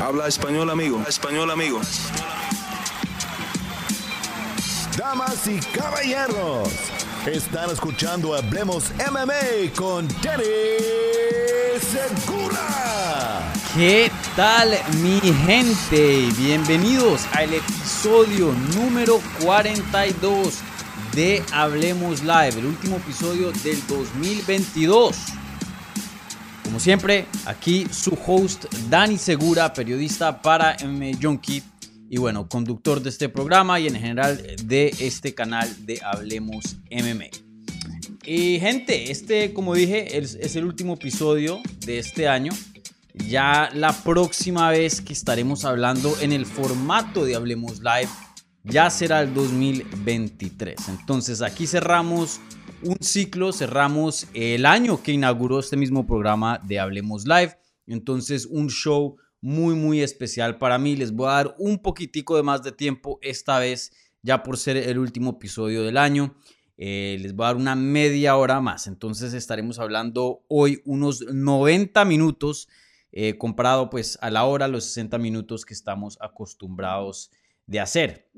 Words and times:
Habla 0.00 0.28
español, 0.28 0.70
amigo. 0.70 1.02
español, 1.06 1.50
amigo. 1.50 1.78
Damas 4.96 5.46
y 5.46 5.60
caballeros, 5.76 6.70
están 7.26 7.68
escuchando 7.68 8.34
Hablemos 8.34 8.92
MMA 9.10 9.74
con 9.76 10.08
Danny 10.22 10.44
Segura. 11.80 13.52
¿Qué 13.74 14.10
tal 14.36 14.70
mi 15.02 15.20
gente? 15.20 16.28
Bienvenidos 16.38 17.26
al 17.34 17.52
episodio 17.52 18.54
número 18.74 19.20
42 19.42 20.60
de 21.12 21.42
Hablemos 21.52 22.22
Live, 22.22 22.58
el 22.58 22.66
último 22.66 22.96
episodio 22.96 23.52
del 23.52 23.86
2022. 23.86 25.39
Como 26.70 26.78
siempre, 26.78 27.26
aquí 27.46 27.84
su 27.90 28.16
host 28.24 28.72
Dani 28.88 29.18
Segura, 29.18 29.72
periodista 29.72 30.40
para 30.40 30.76
MMA 30.84 31.18
Junkie 31.20 31.64
y 32.08 32.16
bueno, 32.18 32.48
conductor 32.48 33.02
de 33.02 33.10
este 33.10 33.28
programa 33.28 33.80
y 33.80 33.88
en 33.88 33.96
general 33.96 34.40
de 34.62 34.94
este 35.00 35.34
canal 35.34 35.68
de 35.84 36.00
Hablemos 36.00 36.76
MMA. 36.88 37.24
Y 38.24 38.60
gente, 38.60 39.10
este 39.10 39.52
como 39.52 39.74
dije 39.74 40.16
es 40.16 40.54
el 40.54 40.64
último 40.64 40.94
episodio 40.94 41.60
de 41.84 41.98
este 41.98 42.28
año. 42.28 42.52
Ya 43.14 43.70
la 43.74 43.92
próxima 43.92 44.70
vez 44.70 45.00
que 45.00 45.12
estaremos 45.12 45.64
hablando 45.64 46.16
en 46.20 46.30
el 46.30 46.46
formato 46.46 47.24
de 47.24 47.34
Hablemos 47.34 47.80
Live 47.80 48.10
ya 48.62 48.90
será 48.90 49.22
el 49.22 49.34
2023. 49.34 50.88
Entonces 50.88 51.42
aquí 51.42 51.66
cerramos 51.66 52.40
un 52.82 52.96
ciclo, 53.00 53.52
cerramos 53.52 54.26
el 54.34 54.64
año 54.66 55.02
que 55.02 55.12
inauguró 55.12 55.60
este 55.60 55.76
mismo 55.76 56.06
programa 56.06 56.60
de 56.64 56.78
Hablemos 56.78 57.26
Live. 57.26 57.56
Entonces 57.86 58.46
un 58.46 58.68
show 58.70 59.16
muy 59.40 59.74
muy 59.74 60.00
especial 60.00 60.58
para 60.58 60.78
mí. 60.78 60.96
Les 60.96 61.12
voy 61.12 61.28
a 61.28 61.32
dar 61.32 61.54
un 61.58 61.78
poquitico 61.78 62.36
de 62.36 62.42
más 62.42 62.62
de 62.62 62.72
tiempo 62.72 63.18
esta 63.22 63.58
vez 63.58 63.92
ya 64.22 64.42
por 64.42 64.58
ser 64.58 64.76
el 64.76 64.98
último 64.98 65.30
episodio 65.30 65.82
del 65.82 65.96
año. 65.96 66.36
Eh, 66.76 67.18
les 67.20 67.34
voy 67.34 67.44
a 67.44 67.48
dar 67.48 67.56
una 67.56 67.74
media 67.74 68.36
hora 68.36 68.60
más. 68.60 68.86
Entonces 68.86 69.34
estaremos 69.34 69.78
hablando 69.78 70.44
hoy 70.48 70.80
unos 70.84 71.22
90 71.22 72.04
minutos 72.04 72.68
eh, 73.12 73.36
comparado 73.36 73.90
pues 73.90 74.18
a 74.22 74.30
la 74.30 74.44
hora, 74.44 74.68
los 74.68 74.84
60 74.84 75.18
minutos 75.18 75.64
que 75.64 75.74
estamos 75.74 76.16
acostumbrados 76.20 77.30
de 77.66 77.80
hacer. 77.80 78.30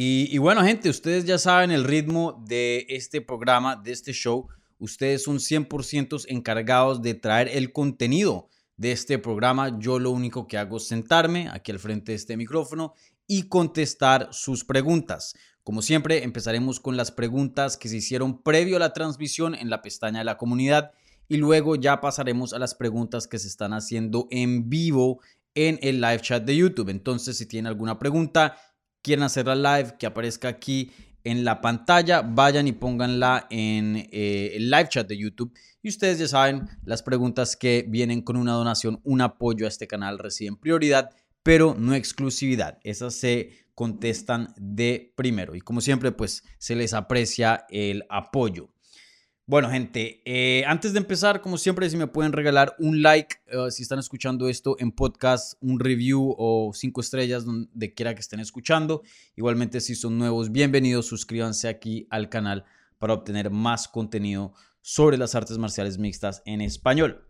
Y, 0.00 0.38
bueno, 0.38 0.62
gente, 0.62 0.88
ustedes 0.88 1.24
ya 1.24 1.38
saben 1.38 1.72
el 1.72 1.82
ritmo 1.82 2.40
de 2.46 2.86
este 2.88 3.20
programa, 3.20 3.74
de 3.74 3.90
este 3.90 4.12
show. 4.12 4.46
Ustedes 4.78 5.24
son 5.24 5.38
100% 5.38 6.26
encargados 6.28 7.02
de 7.02 7.14
traer 7.14 7.48
el 7.48 7.72
contenido 7.72 8.48
de 8.76 8.92
este 8.92 9.18
programa. 9.18 9.76
Yo 9.80 9.98
lo 9.98 10.12
único 10.12 10.46
que 10.46 10.56
hago 10.56 10.76
es 10.76 10.86
sentarme 10.86 11.48
aquí 11.50 11.72
al 11.72 11.80
frente 11.80 12.12
de 12.12 12.16
este 12.16 12.36
micrófono 12.36 12.94
y 13.26 13.48
contestar 13.48 14.28
sus 14.30 14.64
preguntas. 14.64 15.34
Como 15.64 15.82
siempre, 15.82 16.22
empezaremos 16.22 16.78
con 16.78 16.96
las 16.96 17.10
preguntas 17.10 17.76
que 17.76 17.88
se 17.88 17.96
hicieron 17.96 18.40
previo 18.44 18.76
a 18.76 18.78
la 18.78 18.92
transmisión 18.92 19.56
en 19.56 19.68
la 19.68 19.82
pestaña 19.82 20.20
de 20.20 20.26
la 20.26 20.36
comunidad 20.36 20.92
y 21.26 21.38
luego 21.38 21.74
ya 21.74 22.00
pasaremos 22.00 22.52
a 22.52 22.60
las 22.60 22.76
preguntas 22.76 23.26
que 23.26 23.40
se 23.40 23.48
están 23.48 23.72
haciendo 23.72 24.28
en 24.30 24.70
vivo 24.70 25.18
en 25.56 25.80
el 25.82 26.00
live 26.00 26.20
chat 26.20 26.44
de 26.44 26.56
YouTube. 26.56 26.88
Entonces, 26.88 27.36
si 27.36 27.46
tienen 27.46 27.66
alguna 27.66 27.98
pregunta, 27.98 28.56
quieren 29.08 29.24
hacerla 29.24 29.54
live, 29.54 29.94
que 29.98 30.04
aparezca 30.04 30.48
aquí 30.48 30.90
en 31.24 31.42
la 31.42 31.62
pantalla, 31.62 32.20
vayan 32.20 32.68
y 32.68 32.72
pónganla 32.72 33.46
en 33.48 33.96
eh, 34.12 34.52
el 34.54 34.70
live 34.70 34.88
chat 34.90 35.08
de 35.08 35.16
YouTube. 35.16 35.52
Y 35.82 35.88
ustedes 35.88 36.18
ya 36.18 36.28
saben, 36.28 36.68
las 36.84 37.02
preguntas 37.02 37.56
que 37.56 37.86
vienen 37.88 38.20
con 38.20 38.36
una 38.36 38.52
donación, 38.52 39.00
un 39.04 39.22
apoyo 39.22 39.64
a 39.64 39.68
este 39.68 39.86
canal 39.86 40.18
reciben 40.18 40.56
prioridad, 40.56 41.08
pero 41.42 41.74
no 41.78 41.94
exclusividad. 41.94 42.78
Esas 42.82 43.14
se 43.14 43.66
contestan 43.74 44.52
de 44.58 45.14
primero. 45.16 45.54
Y 45.54 45.62
como 45.62 45.80
siempre, 45.80 46.12
pues 46.12 46.44
se 46.58 46.76
les 46.76 46.92
aprecia 46.92 47.64
el 47.70 48.04
apoyo. 48.10 48.68
Bueno, 49.48 49.70
gente, 49.70 50.20
eh, 50.26 50.62
antes 50.66 50.92
de 50.92 50.98
empezar, 50.98 51.40
como 51.40 51.56
siempre, 51.56 51.88
si 51.88 51.96
me 51.96 52.06
pueden 52.06 52.32
regalar 52.34 52.76
un 52.78 53.00
like, 53.00 53.36
eh, 53.46 53.70
si 53.70 53.82
están 53.82 53.98
escuchando 53.98 54.46
esto 54.46 54.76
en 54.78 54.92
podcast, 54.92 55.54
un 55.62 55.80
review 55.80 56.34
o 56.36 56.72
cinco 56.74 57.00
estrellas, 57.00 57.46
donde 57.46 57.94
quiera 57.94 58.14
que 58.14 58.20
estén 58.20 58.40
escuchando. 58.40 59.00
Igualmente, 59.36 59.80
si 59.80 59.94
son 59.94 60.18
nuevos, 60.18 60.52
bienvenidos, 60.52 61.06
suscríbanse 61.06 61.66
aquí 61.66 62.06
al 62.10 62.28
canal 62.28 62.66
para 62.98 63.14
obtener 63.14 63.48
más 63.48 63.88
contenido 63.88 64.52
sobre 64.82 65.16
las 65.16 65.34
artes 65.34 65.56
marciales 65.56 65.96
mixtas 65.96 66.42
en 66.44 66.60
español. 66.60 67.26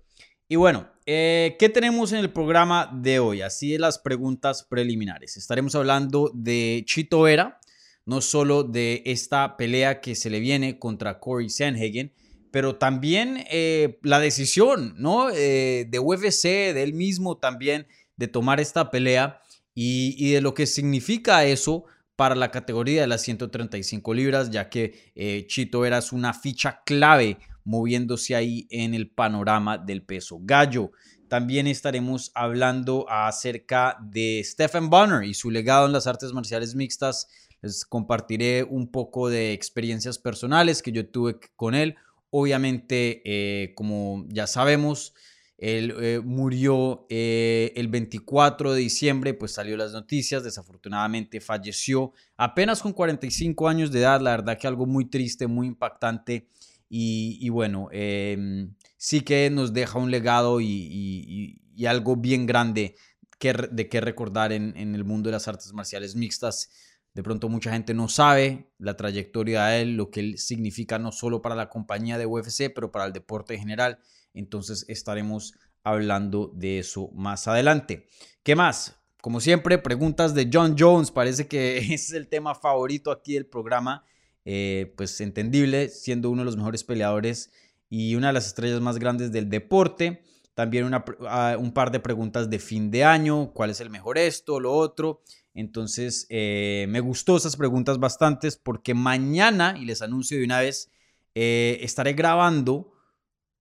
Y 0.49 0.57
bueno, 0.57 0.89
eh, 1.07 1.55
¿qué 1.61 1.69
tenemos 1.69 2.11
en 2.11 2.19
el 2.19 2.33
programa 2.33 2.91
de 2.93 3.21
hoy? 3.21 3.43
Así 3.43 3.71
de 3.71 3.79
las 3.79 4.01
preguntas 4.01 4.65
preliminares. 4.69 5.37
Estaremos 5.37 5.77
hablando 5.77 6.33
de 6.35 6.83
Chito 6.85 7.23
Vera 7.23 7.61
no 8.09 8.23
solo 8.23 8.65
de 8.65 9.03
esta 9.05 9.59
pelea 9.59 10.01
que 10.01 10.15
se 10.15 10.31
le 10.31 10.41
viene 10.41 10.79
contra 10.79 11.21
Corey 11.21 11.51
Sanhagen, 11.51 12.11
pero 12.51 12.77
también 12.77 13.45
eh, 13.51 13.99
la 14.03 14.19
decisión 14.19 14.95
¿no? 14.97 15.29
Eh, 15.29 15.87
de 15.91 15.99
UFC, 15.99 16.73
de 16.73 16.83
él 16.85 16.95
mismo 16.95 17.37
también, 17.37 17.87
de 18.17 18.27
tomar 18.27 18.61
esta 18.61 18.91
pelea 18.91 19.43
y, 19.75 20.33
de 20.33 20.41
lo 20.41 20.55
que 20.55 20.67
significa 20.67 21.45
eso 21.45 21.85
para 22.17 22.35
la 22.35 22.51
categoría 22.51 23.03
de 23.03 23.09
las 23.09 23.21
135 23.21 24.15
libras, 24.15 24.51
ya 24.51 24.71
que 24.71 25.13
eh, 25.15 25.45
Chito 25.47 25.85
eras 25.85 26.11
una 26.11 26.33
ficha 26.33 26.81
clave 26.87 27.37
moviéndose 27.63 28.35
ahí 28.35 28.67
en 28.71 28.95
el 28.95 29.11
panorama 29.11 29.77
del 29.77 30.03
peso 30.03 30.39
gallo. 30.41 30.93
También 31.29 31.67
estaremos 31.67 32.33
hablando 32.35 33.05
acerca 33.11 33.99
de 34.01 34.41
Stephen 34.43 34.89
Bonner 34.89 35.25
y 35.25 35.35
su 35.35 35.51
legado 35.51 35.85
en 35.85 35.93
las 35.93 36.07
artes 36.07 36.33
marciales 36.33 36.75
mixtas 36.75 37.29
les 37.63 37.85
compartiré 37.85 38.65
un 38.65 38.91
poco 38.91 39.29
de 39.29 39.53
experiencias 39.53 40.19
personales 40.19 40.83
que 40.83 40.93
yo 40.93 41.09
tuve 41.09 41.39
con 41.57 41.75
él. 41.75 41.97
Obviamente, 42.31 43.23
eh, 43.25 43.75
como 43.75 44.27
ya 44.29 44.47
sabemos, 44.47 45.15
él 45.59 45.93
eh, 46.01 46.21
murió 46.25 47.05
eh, 47.11 47.73
el 47.75 47.89
24 47.89 48.75
de 48.75 48.81
diciembre, 48.81 49.35
pues 49.35 49.53
salió 49.53 49.77
las 49.77 49.93
noticias, 49.93 50.45
desafortunadamente 50.45 51.41
falleció 51.41 52.13
apenas 52.37 52.81
con 52.81 52.93
45 52.93 53.69
años 53.69 53.91
de 53.91 53.99
edad, 53.99 54.21
la 54.21 54.31
verdad 54.31 54.57
que 54.57 54.69
algo 54.69 54.87
muy 54.87 55.07
triste, 55.07 55.49
muy 55.49 55.67
impactante 55.67 56.49
y, 56.89 57.49
bueno, 57.51 57.89
em, 57.93 58.73
sí 58.97 59.21
que 59.21 59.51
nos 59.51 59.75
deja 59.75 59.99
un 59.99 60.11
legado 60.11 60.61
y, 60.61 61.61
algo 61.87 62.17
bien 62.17 62.47
grande 62.47 62.95
que, 63.39 63.53
de 63.53 63.89
qué 63.89 64.01
recordar 64.01 64.53
en, 64.53 64.75
en 64.77 64.95
el 64.95 65.05
mundo 65.05 65.29
de 65.29 65.33
las 65.33 65.49
artes 65.49 65.73
marciales 65.73 66.15
mixtas. 66.17 66.71
De 67.19 67.25
pronto 67.25 67.49
mucha 67.49 67.73
gente 67.73 67.95
no 67.95 68.09
sabe 68.09 68.71
la 68.79 68.97
trayectoria 68.97 69.65
de 69.65 69.81
él, 69.81 69.97
lo 69.97 70.09
que 70.09 70.21
él 70.21 70.39
significa 70.39 71.01
no 71.01 71.11
solo 71.11 71.43
para 71.43 71.57
la 71.57 71.69
compañía 71.69 72.17
de 72.17 72.27
UFC, 72.27 72.73
pero 72.73 72.93
para 72.93 73.07
el 73.07 73.13
deporte 73.13 73.55
en 73.55 73.59
general. 73.59 73.99
Entonces 74.35 74.85
estaremos 74.87 75.55
hablando 75.83 76.53
de 76.55 76.79
eso 76.79 77.11
más 77.15 77.49
adelante. 77.49 78.07
¿Qué 78.45 78.55
más? 78.55 79.01
Como 79.21 79.41
siempre, 79.41 79.79
preguntas 79.79 80.33
de 80.33 80.49
John 80.53 80.77
Jones. 80.79 81.11
Parece 81.11 81.49
que 81.49 81.79
es 81.93 82.13
el 82.13 82.29
tema 82.29 82.55
favorito 82.55 83.11
aquí 83.11 83.35
del 83.35 83.47
programa. 83.47 84.05
Eh, 84.45 84.95
pues 84.97 85.21
entendible, 85.21 85.89
siendo 85.89 86.31
uno 86.31 86.43
de 86.43 86.47
los 86.47 86.57
mejores 86.57 86.85
peleadores 86.85 87.51
y 87.91 88.15
una 88.15 88.29
de 88.29 88.35
las 88.35 88.47
estrellas 88.47 88.81
más 88.81 89.01
grandes 89.01 89.33
del 89.33 89.51
deporte. 89.51 90.23
También 90.55 90.89
ah, 90.93 91.57
un 91.59 91.73
par 91.73 91.91
de 91.91 91.99
preguntas 91.99 92.49
de 92.49 92.61
fin 92.61 92.93
de 92.93 93.03
año. 93.03 93.51
¿Cuál 93.53 93.71
es 93.71 93.81
el 93.81 93.91
mejor 93.91 94.19
esto, 94.19 94.61
lo 94.61 94.73
otro? 94.73 95.23
Entonces, 95.55 96.27
eh, 96.29 96.87
me 96.89 97.01
gustó 97.01 97.37
esas 97.37 97.57
preguntas 97.57 97.99
bastantes 97.99 98.57
porque 98.57 98.95
mañana, 98.95 99.77
y 99.79 99.85
les 99.85 100.03
anuncio 100.03 100.39
de 100.39 100.45
una 100.45 100.61
vez, 100.61 100.91
eh, 101.35 101.79
estaré 101.83 102.13
grabando 102.13 102.93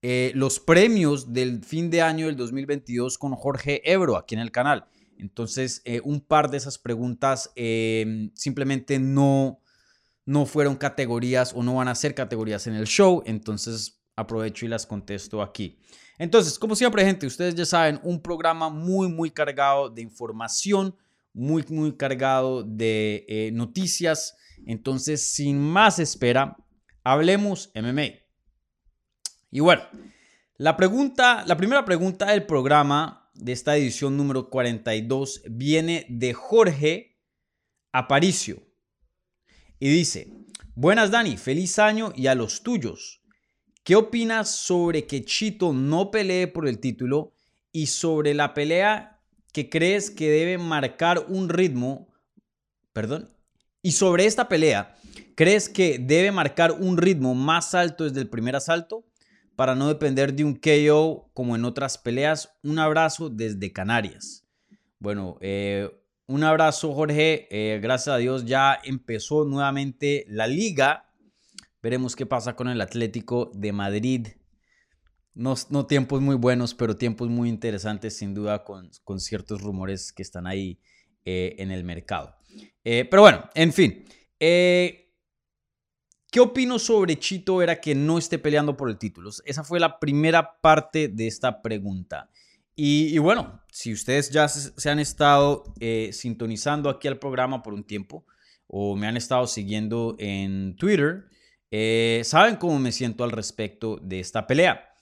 eh, 0.01 0.31
los 0.35 0.59
premios 0.59 1.33
del 1.33 1.63
fin 1.63 1.89
de 1.89 2.01
año 2.01 2.27
del 2.27 2.35
2022 2.35 3.17
con 3.17 3.33
Jorge 3.35 3.81
Ebro 3.83 4.15
aquí 4.15 4.35
en 4.35 4.41
el 4.41 4.51
canal. 4.51 4.85
Entonces, 5.17 5.81
un 6.03 6.21
par 6.21 6.51
de 6.51 6.57
esas 6.57 6.77
preguntas 6.77 7.51
em, 7.55 8.29
simplemente 8.35 8.99
no, 8.99 9.59
no 10.25 10.45
fueron 10.45 10.75
categorías 10.75 11.53
o 11.55 11.63
no 11.63 11.75
van 11.75 11.87
a 11.87 11.95
ser 11.95 12.13
categorías 12.13 12.67
en 12.67 12.75
el 12.75 12.85
show. 12.85 13.23
Entonces, 13.25 14.03
aprovecho 14.15 14.65
y 14.65 14.69
las 14.69 14.85
contesto 14.85 15.41
aquí. 15.41 15.79
Entonces, 16.19 16.59
como 16.59 16.75
siempre, 16.75 17.05
gente, 17.05 17.25
ustedes 17.25 17.55
ya 17.55 17.65
saben, 17.65 17.99
un 18.03 18.21
programa 18.21 18.69
muy, 18.69 19.07
muy 19.07 19.31
cargado 19.31 19.89
de 19.89 20.01
información 20.01 20.95
muy, 21.37 21.63
muy 21.69 21.95
cargado 21.95 22.63
de 22.63 23.25
eh, 23.27 23.51
noticias. 23.53 24.35
Entonces, 24.65 25.31
sin 25.31 25.59
más 25.59 25.99
espera, 25.99 26.57
hablemos 27.03 27.71
MMA. 27.75 28.07
Y 29.51 29.59
bueno, 29.59 29.83
la 30.57 30.75
pregunta, 30.75 31.45
la 31.45 31.55
primera 31.55 31.85
pregunta 31.85 32.31
del 32.31 32.45
programa 32.45 33.29
de 33.35 33.51
esta 33.51 33.77
edición 33.77 34.17
número 34.17 34.49
42 34.49 35.43
viene 35.49 36.05
de 36.09 36.33
Jorge 36.33 37.19
Aparicio. 37.91 38.63
Y 39.79 39.89
dice, 39.89 40.33
buenas 40.75 41.11
Dani, 41.11 41.37
feliz 41.37 41.77
año 41.77 42.11
y 42.15 42.27
a 42.27 42.35
los 42.35 42.63
tuyos. 42.63 43.21
¿Qué 43.83 43.95
opinas 43.95 44.49
sobre 44.49 45.05
que 45.05 45.23
Chito 45.23 45.71
no 45.71 46.09
pelee 46.11 46.47
por 46.47 46.67
el 46.67 46.79
título 46.79 47.35
y 47.71 47.85
sobre 47.85 48.33
la 48.33 48.53
pelea 48.53 49.16
que 49.53 49.69
crees 49.69 50.09
que 50.09 50.29
debe 50.29 50.57
marcar 50.57 51.25
un 51.27 51.49
ritmo, 51.49 52.07
perdón, 52.93 53.29
y 53.81 53.91
sobre 53.91 54.25
esta 54.25 54.49
pelea, 54.49 54.95
¿crees 55.35 55.69
que 55.69 55.99
debe 55.99 56.31
marcar 56.31 56.71
un 56.73 56.97
ritmo 56.97 57.35
más 57.35 57.73
alto 57.73 58.03
desde 58.03 58.21
el 58.21 58.29
primer 58.29 58.55
asalto 58.55 59.05
para 59.55 59.75
no 59.75 59.87
depender 59.87 60.33
de 60.33 60.43
un 60.43 60.55
KO 60.55 61.29
como 61.33 61.55
en 61.55 61.65
otras 61.65 61.97
peleas? 61.97 62.57
Un 62.63 62.79
abrazo 62.79 63.29
desde 63.29 63.71
Canarias. 63.71 64.43
Bueno, 64.99 65.37
eh, 65.41 65.89
un 66.25 66.43
abrazo 66.43 66.93
Jorge, 66.93 67.47
eh, 67.49 67.79
gracias 67.79 68.15
a 68.15 68.17
Dios 68.17 68.45
ya 68.45 68.77
empezó 68.83 69.45
nuevamente 69.45 70.25
la 70.27 70.47
liga. 70.47 71.05
Veremos 71.81 72.15
qué 72.15 72.25
pasa 72.25 72.55
con 72.55 72.67
el 72.67 72.81
Atlético 72.81 73.51
de 73.53 73.71
Madrid. 73.71 74.27
No, 75.37 75.85
tiempos 75.85 76.21
muy 76.21 76.35
buenos, 76.35 76.73
pero 76.73 76.95
tiempos 76.95 77.29
muy 77.29 77.49
interesantes 77.49 78.17
sin 78.17 78.33
duda 78.33 78.63
con, 78.63 78.91
ciertos 79.19 79.61
rumores 79.61 80.11
que 80.11 80.23
están 80.23 80.47
ahí 80.47 80.79
eh, 81.25 81.55
en 81.59 81.71
el 81.71 81.83
mercado. 81.83 82.35
pero 82.83 83.21
bueno, 83.21 83.49
en 83.53 83.71
fin. 83.71 84.05
¿Qué 86.29 86.41
opino 86.41 86.77
sobre 86.77 87.17
Chito 87.17 87.61
era 87.61 87.79
que 87.79 87.95
no 87.95 88.17
esté 88.17 88.37
peleando 88.37 88.75
por 88.75 88.89
el 88.89 88.97
título? 88.97 89.29
Esa 89.45 89.63
fue 89.63 89.79
la 89.79 89.99
primera 89.99 90.59
parte 90.59 91.07
de 91.07 91.25
esta 91.25 91.61
pregunta. 91.61 92.29
Y, 92.79 93.17
bueno, 93.17 93.63
si 93.71 93.91
ustedes 93.91 94.29
ya 94.29 94.47
se, 94.47 94.89
han 94.89 94.99
estado 94.99 95.73
eh, 95.79 96.11
sintonizando 96.13 96.91
aquí 96.91 97.07
al 97.07 97.17
programa 97.17 97.63
por 97.63 97.73
un 97.73 97.83
tiempo 97.83 98.23
o 98.67 98.95
me 98.95 99.07
han 99.07 99.17
estado 99.17 99.47
siguiendo 99.47 100.15
en 100.19 100.75
Twitter, 100.75 101.25
eh, 101.71 102.21
saben 102.23 102.57
cómo 102.57 102.77
me 102.77 102.91
siento 102.91 103.23
al 103.23 103.31
respecto 103.31 103.97
de 103.97 104.19
esta 104.19 104.45
pelea. 104.45 104.93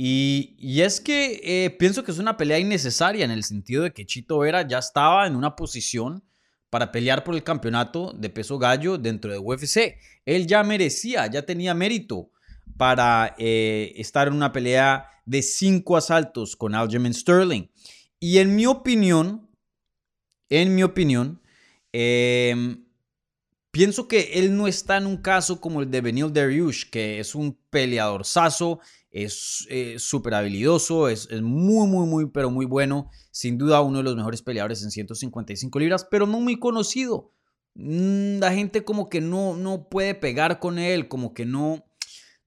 Y, 0.00 0.80
es 0.80 1.00
que 1.00 1.40
eh, 1.42 1.70
pienso 1.70 2.04
que 2.04 2.12
es 2.12 2.18
una 2.18 2.36
pelea 2.36 2.60
innecesaria 2.60 3.24
en 3.24 3.32
el 3.32 3.42
sentido 3.42 3.82
de 3.82 3.92
que 3.92 4.06
Chito 4.06 4.38
Vera 4.38 4.62
ya 4.66 4.78
estaba 4.78 5.26
en 5.26 5.34
una 5.34 5.56
posición 5.56 6.22
para 6.70 6.92
pelear 6.92 7.24
por 7.24 7.34
el 7.34 7.42
campeonato 7.42 8.12
de 8.12 8.30
peso 8.30 8.60
gallo 8.60 8.96
dentro 8.96 9.32
de 9.32 9.38
UFC. 9.38 9.96
Él 10.24 10.46
ya 10.46 10.62
merecía, 10.62 11.26
ya 11.26 11.44
tenía 11.44 11.74
mérito 11.74 12.30
para 12.76 13.34
estar 13.38 14.28
en 14.28 14.34
una 14.34 14.52
pelea 14.52 15.08
de 15.26 15.42
cinco 15.42 15.96
asaltos 15.96 16.54
con 16.54 16.76
Aljamain 16.76 17.12
Sterling. 17.12 17.68
Y 18.20 18.38
en 18.38 18.54
mi 18.54 18.66
opinión, 18.66 19.50
en 20.48 20.76
mi 20.76 20.84
opinión, 20.84 21.42
em, 21.92 22.84
pienso 23.78 24.08
que 24.08 24.30
él 24.32 24.56
no 24.56 24.66
está 24.66 24.96
en 24.96 25.06
un 25.06 25.18
caso 25.18 25.60
como 25.60 25.80
el 25.82 25.88
de 25.88 26.00
Benil 26.00 26.32
Dariush, 26.32 26.90
que 26.90 27.20
es 27.20 27.36
un 27.36 27.56
peleador 27.70 28.24
saso, 28.24 28.80
es 29.08 29.68
eh, 29.70 30.00
súper 30.00 30.34
habilidoso, 30.34 31.08
es, 31.08 31.30
muy, 31.40 31.86
muy, 31.86 32.04
muy, 32.04 32.28
pero 32.28 32.50
muy 32.50 32.66
bueno. 32.66 33.08
Sin 33.30 33.56
duda 33.56 33.80
uno 33.80 33.98
de 33.98 34.02
los 34.02 34.16
mejores 34.16 34.42
peleadores 34.42 34.82
en 34.82 34.90
155 34.90 35.78
libras, 35.78 36.04
pero 36.10 36.26
no 36.26 36.40
muy 36.40 36.58
conocido. 36.58 37.30
Mm, 37.74 38.40
la 38.40 38.52
gente 38.52 38.82
como 38.82 39.08
que 39.08 39.20
no, 39.20 39.56
no 39.56 39.88
puede 39.88 40.16
pegar 40.16 40.58
con 40.58 40.80
él, 40.80 41.06
como 41.06 41.32
que 41.32 41.46
no, 41.46 41.84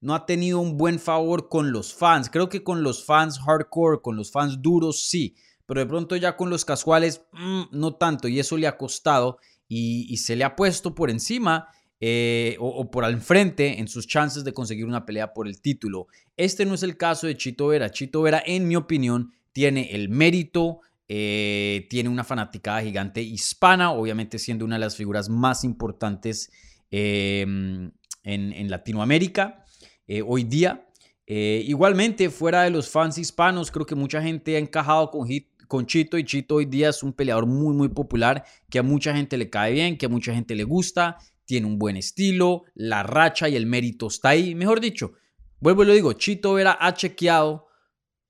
no 0.02 0.14
ha 0.14 0.26
tenido 0.26 0.60
un 0.60 0.76
buen 0.76 0.98
favor 0.98 1.48
con 1.48 1.72
los 1.72 1.94
fans. 1.94 2.28
Creo 2.28 2.50
que 2.50 2.62
con 2.62 2.82
los 2.82 3.06
fans 3.06 3.38
hardcore, 3.38 4.02
con 4.02 4.16
los 4.16 4.32
fans 4.32 4.60
duros, 4.60 5.08
sí, 5.08 5.34
pero 5.64 5.80
de 5.80 5.86
pronto 5.86 6.14
ya 6.14 6.36
con 6.36 6.50
los 6.50 6.66
casuales, 6.66 7.22
mm, 7.32 7.62
no 7.70 7.94
tanto, 7.94 8.28
y 8.28 8.38
eso 8.38 8.58
le 8.58 8.66
ha 8.66 8.76
costado 8.76 9.38
y, 9.74 10.16
se 10.18 10.36
le 10.36 10.44
ha 10.44 10.54
puesto 10.54 10.94
por 10.94 11.10
encima 11.10 11.68
eh, 12.00 12.56
o, 12.58 12.90
por 12.90 13.04
al 13.04 13.20
frente 13.20 13.78
en 13.78 13.88
sus 13.88 14.06
chances 14.06 14.44
de 14.44 14.52
conseguir 14.52 14.86
una 14.86 15.06
pelea 15.06 15.32
por 15.32 15.46
el 15.46 15.60
título. 15.60 16.08
Este 16.36 16.66
no 16.66 16.74
es 16.74 16.82
el 16.82 16.96
caso 16.96 17.26
de 17.26 17.36
Chito 17.36 17.68
Vera. 17.68 17.90
Chito 17.90 18.22
Vera, 18.22 18.42
en 18.44 18.68
mi 18.68 18.76
opinión, 18.76 19.32
tiene 19.52 19.90
el 19.92 20.08
mérito, 20.08 20.80
eh, 21.08 21.86
tiene 21.88 22.08
una 22.08 22.24
fanaticada 22.24 22.82
gigante 22.82 23.22
hispana, 23.22 23.92
obviamente 23.92 24.38
siendo 24.38 24.64
una 24.64 24.76
de 24.76 24.80
las 24.80 24.96
figuras 24.96 25.28
más 25.28 25.64
importantes 25.64 26.50
em, 26.90 27.90
en 28.24 28.70
Latinoamérica. 28.70 29.62
Eh, 30.06 30.22
hoy 30.26 30.44
día. 30.44 30.86
Eh, 31.26 31.62
igualmente, 31.66 32.28
fuera 32.28 32.64
de 32.64 32.70
los 32.70 32.90
fans 32.90 33.16
hispanos, 33.16 33.70
creo 33.70 33.86
que 33.86 33.94
mucha 33.94 34.20
gente 34.20 34.56
ha 34.56 34.58
encajado 34.58 35.10
con, 35.10 35.26
con 35.72 35.86
Chito 35.86 36.18
y 36.18 36.24
Chito 36.24 36.56
hoy 36.56 36.66
día 36.66 36.90
es 36.90 37.02
un 37.02 37.14
peleador 37.14 37.46
muy, 37.46 37.74
muy 37.74 37.88
popular, 37.88 38.44
que 38.68 38.78
a 38.78 38.82
mucha 38.82 39.16
gente 39.16 39.38
le 39.38 39.48
cae 39.48 39.72
bien, 39.72 39.96
que 39.96 40.04
a 40.04 40.10
mucha 40.10 40.34
gente 40.34 40.54
le 40.54 40.64
gusta, 40.64 41.16
tiene 41.46 41.66
un 41.66 41.78
buen 41.78 41.96
estilo, 41.96 42.64
la 42.74 43.02
racha 43.02 43.48
y 43.48 43.56
el 43.56 43.64
mérito 43.64 44.08
está 44.08 44.28
ahí. 44.28 44.54
Mejor 44.54 44.82
dicho, 44.82 45.14
vuelvo 45.60 45.82
y 45.82 45.86
lo 45.86 45.94
digo, 45.94 46.12
Chito 46.12 46.52
Vera 46.52 46.76
ha 46.78 46.92
chequeado 46.92 47.68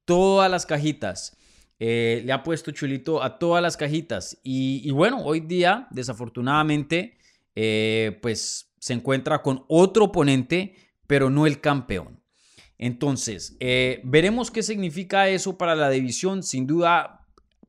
todas 0.05 0.49
las 0.49 0.67
cajitas. 0.67 1.37
Eh, 1.81 2.23
le 2.25 2.33
ha 2.33 2.45
puesto 2.45 2.71
chulito 2.71 3.21
a 3.21 3.41
todas 3.41 3.61
las 3.61 3.77
cajitas. 3.77 4.39
Y, 4.45 4.89
bueno, 4.93 5.21
hoy 5.25 5.41
día, 5.41 5.89
desafortunadamente, 5.91 7.19
pues 8.23 8.73
se 8.79 8.93
encuentra 8.93 9.43
con 9.43 9.65
otro 9.67 10.05
oponente 10.05 10.77
pero 11.09 11.29
no 11.29 11.47
el 11.49 11.61
campeón. 11.61 12.23
Entonces, 12.79 13.57
eh, 13.59 14.01
veremos 14.05 14.53
qué 14.53 14.63
significa 14.63 15.29
eso 15.29 15.59
para 15.59 15.75
la 15.75 15.91
división. 15.91 16.45
Sin 16.45 16.67
duda, 16.67 17.22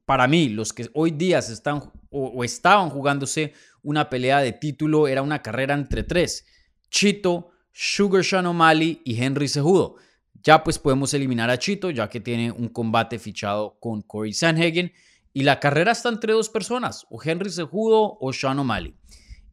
para 0.06 0.28
mí, 0.28 0.50
los 0.50 0.74
que 0.74 0.90
hoy 0.94 1.12
día 1.12 1.40
están 1.40 1.92
o, 2.10 2.44
estaban 2.44 2.90
jugándose 2.90 3.54
una 3.82 4.10
pelea 4.10 4.40
de 4.40 4.54
título, 4.54 5.08
era 5.08 5.22
una 5.22 5.42
carrera 5.42 5.74
entre 5.74 6.04
tres. 6.04 6.46
Chito, 6.90 7.50
Sugar 7.72 8.24
Sean 8.24 8.46
O'Malley 8.46 9.02
y 9.04 9.22
Henry 9.22 9.48
Cejudo. 9.48 9.96
Ya 10.44 10.64
pues 10.64 10.78
podemos 10.78 11.14
eliminar 11.14 11.50
a 11.50 11.58
Chito, 11.58 11.90
ya 11.90 12.10
que 12.10 12.20
tiene 12.20 12.52
un 12.52 12.70
combate 12.70 13.18
fichado 13.18 13.78
con 13.80 14.02
Corey 14.02 14.34
Sanhagen. 14.34 14.92
Y 15.34 15.44
la 15.44 15.60
carrera 15.60 15.94
está 15.94 16.10
entre 16.10 16.34
dos 16.34 16.50
personas, 16.50 17.08
o 17.10 17.20
Henry 17.22 17.50
Cejudo 17.50 18.18
o 18.20 18.34
Sean 18.34 18.60
O'Malley. 18.60 18.96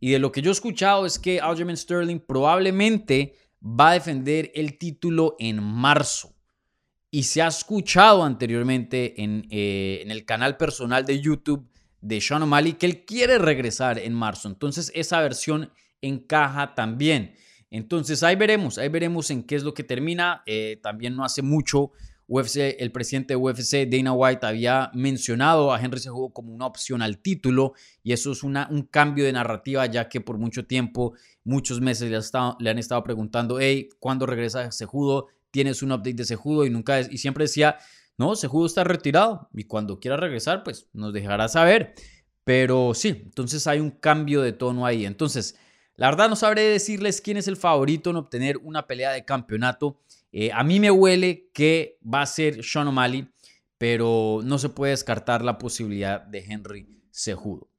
Y 0.00 0.10
de 0.10 0.18
lo 0.18 0.32
que 0.32 0.42
yo 0.42 0.50
he 0.50 0.52
escuchado 0.52 1.06
es 1.06 1.18
que 1.18 1.40
Aljamain 1.40 1.76
Sterling 1.76 2.20
probablemente 2.20 3.34
va 3.62 3.90
a 3.90 3.94
defender 3.94 4.50
el 4.54 4.78
título 4.78 5.36
en 5.38 5.62
marzo. 5.62 6.34
Y 7.10 7.24
se 7.24 7.42
ha 7.42 7.48
escuchado 7.48 8.22
anteriormente 8.22 9.22
en, 9.22 9.46
eh, 9.50 10.00
en 10.02 10.10
el 10.10 10.24
canal 10.24 10.56
personal 10.56 11.04
de 11.04 11.20
YouTube 11.20 11.68
de 12.00 12.20
Sean 12.20 12.42
O'Malley 12.42 12.74
que 12.74 12.86
él 12.86 13.04
quiere 13.04 13.38
regresar 13.38 13.98
en 13.98 14.14
marzo. 14.14 14.48
Entonces 14.48 14.92
esa 14.94 15.20
versión 15.20 15.70
encaja 16.00 16.74
también. 16.74 17.34
Entonces 17.70 18.22
ahí 18.22 18.36
veremos, 18.36 18.78
ahí 18.78 18.88
veremos 18.88 19.30
en 19.30 19.44
qué 19.44 19.54
es 19.56 19.62
lo 19.62 19.74
que 19.74 19.84
termina. 19.84 20.42
Eh, 20.46 20.80
también 20.82 21.14
no 21.14 21.24
hace 21.24 21.42
mucho 21.42 21.92
UFC, 22.26 22.76
el 22.78 22.92
presidente 22.92 23.34
de 23.34 23.36
UFC, 23.36 23.88
Dana 23.90 24.12
White, 24.12 24.46
había 24.46 24.90
mencionado 24.94 25.72
a 25.72 25.80
Henry 25.80 25.98
Cejudo 25.98 26.32
como 26.32 26.54
una 26.54 26.66
opción 26.66 27.02
al 27.02 27.18
título 27.18 27.74
y 28.04 28.12
eso 28.12 28.30
es 28.30 28.44
una, 28.44 28.68
un 28.70 28.82
cambio 28.82 29.24
de 29.24 29.32
narrativa 29.32 29.84
ya 29.86 30.08
que 30.08 30.20
por 30.20 30.38
mucho 30.38 30.64
tiempo, 30.64 31.14
muchos 31.42 31.80
meses 31.80 32.08
le, 32.08 32.70
han 32.70 32.78
estado 32.78 33.02
preguntando, 33.02 33.58
hey, 33.58 33.88
¿cuándo 33.98 34.26
regresa 34.26 34.70
Cejudo? 34.70 35.26
¿Tienes 35.50 35.82
un 35.82 35.92
update 35.92 36.14
de 36.14 36.24
Cejudo? 36.24 36.64
Y, 36.64 36.70
nunca, 36.70 37.00
y 37.00 37.18
siempre 37.18 37.44
decía, 37.44 37.78
no, 38.16 38.36
Cejudo 38.36 38.66
está 38.66 38.84
retirado 38.84 39.48
y 39.54 39.64
cuando 39.64 39.98
quiera 39.98 40.16
regresar, 40.16 40.62
pues 40.62 40.88
nos 40.92 41.12
dejará 41.12 41.48
saber. 41.48 41.94
Pero 42.44 42.94
sí, 42.94 43.08
entonces 43.08 43.66
hay 43.66 43.80
un 43.80 43.90
cambio 43.90 44.42
de 44.42 44.52
tono 44.52 44.86
ahí. 44.86 45.06
Entonces, 45.06 45.56
la 45.96 46.08
verdad 46.08 46.28
no 46.28 46.36
sabré 46.36 46.62
decirles 46.62 47.20
quién 47.20 47.36
es 47.36 47.48
el 47.48 47.56
favorito 47.56 48.10
en 48.10 48.16
obtener 48.16 48.56
una 48.58 48.86
pelea 48.86 49.12
de 49.12 49.24
campeonato. 49.24 50.00
Eh, 50.32 50.50
a 50.52 50.64
mí 50.64 50.80
me 50.80 50.90
huele 50.90 51.50
que 51.52 51.98
va 52.02 52.22
a 52.22 52.26
ser 52.26 52.64
Sean 52.64 52.88
O'Malley, 52.88 53.28
pero 53.78 54.40
no 54.44 54.58
se 54.58 54.68
puede 54.68 54.92
descartar 54.92 55.42
la 55.42 55.58
posibilidad 55.58 56.20
de 56.20 56.44
Henry 56.44 56.86
Cejudo. 57.12 57.70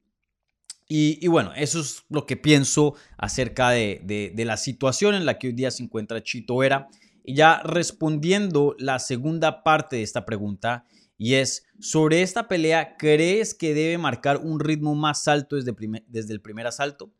Y, 0.94 1.26
bueno, 1.28 1.52
eso 1.56 1.80
es 1.80 2.04
lo 2.10 2.26
que 2.26 2.36
pienso 2.36 2.94
acerca 3.16 3.70
de, 3.70 4.32
la 4.36 4.58
situación 4.58 5.14
en 5.14 5.24
la 5.24 5.38
que 5.38 5.46
hoy 5.46 5.54
día 5.54 5.70
se 5.70 5.82
encuentra 5.82 6.22
Chito 6.22 6.58
Vera. 6.58 6.88
Y 7.24 7.34
ya 7.34 7.62
respondiendo 7.64 8.74
la 8.78 8.98
segunda 8.98 9.62
parte 9.62 9.96
de 9.96 10.02
esta 10.02 10.24
pregunta, 10.24 10.84
y 11.18 11.34
es, 11.34 11.64
sobre 11.78 12.22
esta 12.22 12.48
pelea, 12.48 12.96
¿crees 12.96 13.54
que 13.54 13.74
debe 13.74 13.98
marcar 13.98 14.38
un 14.38 14.58
ritmo 14.58 14.94
más 14.94 15.28
alto 15.28 15.56
desde, 15.56 15.74
desde 16.08 16.32
el 16.32 16.40
primer 16.40 16.66
asalto? 16.66 17.12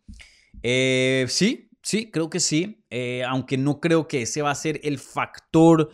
Eh, 0.63 1.27
sí, 1.29 1.71
Sí, 1.83 2.11
creo 2.11 2.31
que 2.31 2.39
sí, 2.39 2.85
eh, 2.91 3.25
aunque 3.27 3.59
no 3.59 3.81
creo 3.81 4.07
que 4.07 4.23
ese 4.23 4.41
va 4.41 4.53
a 4.53 4.55
ser 4.55 4.81
el 4.85 4.99
factor 5.01 5.91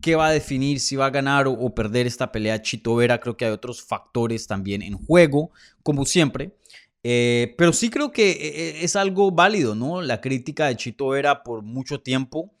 que 0.00 0.16
va 0.16 0.28
a 0.28 0.32
definir 0.32 0.80
si 0.80 0.96
va 0.96 1.06
a 1.06 1.10
ganar 1.10 1.46
o, 1.46 1.74
perder 1.74 2.06
esta 2.06 2.32
pelea 2.32 2.60
Chito 2.60 2.96
Vera. 2.96 3.20
Creo 3.20 3.36
que 3.36 3.44
hay 3.44 3.52
otros 3.52 3.82
factores 3.82 4.46
también 4.48 4.82
en 4.82 4.94
juego, 4.94 5.52
como 5.82 6.04
siempre. 6.04 6.56
Eh, 7.04 7.54
pero 7.56 7.72
sí 7.72 7.88
creo 7.88 8.10
que 8.10 8.80
es 8.82 8.96
algo 8.96 9.30
válido, 9.30 9.76
¿no? 9.76 10.02
La 10.02 10.20
crítica 10.20 10.66
de 10.66 10.76
Chito 10.76 11.08
Vera 11.08 11.44
por 11.44 11.62
mucho 11.62 12.00
tiempo. 12.00 12.52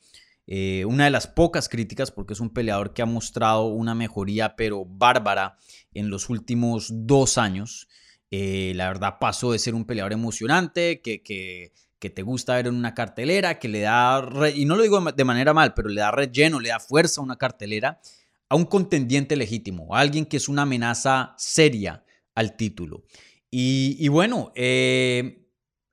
Una 0.86 1.04
de 1.04 1.10
las 1.10 1.26
pocas 1.26 1.68
críticas, 1.68 2.10
porque 2.10 2.32
es 2.32 2.40
un 2.40 2.50
peleador 2.50 2.94
que 2.94 3.02
ha 3.02 3.06
mostrado 3.06 3.66
una 3.66 3.94
mejoría, 3.94 4.56
pero 4.56 4.84
bárbara, 4.84 5.58
en 5.92 6.10
los 6.10 6.30
últimos 6.30 6.88
dos 6.90 7.38
años. 7.38 7.88
la 8.30 8.88
verdad 8.88 9.16
pasó 9.20 9.52
de 9.52 9.58
ser 9.58 9.74
un 9.74 9.84
peleador 9.84 10.12
emocionante, 10.12 11.02
que, 11.02 11.22
que 11.22 11.72
que 11.98 12.10
te 12.10 12.22
gusta 12.22 12.54
ver 12.56 12.68
en 12.68 12.74
una 12.74 12.94
cartelera, 12.94 13.58
que 13.58 13.68
le 13.68 13.80
da, 13.80 14.22
y 14.54 14.64
no 14.64 14.76
lo 14.76 14.82
digo 14.82 15.00
de 15.00 15.24
manera 15.24 15.52
mal, 15.52 15.74
pero 15.74 15.88
le 15.88 16.00
da 16.00 16.10
relleno, 16.10 16.60
le 16.60 16.68
da 16.68 16.80
fuerza 16.80 17.20
a 17.20 17.24
una 17.24 17.36
cartelera, 17.36 18.00
a 18.48 18.56
un 18.56 18.64
contendiente 18.64 19.36
legítimo, 19.36 19.94
a 19.94 20.00
alguien 20.00 20.24
que 20.24 20.36
es 20.36 20.48
una 20.48 20.62
amenaza 20.62 21.34
seria 21.36 22.04
al 22.34 22.56
título. 22.56 23.04
Y, 23.50 24.06
bueno, 24.08 24.52
eh, 24.54 25.46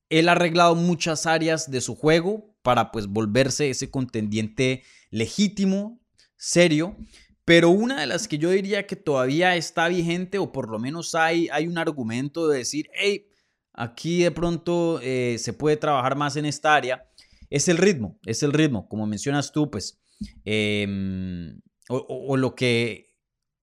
él 0.10 0.30
ha 0.30 0.34
arreglado 0.34 0.76
muchas 0.76 1.26
áreas 1.26 1.72
de 1.72 1.82
su 1.82 1.96
juego 1.96 2.55
para 2.66 2.92
pues 2.92 3.06
volverse 3.06 3.70
ese 3.70 3.92
contendiente 3.92 4.82
legítimo, 5.12 6.02
serio. 6.36 6.98
Pero 7.46 7.70
una 7.70 8.02
de 8.02 8.08
las 8.08 8.28
que 8.28 8.40
yo 8.40 8.50
diría 8.50 8.88
que 8.88 8.96
todavía 8.96 9.56
está 9.56 9.88
vigente, 9.88 10.40
o 10.40 10.52
por 10.52 10.68
lo 10.68 10.80
menos 10.80 11.14
hay, 11.14 11.48
hay 11.52 11.68
un 11.68 11.78
argumento 11.78 12.48
de 12.48 12.58
decir, 12.58 12.90
hey, 12.96 13.28
aquí 13.72 14.24
de 14.24 14.32
pronto 14.32 15.00
eh, 15.04 15.38
se 15.38 15.54
puede 15.54 15.78
trabajar 15.78 16.16
más 16.16 16.38
en 16.38 16.46
esta 16.46 16.74
área, 16.74 17.08
es 17.52 17.68
el 17.68 17.78
ritmo, 17.78 18.20
es 18.26 18.42
el 18.42 18.52
ritmo. 18.52 18.90
Como 18.90 19.06
mencionas 19.06 19.52
tú, 19.52 19.70
pues, 19.70 20.02
em, 20.44 21.62
o, 21.88 22.36
lo 22.36 22.56
que 22.56 23.16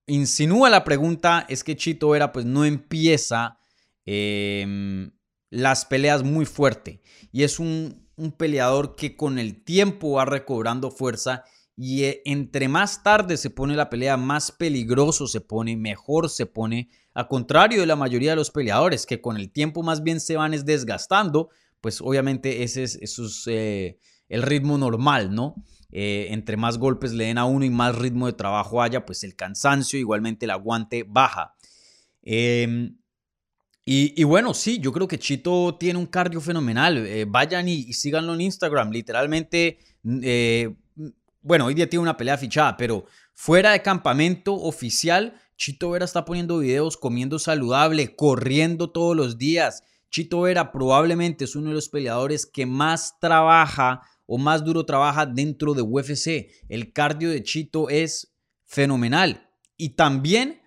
insinúa 0.07 0.71
la 0.71 0.85
pregunta 0.85 1.45
es 1.49 1.65
que 1.65 1.75
Chito 1.75 2.11
Vera, 2.11 2.31
pues, 2.31 2.47
no 2.47 2.65
empieza 2.65 3.59
em, 4.07 5.11
las 5.51 5.87
peleas 5.87 6.23
muy 6.23 6.47
fuerte. 6.47 7.03
Y 7.33 7.43
es 7.43 7.59
un, 7.59 8.09
un 8.23 8.33
peleador 8.33 8.95
que 8.95 9.17
con 9.17 9.39
el 9.39 9.63
tiempo 9.65 10.13
va 10.13 10.25
recobrando 10.25 10.91
fuerza 10.91 11.45
y 11.77 12.05
eh, 12.05 12.23
entre 12.25 12.69
más 12.69 13.03
tarde 13.03 13.37
se 13.37 13.51
pone 13.51 13.75
la 13.75 13.91
pelea, 13.91 14.17
más 14.17 14.53
peligroso 14.53 15.27
se 15.27 15.41
pone, 15.41 15.77
mejor 15.77 16.29
se 16.29 16.47
pone, 16.47 16.89
a 17.15 17.27
contrario 17.29 17.81
de 17.81 17.87
la 17.87 17.97
mayoría 17.97 18.31
de 18.31 18.37
los 18.37 18.51
peleadores, 18.51 19.07
que 19.07 19.21
con 19.21 19.37
el 19.37 19.51
tiempo 19.51 19.83
más 19.83 20.03
bien 20.03 20.21
se 20.21 20.37
van 20.37 20.53
desgastando, 20.65 21.51
pues 21.81 22.01
obviamente 22.01 22.63
ese 22.63 22.85
es, 22.85 23.45
eh, 23.47 23.99
el 24.29 24.43
ritmo 24.43 24.79
normal, 24.79 25.35
¿no? 25.35 25.57
Eh, 25.91 26.29
entre 26.31 26.57
más 26.57 26.79
golpes 26.79 27.13
le 27.13 27.25
den 27.25 27.37
a 27.37 27.45
uno 27.45 27.65
y 27.65 27.71
más 27.71 27.97
ritmo 27.97 28.27
de 28.27 28.33
trabajo 28.33 28.81
haya, 28.81 29.05
pues 29.05 29.25
el 29.25 29.35
cansancio, 29.35 29.99
igualmente 29.99 30.47
el 30.47 30.53
aguante 30.53 31.05
baja. 31.07 31.55
Em, 32.23 32.97
y, 33.85 34.23
bueno, 34.25 34.55
sí, 34.55 34.79
yo 34.79 34.93
creo 34.93 35.09
que 35.09 35.19
Chito 35.19 35.77
tiene 35.79 35.99
un 35.99 36.07
cardio 36.07 36.41
fenomenal. 36.41 37.27
vayan 37.27 37.69
y, 37.69 37.93
síganlo 37.93 38.35
en 38.35 38.43
Instagram. 38.43 38.91
Literalmente, 38.91 39.79
bueno, 41.43 41.67
hoy 41.67 41.75
día 41.75 41.91
tiene 41.91 42.03
una 42.03 42.17
pelea 42.17 42.39
fichada, 42.39 42.77
pero 42.77 43.05
fuera 43.35 43.73
de 43.73 43.83
campamento 43.83 44.55
oficial, 44.55 45.35
Chito 45.57 45.91
Vera 45.91 46.05
está 46.05 46.25
poniendo 46.25 46.59
videos 46.59 46.97
comiendo 46.97 47.39
saludable, 47.39 48.15
corriendo 48.15 48.91
todos 48.91 49.17
los 49.17 49.39
días. 49.39 49.83
Chito 50.11 50.43
Vera 50.43 50.73
probablemente 50.73 51.45
es 51.45 51.57
uno 51.57 51.71
de 51.71 51.75
los 51.75 51.89
peleadores 51.89 52.47
que 52.47 52.67
más 52.67 53.19
trabaja 53.19 54.03
o 54.27 54.39
más 54.39 54.65
duro 54.65 54.85
trabaja 54.87 55.27
dentro 55.27 55.75
de 55.75 55.83
UFC. 55.83 56.51
El 56.69 56.93
cardio 56.93 57.31
de 57.31 57.43
Chito 57.43 57.89
es 57.91 58.33
fenomenal. 58.65 59.51
Y 59.77 59.91
también 59.91 60.62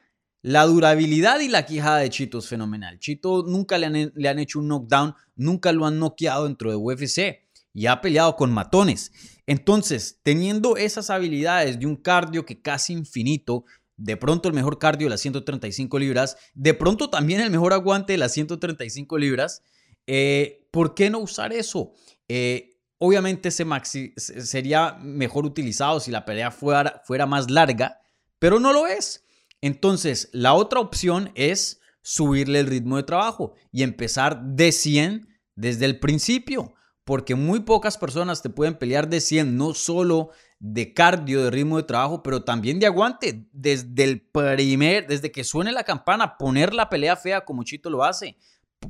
la 0.46 0.64
durabilidad 0.68 1.40
y 1.40 1.48
la 1.48 1.66
quijada 1.66 1.98
de 1.98 2.10
Chito 2.12 2.38
es 2.38 2.48
fenomenal. 2.48 3.00
Chito 3.00 3.42
nunca 3.48 3.80
le 3.80 3.88
han, 3.88 4.38
hecho 4.38 4.60
un 4.60 4.68
knockdown, 4.68 5.16
nunca 5.36 5.72
lo 5.72 5.88
han 5.88 5.98
noqueado 5.98 6.44
dentro 6.44 6.70
de 6.70 6.76
UFC 6.76 7.48
y 7.74 7.88
ha 7.88 8.00
peleado 8.00 8.36
con 8.36 8.54
matones. 8.54 9.12
Entonces, 9.48 10.20
teniendo 10.22 10.78
esas 10.78 11.10
habilidades 11.10 11.80
de 11.80 11.88
un 11.88 11.96
cardio 11.96 12.46
que 12.46 12.62
casi 12.62 12.94
infinito, 12.94 13.66
de 13.98 14.18
pronto 14.18 14.48
el 14.48 14.54
mejor 14.54 14.78
cardio 14.78 15.08
de 15.08 15.10
las 15.10 15.22
135 15.22 15.98
libras, 15.98 16.38
de 16.54 16.76
pronto 16.76 17.10
también 17.10 17.42
el 17.42 17.50
mejor 17.50 17.74
aguante 17.74 18.14
de 18.14 18.20
las 18.20 18.32
135 18.34 19.18
libras, 19.18 19.64
eh, 20.06 20.68
¿por 20.70 20.94
qué 20.94 21.10
no 21.10 21.18
usar 21.18 21.54
eso? 21.54 21.94
Eh, 22.28 22.78
obviamente 23.00 23.50
ese 23.50 23.66
maxi 23.66 24.14
sería 24.16 24.96
mejor 25.02 25.44
utilizado 25.44 26.00
si 26.00 26.12
la 26.12 26.24
pelea 26.24 26.52
fuera 26.52 27.26
más 27.26 27.50
larga, 27.50 28.00
pero 28.38 28.60
no 28.60 28.74
lo 28.74 28.86
es. 28.86 29.25
Entonces, 29.66 30.30
la 30.32 30.54
otra 30.54 30.80
opción 30.80 31.32
es 31.34 31.82
subirle 32.04 32.60
el 32.60 32.68
ritmo 32.68 32.98
de 32.98 33.04
trabajo 33.04 33.54
y 33.72 33.82
empezar 33.82 34.42
de 34.44 34.72
100 34.72 35.28
desde 35.56 35.86
el 35.86 36.00
principio 36.00 36.76
porque 37.04 37.36
muy 37.36 37.62
pocas 37.62 37.98
personas 37.98 38.42
te 38.42 38.50
pueden 38.50 38.78
pelear 38.78 39.08
de 39.08 39.22
100, 39.22 39.56
no 39.58 39.74
solo 39.74 40.32
de 40.60 40.94
cardio, 40.94 41.44
de 41.44 41.52
ritmo 41.52 41.78
de 41.78 41.84
trabajo, 41.84 42.24
pero 42.24 42.44
también 42.44 42.80
de 42.80 42.88
aguante. 42.88 43.48
Desde 43.54 44.04
el 44.04 44.22
primer, 44.22 45.08
desde 45.08 45.32
que 45.32 45.44
suene 45.44 45.72
la 45.72 45.84
campana, 45.84 46.38
poner 46.38 46.74
la 46.74 46.90
pelea 46.90 47.16
fea 47.16 47.46
como 47.46 47.64
Chito 47.64 47.92
lo 47.92 48.04
hace, 48.04 48.38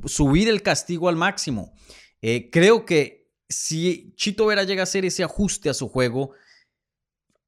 subir 0.06 0.48
el 0.48 0.62
castigo 0.62 1.10
al 1.10 1.16
máximo. 1.16 1.72
Eh, 2.22 2.48
creo 2.50 2.86
que 2.86 3.30
si 3.48 4.14
Chito 4.16 4.46
Vera 4.46 4.64
llega 4.64 4.82
a 4.82 4.84
hacer 4.84 5.04
ese 5.04 5.22
ajuste 5.22 5.68
a 5.68 5.74
su 5.74 5.88
juego, 5.88 6.32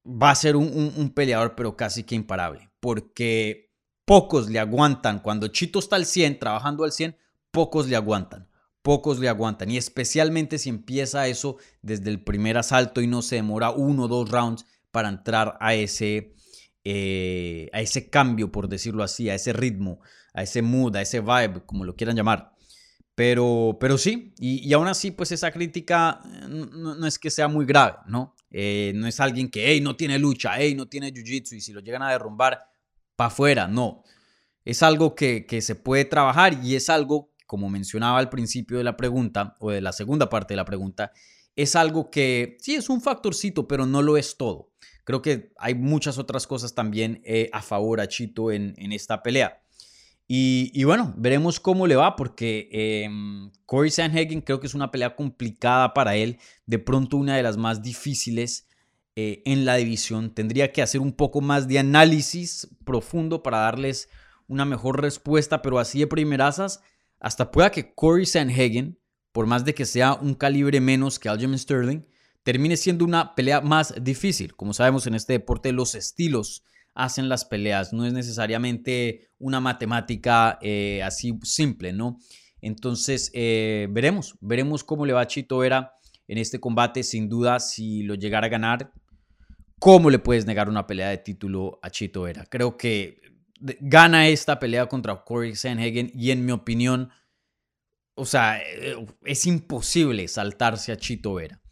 va 0.04 0.30
a 0.30 0.34
ser 0.34 0.54
un, 0.54 0.94
un 0.96 1.10
peleador, 1.14 1.54
pero 1.54 1.76
casi 1.76 2.04
que 2.04 2.14
imparable, 2.14 2.67
porque 2.80 3.72
pocos 4.04 4.48
le 4.48 4.58
aguantan. 4.58 5.20
Cuando 5.20 5.48
Chito 5.48 5.78
está 5.78 5.96
al 5.96 6.06
100, 6.06 6.38
trabajando 6.38 6.84
al 6.84 6.92
100, 6.92 7.16
pocos 7.50 7.88
le 7.88 7.96
aguantan 7.96 8.48
pocos 8.88 9.18
le 9.18 9.28
aguantan. 9.28 9.70
Y 9.70 9.76
especialmente 9.76 10.58
si 10.58 10.70
empieza 10.70 11.26
eso 11.26 11.58
desde 11.82 12.08
el 12.08 12.22
primer 12.22 12.56
asalto 12.56 13.02
y 13.02 13.06
no 13.06 13.20
se 13.20 13.36
demora 13.36 13.70
uno 13.70 14.04
o 14.04 14.08
dos 14.08 14.30
rounds 14.30 14.64
para 14.90 15.10
entrar 15.10 15.58
a 15.60 15.74
ese, 15.74 16.34
eh, 16.84 17.68
a 17.74 17.82
ese 17.82 18.08
cambio, 18.08 18.50
por 18.50 18.66
decirlo 18.66 19.02
así, 19.02 19.28
a 19.28 19.34
ese 19.34 19.52
ritmo, 19.52 20.00
a 20.32 20.42
ese 20.42 20.62
mood, 20.62 20.96
a 20.96 21.02
ese 21.02 21.20
vibe, 21.20 21.66
como 21.66 21.84
lo 21.84 21.96
quieran 21.96 22.16
llamar. 22.16 22.54
Pero, 23.14 23.76
pero 23.78 23.98
sí, 23.98 24.32
y, 24.38 24.72
aún 24.72 24.88
así, 24.88 25.10
pues 25.10 25.32
esa 25.32 25.50
crítica 25.50 26.22
eh, 26.24 26.46
no, 26.48 27.06
es 27.06 27.18
que 27.18 27.30
sea 27.30 27.46
muy 27.46 27.66
grave, 27.66 27.98
¿no? 28.06 28.36
Eh, 28.50 28.92
no 28.94 29.06
es 29.06 29.20
alguien 29.20 29.50
que, 29.50 29.68
hey, 29.68 29.80
no 29.80 29.96
tiene 29.96 30.18
lucha, 30.18 30.52
hey, 30.56 30.74
no 30.74 30.86
tiene 30.86 31.12
jiu-jitsu, 31.12 31.56
y 31.56 31.60
si 31.60 31.72
lo 31.72 31.80
llegan 31.80 32.02
a 32.02 32.10
derrumbar, 32.10 32.66
para 33.16 33.28
afuera, 33.28 33.68
no. 33.68 34.02
Es 34.64 34.82
algo 34.82 35.14
que, 35.14 35.46
que 35.46 35.60
se 35.60 35.74
puede 35.74 36.04
trabajar 36.04 36.58
y 36.62 36.74
es 36.74 36.90
algo 36.90 37.32
como 37.48 37.70
mencionaba 37.70 38.18
al 38.18 38.28
principio 38.28 38.76
de 38.76 38.84
la 38.84 38.96
pregunta 38.98 39.56
o 39.58 39.70
de 39.70 39.80
la 39.80 39.92
segunda 39.94 40.28
parte 40.28 40.52
de 40.52 40.56
la 40.56 40.66
pregunta, 40.66 41.12
es 41.56 41.74
algo 41.76 42.10
que 42.10 42.58
sí 42.60 42.74
es 42.74 42.90
un 42.90 43.00
factorcito, 43.00 43.66
pero 43.66 43.86
no 43.86 44.02
lo 44.02 44.18
es 44.18 44.36
todo. 44.36 44.70
Creo 45.02 45.22
que 45.22 45.54
hay 45.56 45.74
muchas 45.74 46.18
otras 46.18 46.46
cosas 46.46 46.74
también 46.74 47.22
eh, 47.24 47.48
a 47.54 47.62
favor 47.62 48.02
a 48.02 48.06
Chito 48.06 48.52
en, 48.52 48.76
esta 48.92 49.22
pelea. 49.22 49.62
Y, 50.30 50.84
bueno, 50.84 51.14
veremos 51.16 51.58
cómo 51.58 51.86
le 51.86 51.96
va, 51.96 52.14
porque 52.14 52.68
eh, 52.70 53.08
Corey 53.64 53.90
Sanhagen 53.90 54.42
creo 54.42 54.60
que 54.60 54.66
es 54.66 54.74
una 54.74 54.90
pelea 54.90 55.16
complicada 55.16 55.94
para 55.94 56.16
él, 56.16 56.38
de 56.66 56.78
pronto 56.78 57.16
una 57.16 57.34
de 57.34 57.42
las 57.42 57.56
más 57.56 57.82
difíciles 57.82 58.68
eh, 59.16 59.42
en 59.46 59.64
la 59.64 59.76
división. 59.76 60.34
Tendría 60.34 60.70
que 60.70 60.82
hacer 60.82 61.00
un 61.00 61.12
poco 61.12 61.40
más 61.40 61.66
de 61.66 61.78
análisis 61.78 62.68
profundo 62.84 63.42
para 63.42 63.60
darles 63.60 64.10
una 64.48 64.66
mejor 64.66 65.00
respuesta, 65.00 65.62
pero 65.62 65.78
así 65.78 66.00
de 66.00 66.06
primerasas 66.06 66.82
hasta 67.20 67.50
pueda 67.50 67.70
que 67.70 67.94
Corey 67.94 68.26
Sanhagen, 68.26 68.98
por 69.32 69.46
más 69.46 69.64
de 69.64 69.74
que 69.74 69.86
sea 69.86 70.12
un 70.12 70.34
calibre 70.34 70.80
menos 70.82 71.18
que 71.18 71.30
Aljamain 71.30 71.58
Sterling, 71.58 72.06
termine 72.42 72.76
siendo 72.76 73.06
una 73.06 73.34
pelea 73.34 73.62
más 73.62 73.94
difícil. 74.02 74.54
Como 74.54 74.74
sabemos 74.74 75.06
en 75.06 75.14
este 75.14 75.32
deporte, 75.32 75.72
los 75.72 75.94
estilos 75.94 76.64
hacen 76.98 77.28
las 77.28 77.44
peleas, 77.44 77.92
no 77.92 78.04
es 78.04 78.12
necesariamente 78.12 79.30
una 79.38 79.60
matemática 79.60 80.58
eh, 80.60 81.00
así 81.04 81.38
simple, 81.44 81.92
¿no? 81.92 82.18
Entonces, 82.60 83.30
eh, 83.34 83.86
veremos, 83.88 84.36
veremos 84.40 84.82
cómo 84.82 85.06
le 85.06 85.12
va 85.12 85.20
a 85.20 85.26
Chito 85.28 85.58
Vera 85.58 85.92
en 86.26 86.38
este 86.38 86.58
combate, 86.58 87.04
sin 87.04 87.28
duda, 87.28 87.60
si 87.60 88.02
lo 88.02 88.16
llegara 88.16 88.48
a 88.48 88.50
ganar, 88.50 88.92
¿cómo 89.78 90.10
le 90.10 90.18
puedes 90.18 90.44
negar 90.44 90.68
una 90.68 90.88
pelea 90.88 91.10
de 91.10 91.18
título 91.18 91.78
a 91.82 91.90
Chito 91.90 92.22
Vera? 92.22 92.46
Creo 92.46 92.76
que 92.76 93.20
gana 93.60 94.26
esta 94.26 94.58
pelea 94.58 94.86
contra 94.86 95.22
Corey 95.24 95.54
Sanhagen 95.54 96.10
y 96.12 96.32
en 96.32 96.44
mi 96.44 96.50
opinión, 96.50 97.10
o 98.16 98.26
sea, 98.26 98.60
eh, 98.60 98.96
es 99.24 99.46
imposible 99.46 100.26
saltarse 100.26 100.90
a 100.90 100.96
Chito 100.96 101.34
Vera. 101.34 101.62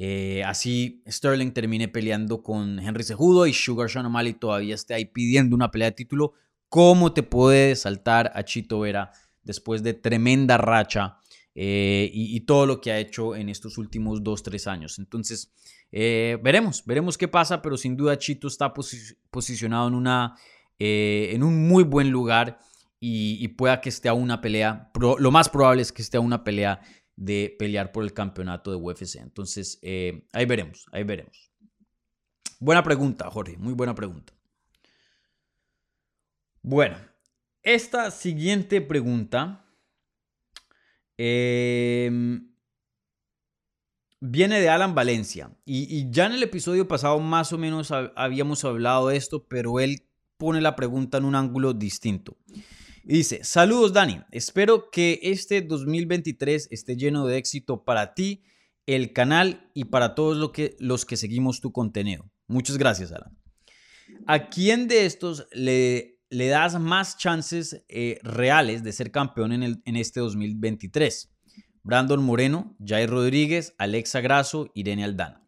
Eh, 0.00 0.44
así 0.44 1.02
Sterling 1.08 1.50
termine 1.50 1.88
peleando 1.88 2.40
con 2.40 2.78
Henry 2.78 3.02
Cejudo 3.02 3.48
y 3.48 3.52
Sugar 3.52 3.90
Sean 3.90 4.06
O'Malley 4.06 4.34
todavía 4.34 4.76
esté 4.76 4.94
ahí 4.94 5.06
pidiendo 5.06 5.56
una 5.56 5.70
pelea 5.70 5.90
de 5.90 5.96
título. 5.96 6.34
¿Cómo 6.68 7.12
te 7.12 7.24
puede 7.24 7.74
saltar 7.74 8.30
a 8.34 8.44
Chito 8.44 8.78
Vera 8.78 9.10
después 9.42 9.82
de 9.82 9.94
tremenda 9.94 10.56
racha 10.56 11.18
eh, 11.54 12.08
y, 12.12 12.38
todo 12.40 12.66
lo 12.66 12.80
que 12.80 12.92
ha 12.92 12.98
hecho 12.98 13.34
en 13.34 13.48
estos 13.48 13.78
últimos 13.78 14.22
2-3 14.22 14.66
años? 14.70 14.98
Entonces, 14.98 15.50
veremos, 15.90 16.84
veremos 16.84 17.18
qué 17.18 17.26
pasa, 17.26 17.60
pero 17.62 17.76
sin 17.76 17.96
duda 17.96 18.18
Chito 18.18 18.46
está 18.46 18.72
posicionado 19.30 19.88
en 19.88 19.94
una 19.94 20.36
eh, 20.80 21.30
en 21.32 21.42
un 21.42 21.66
muy 21.66 21.82
buen 21.82 22.10
lugar 22.10 22.60
y, 23.00 23.46
pueda 23.48 23.80
que 23.80 23.88
esté 23.88 24.08
a 24.08 24.12
una 24.12 24.40
pelea, 24.40 24.90
lo 25.18 25.30
más 25.30 25.48
probable 25.48 25.82
es 25.82 25.92
que 25.92 26.02
esté 26.02 26.16
a 26.16 26.20
una 26.20 26.42
pelea 26.42 26.80
de 27.18 27.54
pelear 27.58 27.90
por 27.90 28.04
el 28.04 28.12
campeonato 28.12 28.70
de 28.70 28.76
UFC. 28.76 29.16
Entonces, 29.16 29.80
eh, 29.82 30.24
ahí 30.32 30.46
veremos, 30.46 30.86
ahí 30.92 31.02
veremos. 31.02 31.50
Buena 32.60 32.82
pregunta, 32.84 33.28
Jorge, 33.28 33.56
muy 33.56 33.74
buena 33.74 33.94
pregunta. 33.94 34.32
Bueno, 36.62 36.96
esta 37.62 38.10
siguiente 38.12 38.80
pregunta. 38.80 39.64
Em, 41.16 42.52
viene 44.20 44.60
de 44.60 44.68
Alan 44.68 44.94
Valencia. 44.94 45.50
Y, 45.64 46.08
ya 46.12 46.26
en 46.26 46.32
el 46.32 46.42
episodio 46.44 46.86
pasado 46.86 47.18
más 47.18 47.52
o 47.52 47.58
menos 47.58 47.90
habíamos 48.14 48.64
hablado 48.64 49.08
de 49.08 49.16
esto, 49.16 49.44
pero 49.48 49.80
él 49.80 50.04
pone 50.36 50.60
la 50.60 50.76
pregunta 50.76 51.18
en 51.18 51.24
un 51.24 51.34
ángulo 51.34 51.72
distinto. 51.72 52.36
Dice, 53.16 53.44
saludos 53.44 53.92
Dani, 53.92 54.20
espero 54.30 54.90
que 54.90 55.20
este 55.22 55.62
2023 55.62 56.68
esté 56.70 56.96
lleno 56.96 57.26
de 57.26 57.38
éxito 57.38 57.84
para 57.84 58.14
ti, 58.14 58.44
el 58.86 59.12
canal 59.12 59.70
y 59.74 59.84
para 59.84 60.14
todos 60.14 60.50
que, 60.52 60.76
los 60.78 61.04
que 61.04 61.16
seguimos 61.16 61.60
tu 61.60 61.72
contenido. 61.72 62.30
Muchas 62.46 62.78
gracias, 62.78 63.12
Alan. 63.12 63.36
¿A 64.26 64.48
quién 64.48 64.88
de 64.88 65.06
estos 65.06 65.46
le, 65.52 66.20
le 66.30 66.48
das 66.48 66.80
más 66.80 67.18
chances 67.18 67.84
eh, 67.88 68.18
reales 68.22 68.82
de 68.82 68.92
ser 68.92 69.10
campeón 69.10 69.52
en, 69.52 69.62
el, 69.62 69.82
en 69.84 69.96
este 69.96 70.20
2023? 70.20 71.30
Brandon 71.82 72.22
Moreno, 72.22 72.76
Jair 72.84 73.08
Rodríguez, 73.08 73.74
Alexa 73.78 74.20
Grasso, 74.20 74.70
Irene 74.74 75.04
Aldana. 75.04 75.42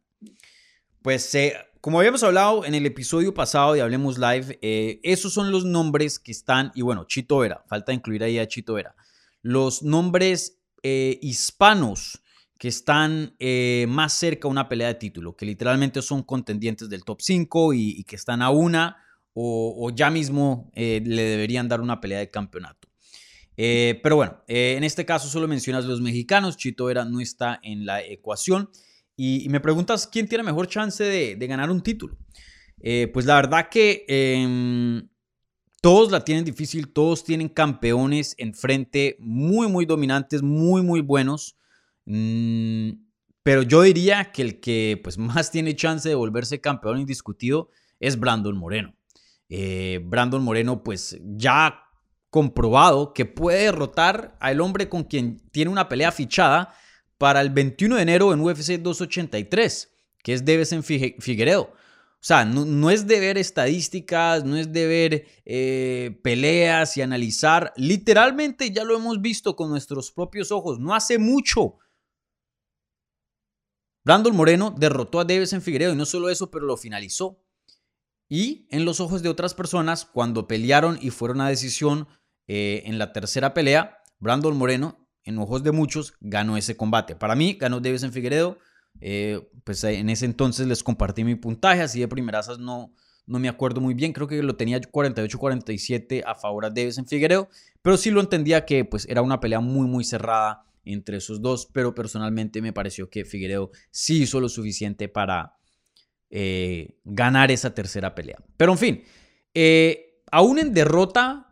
Pues 1.02 1.34
eh, 1.34 1.54
como 1.80 1.98
habíamos 1.98 2.22
hablado 2.22 2.64
en 2.64 2.74
el 2.74 2.86
episodio 2.86 3.34
pasado 3.34 3.74
de 3.74 3.82
Hablemos 3.82 4.18
Live, 4.18 4.58
eh, 4.62 5.00
esos 5.02 5.32
son 5.32 5.50
los 5.50 5.64
nombres 5.64 6.18
que 6.18 6.32
están, 6.32 6.72
y 6.74 6.82
bueno, 6.82 7.04
Chito 7.04 7.38
Vera, 7.38 7.64
falta 7.66 7.92
incluir 7.92 8.22
ahí 8.22 8.38
a 8.38 8.46
Chito 8.46 8.74
Vera, 8.74 8.94
los 9.42 9.82
nombres 9.82 10.58
hispanos 10.82 12.22
que 12.60 12.68
están 12.68 13.34
eh, 13.38 13.86
más 13.88 14.12
cerca 14.12 14.46
a 14.46 14.50
una 14.50 14.68
pelea 14.68 14.88
de 14.88 14.96
título, 14.96 15.34
que 15.34 15.46
literalmente 15.46 16.02
son 16.02 16.22
contendientes 16.22 16.90
del 16.90 17.04
top 17.04 17.22
5 17.22 17.72
y, 17.72 18.04
que 18.04 18.16
están 18.16 18.42
a 18.42 18.50
una 18.50 18.98
o, 19.32 19.90
ya 19.94 20.10
mismo 20.10 20.70
eh, 20.74 21.00
le 21.02 21.22
deberían 21.22 21.68
dar 21.68 21.80
una 21.80 22.02
pelea 22.02 22.18
de 22.18 22.28
campeonato. 22.30 22.86
Eh, 23.56 23.98
pero 24.02 24.16
bueno, 24.16 24.42
en 24.46 24.84
este 24.84 25.06
caso 25.06 25.28
solo 25.28 25.48
mencionas 25.48 25.86
los 25.86 26.02
mexicanos, 26.02 26.58
Chito 26.58 26.84
Vera 26.84 27.06
no 27.06 27.20
está 27.20 27.58
en 27.62 27.86
la 27.86 28.02
ecuación 28.02 28.68
y, 29.22 29.48
me 29.48 29.60
preguntas 29.60 30.06
quién 30.06 30.28
tiene 30.28 30.44
mejor 30.44 30.66
chance 30.66 31.04
de, 31.04 31.46
ganar 31.46 31.70
un 31.70 31.82
título. 31.82 32.16
pues 33.12 33.26
la 33.26 33.34
verdad 33.36 33.68
que 33.70 34.04
em, 34.08 35.08
todos 35.80 36.10
la 36.10 36.24
tienen 36.24 36.44
difícil, 36.44 36.92
todos 36.92 37.24
tienen 37.24 37.48
campeones 37.48 38.34
enfrente 38.38 39.16
muy, 39.18 39.68
muy 39.68 39.86
dominantes, 39.86 40.42
muy, 40.42 40.82
muy 40.82 41.00
buenos. 41.00 41.56
Mm, 42.04 42.90
pero 43.42 43.62
yo 43.62 43.82
diría 43.82 44.30
que 44.32 44.42
el 44.42 44.60
que 44.60 45.00
pues, 45.02 45.16
más 45.18 45.50
tiene 45.50 45.74
chance 45.74 46.08
de 46.08 46.14
volverse 46.14 46.60
campeón 46.60 46.98
indiscutido 46.98 47.70
es 47.98 48.18
Brandon 48.18 48.56
Moreno. 48.56 48.94
Eh, 49.48 50.00
Brandon 50.04 50.42
Moreno, 50.42 50.82
pues 50.82 51.18
ya 51.22 51.82
comprobado 52.30 53.12
que 53.12 53.24
puede 53.24 53.64
derrotar 53.64 54.36
al 54.38 54.60
hombre 54.60 54.88
con 54.88 55.02
quien 55.04 55.40
tiene 55.50 55.70
una 55.70 55.88
pelea 55.88 56.12
fichada 56.12 56.72
para 57.20 57.42
el 57.42 57.50
21 57.50 57.96
de 57.96 58.02
enero 58.02 58.32
en 58.32 58.40
UFC 58.40 58.78
283, 58.78 59.92
que 60.22 60.32
es 60.32 60.42
Devesen 60.42 60.82
Figueredo. 60.82 61.64
O 61.64 62.22
sea, 62.22 62.46
no, 62.46 62.90
es 62.90 63.06
de 63.06 63.20
ver 63.20 63.36
estadísticas, 63.36 64.42
no 64.46 64.56
es 64.56 64.72
de 64.72 64.86
ver 64.86 65.26
eh, 65.44 66.18
peleas 66.22 66.96
y 66.96 67.02
analizar. 67.02 67.74
Literalmente 67.76 68.70
ya 68.70 68.84
lo 68.84 68.96
hemos 68.96 69.20
visto 69.20 69.54
con 69.54 69.68
nuestros 69.68 70.10
propios 70.10 70.50
ojos. 70.50 70.78
No 70.80 70.94
hace 70.94 71.18
mucho 71.18 71.76
Brandon 74.02 74.34
Moreno 74.34 74.74
derrotó 74.74 75.20
a 75.20 75.24
Davis 75.26 75.52
en 75.52 75.60
Figueredo 75.60 75.92
y 75.92 75.96
no 75.96 76.06
solo 76.06 76.30
eso, 76.30 76.50
pero 76.50 76.64
lo 76.64 76.78
finalizó. 76.78 77.44
Y 78.30 78.66
en 78.70 78.86
los 78.86 78.98
ojos 78.98 79.22
de 79.22 79.28
otras 79.28 79.52
personas, 79.52 80.06
cuando 80.06 80.48
pelearon 80.48 80.98
y 81.02 81.10
fueron 81.10 81.42
a 81.42 81.50
decisión 81.50 82.08
eh, 82.46 82.82
en 82.86 82.98
la 82.98 83.12
tercera 83.12 83.52
pelea, 83.52 83.98
Brandon 84.20 84.56
Moreno, 84.56 84.99
en 85.24 85.38
ojos 85.38 85.62
de 85.62 85.72
muchos, 85.72 86.14
ganó 86.20 86.56
ese 86.56 86.76
combate. 86.76 87.16
Para 87.16 87.34
mí, 87.34 87.54
ganó 87.54 87.80
Davis 87.80 88.02
en 88.02 88.12
Figueredo. 88.12 88.58
Eh, 89.00 89.48
pues 89.64 89.84
en 89.84 90.10
ese 90.10 90.26
entonces 90.26 90.66
les 90.66 90.82
compartí 90.82 91.24
mi 91.24 91.36
puntaje, 91.36 91.82
así 91.82 92.00
de 92.00 92.08
primeras 92.08 92.58
no, 92.58 92.92
no 93.26 93.38
me 93.38 93.48
acuerdo 93.48 93.80
muy 93.80 93.94
bien, 93.94 94.12
creo 94.12 94.26
que 94.26 94.42
lo 94.42 94.56
tenía 94.56 94.80
48-47 94.80 96.22
a 96.26 96.34
favor 96.34 96.64
de 96.64 96.82
Davis 96.82 96.98
en 96.98 97.06
Figueredo, 97.06 97.48
pero 97.80 97.96
sí 97.96 98.10
lo 98.10 98.20
entendía 98.20 98.66
que 98.66 98.84
pues 98.84 99.06
era 99.08 99.22
una 99.22 99.40
pelea 99.40 99.60
muy 99.60 99.86
muy 99.86 100.04
cerrada 100.04 100.64
entre 100.84 101.18
esos 101.18 101.40
dos, 101.40 101.68
pero 101.72 101.94
personalmente 101.94 102.60
me 102.60 102.72
pareció 102.72 103.08
que 103.08 103.24
Figueredo 103.24 103.70
sí 103.90 104.22
hizo 104.22 104.40
lo 104.40 104.48
suficiente 104.48 105.08
para 105.08 105.54
eh, 106.30 106.98
ganar 107.04 107.50
esa 107.50 107.74
tercera 107.74 108.14
pelea. 108.14 108.42
Pero 108.56 108.72
en 108.72 108.78
fin, 108.78 109.04
eh, 109.54 110.22
aún 110.30 110.58
en 110.58 110.74
derrota 110.74 111.49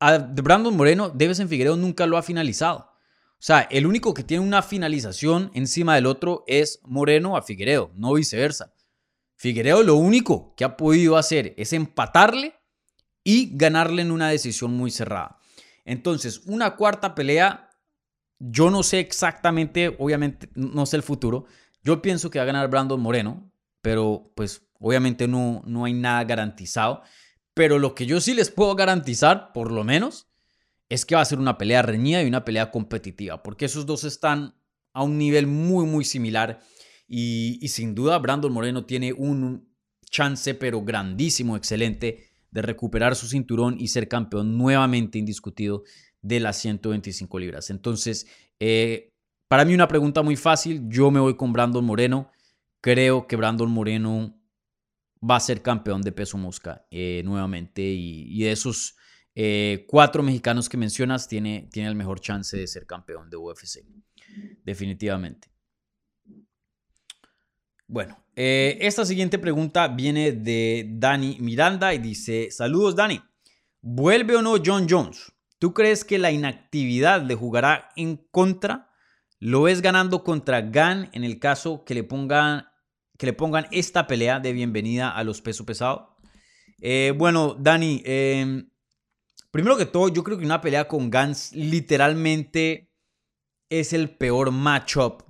a 0.00 0.18
Brandon 0.18 0.76
Moreno, 0.76 1.12
en 1.18 1.48
Figueredo 1.48 1.76
nunca 1.76 2.06
lo 2.06 2.16
ha 2.16 2.22
finalizado. 2.22 2.90
O 3.38 3.42
sea, 3.46 3.60
el 3.70 3.86
único 3.86 4.14
que 4.14 4.22
tiene 4.22 4.44
una 4.44 4.62
finalización 4.62 5.50
encima 5.54 5.94
del 5.94 6.06
otro 6.06 6.44
es 6.46 6.80
Moreno 6.84 7.36
a 7.36 7.42
Figueredo, 7.42 7.90
no 7.94 8.14
viceversa. 8.14 8.74
Figueredo 9.36 9.82
lo 9.82 9.96
único 9.96 10.54
que 10.56 10.64
ha 10.64 10.76
podido 10.76 11.16
hacer 11.16 11.54
es 11.56 11.72
empatarle 11.72 12.54
y 13.22 13.56
ganarle 13.56 14.02
en 14.02 14.10
una 14.10 14.28
decisión 14.30 14.72
muy 14.72 14.90
cerrada. 14.90 15.38
Entonces, 15.84 16.42
una 16.46 16.76
cuarta 16.76 17.14
pelea 17.14 17.66
yo 18.38 18.70
no 18.70 18.82
sé 18.82 19.00
exactamente, 19.00 19.96
obviamente, 19.98 20.50
no 20.54 20.86
sé 20.86 20.96
el 20.96 21.02
futuro. 21.02 21.46
Yo 21.82 22.02
pienso 22.02 22.30
que 22.30 22.38
va 22.38 22.42
a 22.42 22.46
ganar 22.46 22.68
Brandon 22.68 23.00
Moreno, 23.00 23.50
pero 23.80 24.30
pues 24.34 24.62
obviamente 24.78 25.26
no, 25.26 25.62
no 25.66 25.84
hay 25.84 25.94
nada 25.94 26.24
garantizado. 26.24 27.02
Pero 27.56 27.78
lo 27.78 27.94
que 27.94 28.04
yo 28.04 28.20
sí 28.20 28.34
les 28.34 28.50
puedo 28.50 28.74
garantizar, 28.74 29.54
por 29.54 29.72
lo 29.72 29.82
menos, 29.82 30.26
es 30.90 31.06
que 31.06 31.14
va 31.14 31.22
a 31.22 31.24
ser 31.24 31.38
una 31.38 31.56
pelea 31.56 31.80
reñida 31.80 32.22
y 32.22 32.26
una 32.26 32.44
pelea 32.44 32.70
competitiva, 32.70 33.42
porque 33.42 33.64
esos 33.64 33.86
dos 33.86 34.04
están 34.04 34.54
a 34.92 35.02
un 35.02 35.16
nivel 35.16 35.46
muy, 35.46 35.86
muy 35.86 36.04
similar. 36.04 36.60
Y, 37.08 37.66
sin 37.68 37.94
duda, 37.94 38.18
Brandon 38.18 38.52
Moreno 38.52 38.84
tiene 38.84 39.14
un 39.14 39.74
chance, 40.10 40.54
pero 40.54 40.82
grandísimo, 40.82 41.56
excelente, 41.56 42.28
de 42.50 42.60
recuperar 42.60 43.16
su 43.16 43.26
cinturón 43.26 43.76
y 43.80 43.88
ser 43.88 44.06
campeón 44.06 44.58
nuevamente 44.58 45.18
indiscutido 45.18 45.84
de 46.20 46.40
las 46.40 46.58
125 46.58 47.38
libras. 47.38 47.70
Entonces, 47.70 48.26
eh, 48.60 49.14
para 49.48 49.64
mí 49.64 49.72
una 49.72 49.88
pregunta 49.88 50.22
muy 50.22 50.36
fácil, 50.36 50.82
yo 50.90 51.10
me 51.10 51.20
voy 51.20 51.36
con 51.36 51.54
Brandon 51.54 51.86
Moreno. 51.86 52.30
Creo 52.82 53.26
que 53.26 53.36
Brandon 53.36 53.70
Moreno 53.70 54.35
va 55.22 55.36
a 55.36 55.40
ser 55.40 55.62
campeón 55.62 56.02
de 56.02 56.12
peso 56.12 56.38
mosca 56.38 56.86
eh, 56.90 57.22
nuevamente 57.24 57.82
y, 57.82 58.42
de 58.42 58.52
esos 58.52 58.96
eh, 59.34 59.84
cuatro 59.88 60.22
mexicanos 60.22 60.68
que 60.68 60.76
mencionas 60.76 61.28
tiene, 61.28 61.68
tiene 61.72 61.88
el 61.88 61.94
mejor 61.94 62.20
chance 62.20 62.56
de 62.56 62.66
ser 62.66 62.86
campeón 62.86 63.30
de 63.30 63.36
UFC. 63.36 63.84
Definitivamente. 64.64 65.48
Bueno, 67.88 68.18
esta 68.34 69.04
siguiente 69.04 69.38
pregunta 69.38 69.86
viene 69.88 70.32
de 70.32 70.86
Dani 70.88 71.38
Miranda 71.40 71.94
y 71.94 71.98
dice, 71.98 72.50
saludos 72.50 72.96
Dani, 72.96 73.22
¿vuelve 73.80 74.36
o 74.36 74.42
no 74.42 74.56
John 74.64 74.86
Jones? 74.90 75.32
¿Tú 75.58 75.72
crees 75.72 76.04
que 76.04 76.18
la 76.18 76.30
inactividad 76.30 77.22
le 77.22 77.34
jugará 77.34 77.90
en 77.96 78.16
contra? 78.30 78.90
¿Lo 79.38 79.62
ves 79.62 79.80
ganando 79.80 80.22
contra 80.22 80.60
Gan 80.60 81.08
en 81.12 81.24
el 81.24 81.38
caso 81.38 81.84
que 81.84 81.94
le 81.94 82.04
pongan, 82.04 82.66
que 83.18 83.26
le 83.26 83.32
pongan 83.32 83.66
esta 83.70 84.06
pelea 84.06 84.40
de 84.40 84.52
bienvenida 84.52 85.10
a 85.10 85.24
los 85.24 85.40
pesos 85.40 85.66
pesados? 85.66 86.08
Eh, 86.80 87.14
bueno, 87.16 87.56
Dani, 87.58 88.02
em, 88.04 88.68
primero 89.50 89.76
que 89.76 89.86
todo, 89.86 90.08
yo 90.08 90.22
creo 90.22 90.38
que 90.38 90.44
una 90.44 90.60
pelea 90.60 90.86
con 90.88 91.10
Gans 91.10 91.52
literalmente 91.52 92.92
es 93.70 93.92
el 93.92 94.10
peor 94.10 94.50
matchup 94.50 95.22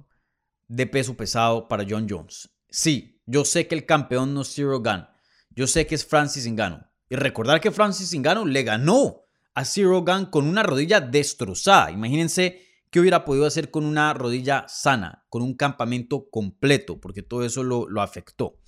de 0.69 0.87
peso 0.87 1.17
pesado 1.17 1.69
para 1.69 1.85
John 1.89 2.07
Jones. 2.09 2.51
Sí, 2.69 3.23
yo 3.27 3.45
sé 3.45 3.67
que 3.67 3.75
el 3.75 3.87
campeón 3.87 4.35
no 4.35 4.43
es 4.43 4.53
Zero 4.53 4.81
Gun. 4.81 5.07
Yo 5.51 5.67
sé 5.67 5.87
que 5.87 5.95
es 5.95 6.05
Francis 6.05 6.47
Ngannou. 6.47 6.81
Y 7.09 7.17
recordar 7.17 7.61
que 7.61 7.71
Francis 7.71 8.13
Ngannou 8.15 8.47
le 8.47 8.63
ganó 8.65 9.23
a 9.55 9.65
Zero 9.65 10.03
Gun 10.03 10.27
con 10.27 10.47
una 10.47 10.63
rodilla 10.63 11.01
destrozada. 11.01 11.91
Imagínense 11.91 12.66
hubiera 13.01 13.25
podido 13.25 13.47
hacer 13.47 13.71
con 13.71 13.85
una 13.85 14.13
rodilla 14.15 14.65
sana, 14.69 15.25
con 15.29 15.43
un 15.43 15.55
campamento 15.55 16.29
completo, 16.31 17.01
porque 17.01 17.23
todo 17.23 17.45
eso 17.45 17.63
lo, 17.63 18.01
afectó. 18.01 18.59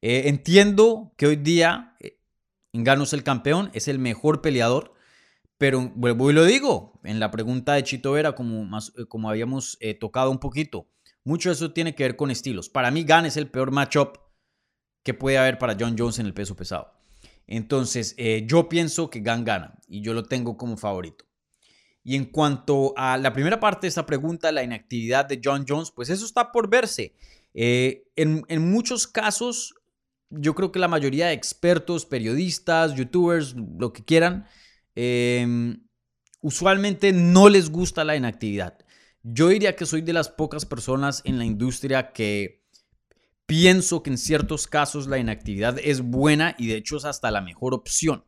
Eh, 0.00 0.24
entiendo 0.26 1.12
que 1.16 1.26
hoy 1.26 1.36
día 1.36 1.96
eh, 2.00 2.20
es 2.72 3.12
el 3.12 3.22
campeón, 3.22 3.70
es 3.74 3.88
el 3.88 3.98
mejor 3.98 4.40
peleador, 4.42 4.94
pero 5.58 5.90
vuelvo 5.94 6.30
y 6.30 6.34
lo 6.34 6.44
digo, 6.44 7.00
en 7.04 7.20
la 7.20 7.30
pregunta 7.30 7.74
de 7.74 7.82
Chito 7.82 8.12
Vera, 8.12 8.34
como, 8.34 8.64
más, 8.64 8.92
eh, 8.96 9.06
como 9.06 9.28
habíamos 9.28 9.78
tocado 9.98 10.30
un 10.30 10.38
poquito, 10.38 10.88
mucho 11.24 11.48
de 11.48 11.54
eso 11.54 11.72
tiene 11.72 11.94
que 11.94 12.04
ver 12.04 12.16
con 12.16 12.30
estilos. 12.30 12.68
Para 12.68 12.90
mí, 12.90 13.04
Gan 13.04 13.26
es 13.26 13.36
el 13.36 13.50
peor 13.50 13.70
matchup 13.70 14.18
que 15.02 15.14
puede 15.14 15.38
haber 15.38 15.58
para 15.58 15.76
John 15.78 15.96
Jones 15.98 16.18
en 16.18 16.26
el 16.26 16.34
peso 16.34 16.56
pesado. 16.56 16.92
Entonces, 17.46 18.14
yo 18.46 18.68
pienso 18.68 19.10
que 19.10 19.20
Gan 19.20 19.44
gana 19.44 19.78
y 19.88 20.00
yo 20.00 20.14
lo 20.14 20.24
tengo 20.24 20.56
como 20.56 20.76
favorito. 20.76 21.27
Y 22.08 22.16
en 22.16 22.24
cuanto 22.24 22.94
a 22.96 23.18
la 23.18 23.34
primera 23.34 23.60
parte 23.60 23.82
de 23.82 23.88
esta 23.88 24.06
pregunta, 24.06 24.50
la 24.50 24.62
inactividad 24.62 25.26
de 25.26 25.42
John 25.44 25.66
Jones, 25.68 25.90
pues 25.90 26.08
eso 26.08 26.24
está 26.24 26.52
por 26.52 26.70
verse. 26.70 27.12
Eh, 27.52 28.06
en, 28.16 28.70
muchos 28.70 29.06
casos, 29.06 29.74
yo 30.30 30.54
creo 30.54 30.72
que 30.72 30.78
la 30.78 30.88
mayoría 30.88 31.26
de 31.26 31.34
expertos, 31.34 32.06
periodistas, 32.06 32.94
youtubers, 32.94 33.54
lo 33.54 33.92
que 33.92 34.06
quieran, 34.06 34.46
em, 34.94 35.86
usualmente 36.40 37.12
no 37.12 37.50
les 37.50 37.68
gusta 37.68 38.04
la 38.04 38.16
inactividad. 38.16 38.78
Yo 39.22 39.48
diría 39.48 39.76
que 39.76 39.84
soy 39.84 40.00
de 40.00 40.14
las 40.14 40.30
pocas 40.30 40.64
personas 40.64 41.20
en 41.26 41.36
la 41.36 41.44
industria 41.44 42.14
que 42.14 42.64
pienso 43.44 44.02
que 44.02 44.08
en 44.08 44.16
ciertos 44.16 44.66
casos 44.66 45.08
la 45.08 45.18
inactividad 45.18 45.78
es 45.78 46.00
buena 46.00 46.54
y 46.56 46.68
de 46.68 46.76
hecho 46.76 46.96
es 46.96 47.04
hasta 47.04 47.30
la 47.30 47.42
mejor 47.42 47.74
opción. 47.74 48.24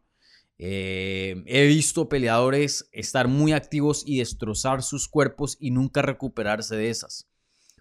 Eh, 0.62 1.42
he 1.46 1.66
visto 1.66 2.10
peleadores 2.10 2.90
estar 2.92 3.28
muy 3.28 3.52
activos 3.52 4.04
y 4.06 4.18
destrozar 4.18 4.82
sus 4.82 5.08
cuerpos 5.08 5.56
y 5.58 5.70
nunca 5.70 6.02
recuperarse 6.02 6.76
de 6.76 6.90
esas. 6.90 7.30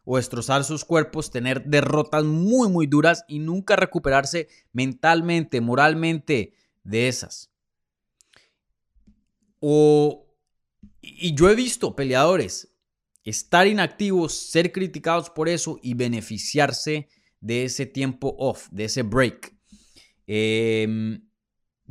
O 0.06 0.16
destrozar 0.16 0.64
sus 0.64 0.86
cuerpos, 0.86 1.30
tener 1.30 1.66
derrotas 1.66 2.24
muy, 2.24 2.70
muy 2.70 2.88
duras 2.88 3.26
y 3.28 3.40
nunca 3.40 3.76
recuperarse 3.76 4.48
mentalmente, 4.72 5.60
moralmente 5.60 6.54
de 6.86 7.10
esas. 7.10 7.52
O, 9.60 10.26
y 11.02 11.36
yo 11.36 11.50
he 11.50 11.56
visto 11.56 11.98
peleadores 11.98 12.74
estar 13.26 13.68
inactivos, 13.68 14.34
ser 14.34 14.72
criticados 14.72 15.30
por 15.30 15.50
eso 15.50 15.82
y 15.84 15.96
beneficiarse 15.96 17.10
de 17.42 17.66
ese 17.66 17.86
tiempo 17.86 18.38
off, 18.40 18.70
de 18.72 18.86
ese 18.86 19.04
break. 19.04 19.54
Em, 20.28 21.29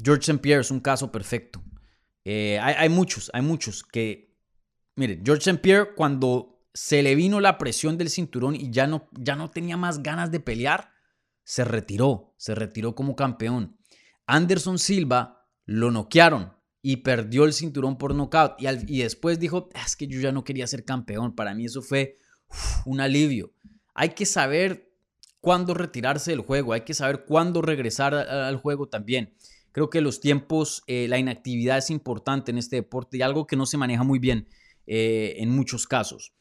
George 0.02 0.22
St. 0.22 0.38
Pierre 0.38 0.60
es 0.60 0.70
un 0.70 0.80
caso 0.80 1.10
perfecto. 1.10 1.62
Eh, 2.24 2.58
hay, 2.60 2.88
muchos, 2.88 3.30
hay 3.32 3.42
muchos 3.42 3.82
que, 3.82 4.36
mire, 4.96 5.20
George 5.24 5.50
St. 5.50 5.60
Pierre 5.60 5.94
cuando 5.94 6.60
se 6.74 7.02
le 7.02 7.14
vino 7.14 7.40
la 7.40 7.58
presión 7.58 7.96
del 7.98 8.10
cinturón 8.10 8.54
y 8.54 8.70
ya 8.70 8.86
no, 8.86 9.08
ya 9.12 9.34
no 9.34 9.50
tenía 9.50 9.76
más 9.76 10.02
ganas 10.02 10.30
de 10.30 10.40
pelear, 10.40 10.92
se 11.42 11.64
retiró, 11.64 12.34
se 12.36 12.54
retiró 12.54 12.94
como 12.94 13.16
campeón. 13.16 13.78
Anderson 14.26 14.78
Silva 14.78 15.46
lo 15.64 15.90
noquearon 15.90 16.52
y 16.82 16.98
perdió 16.98 17.44
el 17.44 17.52
cinturón 17.52 17.98
por 17.98 18.14
nocaut 18.14 18.54
y, 18.58 19.02
después 19.02 19.40
dijo, 19.40 19.68
ah, 19.74 19.82
es 19.86 19.96
que 19.96 20.06
yo 20.06 20.20
ya 20.20 20.32
no 20.32 20.44
quería 20.44 20.66
ser 20.66 20.84
campeón. 20.84 21.34
Para 21.34 21.54
mí 21.54 21.64
eso 21.64 21.82
fue 21.82 22.18
un 22.84 23.00
alivio. 23.00 23.52
Hay 23.94 24.10
que 24.10 24.26
saber 24.26 24.92
cuándo 25.40 25.74
retirarse 25.74 26.30
del 26.30 26.40
juego, 26.40 26.72
hay 26.72 26.82
que 26.82 26.94
saber 26.94 27.24
cuándo 27.24 27.62
regresar 27.62 28.14
al 28.14 28.56
juego 28.56 28.88
también. 28.88 29.34
Creo 29.72 29.90
que 29.90 30.00
los 30.00 30.20
tiempos, 30.20 30.82
eh, 30.86 31.06
la 31.08 31.18
inactividad 31.18 31.78
es 31.78 31.90
importante 31.90 32.50
en 32.50 32.58
este 32.58 32.76
deporte 32.76 33.16
y 33.18 33.22
algo 33.22 33.46
que 33.46 33.56
no 33.56 33.66
se 33.66 33.76
maneja 33.76 34.02
muy 34.02 34.18
bien 34.18 34.48
eh, 34.86 35.34
en 35.38 35.50
muchos 35.50 35.86
casos. 35.86 36.32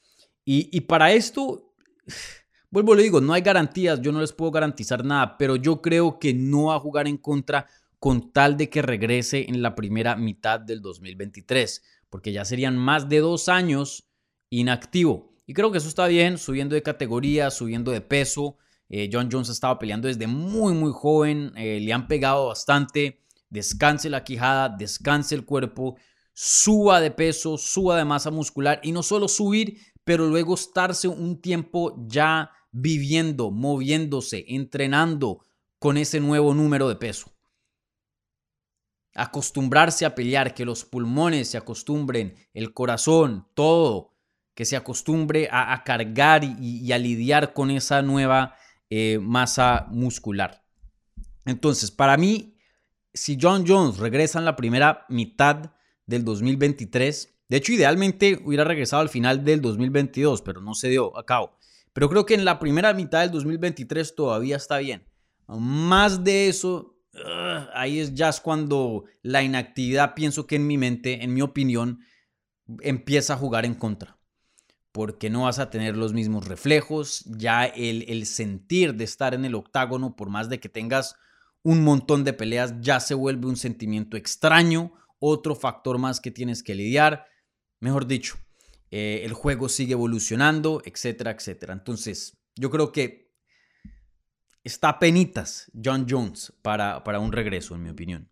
Y, 0.49 0.81
para 0.81 1.11
esto, 1.11 1.73
vuelvo 2.71 2.95
lo 2.95 3.01
digo, 3.01 3.19
no 3.19 3.33
hay 3.33 3.41
garantías, 3.41 4.01
yo 4.01 4.13
no 4.13 4.21
les 4.21 4.31
puedo 4.31 4.51
garantizar 4.51 5.03
nada, 5.03 5.37
pero 5.37 5.57
yo 5.57 5.81
creo 5.81 6.19
que 6.19 6.33
no 6.33 6.65
va 6.65 6.75
a 6.75 6.79
jugar 6.79 7.07
en 7.07 7.17
contra 7.17 7.67
con 7.99 8.31
tal 8.31 8.55
de 8.55 8.69
que 8.69 8.81
regrese 8.81 9.45
en 9.49 9.61
la 9.61 9.75
primera 9.75 10.15
mitad 10.15 10.61
del 10.61 10.81
2023, 10.81 11.83
porque 12.09 12.31
ya 12.31 12.45
serían 12.45 12.77
más 12.77 13.09
de 13.09 13.19
dos 13.19 13.49
años 13.49 14.09
inactivo. 14.49 15.33
Y 15.45 15.53
creo 15.53 15.71
que 15.71 15.79
eso 15.79 15.89
está 15.89 16.07
bien, 16.07 16.37
subiendo 16.37 16.75
de 16.75 16.83
categoría, 16.83 17.51
subiendo 17.51 17.91
de 17.91 18.01
peso, 18.01 18.57
eh, 18.89 19.10
John 19.12 19.30
Jones 19.32 19.50
ha 19.50 19.54
estado 19.54 19.80
peleando 19.80 20.08
desde 20.08 20.28
muy, 20.28 20.73
muy 20.73 20.91
joven. 20.93 21.52
Eh, 21.56 21.80
le 21.82 21.93
han 21.93 22.08
pegado 22.08 22.47
bastante. 22.47 23.21
Descanse 23.50 24.10
la 24.10 24.23
quijada, 24.23 24.69
descanse 24.69 25.34
el 25.34 25.45
cuerpo, 25.45 25.95
suba 26.34 27.00
de 27.00 27.12
peso, 27.12 27.58
suba 27.58 27.97
de 27.97 28.04
masa 28.04 28.30
muscular 28.30 28.82
y 28.84 28.91
no 28.91 29.04
solo 29.04 29.30
subir, 29.30 29.80
pero 30.04 30.28
luego 30.28 30.56
estarse 30.56 31.08
un 31.08 31.41
tiempo 31.41 31.95
ya 32.08 32.52
viviendo, 32.71 33.50
moviéndose, 33.50 34.43
entrenando 34.50 35.45
con 35.80 35.95
ese 35.95 36.19
nuevo 36.19 36.54
número 36.54 36.89
de 36.89 36.97
peso. 36.97 37.32
Acostumbrarse 39.13 40.06
a 40.06 40.13
pelear, 40.13 40.54
que 40.54 40.65
los 40.65 40.84
pulmones 40.84 41.47
se 41.47 41.58
acostumbren, 41.58 42.36
el 42.54 42.73
corazón, 42.73 43.47
todo, 43.54 44.13
que 44.54 44.65
se 44.65 44.76
acostumbre 44.76 45.47
a, 45.52 45.82
cargar 45.86 46.43
y 46.43 46.91
a 46.91 46.97
lidiar 46.97 47.54
con 47.54 47.71
esa 47.71 48.02
nueva 48.02 48.56
eh, 48.89 49.19
masa 49.21 49.88
muscular. 49.89 50.63
Entonces, 51.45 51.91
para 51.91 52.17
mí, 52.17 52.58
si 53.13 53.38
John 53.41 53.65
Jones 53.67 53.97
regresa 53.97 54.39
en 54.39 54.45
la 54.45 54.56
primera 54.56 55.06
mitad 55.10 55.71
del 56.06 56.23
2023, 56.23 57.36
de 57.50 57.58
hecho, 57.58 57.71
idealmente 57.71 58.41
hubiera 58.43 58.63
regresado 58.63 59.02
al 59.02 59.10
final 59.10 59.43
del 59.43 59.62
2022, 59.62 60.41
pero 60.41 60.62
no 60.62 60.73
se 60.73 60.89
dio 60.89 61.17
a 61.17 61.26
cabo. 61.26 61.58
Pero 61.93 62.10
creo 62.10 62.26
que 62.26 62.34
en 62.34 62.45
la 62.45 62.60
primera 62.60 62.93
mitad 62.93 63.21
del 63.21 63.32
2023 63.32 64.15
todavía 64.15 64.58
está 64.58 64.78
bien. 64.80 65.08
Más 65.47 66.23
de 66.23 66.50
eso, 66.50 66.97
ahí 67.73 68.00
es 68.00 68.13
ya 68.13 68.30
es 68.30 68.41
cuando 68.41 69.06
la 69.21 69.43
inactividad, 69.43 70.13
pienso 70.13 70.45
que 70.45 70.58
en 70.58 70.67
mi 70.67 70.78
mente, 70.78 71.23
en 71.23 71.34
mi 71.34 71.41
opinión, 71.41 72.02
empieza 72.82 73.34
a 73.34 73.38
jugar 73.38 73.65
en 73.65 73.76
contra 73.76 74.16
porque 74.91 75.30
no 75.30 75.43
vas 75.43 75.60
a 75.60 75.69
tener 75.69 75.95
los 75.95 76.13
mismos 76.13 76.47
reflejos, 76.47 77.23
ya 77.26 77.65
el, 77.65 78.26
sentir 78.26 78.95
de 78.95 79.04
estar 79.04 79.34
en 79.34 79.45
el 79.45 79.56
octágono, 79.56 80.15
por 80.15 80.30
más 80.30 80.50
de 80.50 80.60
que 80.60 80.69
tengas 80.69 81.15
un 81.63 81.84
montón 81.84 82.23
de 82.23 82.34
peleas, 82.34 82.76
ya 82.80 83.00
se 83.00 83.13
vuelve 83.13 83.47
un 83.47 83.58
sentimiento 83.58 84.17
extraño, 84.17 84.93
otro 85.19 85.56
factor 85.56 85.97
más 85.97 86.19
que 86.19 86.32
tienes 86.32 86.63
que 86.63 86.76
lidiar, 86.76 87.26
mejor 87.80 88.08
dicho, 88.08 88.38
eh, 88.89 89.21
el 89.23 89.34
juego 89.34 89.69
sigue 89.69 89.93
evolucionando, 89.93 90.82
etcétera, 90.86 91.32
etcétera. 91.32 91.73
Entonces, 91.73 92.38
yo 92.56 92.69
creo 92.71 92.91
que 92.91 93.32
está 94.63 95.00
penitas 95.00 95.71
John 95.84 96.06
Jones 96.10 96.54
para, 96.62 97.04
para 97.04 97.19
un 97.19 97.32
regreso, 97.32 97.76
en 97.76 97.84
mi 97.84 97.89
opinión. 97.89 98.30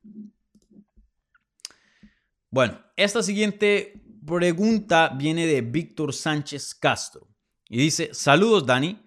Bueno, 2.50 2.80
esta 2.96 3.22
siguiente 3.22 4.05
pregunta 4.26 5.10
viene 5.10 5.46
de 5.46 5.62
Víctor 5.62 6.14
Sánchez 6.14 6.76
Castro 6.76 7.28
y 7.70 7.78
dice, 7.78 8.10
saludos 8.14 8.66
Dani, 8.66 9.00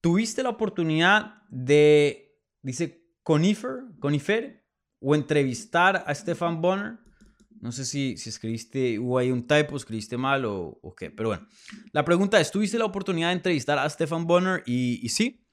¿tuviste 0.00 0.42
la 0.42 0.50
oportunidad 0.50 1.42
de, 1.50 2.38
dice, 2.62 3.04
Conifer, 3.22 3.82
Conifer, 3.98 4.64
o 5.00 5.14
entrevistar 5.14 6.04
a 6.06 6.14
Stefan 6.14 6.60
Bonner? 6.60 6.98
No 7.60 7.72
sé 7.72 7.84
si, 7.84 8.16
si 8.16 8.30
escribiste, 8.30 8.98
hubo 8.98 9.18
ahí 9.18 9.30
un 9.30 9.46
typo, 9.46 9.76
escribiste 9.76 10.16
mal 10.16 10.44
o, 10.46 10.94
qué, 10.96 11.10
pero 11.10 11.30
bueno. 11.30 11.46
La 11.92 12.04
pregunta 12.04 12.40
es, 12.40 12.50
¿tuviste 12.50 12.78
la 12.78 12.86
oportunidad 12.86 13.28
de 13.28 13.34
entrevistar 13.34 13.78
a 13.78 13.88
Stefan 13.88 14.26
Bonner? 14.26 14.62
Y 14.66 15.08
sí, 15.10 15.46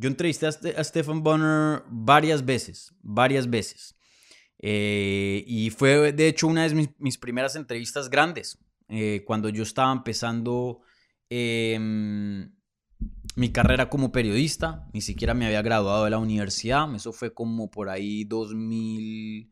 yo 0.00 0.08
entrevisté 0.08 0.46
a, 0.46 0.84
Stefan 0.84 1.22
Bonner 1.22 1.82
varias 1.90 2.44
veces, 2.44 2.94
varias 3.02 3.48
veces. 3.48 3.94
Eh, 4.62 5.42
y 5.46 5.70
fue 5.70 6.12
de 6.12 6.28
hecho 6.28 6.46
una 6.46 6.68
de 6.68 6.88
mis, 6.98 7.18
primeras 7.18 7.56
entrevistas 7.56 8.10
grandes, 8.10 8.58
eh, 8.88 9.24
cuando 9.26 9.48
yo 9.48 9.62
estaba 9.62 9.90
empezando 9.90 10.82
em, 11.30 12.52
mi 13.36 13.52
carrera 13.52 13.88
como 13.88 14.12
periodista, 14.12 14.86
ni 14.92 15.00
siquiera 15.00 15.32
me 15.32 15.46
había 15.46 15.62
graduado 15.62 16.04
de 16.04 16.10
la 16.10 16.18
universidad, 16.18 16.94
eso 16.94 17.12
fue 17.12 17.32
como 17.32 17.70
por 17.70 17.88
ahí 17.88 18.24
2000, 18.24 19.50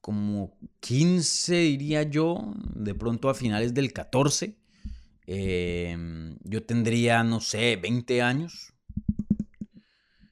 como 0.00 0.56
15 0.80 1.56
diría 1.56 2.04
yo, 2.04 2.54
de 2.74 2.94
pronto 2.94 3.28
a 3.28 3.34
finales 3.34 3.74
del 3.74 3.92
14. 3.92 4.56
Em, 5.26 6.36
yo 6.42 6.64
tendría, 6.64 7.22
no 7.24 7.40
sé, 7.40 7.76
20 7.76 8.22
años. 8.22 8.74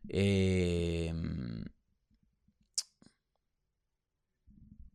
Eh, 0.09 1.15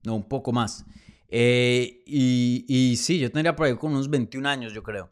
no, 0.06 0.16
un 0.16 0.28
poco 0.28 0.52
más. 0.52 0.86
Eh, 1.30 2.04
y, 2.06 2.96
sí, 2.98 3.20
yo 3.20 3.32
tendría 3.32 3.56
por 3.56 3.68
ahí 3.68 3.76
con 3.76 3.92
unos 3.92 4.10
21 4.10 4.48
años, 4.48 4.74
yo 4.74 4.84
creo. 4.84 5.10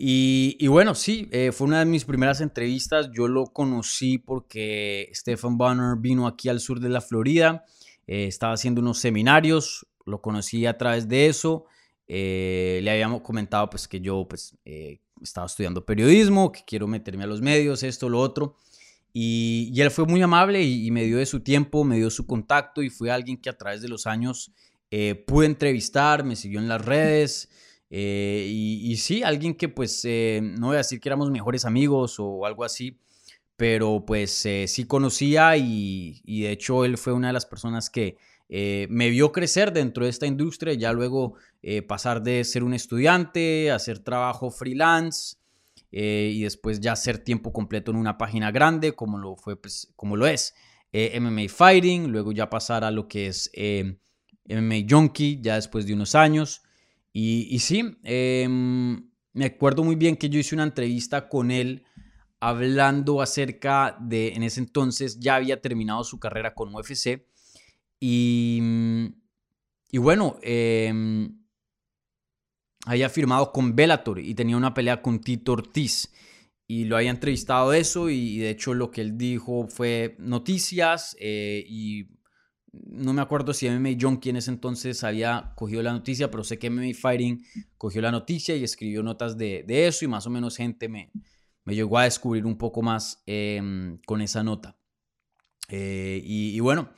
Y, 0.00 0.66
bueno, 0.68 0.94
sí, 0.94 1.28
eh, 1.32 1.50
fue 1.52 1.66
una 1.66 1.80
de 1.80 1.84
mis 1.84 2.04
primeras 2.04 2.40
entrevistas. 2.40 3.10
Yo 3.12 3.26
lo 3.26 3.46
conocí 3.46 4.18
porque 4.18 5.10
Stephen 5.12 5.58
Bonner 5.58 5.96
vino 5.98 6.26
aquí 6.26 6.48
al 6.48 6.60
sur 6.60 6.78
de 6.80 6.88
la 6.88 7.00
Florida. 7.00 7.64
Eh, 8.06 8.26
estaba 8.26 8.54
haciendo 8.54 8.80
unos 8.80 8.98
seminarios. 8.98 9.86
Lo 10.06 10.20
conocí 10.20 10.66
a 10.66 10.78
través 10.78 11.08
de 11.08 11.26
eso. 11.26 11.64
le 12.06 12.90
habíamos 12.90 13.22
comentado 13.22 13.68
pues 13.68 13.86
que 13.88 14.00
yo 14.00 14.26
pues 14.28 14.56
estaba 15.20 15.46
estudiando 15.46 15.84
periodismo, 15.84 16.52
que 16.52 16.62
quiero 16.64 16.86
meterme 16.86 17.24
a 17.24 17.26
los 17.26 17.40
medios, 17.40 17.82
esto, 17.82 18.08
lo 18.08 18.20
otro. 18.20 18.54
Y, 19.20 19.72
él 19.80 19.90
fue 19.90 20.06
muy 20.06 20.22
amable 20.22 20.62
y, 20.62 20.92
me 20.92 21.02
dio 21.02 21.18
de 21.18 21.26
su 21.26 21.40
tiempo, 21.40 21.82
me 21.82 21.96
dio 21.96 22.08
su 22.08 22.24
contacto 22.24 22.84
y 22.84 22.88
fue 22.88 23.10
alguien 23.10 23.36
que 23.36 23.50
a 23.50 23.58
través 23.58 23.82
de 23.82 23.88
los 23.88 24.06
años 24.06 24.52
eh, 24.92 25.16
pude 25.26 25.46
entrevistar, 25.46 26.22
me 26.22 26.36
siguió 26.36 26.60
en 26.60 26.68
las 26.68 26.84
redes. 26.84 27.48
Eh, 27.90 28.46
y, 28.48 28.96
sí, 28.98 29.24
alguien 29.24 29.56
que 29.56 29.68
pues 29.68 30.04
eh, 30.04 30.40
no 30.40 30.68
voy 30.68 30.76
a 30.76 30.78
decir 30.78 31.00
que 31.00 31.08
éramos 31.08 31.32
mejores 31.32 31.64
amigos 31.64 32.20
o 32.20 32.46
algo 32.46 32.62
así, 32.62 32.96
pero 33.56 34.04
pues 34.06 34.46
sí 34.66 34.84
conocía 34.84 35.56
y, 35.56 36.22
de 36.24 36.52
hecho 36.52 36.84
él 36.84 36.96
fue 36.96 37.12
una 37.12 37.26
de 37.26 37.32
las 37.32 37.46
personas 37.46 37.90
que 37.90 38.18
me 38.48 39.10
vio 39.10 39.32
crecer 39.32 39.72
dentro 39.72 40.04
de 40.04 40.10
esta 40.10 40.26
industria, 40.26 40.74
ya 40.74 40.92
luego 40.92 41.34
pasar 41.88 42.22
de 42.22 42.44
ser 42.44 42.62
un 42.62 42.72
estudiante 42.72 43.72
a 43.72 43.74
hacer 43.74 43.98
trabajo 43.98 44.52
freelance 44.52 45.38
eh, 45.90 46.30
y 46.34 46.42
después 46.42 46.80
ya 46.80 46.92
hacer 46.92 47.18
tiempo 47.18 47.52
completo 47.52 47.90
en 47.90 47.96
una 47.96 48.18
página 48.18 48.50
grande 48.50 48.92
como 48.92 49.18
lo, 49.18 49.36
fue, 49.36 49.56
pues, 49.60 49.92
como 49.96 50.16
lo 50.16 50.26
es 50.26 50.54
eh, 50.92 51.18
MMA 51.18 51.48
Fighting, 51.48 52.08
luego 52.08 52.32
ya 52.32 52.50
pasar 52.50 52.84
a 52.84 52.90
lo 52.90 53.08
que 53.08 53.26
es 53.28 53.50
eh, 53.54 53.98
MMA 54.48 54.86
Junkie 54.88 55.40
ya 55.42 55.54
después 55.54 55.86
de 55.86 55.94
unos 55.94 56.14
años. 56.14 56.62
Y, 57.12 57.48
y 57.50 57.58
sí, 57.60 57.96
em, 58.04 59.10
me 59.32 59.46
acuerdo 59.46 59.82
muy 59.82 59.96
bien 59.96 60.16
que 60.16 60.28
yo 60.28 60.38
hice 60.38 60.54
una 60.54 60.64
entrevista 60.64 61.28
con 61.28 61.50
él 61.50 61.84
hablando 62.40 63.20
acerca 63.20 63.96
de, 64.00 64.28
en 64.34 64.42
ese 64.42 64.60
entonces 64.60 65.18
ya 65.18 65.36
había 65.36 65.60
terminado 65.60 66.04
su 66.04 66.20
carrera 66.20 66.54
con 66.54 66.74
UFC. 66.74 67.26
Y, 68.00 68.60
y 69.90 69.98
bueno, 69.98 70.38
eh, 70.42 70.92
había 72.88 73.08
firmado 73.08 73.52
con 73.52 73.76
Bellator 73.76 74.18
y 74.18 74.34
tenía 74.34 74.56
una 74.56 74.72
pelea 74.72 75.02
con 75.02 75.20
Tito 75.20 75.52
Ortiz. 75.52 76.12
Y 76.66 76.84
lo 76.84 76.96
había 76.96 77.10
entrevistado 77.10 77.72
eso 77.72 78.10
y 78.10 78.38
de 78.38 78.50
hecho 78.50 78.74
lo 78.74 78.90
que 78.90 79.00
él 79.00 79.16
dijo 79.16 79.68
fue 79.68 80.16
noticias 80.18 81.16
eh, 81.18 81.64
y 81.66 82.08
no 82.72 83.14
me 83.14 83.22
acuerdo 83.22 83.54
si 83.54 83.68
MMA 83.68 83.96
Junkie 83.98 84.30
en 84.30 84.36
ese 84.36 84.50
entonces 84.50 85.02
había 85.02 85.52
cogido 85.54 85.82
la 85.82 85.92
noticia, 85.92 86.30
pero 86.30 86.44
sé 86.44 86.58
que 86.58 86.68
MMA 86.68 86.92
Fighting 86.94 87.42
cogió 87.78 88.02
la 88.02 88.10
noticia 88.10 88.54
y 88.54 88.64
escribió 88.64 89.02
notas 89.02 89.38
de, 89.38 89.64
de 89.66 89.86
eso 89.86 90.04
y 90.04 90.08
más 90.08 90.26
o 90.26 90.30
menos 90.30 90.56
gente 90.56 90.88
me, 90.88 91.10
me 91.68 91.74
llegó 91.74 91.98
a 91.98 92.04
descubrir 92.04 92.46
un 92.46 92.56
poco 92.56 92.80
más 92.80 93.22
em, 93.26 93.98
con 94.06 94.22
esa 94.22 94.42
nota. 94.42 94.78
Eh, 95.68 96.22
y, 96.24 96.58
bueno, 96.60 96.88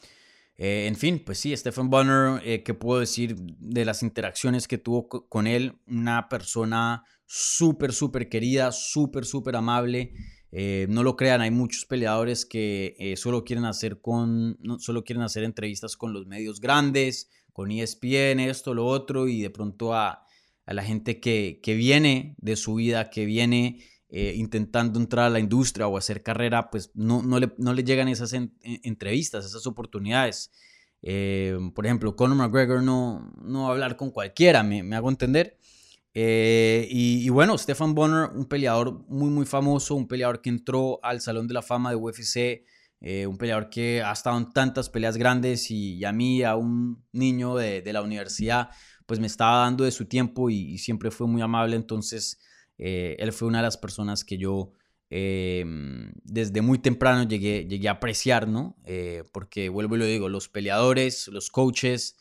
eh, 0.60 0.86
en 0.86 0.94
fin, 0.94 1.22
pues 1.24 1.38
sí, 1.38 1.56
Stephen 1.56 1.90
Bonner, 1.90 2.40
eh, 2.44 2.62
¿qué 2.62 2.74
puedo 2.74 3.00
decir 3.00 3.34
de 3.36 3.84
las 3.84 4.02
interacciones 4.02 4.68
que 4.68 4.78
tuvo 4.78 5.08
con 5.08 5.46
él? 5.46 5.80
Una 5.86 6.28
persona 6.28 7.02
súper, 7.26 7.92
súper 7.92 8.28
querida, 8.28 8.70
súper, 8.70 9.24
súper 9.24 9.56
amable. 9.56 10.12
no 10.52 11.02
lo 11.02 11.16
crean, 11.16 11.40
hay 11.40 11.50
muchos 11.50 11.86
peleadores 11.86 12.44
que 12.44 13.14
solo 13.16 13.44
quieren 13.44 13.64
hacer 13.64 14.00
con, 14.00 14.58
solo 14.78 15.04
quieren 15.04 15.22
hacer 15.22 15.44
entrevistas 15.44 15.96
con 15.96 16.12
los 16.12 16.26
medios 16.26 16.60
grandes, 16.60 17.30
con 17.52 17.70
ESPN, 17.70 18.40
esto, 18.40 18.74
lo 18.74 18.86
otro, 18.86 19.28
y 19.28 19.42
de 19.42 19.50
pronto 19.50 19.94
a, 19.94 20.26
a 20.66 20.74
la 20.74 20.84
gente 20.84 21.20
que, 21.20 21.60
que, 21.62 21.74
viene 21.74 22.36
de 22.38 22.56
su 22.56 22.74
vida, 22.74 23.10
que 23.10 23.24
viene 23.24 23.84
eh, 24.12 24.34
intentando 24.36 24.98
entrar 24.98 25.26
a 25.26 25.30
la 25.30 25.38
industria 25.38 25.86
o 25.86 25.96
hacer 25.96 26.24
carrera, 26.24 26.68
pues 26.68 26.90
no, 26.94 27.22
no, 27.22 27.38
le, 27.38 27.52
no 27.58 27.72
le 27.72 27.84
llegan 27.84 28.08
esas 28.08 28.32
entrevistas, 28.32 29.46
esas 29.46 29.68
oportunidades. 29.68 30.50
Eh, 31.00 31.56
por 31.76 31.86
ejemplo, 31.86 32.16
Conor 32.16 32.36
McGregor 32.36 32.82
no, 32.82 33.32
no 33.40 33.62
va 33.62 33.68
a 33.68 33.70
hablar 33.70 33.96
con 33.96 34.10
cualquiera, 34.10 34.64
me, 34.64 34.82
me 34.82 34.96
hago 34.96 35.10
entender. 35.10 35.58
Eh, 36.12 36.88
y, 36.90 37.28
bueno, 37.28 37.56
Stefan 37.56 37.94
Bonner, 37.94 38.30
un 38.34 38.46
peleador 38.46 39.06
muy, 39.06 39.30
muy 39.30 39.46
famoso, 39.46 39.94
un 39.94 40.08
peleador 40.08 40.42
que 40.42 40.50
entró 40.50 40.98
al 41.04 41.20
Salón 41.20 41.46
de 41.46 41.54
la 41.54 41.62
Fama 41.62 41.90
de 41.90 41.96
UFC, 41.96 42.64
un 43.28 43.38
peleador 43.38 43.70
que 43.70 44.02
ha 44.02 44.10
estado 44.10 44.36
en 44.38 44.50
tantas 44.50 44.90
peleas 44.90 45.16
grandes 45.16 45.70
y, 45.70 46.04
a 46.04 46.10
mí, 46.10 46.42
a 46.42 46.56
un 46.56 47.04
niño 47.12 47.54
de, 47.54 47.80
de, 47.80 47.92
la 47.92 48.02
universidad, 48.02 48.70
pues 49.06 49.20
me 49.20 49.28
estaba 49.28 49.60
dando 49.60 49.84
de 49.84 49.92
su 49.92 50.06
tiempo 50.06 50.50
y, 50.50 50.56
y 50.72 50.78
siempre 50.78 51.12
fue 51.12 51.28
muy 51.28 51.42
amable. 51.42 51.76
Entonces, 51.76 52.40
eh, 52.82 53.16
él 53.18 53.32
fue 53.32 53.46
una 53.46 53.58
de 53.58 53.64
las 53.64 53.76
personas 53.76 54.24
que 54.24 54.38
yo 54.38 54.72
em, 55.10 56.12
desde 56.24 56.62
muy 56.62 56.78
temprano 56.78 57.28
llegué, 57.28 57.66
llegué 57.68 57.88
a 57.88 57.92
apreciar, 57.92 58.48
¿no? 58.48 58.74
Eh, 58.86 59.22
porque 59.32 59.68
vuelvo 59.68 59.96
y 59.96 59.98
lo 59.98 60.06
digo, 60.06 60.30
los 60.30 60.48
peleadores, 60.48 61.28
los 61.28 61.50
coaches, 61.50 62.16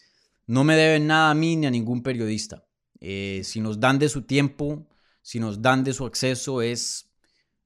no 0.48 0.66
me 0.66 0.76
deben 0.76 1.08
nada 1.08 1.32
a 1.32 1.34
mí 1.34 1.56
ni 1.56 1.66
a 1.66 1.72
ningún 1.72 2.04
periodista. 2.04 2.66
Eh, 3.00 3.42
si 3.46 3.62
nos 3.62 3.80
dan 3.80 4.00
de 4.00 4.10
su 4.10 4.24
tiempo, 4.24 4.90
si 5.22 5.40
nos 5.40 5.62
dan 5.62 5.86
de 5.86 5.94
su 5.94 6.06
acceso, 6.06 6.62
es, 6.62 7.10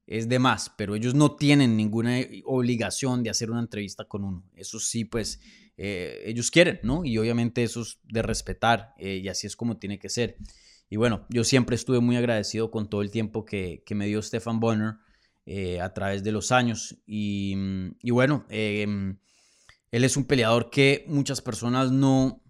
es 0.05 0.29
de 0.29 0.37
más, 0.37 0.71
pero 0.77 0.93
ellos 0.93 1.15
no 1.15 1.35
tienen 1.35 1.75
ninguna 1.75 2.19
obligación 2.45 3.23
de 3.23 3.31
hacer 3.31 3.49
una 3.49 3.61
entrevista 3.61 4.05
con 4.05 4.23
uno. 4.23 4.43
Eso 4.53 4.79
sí, 4.79 5.03
pues 5.05 5.39
ellos 5.75 6.51
quieren, 6.51 6.79
¿no? 6.83 7.03
Y 7.03 7.17
obviamente 7.17 7.63
eso 7.63 7.81
es 7.81 7.97
de 8.03 8.21
respetar 8.21 8.93
y 8.99 9.27
así 9.27 9.47
es 9.47 9.55
como 9.55 9.77
tiene 9.77 9.97
que 9.97 10.09
ser. 10.09 10.37
Y 10.89 10.97
bueno, 10.97 11.25
yo 11.29 11.43
siempre 11.43 11.75
estuve 11.75 11.99
muy 11.99 12.15
agradecido 12.15 12.69
con 12.71 12.89
todo 12.89 13.01
el 13.01 13.11
tiempo 13.11 13.45
que, 13.45 13.83
me 13.89 14.05
dio 14.05 14.21
Stefan 14.21 14.59
Bonner 14.59 14.95
eh, 15.45 15.81
a 15.81 15.93
través 15.93 16.23
de 16.23 16.31
los 16.31 16.51
años. 16.51 16.97
Y, 17.05 17.55
bueno, 18.11 18.45
em, 18.49 19.17
él 19.91 20.03
es 20.03 20.17
un 20.17 20.25
peleador 20.25 20.69
que 20.69 21.05
muchas 21.07 21.41
personas 21.41 21.91
no... 21.91 22.41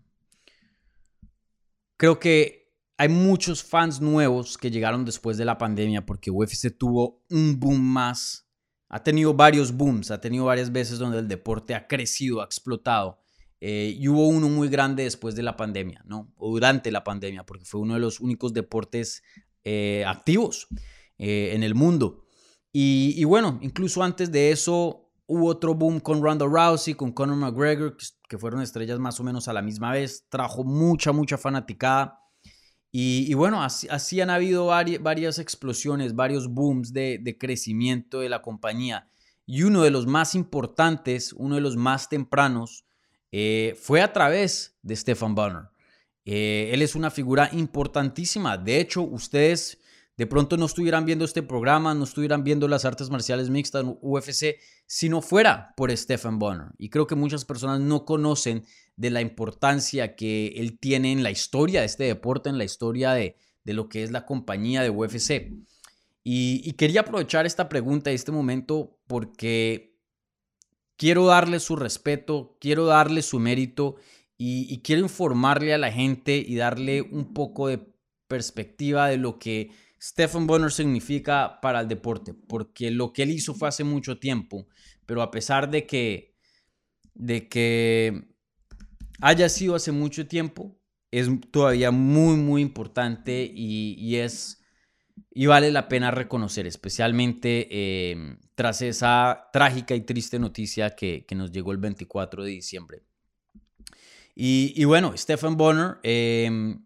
Creo 1.98 2.20
que 2.20 2.64
hay 2.98 3.10
muchos 3.10 3.64
fans 3.64 4.02
nuevos 4.02 4.58
que 4.58 4.72
llegaron 4.72 5.06
después 5.06 5.38
de 5.38 5.46
la 5.46 5.58
pandemia 5.58 6.06
porque 6.06 6.32
UFC 6.32 6.78
tuvo 6.78 7.24
un 7.30 7.60
boom 7.60 7.80
más. 7.80 8.48
Ha 8.90 9.04
tenido 9.04 9.34
varios 9.34 9.72
booms, 9.72 10.12
ha 10.12 10.22
tenido 10.22 10.46
varias 10.46 10.72
veces 10.72 11.00
donde 11.00 11.20
el 11.20 11.28
deporte 11.28 11.74
ha 11.76 11.88
crecido, 11.88 12.42
ha 12.42 12.46
explotado. 12.46 13.23
Eh, 13.66 13.96
y 13.98 14.10
hubo 14.10 14.28
uno 14.28 14.50
muy 14.50 14.68
grande 14.68 15.04
después 15.04 15.36
de 15.36 15.42
la 15.42 15.56
pandemia, 15.56 16.04
¿no? 16.06 16.34
O 16.36 16.52
durante 16.52 16.92
la 16.92 17.06
pandemia, 17.06 17.46
porque 17.46 17.64
fue 17.64 17.80
uno 17.80 17.94
de 17.94 18.02
los 18.02 18.20
únicos 18.20 18.52
deportes 18.52 19.24
eh, 19.64 20.04
activos 20.06 20.68
eh, 21.18 21.52
en 21.54 21.64
el 21.64 21.74
mundo. 21.74 22.26
Y, 22.74 23.24
bueno, 23.24 23.60
incluso 23.62 24.04
antes 24.04 24.34
de 24.34 24.52
eso 24.52 25.10
hubo 25.28 25.48
otro 25.48 25.76
boom 25.76 26.02
con 26.02 26.22
Ronda 26.22 26.46
Rousey, 26.46 26.96
con 26.96 27.14
Conor 27.14 27.38
McGregor, 27.38 27.96
que, 28.28 28.38
fueron 28.38 28.62
estrellas 28.62 29.00
más 29.00 29.22
o 29.22 29.24
menos 29.24 29.48
a 29.48 29.54
la 29.54 29.62
misma 29.62 29.94
vez. 29.94 30.26
Trajo 30.28 30.66
mucha, 30.66 31.14
mucha 31.14 31.38
fanaticada. 31.38 32.20
Y, 32.92 33.34
bueno, 33.34 33.64
así, 33.64 34.20
han 34.20 34.30
habido 34.30 34.66
varias, 34.66 35.40
explosiones, 35.40 36.16
varios 36.16 36.50
booms 36.50 36.92
de 36.92 37.38
crecimiento 37.40 38.20
de 38.20 38.28
la 38.28 38.42
compañía. 38.42 39.08
Y 39.46 39.64
uno 39.64 39.84
de 39.84 39.92
los 39.92 40.06
más 40.06 40.36
importantes, 40.36 41.32
uno 41.32 41.56
de 41.56 41.62
los 41.62 41.78
más 41.78 42.10
tempranos, 42.10 42.84
eh, 43.36 43.76
fue 43.82 44.02
a 44.02 44.14
través 44.14 44.78
de 44.84 44.96
Stefan 44.96 45.34
Bonner. 45.34 45.64
Eh, 46.24 46.70
él 46.72 46.84
es 46.84 46.94
una 46.94 47.10
figura 47.10 47.50
importantísima. 47.52 48.60
De 48.60 48.80
hecho, 48.80 49.02
ustedes 49.02 49.80
de 50.16 50.28
pronto 50.28 50.56
no 50.56 50.68
estuvieran 50.68 51.04
viendo 51.04 51.26
este 51.26 51.42
programa, 51.42 51.96
no 51.96 52.04
estuvieran 52.04 52.44
viendo 52.44 52.68
las 52.68 52.86
artes 52.86 53.10
marciales 53.10 53.50
mixtas 53.50 53.86
UFC 54.02 54.58
si 54.86 55.10
no 55.10 55.24
fuera 55.24 55.74
por 55.76 55.92
Stefan 55.98 56.38
Bonner. 56.38 56.68
Y 56.78 56.90
creo 56.90 57.08
que 57.08 57.16
muchas 57.16 57.44
personas 57.44 57.80
no 57.80 58.06
conocen 58.06 58.66
de 58.98 59.10
la 59.10 59.22
importancia 59.22 60.16
que 60.16 60.54
él 60.58 60.78
tiene 60.78 61.12
en 61.12 61.24
la 61.24 61.32
historia 61.32 61.80
de 61.80 61.88
este 61.88 62.04
deporte, 62.04 62.50
en 62.50 62.60
la 62.60 62.66
historia 62.66 63.14
de, 63.14 63.36
lo 63.66 63.90
que 63.90 64.04
es 64.04 64.12
la 64.12 64.28
compañía 64.28 64.84
de 64.84 64.92
UFC. 64.92 65.52
Y, 66.24 66.72
quería 66.74 67.02
aprovechar 67.02 67.48
esta 67.48 67.68
pregunta 67.68 68.12
este 68.12 68.32
momento 68.32 69.00
porque 69.08 69.93
quiero 70.98 71.26
darle 71.26 71.60
su 71.60 71.76
respeto, 71.76 72.58
quiero 72.60 72.86
darle 72.86 73.22
su 73.22 73.40
mérito 73.40 73.96
y, 74.38 74.80
quiero 74.80 75.02
informarle 75.02 75.74
a 75.74 75.78
la 75.78 75.92
gente 75.92 76.38
y 76.38 76.56
darle 76.56 77.02
un 77.02 77.34
poco 77.34 77.68
de 77.68 77.80
perspectiva 78.28 79.08
de 79.08 79.18
lo 79.18 79.40
que 79.40 79.72
Stephen 80.02 80.48
Bonner 80.48 80.72
significa 80.72 81.60
para 81.62 81.82
el 81.82 81.88
deporte, 81.88 82.34
porque 82.34 82.92
lo 82.92 83.14
que 83.14 83.24
él 83.24 83.32
hizo 83.32 83.54
fue 83.54 83.70
hace 83.70 83.84
mucho 83.84 84.20
tiempo, 84.20 84.68
pero 85.06 85.22
a 85.22 85.32
pesar 85.32 85.70
de 85.70 85.86
que, 85.86 86.36
de 87.14 87.48
que 87.48 88.36
haya 89.22 89.48
sido 89.48 89.76
hace 89.76 89.92
mucho 89.92 90.28
tiempo, 90.28 90.78
es 91.12 91.30
todavía 91.52 91.92
muy, 91.92 92.36
muy 92.36 92.62
importante 92.62 93.50
y 93.54 94.16
es 94.16 94.63
y 95.32 95.46
vale 95.46 95.72
la 95.72 95.88
pena 95.88 96.12
reconocer, 96.12 96.68
especialmente 96.68 98.12
em, 98.12 98.38
tras 98.56 98.82
esa 98.82 99.50
trágica 99.52 99.96
y 99.96 100.02
triste 100.02 100.40
noticia 100.40 100.96
que, 100.96 101.26
nos 101.36 101.52
llegó 101.52 101.72
el 101.72 101.78
24 101.78 102.44
de 102.44 102.52
diciembre. 102.52 103.04
Y, 104.36 104.84
bueno, 104.86 105.16
Stephen 105.16 105.58
Bonner, 105.58 105.98
em, 106.02 106.86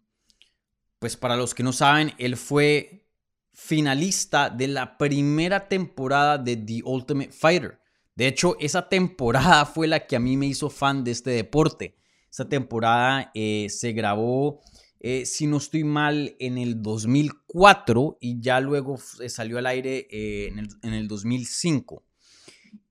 pues 0.99 1.15
para 1.15 1.37
los 1.37 1.53
que 1.53 1.63
no 1.63 1.71
saben, 1.71 2.13
él 2.17 2.35
fue 2.35 3.05
finalista 3.53 4.49
de 4.49 4.67
la 4.67 4.97
primera 4.97 5.67
temporada 5.67 6.37
de 6.37 6.57
The 6.57 6.81
Ultimate 6.83 7.31
Fighter. 7.31 7.79
De 8.15 8.27
hecho, 8.27 8.57
esa 8.59 8.89
temporada 8.89 9.65
fue 9.65 9.87
la 9.87 10.05
que 10.05 10.15
a 10.15 10.19
mí 10.19 10.37
me 10.37 10.47
hizo 10.47 10.69
fan 10.69 11.03
de 11.03 11.11
este 11.11 11.31
deporte. 11.31 11.97
Esa 12.29 12.49
temporada 12.49 13.31
eh, 13.33 13.67
se 13.69 13.93
grabó 13.93 14.61
eh, 14.99 15.25
si 15.25 15.45
no 15.45 15.57
estoy 15.57 15.83
mal, 15.83 16.35
en 16.39 16.57
el 16.57 16.81
2004 16.81 18.17
y 18.19 18.41
ya 18.41 18.59
luego 18.59 18.97
eh, 19.21 19.29
salió 19.29 19.59
al 19.59 19.67
aire 19.67 20.07
eh, 20.09 20.51
en, 20.81 20.93
el, 20.93 21.07
2005. 21.07 22.03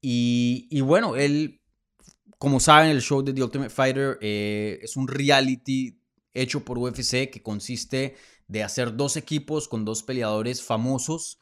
Y, 0.00 0.80
bueno, 0.82 1.16
él, 1.16 1.60
como 2.38 2.60
saben, 2.60 2.90
el 2.90 3.02
show 3.02 3.22
de 3.22 3.32
The 3.32 3.42
Ultimate 3.42 3.70
Fighter 3.70 4.18
es 4.20 4.96
un 4.96 5.08
reality 5.08 5.98
hecho 6.32 6.64
por 6.64 6.78
UFC 6.78 7.28
que 7.28 7.42
consiste 7.42 8.14
de 8.46 8.62
hacer 8.62 8.96
dos 8.96 9.16
equipos 9.16 9.66
con 9.66 9.84
dos 9.84 10.04
peleadores 10.04 10.62
famosos. 10.62 11.40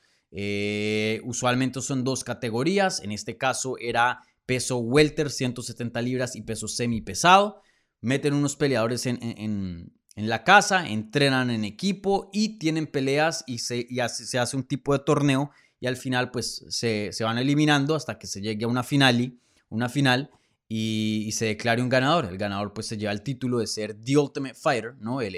usualmente 1.24 1.82
son 1.82 2.04
dos 2.04 2.24
categorías, 2.24 3.02
en 3.02 3.12
este 3.12 3.36
caso 3.36 3.76
era 3.78 4.20
peso 4.46 4.78
welter 4.78 5.30
170 5.30 6.00
libras 6.00 6.34
y 6.34 6.40
peso 6.40 6.66
semi 6.66 7.02
pesado. 7.02 7.60
Meten 8.00 8.32
unos 8.32 8.56
peleadores 8.56 9.04
en 9.04 9.18
en 9.20 9.92
la 10.16 10.44
casa, 10.44 10.88
entrenan 10.88 11.50
en 11.50 11.64
equipo 11.64 12.30
y 12.32 12.58
tienen 12.58 12.86
peleas 12.86 13.44
y 13.46 13.58
se, 13.58 13.86
se 14.08 14.38
hace 14.38 14.56
un 14.56 14.64
tipo 14.64 14.92
de 14.92 15.04
torneo 15.04 15.50
y 15.80 15.86
al 15.86 15.96
final 15.96 16.30
pues 16.30 16.64
se, 16.68 17.10
van 17.20 17.36
eliminando 17.36 17.94
hasta 17.94 18.18
que 18.18 18.26
se 18.26 18.40
llegue 18.40 18.64
a 18.64 18.68
una 18.68 18.82
final, 18.82 19.38
una 19.68 19.90
final 19.90 20.30
y, 20.66 21.30
se 21.32 21.44
declare 21.44 21.82
un 21.82 21.90
ganador. 21.90 22.24
El 22.24 22.38
ganador 22.38 22.72
pues 22.72 22.86
se 22.86 22.96
lleva 22.96 23.12
el 23.12 23.22
título 23.22 23.58
de 23.58 23.66
ser 23.66 23.94
The 24.00 24.16
Ultimate 24.16 24.54
Fighter, 24.54 24.94
¿no? 25.00 25.20
El, 25.20 25.34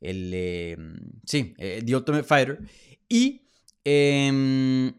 el 0.00 0.34
em, 0.34 0.96
sí, 1.24 1.54
eh, 1.58 1.82
The 1.86 1.94
Ultimate 1.94 2.24
Fighter. 2.24 2.58
Y 3.08 3.42
em, 3.84 4.92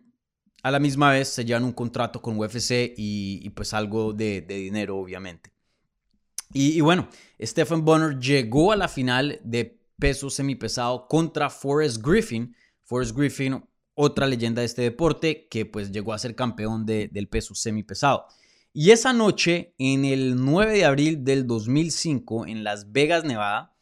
a 0.63 0.71
la 0.71 0.79
misma 0.79 1.11
vez 1.11 1.27
se 1.27 1.43
llevan 1.43 1.65
un 1.65 1.73
contrato 1.73 2.21
con 2.21 2.39
UFC 2.39 2.93
y, 2.95 3.49
pues 3.49 3.73
algo 3.73 4.13
de, 4.13 4.41
dinero, 4.41 4.97
obviamente. 4.97 5.50
Y, 6.53 6.81
bueno, 6.81 7.07
Stephen 7.41 7.85
Bonner 7.85 8.19
llegó 8.19 8.71
a 8.71 8.75
la 8.75 8.87
final 8.87 9.39
de 9.43 9.79
peso 9.99 10.29
semipesado 10.29 11.07
contra 11.07 11.49
Forrest 11.49 12.01
Griffin. 12.05 12.55
Forrest 12.83 13.15
Griffin, 13.15 13.63
otra 13.93 14.27
leyenda 14.27 14.61
de 14.61 14.65
este 14.65 14.81
deporte, 14.81 15.47
que 15.49 15.65
pues 15.65 15.91
llegó 15.91 16.13
a 16.13 16.19
ser 16.19 16.35
campeón 16.35 16.85
del 16.85 17.27
peso 17.29 17.55
semipesado. 17.55 18.25
Y 18.73 18.91
esa 18.91 19.13
noche, 19.13 19.75
en 19.77 20.05
el 20.05 20.35
9 20.35 20.73
de 20.73 20.85
abril 20.85 21.23
del 21.23 21.45
2005, 21.45 22.47
en 22.47 22.63
Las 22.63 22.91
Vegas, 22.91 23.23
Nevada, 23.23 23.75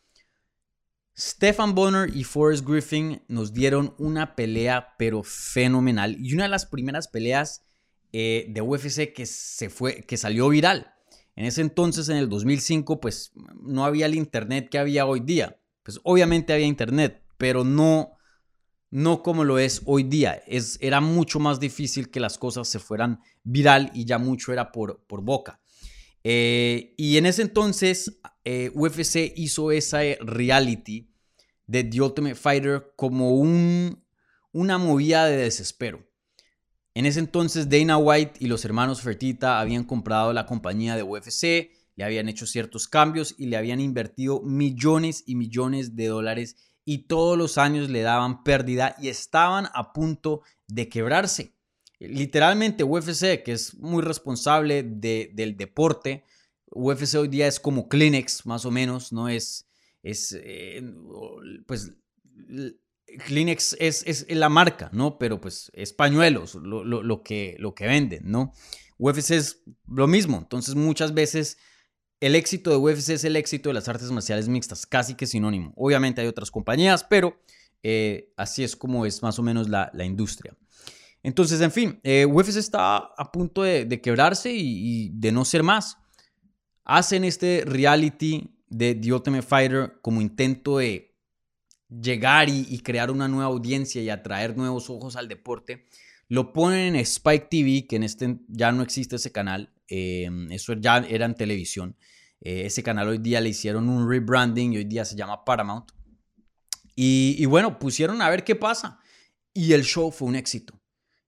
Stefan 1.20 1.76
Bonner 1.76 2.16
y 2.16 2.24
Forrest 2.24 2.66
Griffin 2.66 3.22
nos 3.28 3.54
dieron 3.54 3.94
una 3.98 4.36
pelea, 4.36 4.96
pero 4.98 5.22
fenomenal. 5.22 6.16
Y 6.18 6.34
una 6.34 6.44
de 6.44 6.50
las 6.50 6.66
primeras 6.66 7.08
peleas 7.10 7.66
eh, 8.14 8.46
de 8.50 8.62
UFC 8.62 9.14
que, 9.14 9.26
se 9.26 9.70
fue, 9.70 10.02
que 10.04 10.18
salió 10.18 10.48
viral. 10.50 10.94
En 11.40 11.46
ese 11.46 11.62
entonces, 11.62 12.10
en 12.10 12.18
el 12.18 12.28
2005, 12.28 13.00
pues 13.00 13.32
no 13.62 13.86
había 13.86 14.08
el 14.08 14.16
internet 14.16 14.68
que 14.70 14.78
había 14.78 15.06
hoy 15.06 15.22
día. 15.22 15.58
Pues 15.84 15.98
obviamente 16.04 16.52
había 16.52 16.66
internet, 16.66 17.24
pero 17.38 17.64
no 17.64 18.18
no 18.92 19.24
como 19.24 19.46
lo 19.46 19.58
es 19.58 19.82
hoy 19.86 20.04
día. 20.04 20.44
Es, 20.48 20.78
era 20.82 21.00
mucho 21.00 21.40
más 21.40 21.62
difícil 21.62 22.10
que 22.10 22.20
las 22.20 22.38
cosas 22.38 22.68
se 22.68 22.80
fueran 22.80 23.22
viral 23.44 23.90
y 23.94 24.04
ya 24.04 24.18
mucho 24.18 24.52
era 24.52 24.74
por, 24.74 25.06
por 25.06 25.22
boca. 25.22 25.62
Eh, 26.26 26.94
y 26.98 27.16
en 27.16 27.26
ese 27.26 27.44
entonces 27.44 28.20
eh, 28.44 28.70
UFC 28.74 29.32
hizo 29.38 29.72
esa 29.72 30.00
reality 30.20 31.10
de 31.68 31.86
The 31.86 32.02
Ultimate 32.02 32.36
Fighter 32.36 32.92
como 32.98 33.32
un, 33.36 34.04
una 34.52 34.78
movida 34.78 35.26
de 35.28 35.38
desespero. 35.38 36.06
En 36.94 37.06
ese 37.06 37.20
entonces 37.20 37.70
Dana 37.70 37.98
White 37.98 38.34
y 38.40 38.48
los 38.48 38.66
hermanos 38.66 39.02
Fertita 39.02 39.60
habían 39.60 39.84
comprado 39.84 40.34
la 40.34 40.46
compañía 40.46 40.96
de 40.96 41.04
UFC, 41.04 41.72
le 41.96 42.04
habían 42.04 42.30
hecho 42.30 42.46
ciertos 42.46 42.88
cambios 42.88 43.36
y 43.38 43.48
le 43.48 43.58
habían 43.58 43.80
invertido 43.80 44.42
millones 44.42 45.24
y 45.26 45.36
millones 45.36 45.96
de 45.96 46.08
dólares 46.08 46.56
y 46.86 47.08
todos 47.08 47.38
los 47.38 47.58
años 47.58 47.90
le 47.90 48.02
daban 48.02 48.44
pérdida 48.44 48.96
y 49.00 49.10
estaban 49.10 49.68
a 49.74 49.94
punto 49.94 50.42
de 50.68 50.90
quebrarse. 50.90 51.54
Literalmente 52.00 52.84
UFC, 52.84 53.44
que 53.44 53.52
es 53.52 53.76
muy 53.76 54.02
responsable 54.02 54.84
del 54.84 55.58
deporte, 55.58 56.24
UFC 56.72 57.16
hoy 57.16 57.28
día 57.28 57.48
es 57.48 57.60
como 57.60 57.90
Kleenex, 57.90 58.46
más 58.46 58.66
o 58.66 58.72
menos, 58.72 59.12
¿no? 59.12 59.28
Es, 59.28 59.68
es 60.02 60.38
eh, 60.42 60.82
pues, 61.66 61.92
Kleenex 63.26 63.76
es, 63.80 64.04
es, 64.06 64.26
la 64.30 64.50
marca, 64.50 64.90
¿no? 64.94 65.18
Pero 65.18 65.42
pues 65.42 65.72
es 65.74 65.94
pañuelos 65.94 66.56
lo, 66.56 66.84
lo, 66.84 67.24
que, 67.24 67.56
lo 67.60 67.74
que 67.74 67.88
venden, 67.88 68.24
¿no? 68.26 68.54
UFC 68.98 69.32
es 69.32 69.64
lo 69.88 70.08
mismo, 70.08 70.38
entonces 70.38 70.76
muchas 70.76 71.14
veces 71.14 71.58
el 72.20 72.36
éxito 72.36 72.70
de 72.70 72.78
UFC 72.78 73.12
es 73.12 73.24
el 73.24 73.36
éxito 73.36 73.70
de 73.70 73.74
las 73.74 73.88
artes 73.88 74.12
marciales 74.12 74.50
mixtas, 74.50 74.86
casi 74.86 75.16
que 75.16 75.26
sinónimo. 75.26 75.74
Obviamente 75.78 76.22
hay 76.22 76.28
otras 76.28 76.52
compañías, 76.52 77.04
pero 77.04 77.40
eh, 77.82 78.34
así 78.36 78.64
es 78.64 78.76
como 78.76 79.06
es 79.06 79.22
más 79.24 79.40
o 79.40 79.44
menos 79.44 79.70
la, 79.70 79.92
industria. 80.04 80.56
Entonces, 81.24 81.62
en 81.62 81.72
fin, 81.72 82.00
eh, 82.04 82.26
UFC 82.26 82.58
está 82.58 82.98
a 82.98 83.32
punto 83.32 83.64
de, 83.64 84.02
quebrarse 84.02 84.52
y, 84.54 85.10
de 85.14 85.32
no 85.32 85.46
ser 85.46 85.64
más. 85.64 85.98
Hacen 86.84 87.24
este 87.24 87.64
reality 87.66 88.56
de 88.68 88.96
The 88.96 89.14
Ultimate 89.14 89.44
Fighter 89.44 90.00
como 90.02 90.22
intento 90.22 90.78
de 90.80 91.09
llegar 91.90 92.50
y, 92.50 92.80
crear 92.80 93.12
una 93.12 93.28
nueva 93.28 93.46
audiencia 93.46 94.02
y 94.02 94.10
atraer 94.10 94.56
nuevos 94.56 94.90
ojos 94.90 95.16
al 95.16 95.28
deporte. 95.28 95.88
Lo 96.28 96.54
ponen 96.54 96.96
en 96.96 97.02
Spike 97.02 97.48
TV, 97.50 97.88
que 97.88 97.96
en 97.96 98.04
este 98.04 98.38
ya 98.48 98.72
no 98.72 98.84
existe 98.84 99.16
ese 99.16 99.32
canal. 99.32 99.74
Em, 99.88 100.52
eso 100.52 100.74
ya 100.74 100.98
era 100.98 101.26
en 101.26 101.36
televisión. 101.36 101.98
Eh, 102.42 102.66
ese 102.66 102.84
canal 102.84 103.08
hoy 103.08 103.18
día 103.18 103.42
le 103.42 103.50
hicieron 103.50 103.90
un 103.90 104.08
rebranding 104.10 104.74
y 104.74 104.78
hoy 104.78 104.86
día 104.86 105.04
se 105.04 105.16
llama 105.16 105.44
Paramount. 105.44 105.92
Y, 107.02 107.46
bueno, 107.46 107.80
pusieron 107.80 108.22
a 108.22 108.30
ver 108.30 108.44
qué 108.44 108.58
pasa. 108.58 109.00
Y 109.54 109.72
el 109.72 109.84
show 109.84 110.12
fue 110.12 110.28
un 110.28 110.36
éxito. 110.36 110.82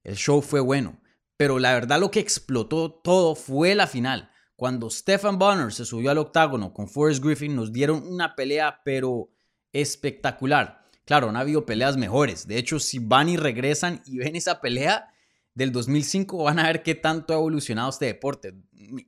El 0.04 0.18
show 0.18 0.42
fue 0.42 0.60
bueno. 0.60 1.00
Pero 1.38 1.60
la 1.60 1.74
verdad 1.74 1.98
lo 1.98 2.12
que 2.12 2.20
explotó 2.20 2.92
todo 2.92 3.36
fue 3.36 3.74
la 3.74 3.88
final. 3.88 4.30
Cuando 4.58 4.90
Stephen 4.90 5.40
Bonner 5.40 5.72
se 5.72 5.86
subió 5.86 6.12
al 6.12 6.18
octágono 6.18 6.74
con 6.74 6.90
Forrest 6.90 7.24
Griffin, 7.24 7.56
nos 7.56 7.72
dieron 7.72 8.06
una 8.06 8.36
pelea, 8.36 8.82
pero 8.84 9.30
espectacular. 9.74 10.86
Claro, 11.06 11.32
no 11.32 11.40
ha 11.40 11.42
habido 11.42 11.66
peleas 11.66 11.98
mejores. 11.98 12.48
De 12.48 12.58
hecho, 12.58 12.80
si 12.80 13.00
van 13.00 13.30
y 13.30 13.38
regresan 13.38 14.02
y 14.06 14.18
ven 14.18 14.36
esa 14.36 14.62
pelea, 14.62 15.12
del 15.54 15.72
2005 15.72 16.44
van 16.44 16.60
a 16.60 16.68
ver 16.68 16.84
qué 16.84 16.96
tanto 16.96 17.34
ha 17.34 17.38
evolucionado 17.38 17.90
este 17.90 18.06
deporte. 18.06 18.54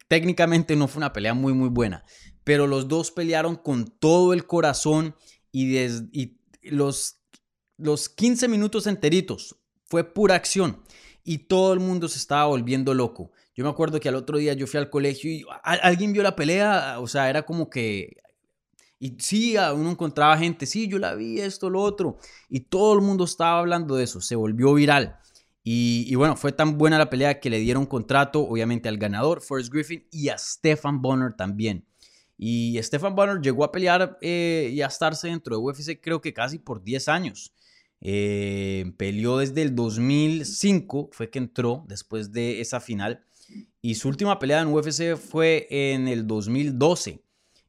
Técnicamente 0.08 0.76
no 0.76 0.88
fue 0.88 0.99
una 0.99 1.13
pelea 1.13 1.34
muy 1.34 1.54
muy 1.54 1.69
buena, 1.69 2.04
pero 2.43 2.67
los 2.67 2.88
dos 2.88 3.12
pelearon 3.12 3.56
con 3.56 3.86
todo 3.86 4.34
el 4.34 4.45
corazón 4.45 5.15
y, 5.52 5.78
los, 6.63 7.19
los 7.78 8.10
15 8.10 8.47
minutos 8.47 8.88
enteritos 8.88 9.58
fue 9.86 10.04
pura 10.04 10.36
acción 10.36 10.82
y 11.23 11.39
todo 11.39 11.73
el 11.73 11.80
mundo 11.80 12.08
se 12.08 12.17
estaba 12.17 12.45
volviendo 12.45 12.93
loco. 12.93 13.32
Yo 13.56 13.63
me 13.63 13.69
acuerdo 13.69 13.99
que 13.99 14.10
al 14.10 14.15
otro 14.15 14.38
día 14.38 14.54
yo 14.54 14.65
fui 14.65 14.80
al 14.80 14.89
colegio 14.89 15.32
y 15.32 15.45
alguien 15.63 16.12
vio 16.12 16.23
la 16.23 16.36
pelea, 16.36 16.99
o 16.99 17.08
sea, 17.08 17.30
era 17.30 17.43
como 17.43 17.69
que 17.69 18.17
y 19.04 19.18
sí, 19.20 19.58
uno 19.58 19.92
encontraba 19.92 20.38
gente, 20.38 20.66
sí, 20.66 20.88
yo 20.88 20.98
la 20.98 21.13
vi, 21.13 21.42
esto, 21.42 21.70
lo 21.70 21.82
otro. 21.82 22.20
Y 22.48 22.62
todo 22.62 22.94
el 22.94 23.02
mundo 23.02 23.26
estaba 23.26 23.60
hablando 23.60 23.98
de 23.98 24.06
eso, 24.06 24.22
se 24.22 24.38
volvió 24.38 24.74
viral. 24.74 25.20
Y, 25.62 26.16
bueno, 26.16 26.38
fue 26.38 26.54
tan 26.54 26.78
buena 26.78 26.98
la 26.98 27.10
pelea 27.10 27.42
que 27.42 27.50
le 27.50 27.60
dieron 27.60 27.86
contrato, 27.86 28.39
obviamente, 28.39 28.88
al 28.88 28.98
ganador, 28.98 29.42
Forrest 29.42 29.74
Griffin, 29.74 30.08
y 30.10 30.30
a 30.30 30.38
Stefan 30.38 31.02
Bonner 31.02 31.34
también. 31.34 31.86
Y 32.38 32.80
Stefan 32.82 33.13
Bonner 33.13 33.42
llegó 33.42 33.66
a 33.66 33.74
pelear 33.74 34.18
eh, 34.22 34.72
y 34.74 34.82
a 34.82 34.88
estarse 34.88 35.28
dentro 35.28 35.58
de 35.58 35.62
UFC 35.62 36.00
creo 36.02 36.22
que 36.22 36.34
casi 36.34 36.58
por 36.58 36.82
10 36.82 37.10
años. 37.10 37.54
Eh, 38.00 38.94
peleó 38.96 39.39
desde 39.39 39.63
el 39.63 39.76
2005, 39.76 41.10
fue 41.12 41.30
que 41.30 41.39
entró 41.39 41.84
después 41.89 42.32
de 42.32 42.62
esa 42.62 42.80
final. 42.80 43.26
Y 43.82 43.96
su 43.96 44.08
última 44.08 44.39
pelea 44.39 44.62
en 44.62 44.70
UFC 44.70 45.18
fue 45.18 45.68
en 45.70 46.08
el 46.08 46.26
2012. 46.26 47.22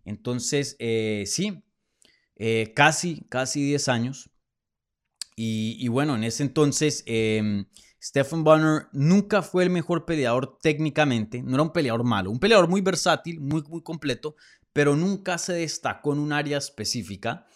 Entonces, 0.05 0.77
eh, 0.79 1.25
sí, 1.27 1.63
casi, 2.75 3.27
casi 3.29 3.65
10 3.65 3.89
años. 3.89 4.31
Y, 5.37 5.77
y, 5.81 5.89
bueno, 5.89 6.15
en 6.15 6.25
ese 6.25 6.43
entonces 6.45 7.03
em, 7.07 7.67
Stephen 8.05 8.45
Bonner 8.45 8.89
nunca 8.93 9.41
fue 9.41 9.63
el 9.63 9.71
mejor 9.71 10.05
peleador 10.05 10.59
técnicamente, 10.61 11.43
no 11.43 11.55
era 11.55 11.63
un 11.63 11.73
peleador 11.73 12.05
malo, 12.05 12.31
un 12.31 12.39
peleador 12.39 12.69
muy 12.69 12.83
versátil, 12.83 13.41
muy, 13.41 13.63
muy 13.63 13.83
completo, 13.83 14.37
pero 14.75 14.95
nunca 14.95 15.39
se 15.39 15.55
destacó 15.55 16.13
en 16.13 16.19
un 16.19 16.33
área 16.35 16.59
específica. 16.59 17.47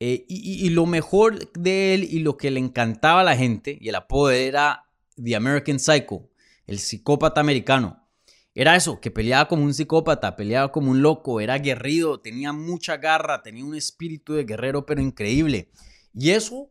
Eh, 0.00 0.24
y, 0.28 0.68
lo 0.70 0.86
mejor 0.86 1.52
de 1.52 1.94
él 1.94 2.02
y 2.02 2.18
lo 2.18 2.36
que 2.36 2.50
le 2.50 2.58
encantaba 2.58 3.20
a 3.20 3.24
la 3.24 3.36
gente, 3.36 3.78
y 3.80 3.90
el 3.90 3.94
apodo 3.94 4.32
era 4.32 4.86
The 5.14 5.36
American 5.36 5.78
Psycho, 5.78 6.28
el 6.66 6.80
psicópata 6.80 7.40
americano. 7.40 8.01
Era 8.54 8.76
eso, 8.76 9.00
que 9.00 9.10
peleaba 9.10 9.48
como 9.48 9.64
un 9.64 9.72
psicópata, 9.72 10.36
peleaba 10.36 10.72
como 10.72 10.90
un 10.90 11.00
loco, 11.00 11.40
era 11.40 11.58
guerrido, 11.58 12.20
tenía 12.20 12.52
mucha 12.52 12.98
garra, 12.98 13.42
tenía 13.42 13.64
un 13.64 13.74
espíritu 13.74 14.34
de 14.34 14.44
guerrero, 14.44 14.84
pero 14.84 15.00
increíble. 15.00 15.70
Y 16.12 16.30
eso 16.30 16.70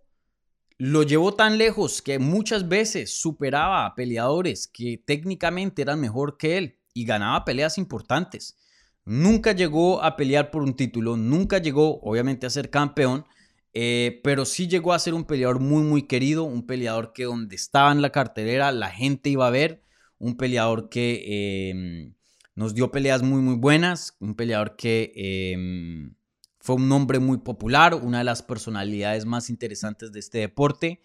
lo 0.78 1.04
llevó 1.04 1.34
tan 1.34 1.58
lejos 1.58 2.02
que 2.02 2.20
muchas 2.20 2.68
veces 2.68 3.20
superaba 3.20 3.86
a 3.86 3.96
peleadores 3.96 4.68
que 4.68 5.02
técnicamente 5.04 5.82
eran 5.82 6.00
mejor 6.00 6.38
que 6.38 6.58
él 6.58 6.80
y 6.94 7.06
ganaba 7.06 7.46
peleas 7.46 7.78
importantes. 7.78 8.58
Nunca 9.06 9.52
llegó 9.52 10.04
a 10.04 10.16
pelear 10.16 10.52
por 10.52 10.62
un 10.62 10.76
título, 10.76 11.18
nunca 11.18 11.58
llegó 11.58 12.00
obviamente 12.02 12.46
a 12.46 12.52
ser 12.52 12.70
campeón, 12.70 13.26
eh, 13.74 14.22
pero 14.24 14.46
sí 14.46 14.68
llegó 14.68 14.94
a 14.94 15.00
ser 15.00 15.14
un 15.14 15.26
peleador 15.26 15.60
muy 15.60 15.84
muy 15.84 16.04
querido, 16.04 16.44
un 16.44 16.66
peleador 16.66 17.14
que 17.14 17.26
donde 17.26 17.56
estaba 17.56 17.92
en 17.92 18.02
la 18.02 18.12
cartelera 18.12 18.72
la 18.72 18.90
gente 18.90 19.30
iba 19.30 19.48
a 19.48 19.52
ver, 19.52 19.84
un 20.22 20.38
peleador 20.38 20.88
que 20.88 21.70
em, 21.70 22.14
nos 22.56 22.74
dio 22.76 22.92
peleas 22.92 23.24
muy 23.24 23.42
muy 23.42 23.56
buenas, 23.56 24.16
un 24.20 24.36
peleador 24.36 24.76
que 24.76 25.12
em, 25.16 26.14
fue 26.60 26.76
un 26.76 26.88
nombre 26.88 27.20
muy 27.20 27.40
popular, 27.40 27.96
una 27.96 28.20
de 28.20 28.24
las 28.24 28.44
personalidades 28.44 29.26
más 29.26 29.50
interesantes 29.50 30.12
de 30.12 30.20
este 30.20 30.38
deporte. 30.38 31.02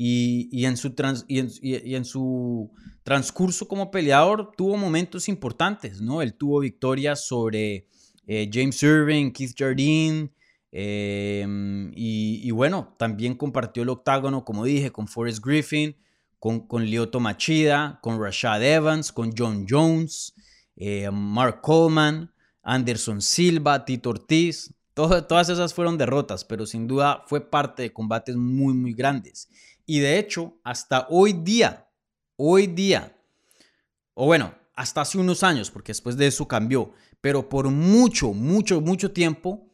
Y, 0.00 0.64
en, 0.64 0.76
su 0.76 0.94
y, 1.26 1.94
en, 1.94 2.04
su 2.04 2.70
transcurso 3.02 3.66
como 3.66 3.90
peleador 3.90 4.52
tuvo 4.56 4.76
momentos 4.76 5.28
importantes, 5.28 6.00
¿no? 6.00 6.22
Él 6.22 6.34
tuvo 6.34 6.60
victorias 6.60 7.26
sobre 7.26 7.88
eh, 8.28 8.48
James 8.52 8.80
Irving, 8.80 9.32
Keith 9.32 9.56
Jardine, 9.58 10.30
em, 10.70 11.90
y, 11.96 12.48
bueno, 12.52 12.94
también 12.96 13.34
compartió 13.34 13.82
el 13.82 13.88
octágono, 13.88 14.44
como 14.44 14.64
dije, 14.64 14.92
con 14.92 15.08
Forrest 15.08 15.44
Griffin, 15.44 15.96
con, 16.38 16.66
con 16.66 16.84
Machida, 17.20 17.98
con 18.02 18.22
Rashad 18.22 18.62
Evans, 18.62 19.12
con 19.12 19.32
John 19.36 19.66
Jones, 19.68 20.34
eh, 20.76 21.10
Mark 21.10 21.60
Coleman, 21.60 22.32
Anderson 22.62 23.20
Silva, 23.20 23.84
Tito 23.84 24.10
Ortiz, 24.10 24.74
todas 24.94 25.48
esas 25.48 25.74
fueron 25.74 25.96
derrotas, 25.96 26.44
pero 26.44 26.66
sin 26.66 26.86
duda 26.86 27.24
fue 27.26 27.40
parte 27.40 27.82
de 27.82 27.92
combates 27.92 28.36
muy, 28.36 28.74
muy 28.74 28.92
grandes. 28.92 29.48
Y 29.86 30.00
de 30.00 30.18
hecho, 30.18 30.58
hasta 30.64 31.06
hoy 31.08 31.32
día, 31.32 31.88
hoy 32.36 32.66
día, 32.66 33.16
o 34.14 34.26
bueno, 34.26 34.54
hasta 34.74 35.00
hace 35.00 35.18
unos 35.18 35.42
años, 35.42 35.70
porque 35.70 35.90
después 35.90 36.16
de 36.16 36.26
eso 36.26 36.46
cambió, 36.46 36.92
pero 37.20 37.48
por 37.48 37.70
mucho, 37.70 38.32
mucho, 38.32 38.80
mucho 38.80 39.12
tiempo, 39.12 39.68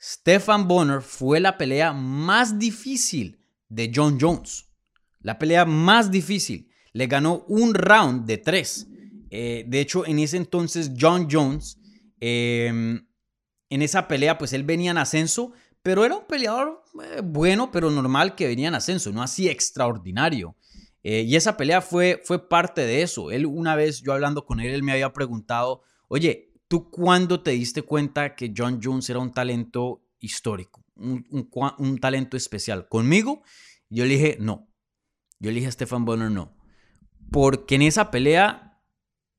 Stefan 0.00 0.66
Bonner 0.66 1.02
fue 1.02 1.40
la 1.40 1.58
pelea 1.58 1.92
más 1.92 2.58
difícil 2.58 3.38
de 3.68 3.92
John 3.94 4.18
Jones. 4.20 4.69
La 5.20 5.38
pelea 5.38 5.64
más 5.64 6.10
difícil. 6.10 6.68
Le 6.92 7.06
ganó 7.06 7.44
un 7.48 7.74
round 7.74 8.26
de 8.26 8.38
tres. 8.38 8.88
Eh, 9.30 9.64
de 9.66 9.80
hecho, 9.80 10.06
en 10.06 10.18
ese 10.18 10.36
entonces 10.36 10.92
John 10.98 11.28
Jones, 11.30 11.78
em, 12.18 13.06
en 13.68 13.82
esa 13.82 14.08
pelea, 14.08 14.38
pues 14.38 14.52
él 14.52 14.64
venía 14.64 14.90
en 14.90 14.98
ascenso, 14.98 15.52
pero 15.82 16.04
era 16.04 16.16
un 16.16 16.26
peleador 16.26 16.82
eh, 17.02 17.20
bueno, 17.22 17.70
pero 17.70 17.90
normal 17.90 18.34
que 18.34 18.48
venía 18.48 18.68
en 18.68 18.74
ascenso, 18.74 19.12
no 19.12 19.22
así 19.22 19.48
extraordinario. 19.48 20.56
Eh, 21.02 21.22
y 21.22 21.36
esa 21.36 21.56
pelea 21.56 21.80
fue, 21.80 22.20
fue 22.24 22.48
parte 22.48 22.82
de 22.82 23.02
eso. 23.02 23.30
Él 23.30 23.46
una 23.46 23.76
vez, 23.76 24.02
yo 24.02 24.12
hablando 24.12 24.44
con 24.44 24.60
él, 24.60 24.74
él 24.74 24.82
me 24.82 24.92
había 24.92 25.12
preguntado, 25.12 25.82
oye, 26.08 26.52
¿tú 26.68 26.90
cuándo 26.90 27.42
te 27.42 27.52
diste 27.52 27.82
cuenta 27.82 28.34
que 28.34 28.52
John 28.54 28.80
Jones 28.82 29.08
era 29.08 29.20
un 29.20 29.32
talento 29.32 30.02
histórico, 30.18 30.84
un, 30.96 31.24
un 31.78 31.98
talento 31.98 32.36
especial? 32.36 32.88
¿Conmigo? 32.88 33.42
Yo 33.88 34.04
le 34.04 34.14
dije, 34.14 34.36
no. 34.40 34.69
Yo 35.40 35.50
le 35.50 35.56
dije 35.56 35.68
a 35.68 35.72
Stefan 35.72 36.04
Bonner, 36.04 36.30
no. 36.30 36.56
Porque 37.32 37.74
en 37.74 37.82
esa 37.82 38.10
pelea 38.10 38.80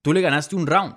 tú 0.01 0.11
le 0.11 0.21
ganaste 0.21 0.55
un 0.55 0.67
round. 0.67 0.95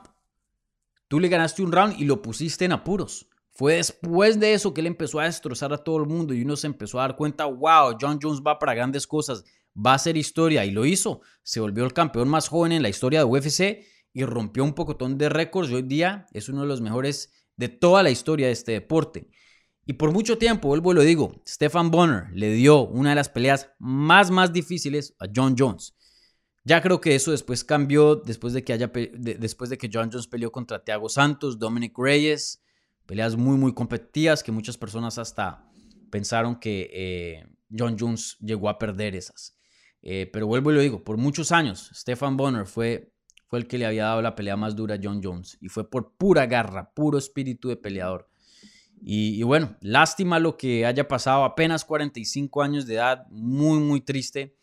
Tú 1.09 1.21
le 1.21 1.29
ganaste 1.29 1.63
un 1.63 1.71
round 1.71 2.01
y 2.01 2.05
lo 2.05 2.23
pusiste 2.23 2.65
en 2.65 2.73
apuros. 2.73 3.29
Fue 3.51 3.75
después 3.75 4.41
de 4.41 4.55
eso 4.55 4.75
que 4.75 4.81
él 4.81 4.89
empezó 4.89 5.21
a 5.21 5.25
destrozar 5.25 5.73
a 5.73 5.79
todo 5.79 5.99
el 5.99 6.09
mundo 6.09 6.35
y 6.35 6.43
uno 6.43 6.57
se 6.57 6.67
empezó 6.67 6.99
a 6.99 7.03
dar 7.03 7.17
cuenta, 7.17 7.45
wow, 7.45 7.97
John 8.01 8.19
Jones 8.21 8.43
va 8.45 8.59
para 8.59 8.75
grandes 8.75 9.07
cosas, 9.07 9.45
va 9.75 9.95
a 9.95 9.99
ser 9.99 10.17
historia 10.17 10.65
y 10.65 10.73
lo 10.73 10.87
hizo. 10.87 11.21
Se 11.45 11.61
volvió 11.61 11.85
el 11.85 11.93
campeón 11.93 12.29
más 12.29 12.49
joven 12.49 12.73
en 12.73 12.83
la 12.83 12.89
historia 12.89 13.21
de 13.21 13.27
UFC 13.27 13.87
y 14.13 14.25
rompió 14.25 14.65
un 14.65 14.75
pocotón 14.75 15.19
de 15.19 15.29
récords 15.29 15.71
hoy 15.71 15.83
día 15.83 16.27
es 16.33 16.49
uno 16.49 16.63
de 16.63 16.69
los 16.69 16.81
mejores 16.81 17.33
de 17.57 17.69
toda 17.69 18.03
la 18.03 18.11
historia 18.11 18.47
de 18.47 18.53
este 18.53 18.73
deporte. 18.73 19.29
Y 19.87 19.95
por 19.95 20.13
mucho 20.13 20.39
tiempo, 20.39 20.69
vuelvo 20.69 20.93
y 20.93 20.95
lo 20.95 21.03
digo, 21.03 21.43
Stefan 21.47 21.91
Bonner 21.91 22.29
le 22.33 22.53
dio 22.53 22.87
una 22.87 23.11
de 23.11 23.17
las 23.17 23.29
peleas 23.29 23.71
más, 23.79 24.31
más 24.31 24.53
difíciles 24.53 25.15
a 25.19 25.27
John 25.35 25.55
Jones. 25.59 25.95
Ya 26.65 26.81
creo 26.81 27.01
que 27.01 27.15
eso 27.15 27.31
después 27.31 27.63
cambió 27.65 28.17
después 28.17 28.55
de 28.55 28.65
que, 28.65 28.73
haya, 28.73 28.91
después 29.19 29.69
de 29.69 29.77
que 29.77 29.91
John 29.93 30.11
Jones 30.11 30.27
peleó 30.27 30.51
contra 30.51 30.83
Thiago 30.83 31.11
Santos, 31.11 31.59
Dominic 31.59 31.99
Reyes, 31.99 32.65
Peleas 33.07 33.37
muy, 33.37 33.59
muy 33.59 33.75
competitivas 33.75 34.43
que 34.43 34.53
muchas 34.53 34.79
personas 34.79 35.19
hasta 35.19 35.71
pensaron 36.11 36.59
que 36.59 36.91
eh, 36.93 37.47
John 37.77 37.97
Jones 37.99 38.39
llegó 38.41 38.69
a 38.69 38.79
perder 38.79 39.15
esas. 39.15 39.59
Eh, 40.01 40.29
pero 40.33 40.47
vuelvo 40.47 40.71
y 40.71 40.75
lo 40.75 40.81
digo, 40.81 41.05
por 41.05 41.17
muchos 41.17 41.53
años 41.53 41.91
Stefan 41.95 42.37
Bonner 42.37 42.67
fue, 42.67 43.13
fue 43.47 43.59
el 43.59 43.67
que 43.67 43.79
le 43.79 43.87
había 43.87 44.05
dado 44.05 44.23
la 44.23 44.35
pelea 44.35 44.57
más 44.57 44.75
dura 44.75 44.95
a 44.95 45.01
John 45.03 45.21
Jones 45.23 45.59
y 45.61 45.69
fue 45.69 45.89
por 45.89 46.17
pura 46.17 46.47
garra, 46.47 46.93
puro 46.95 47.19
espíritu 47.19 47.69
de 47.69 47.77
peleador. 47.77 48.29
Y, 49.01 49.43
bueno, 49.43 49.77
lástima 49.81 50.39
lo 50.39 50.57
que 50.57 50.87
haya 50.87 51.07
pasado, 51.07 51.45
apenas 51.45 51.85
45 51.85 52.63
años 52.63 52.87
de 52.87 52.95
edad, 52.95 53.27
muy, 53.31 53.79
muy 53.79 54.01
triste. 54.01 54.57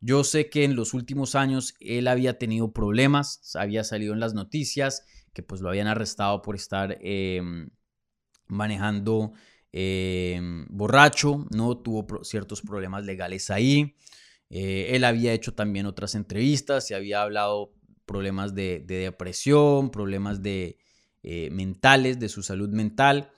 Yo 0.00 0.22
sé 0.22 0.48
que 0.48 0.64
en 0.64 0.76
los 0.76 0.94
últimos 0.94 1.34
años 1.34 1.74
él 1.80 2.06
había 2.06 2.38
tenido 2.38 2.72
problemas, 2.72 3.56
había 3.56 3.82
salido 3.82 4.14
en 4.14 4.20
las 4.20 4.34
noticias 4.34 5.04
que 5.32 5.42
pues 5.42 5.60
lo 5.60 5.68
habían 5.68 5.88
arrestado 5.88 6.42
por 6.42 6.54
estar 6.54 6.98
em, 7.00 7.70
manejando 8.46 9.32
em, 9.72 10.66
borracho, 10.70 11.46
¿no? 11.50 11.78
Tuvo 11.78 12.06
ciertos 12.24 12.62
problemas 12.62 13.04
legales 13.04 13.50
ahí. 13.50 13.96
Eh, 14.50 14.96
él 14.96 15.04
había 15.04 15.32
hecho 15.32 15.54
también 15.54 15.86
otras 15.86 16.14
entrevistas 16.14 16.90
y 16.90 16.94
había 16.94 17.22
hablado 17.22 17.72
problemas 18.06 18.54
de, 18.54 18.80
depresión, 18.86 19.90
problemas 19.90 20.42
de, 20.42 20.78
eh, 21.22 21.50
mentales, 21.50 22.18
de 22.18 22.28
su 22.28 22.42
salud 22.42 22.70
mental. 22.70 23.30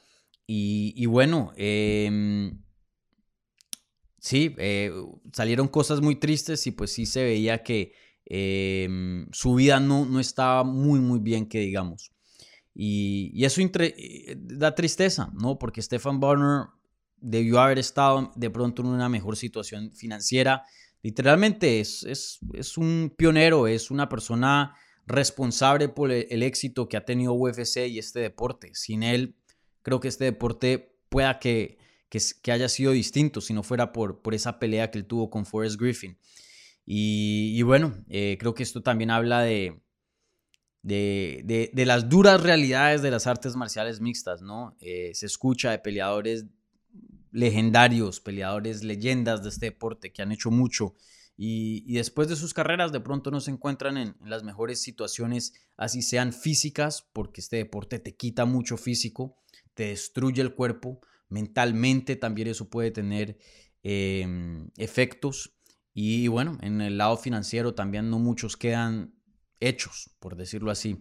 Y, 0.53 1.07
bueno, 1.07 1.53
em, 1.55 2.61
sí, 4.19 4.53
eh, 4.59 4.91
salieron 5.33 5.69
cosas 5.69 6.01
muy 6.01 6.17
tristes 6.17 6.67
y 6.67 6.73
pues 6.73 6.93
sí 6.93 7.07
se 7.07 7.23
veía 7.23 7.63
que 7.63 7.93
em, 8.25 9.29
su 9.31 9.55
vida 9.55 9.79
no, 9.79 10.07
no 10.07 10.19
estaba 10.19 10.65
muy, 10.65 10.99
muy 10.99 11.21
bien, 11.21 11.47
que 11.47 11.61
digamos. 11.61 12.11
Y, 12.75 13.45
eso 13.45 13.61
eh, 13.61 14.37
da 14.41 14.75
tristeza, 14.75 15.31
¿no? 15.41 15.57
Porque 15.57 15.83
Stefan 15.83 16.19
Bonner 16.19 16.67
debió 17.19 17.61
haber 17.61 17.79
estado 17.79 18.33
de 18.35 18.51
pronto 18.51 18.83
en 18.83 18.89
una 18.89 19.09
mejor 19.09 19.37
situación 19.37 19.93
financiera. 19.93 20.65
Literalmente 21.01 21.79
es, 21.79 22.03
es, 22.03 22.77
un 22.77 23.15
pionero, 23.17 23.69
es 23.69 23.93
una 23.93 24.09
persona 24.09 24.75
responsable 25.07 25.89
por 25.89 26.11
el, 26.11 26.43
éxito 26.43 26.89
que 26.89 26.97
ha 26.97 27.05
tenido 27.05 27.35
UFC 27.35 27.87
y 27.89 28.01
este 28.01 28.19
deporte. 28.19 28.71
Sin 28.75 29.05
él, 29.05 29.37
creo 29.83 30.01
que 30.01 30.09
este 30.09 30.25
deporte 30.25 30.99
pueda 31.09 31.39
que, 31.39 31.79
que, 32.09 32.53
haya 32.53 32.69
sido 32.69 32.93
distinto 32.93 33.41
si 33.41 33.53
no 33.53 33.63
fuera 33.63 33.93
por, 33.93 34.23
por 34.23 34.35
esa 34.35 34.59
pelea 34.59 34.91
que 34.91 34.99
él 34.99 35.07
tuvo 35.07 35.31
con 35.31 35.47
Forrest 35.47 35.81
Griffin. 35.81 36.19
Y, 36.87 37.63
bueno, 37.63 37.95
eh, 38.09 38.37
creo 38.41 38.55
que 38.55 38.65
esto 38.65 38.83
también 38.83 39.13
habla 39.13 39.43
de, 39.43 39.81
de, 40.83 41.85
las 41.87 42.09
duras 42.09 42.43
realidades 42.43 43.01
de 43.03 43.13
las 43.13 43.29
artes 43.29 43.55
marciales 43.55 44.01
mixtas, 44.01 44.43
¿no? 44.43 44.77
Eh, 44.81 45.13
se 45.15 45.27
escucha 45.27 45.71
de 45.71 45.79
peleadores 45.79 46.47
legendarios, 47.31 48.21
peleadores 48.21 48.83
leyendas 48.83 49.45
de 49.45 49.51
este 49.51 49.67
deporte 49.67 50.13
que 50.13 50.23
han 50.23 50.33
hecho 50.33 50.51
mucho 50.51 50.97
y, 51.43 51.95
después 51.95 52.29
de 52.29 52.37
sus 52.37 52.53
carreras 52.53 52.93
de 52.93 53.01
pronto 53.01 53.31
no 53.31 53.41
se 53.41 53.51
encuentran 53.51 53.97
en, 53.97 54.15
las 54.23 54.43
mejores 54.43 54.83
situaciones, 54.83 55.55
así 55.79 56.03
sean 56.03 56.35
físicas, 56.35 57.09
porque 57.15 57.41
este 57.41 57.57
deporte 57.57 57.99
te 57.99 58.15
quita 58.15 58.45
mucho 58.45 58.77
físico, 58.77 59.39
destruye 59.85 60.43
el 60.43 60.55
cuerpo, 60.55 61.01
mentalmente 61.29 62.17
también 62.17 62.49
eso 62.49 62.69
puede 62.69 62.91
tener 62.91 63.39
em, 63.83 64.71
efectos 64.77 65.55
y 65.95 66.29
bueno, 66.29 66.59
en 66.63 66.81
el 66.81 66.99
lado 66.99 67.17
financiero 67.17 67.75
también 67.75 68.11
no 68.11 68.19
muchos 68.19 68.57
quedan 68.57 69.15
hechos, 69.59 70.11
por 70.19 70.37
decirlo 70.37 70.71
así. 70.71 70.99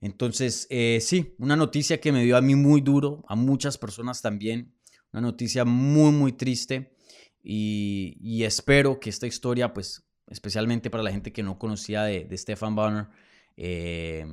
Entonces, 0.00 0.66
eh, 0.70 0.98
sí, 1.00 1.34
una 1.38 1.56
noticia 1.56 2.00
que 2.00 2.12
me 2.12 2.24
dio 2.24 2.36
a 2.36 2.40
mí 2.40 2.54
muy 2.54 2.80
duro, 2.80 3.24
a 3.28 3.34
muchas 3.34 3.78
personas 3.78 4.22
también, 4.22 4.74
una 5.12 5.22
noticia 5.22 5.64
muy, 5.64 6.12
muy 6.12 6.32
triste 6.32 6.94
y, 7.42 8.42
espero 8.44 9.00
que 9.00 9.10
esta 9.10 9.26
historia, 9.26 9.72
pues, 9.72 10.06
especialmente 10.28 10.90
para 10.90 11.02
la 11.02 11.10
gente 11.10 11.32
que 11.32 11.42
no 11.42 11.58
conocía 11.58 12.02
de, 12.04 12.28
Stefan 12.36 12.74
Bonner, 12.74 13.08
eh, 13.56 14.26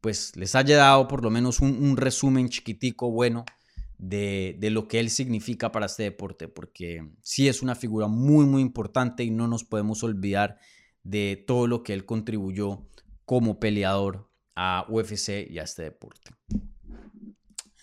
pues 0.00 0.36
les 0.36 0.54
haya 0.54 0.76
dado 0.76 1.08
por 1.08 1.22
lo 1.22 1.30
menos 1.30 1.60
un, 1.60 1.96
resumen 1.96 2.48
chiquitico 2.48 3.10
bueno 3.10 3.44
de, 3.98 4.56
de, 4.58 4.70
lo 4.70 4.86
que 4.86 5.00
él 5.00 5.10
significa 5.10 5.72
para 5.72 5.86
este 5.86 6.04
deporte, 6.04 6.48
porque 6.48 7.10
sí 7.22 7.48
es 7.48 7.62
una 7.62 7.74
figura 7.74 8.06
muy, 8.06 8.46
muy 8.46 8.62
importante 8.62 9.24
y 9.24 9.30
no 9.30 9.48
nos 9.48 9.64
podemos 9.64 10.04
olvidar 10.04 10.58
de 11.02 11.42
todo 11.46 11.66
lo 11.66 11.82
que 11.82 11.94
él 11.94 12.04
contribuyó 12.04 12.86
como 13.24 13.58
peleador 13.58 14.30
a 14.54 14.86
UFC 14.88 15.48
y 15.50 15.58
a 15.58 15.62
este 15.62 15.82
deporte. 15.82 16.30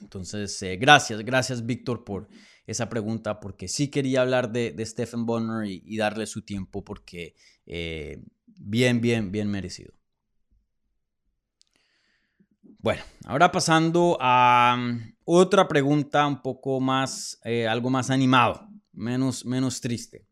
Entonces, 0.02 0.62
eh, 0.62 0.78
gracias, 0.78 1.24
gracias 1.24 1.66
Víctor 1.66 2.04
por 2.04 2.28
esa 2.68 2.90
pregunta, 2.90 3.40
porque 3.40 3.68
sí 3.68 3.90
quería 3.90 4.22
hablar 4.22 4.52
de, 4.52 4.76
Stephen 4.86 5.26
Bonner 5.26 5.68
y, 5.68 5.98
darle 5.98 6.26
su 6.26 6.42
tiempo, 6.42 6.84
porque 6.84 7.36
eh, 7.66 8.24
bien, 8.46 9.02
bien, 9.02 9.32
bien 9.32 9.50
merecido. 9.50 9.94
Bueno, 12.86 13.02
ahora 13.26 13.52
pasando 13.52 14.16
a 14.22 14.78
mm, 14.78 15.16
otra 15.26 15.68
pregunta 15.68 16.28
un 16.28 16.44
poco 16.44 16.80
más, 16.80 17.40
eh, 17.44 17.68
algo 17.68 17.90
más 17.90 18.12
animado, 18.12 18.70
menos, 18.94 19.44
menos 19.44 19.82
triste. 19.82 20.28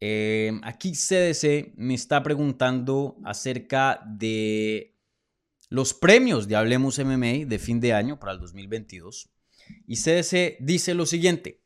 Eh, 0.00 0.58
aquí 0.64 0.90
CDC 0.90 1.74
me 1.76 1.94
está 1.94 2.20
preguntando 2.24 3.16
acerca 3.24 4.02
de 4.04 4.96
los 5.68 5.94
premios 5.94 6.48
de 6.48 6.56
Hablemos 6.56 6.98
MMA 6.98 7.46
de 7.46 7.60
fin 7.60 7.78
de 7.78 7.92
año 7.92 8.18
para 8.18 8.32
el 8.32 8.40
2022. 8.40 9.30
Y 9.86 9.98
CDC 9.98 10.56
dice 10.58 10.94
lo 10.94 11.06
siguiente, 11.06 11.62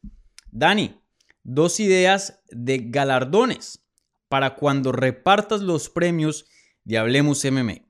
Dani, 0.50 1.00
dos 1.42 1.80
ideas 1.80 2.42
de 2.50 2.80
galardones 2.90 3.82
para 4.28 4.56
cuando 4.56 4.92
repartas 4.92 5.62
los 5.62 5.88
premios 5.88 6.44
de 6.84 6.98
Hablemos 6.98 7.42
MMA. 7.46 7.86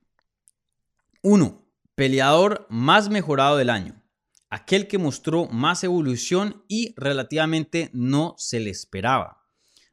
Uno, 1.22 1.61
peleador 1.94 2.66
más 2.70 3.08
mejorado 3.08 3.56
del 3.56 3.70
año, 3.70 4.02
aquel 4.50 4.88
que 4.88 4.98
mostró 4.98 5.46
más 5.46 5.84
evolución 5.84 6.64
y 6.68 6.94
relativamente 6.96 7.90
no 7.92 8.34
se 8.38 8.60
le 8.60 8.70
esperaba. 8.70 9.42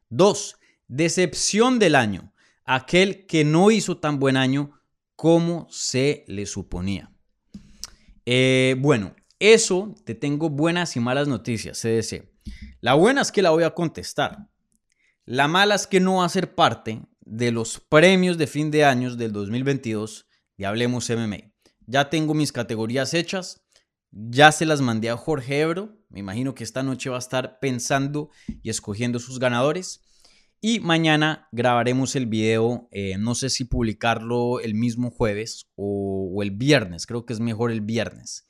Dos, 0.09 0.57
decepción 0.87 1.79
del 1.79 1.95
año, 1.95 2.33
aquel 2.65 3.25
que 3.25 3.43
no 3.43 3.71
hizo 3.71 3.97
tan 3.97 4.19
buen 4.19 4.37
año 4.37 4.79
como 5.15 5.67
se 5.69 6.23
le 6.27 6.45
suponía. 6.45 7.11
Eh, 8.25 8.75
bueno, 8.79 9.15
eso 9.39 9.95
te 10.05 10.15
tengo 10.15 10.49
buenas 10.49 10.95
y 10.95 10.99
malas 10.99 11.27
noticias, 11.27 11.81
CDC. 11.81 12.29
La 12.81 12.93
buena 12.93 13.21
es 13.21 13.31
que 13.31 13.41
la 13.41 13.49
voy 13.49 13.63
a 13.63 13.73
contestar. 13.73 14.49
La 15.25 15.47
mala 15.47 15.75
es 15.75 15.87
que 15.87 15.99
no 15.99 16.17
va 16.17 16.25
a 16.25 16.29
ser 16.29 16.55
parte 16.55 17.01
de 17.21 17.51
los 17.51 17.79
premios 17.79 18.37
de 18.37 18.47
fin 18.47 18.71
de 18.71 18.85
años 18.85 19.17
del 19.17 19.31
2022 19.31 20.27
de 20.57 20.65
Hablemos 20.65 21.09
MMA. 21.09 21.48
Ya 21.91 22.11
tengo 22.11 22.35
mis 22.35 22.51
categorías 22.51 23.15
hechas, 23.15 23.63
ya 24.11 24.51
se 24.51 24.67
las 24.67 24.79
mandé 24.79 25.09
a 25.09 25.17
Jorge 25.17 25.61
Ebro. 25.61 25.97
Me 26.09 26.19
imagino 26.19 26.53
que 26.53 26.63
esta 26.63 26.83
noche 26.83 27.09
va 27.09 27.15
a 27.15 27.19
estar 27.19 27.57
pensando 27.59 28.29
y 28.61 28.69
escogiendo 28.69 29.17
sus 29.17 29.39
ganadores. 29.39 30.03
Y 30.61 30.81
mañana 30.81 31.47
grabaremos 31.51 32.15
el 32.15 32.27
video, 32.27 32.89
eh, 32.91 33.17
no 33.17 33.33
sé 33.33 33.49
si 33.49 33.65
publicarlo 33.65 34.59
el 34.59 34.75
mismo 34.75 35.09
jueves 35.09 35.71
o, 35.75 36.39
el 36.43 36.51
viernes, 36.51 37.07
creo 37.07 37.25
que 37.25 37.33
es 37.33 37.39
mejor 37.39 37.71
el 37.71 37.81
viernes, 37.81 38.47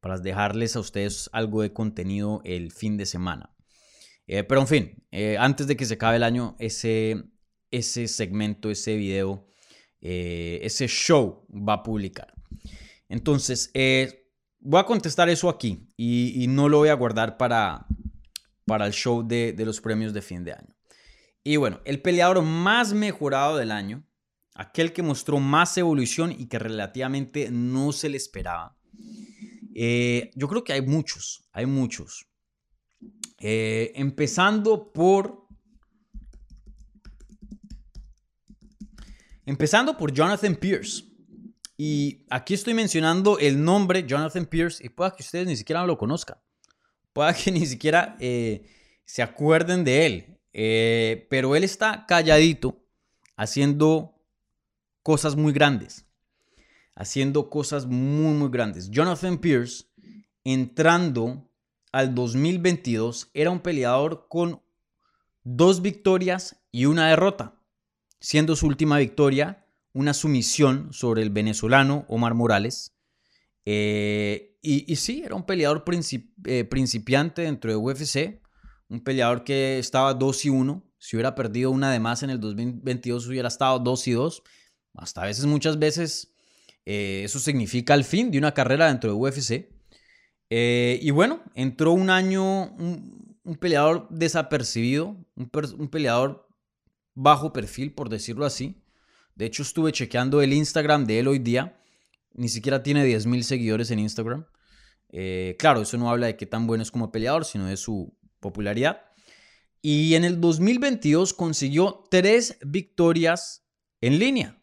para 0.00 0.18
dejarles 0.18 0.74
a 0.74 0.80
ustedes 0.80 1.30
algo 1.32 1.62
de 1.62 1.72
contenido 1.72 2.40
el 2.44 2.72
fin 2.72 2.96
de 2.96 3.06
semana. 3.06 3.54
Eh, 4.26 4.42
pero 4.42 4.62
en 4.62 4.66
fin, 4.66 5.04
eh, 5.12 5.36
antes 5.38 5.68
de 5.68 5.76
que 5.76 5.84
se 5.86 5.94
acabe 5.94 6.16
el 6.16 6.24
año, 6.24 6.56
ese, 6.58 7.22
ese 7.70 8.08
segmento, 8.08 8.68
ese 8.68 8.96
video, 8.96 9.46
ese 10.00 10.88
show 10.88 11.46
va 11.52 11.74
a 11.74 11.82
publicar. 11.84 12.39
Entonces, 13.08 13.70
voy 14.60 14.80
a 14.80 14.84
contestar 14.84 15.28
eso 15.28 15.48
aquí 15.48 15.88
y, 15.96 16.46
no 16.48 16.68
lo 16.68 16.78
voy 16.78 16.88
a 16.88 16.94
guardar 16.94 17.36
para, 17.36 17.86
para 18.64 18.86
el 18.86 18.92
show 18.92 19.26
de 19.26 19.54
los 19.64 19.80
premios 19.80 20.12
de 20.12 20.22
fin 20.22 20.44
de 20.44 20.52
año. 20.52 20.74
Y 21.42 21.56
bueno, 21.56 21.80
el 21.84 22.02
peleador 22.02 22.42
más 22.42 22.92
mejorado 22.92 23.56
del 23.56 23.70
año, 23.70 24.04
aquel 24.54 24.92
que 24.92 25.02
mostró 25.02 25.40
más 25.40 25.76
evolución 25.78 26.32
y 26.32 26.46
que 26.46 26.58
relativamente 26.58 27.50
no 27.50 27.92
se 27.92 28.08
le 28.08 28.18
esperaba. 28.18 28.76
Eh, 29.74 30.30
yo 30.34 30.48
creo 30.48 30.64
que 30.64 30.74
hay 30.74 30.82
muchos, 30.82 31.48
hay 31.52 31.66
muchos. 31.66 32.26
Eh, 33.38 33.92
empezando 33.94 34.92
por... 34.92 35.46
Empezando 39.46 39.96
por 39.96 40.12
Jonathan 40.12 40.54
Pierce. 40.54 41.04
Y 41.82 42.26
aquí 42.28 42.52
estoy 42.52 42.74
mencionando 42.74 43.38
el 43.38 43.64
nombre 43.64 44.06
Jonathan 44.06 44.44
Pierce 44.44 44.84
y 44.84 44.90
pueda 44.90 45.16
que 45.16 45.22
ustedes 45.22 45.46
ni 45.46 45.56
siquiera 45.56 45.86
lo 45.86 45.96
conozcan. 45.96 46.36
Pueda 47.14 47.32
que 47.32 47.50
ni 47.52 47.64
siquiera 47.64 48.18
eh, 48.20 48.66
se 49.06 49.22
acuerden 49.22 49.82
de 49.82 50.04
él. 50.04 50.38
Eh, 50.52 51.26
pero 51.30 51.56
él 51.56 51.64
está 51.64 52.04
calladito 52.06 52.84
haciendo 53.34 54.14
cosas 55.02 55.36
muy 55.36 55.54
grandes. 55.54 56.04
Haciendo 56.94 57.48
cosas 57.48 57.86
muy, 57.86 58.34
muy 58.34 58.50
grandes. 58.50 58.90
Jonathan 58.90 59.38
Pierce, 59.38 59.86
entrando 60.44 61.50
al 61.92 62.14
2022, 62.14 63.30
era 63.32 63.50
un 63.50 63.60
peleador 63.60 64.26
con 64.28 64.60
dos 65.44 65.80
victorias 65.80 66.60
y 66.70 66.84
una 66.84 67.08
derrota, 67.08 67.54
siendo 68.20 68.54
su 68.54 68.66
última 68.66 68.98
victoria 68.98 69.64
una 69.92 70.14
sumisión 70.14 70.92
sobre 70.92 71.22
el 71.22 71.30
venezolano 71.30 72.04
Omar 72.08 72.34
Morales. 72.34 72.94
Eh, 73.64 74.58
y, 74.62 74.94
sí, 74.96 75.22
era 75.24 75.34
un 75.34 75.46
peleador 75.46 75.84
eh, 76.44 76.64
principiante 76.64 77.42
dentro 77.42 77.70
de 77.70 77.76
UFC, 77.76 78.42
un 78.88 79.00
peleador 79.00 79.44
que 79.44 79.78
estaba 79.78 80.14
2 80.14 80.44
y 80.44 80.48
1. 80.50 80.84
Si 80.98 81.16
hubiera 81.16 81.34
perdido 81.34 81.70
una 81.70 81.90
de 81.90 81.98
más 81.98 82.22
en 82.22 82.30
el 82.30 82.40
2022, 82.40 83.26
hubiera 83.26 83.48
estado 83.48 83.78
2 83.78 84.08
y 84.08 84.12
2. 84.12 84.42
Hasta 84.94 85.22
a 85.22 85.26
veces, 85.26 85.46
muchas 85.46 85.78
veces, 85.78 86.34
eh, 86.84 87.22
eso 87.24 87.38
significa 87.38 87.94
el 87.94 88.04
fin 88.04 88.30
de 88.30 88.38
una 88.38 88.52
carrera 88.52 88.88
dentro 88.88 89.10
de 89.10 89.16
UFC. 89.16 89.68
Y 90.50 91.10
bueno, 91.12 91.42
entró 91.54 91.92
un 91.92 92.10
año 92.10 92.72
un, 92.74 93.56
peleador 93.60 94.08
desapercibido, 94.10 95.16
un, 95.36 95.88
peleador 95.88 96.48
bajo 97.14 97.52
perfil, 97.52 97.94
por 97.94 98.08
decirlo 98.08 98.44
así. 98.44 98.82
De 99.34 99.46
hecho, 99.46 99.62
estuve 99.62 99.92
chequeando 99.92 100.42
el 100.42 100.52
Instagram 100.52 101.06
de 101.06 101.20
él 101.20 101.28
hoy 101.28 101.38
día. 101.38 101.80
Ni 102.34 102.48
siquiera 102.48 102.82
tiene 102.82 103.06
10.000 103.06 103.42
seguidores 103.42 103.90
en 103.90 103.98
Instagram. 103.98 104.46
Eh, 105.08 105.56
claro, 105.58 105.82
eso 105.82 105.98
no 105.98 106.10
habla 106.10 106.26
de 106.26 106.36
qué 106.36 106.46
tan 106.46 106.66
bueno 106.66 106.82
es 106.82 106.90
como 106.90 107.10
peleador, 107.10 107.44
sino 107.44 107.66
de 107.66 107.76
su 107.76 108.16
popularidad. 108.38 109.02
Y 109.82 110.14
en 110.14 110.24
el 110.24 110.40
2022 110.40 111.32
consiguió 111.32 112.04
tres 112.10 112.58
victorias 112.64 113.66
en 114.00 114.18
línea, 114.18 114.62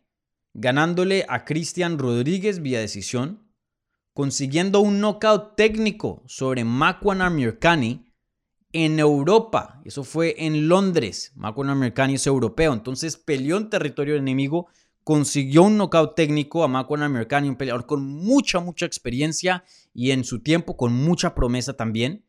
ganándole 0.54 1.26
a 1.28 1.44
Cristian 1.44 1.98
Rodríguez 1.98 2.62
vía 2.62 2.80
decisión, 2.80 3.52
consiguiendo 4.14 4.80
un 4.80 5.00
knockout 5.00 5.56
técnico 5.56 6.24
sobre 6.28 6.64
Makwan 6.64 7.22
Amirkani 7.22 8.07
en 8.74 9.00
Europa. 9.00 9.82
Eso 9.86 10.04
fue 10.04 10.36
en 10.38 10.68
Londres. 10.68 11.32
Makwan 11.36 11.70
Amirkani 11.70 12.16
es 12.16 12.28
europeo, 12.28 12.74
entonces 12.74 13.18
peleó 13.18 13.58
en 13.58 13.70
territorio 13.70 14.16
enemigo, 14.16 14.68
consiguió 15.04 15.64
un 15.64 15.78
knockout 15.78 16.16
técnico 16.16 16.64
a 16.64 16.68
Makwan 16.68 17.04
Amirkani, 17.04 17.50
un 17.50 17.56
peleador 17.56 17.86
con 17.86 18.06
mucha, 18.06 18.60
mucha 18.60 18.86
experiencia 18.86 19.64
y 19.94 20.12
en 20.12 20.24
su 20.24 20.42
tiempo 20.42 20.76
con 20.76 20.94
mucha 20.94 21.34
promesa 21.34 21.74
también. 21.74 22.26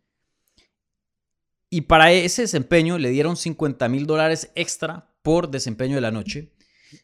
Y 1.70 1.82
para 1.82 2.12
ese 2.12 2.43
desempeño 2.43 2.99
le 2.99 3.11
dieron 3.11 3.36
50 3.36 3.89
mil 3.89 4.07
dólares 4.07 4.51
extra 4.55 5.12
por 5.22 5.51
desempeño 5.51 5.97
de 5.97 6.01
la 6.01 6.11
noche. 6.11 6.53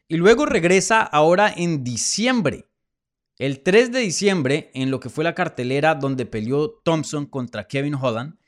Y 0.09 0.17
luego 0.17 0.47
regresa 0.47 1.03
ahora 1.03 1.53
en 1.55 1.85
diciembre, 1.85 2.67
el 3.37 3.63
3 3.63 3.93
de 3.93 3.99
diciembre, 3.99 4.71
en 4.75 4.91
lo 4.91 5.01
que 5.01 5.11
fue 5.11 5.25
la 5.25 5.35
cartelera 5.35 5.95
donde 5.97 6.25
peleó 6.25 6.71
Thompson 6.85 7.27
contra 7.27 7.67
Kevin 7.67 7.97
Holland. 7.97 8.39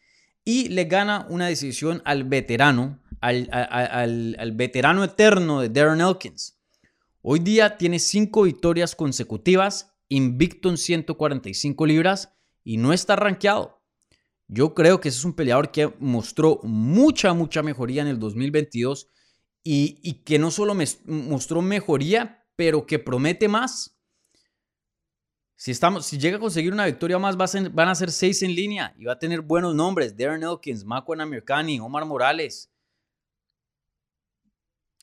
Y 0.48 0.68
le 0.68 0.84
gana 0.84 1.26
una 1.28 1.48
decisión 1.48 2.02
al 2.04 2.22
veterano, 2.22 3.02
al, 3.20 4.52
veterano 4.54 5.02
eterno 5.02 5.60
de 5.60 5.68
Darren 5.68 6.00
Elkins. 6.00 6.60
Hoy 7.20 7.40
día 7.40 7.76
tiene 7.76 7.98
cinco 7.98 8.42
victorias 8.42 8.94
consecutivas, 8.94 9.98
invicto 10.08 10.70
en 10.70 10.76
145 10.76 11.84
libras 11.86 12.32
y 12.62 12.76
no 12.76 12.92
está 12.92 13.16
rankeado. 13.16 13.82
Yo 14.46 14.72
creo 14.72 15.00
que 15.00 15.08
ese 15.08 15.18
es 15.18 15.24
un 15.24 15.34
peleador 15.34 15.72
que 15.72 15.92
mostró 15.98 16.60
mucha, 16.62 17.34
mucha 17.34 17.64
mejoría 17.64 18.02
en 18.02 18.08
el 18.08 18.20
2022 18.20 19.08
y, 19.64 20.22
que 20.22 20.38
no 20.38 20.52
solo 20.52 20.76
mostró 21.06 21.60
mejoría, 21.60 22.46
pero 22.54 22.86
que 22.86 23.00
promete 23.00 23.48
más. 23.48 23.95
Si, 25.56 25.70
estamos, 25.70 26.04
si 26.04 26.18
llega 26.18 26.36
a 26.36 26.40
conseguir 26.40 26.72
una 26.72 26.84
victoria 26.84 27.18
más, 27.18 27.36
van 27.36 27.88
a 27.88 27.94
ser 27.94 28.12
seis 28.12 28.42
en 28.42 28.54
línea 28.54 28.94
y 28.98 29.06
va 29.06 29.14
a 29.14 29.18
tener 29.18 29.40
buenos 29.40 29.74
nombres. 29.74 30.16
Darren 30.16 30.42
Elkins, 30.42 30.84
Makwan 30.84 31.22
Amirkani, 31.22 31.80
Omar 31.80 32.04
Morales. 32.04 32.70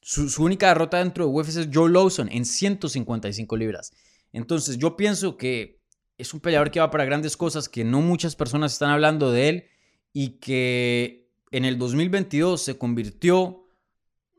Su, 0.01 0.43
única 0.43 0.67
derrota 0.67 0.99
dentro 0.99 1.25
de 1.25 1.31
UFC 1.31 1.57
es 1.57 1.69
Joe 1.73 1.89
Lawson 1.89 2.29
en 2.29 2.45
155 2.45 3.57
libras. 3.57 3.93
Entonces 4.31 4.77
yo 4.77 4.95
pienso 4.95 5.37
que 5.37 5.81
es 6.17 6.33
un 6.33 6.39
peleador 6.39 6.69
que 6.69 6.79
va 6.79 6.91
para 6.91 7.05
grandes 7.05 7.35
cosas, 7.35 7.67
que 7.67 7.83
no 7.83 8.01
muchas 8.01 8.35
personas 8.35 8.73
están 8.73 8.91
hablando 8.91 9.31
de 9.31 9.49
él 9.49 9.65
y 10.11 10.39
que 10.39 11.31
en 11.51 11.65
el 11.65 11.79
2022 11.79 12.61
se 12.61 12.77
convirtió 12.77 13.65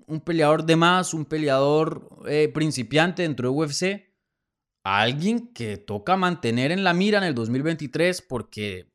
un 0.07 0.21
peleador 0.21 0.65
de 0.65 0.77
más, 0.77 1.15
un 1.15 1.25
peleador 1.25 2.09
eh, 2.29 2.51
principiante 2.53 3.23
dentro 3.23 3.51
de 3.51 3.55
UFC, 3.57 4.14
alguien 4.85 5.49
que 5.49 5.79
toca 5.79 6.17
mantener 6.17 6.71
en 6.71 6.85
la 6.85 6.95
mira 6.95 7.19
en 7.19 7.25
el 7.25 7.35
2023 7.35 8.23
porque 8.23 8.87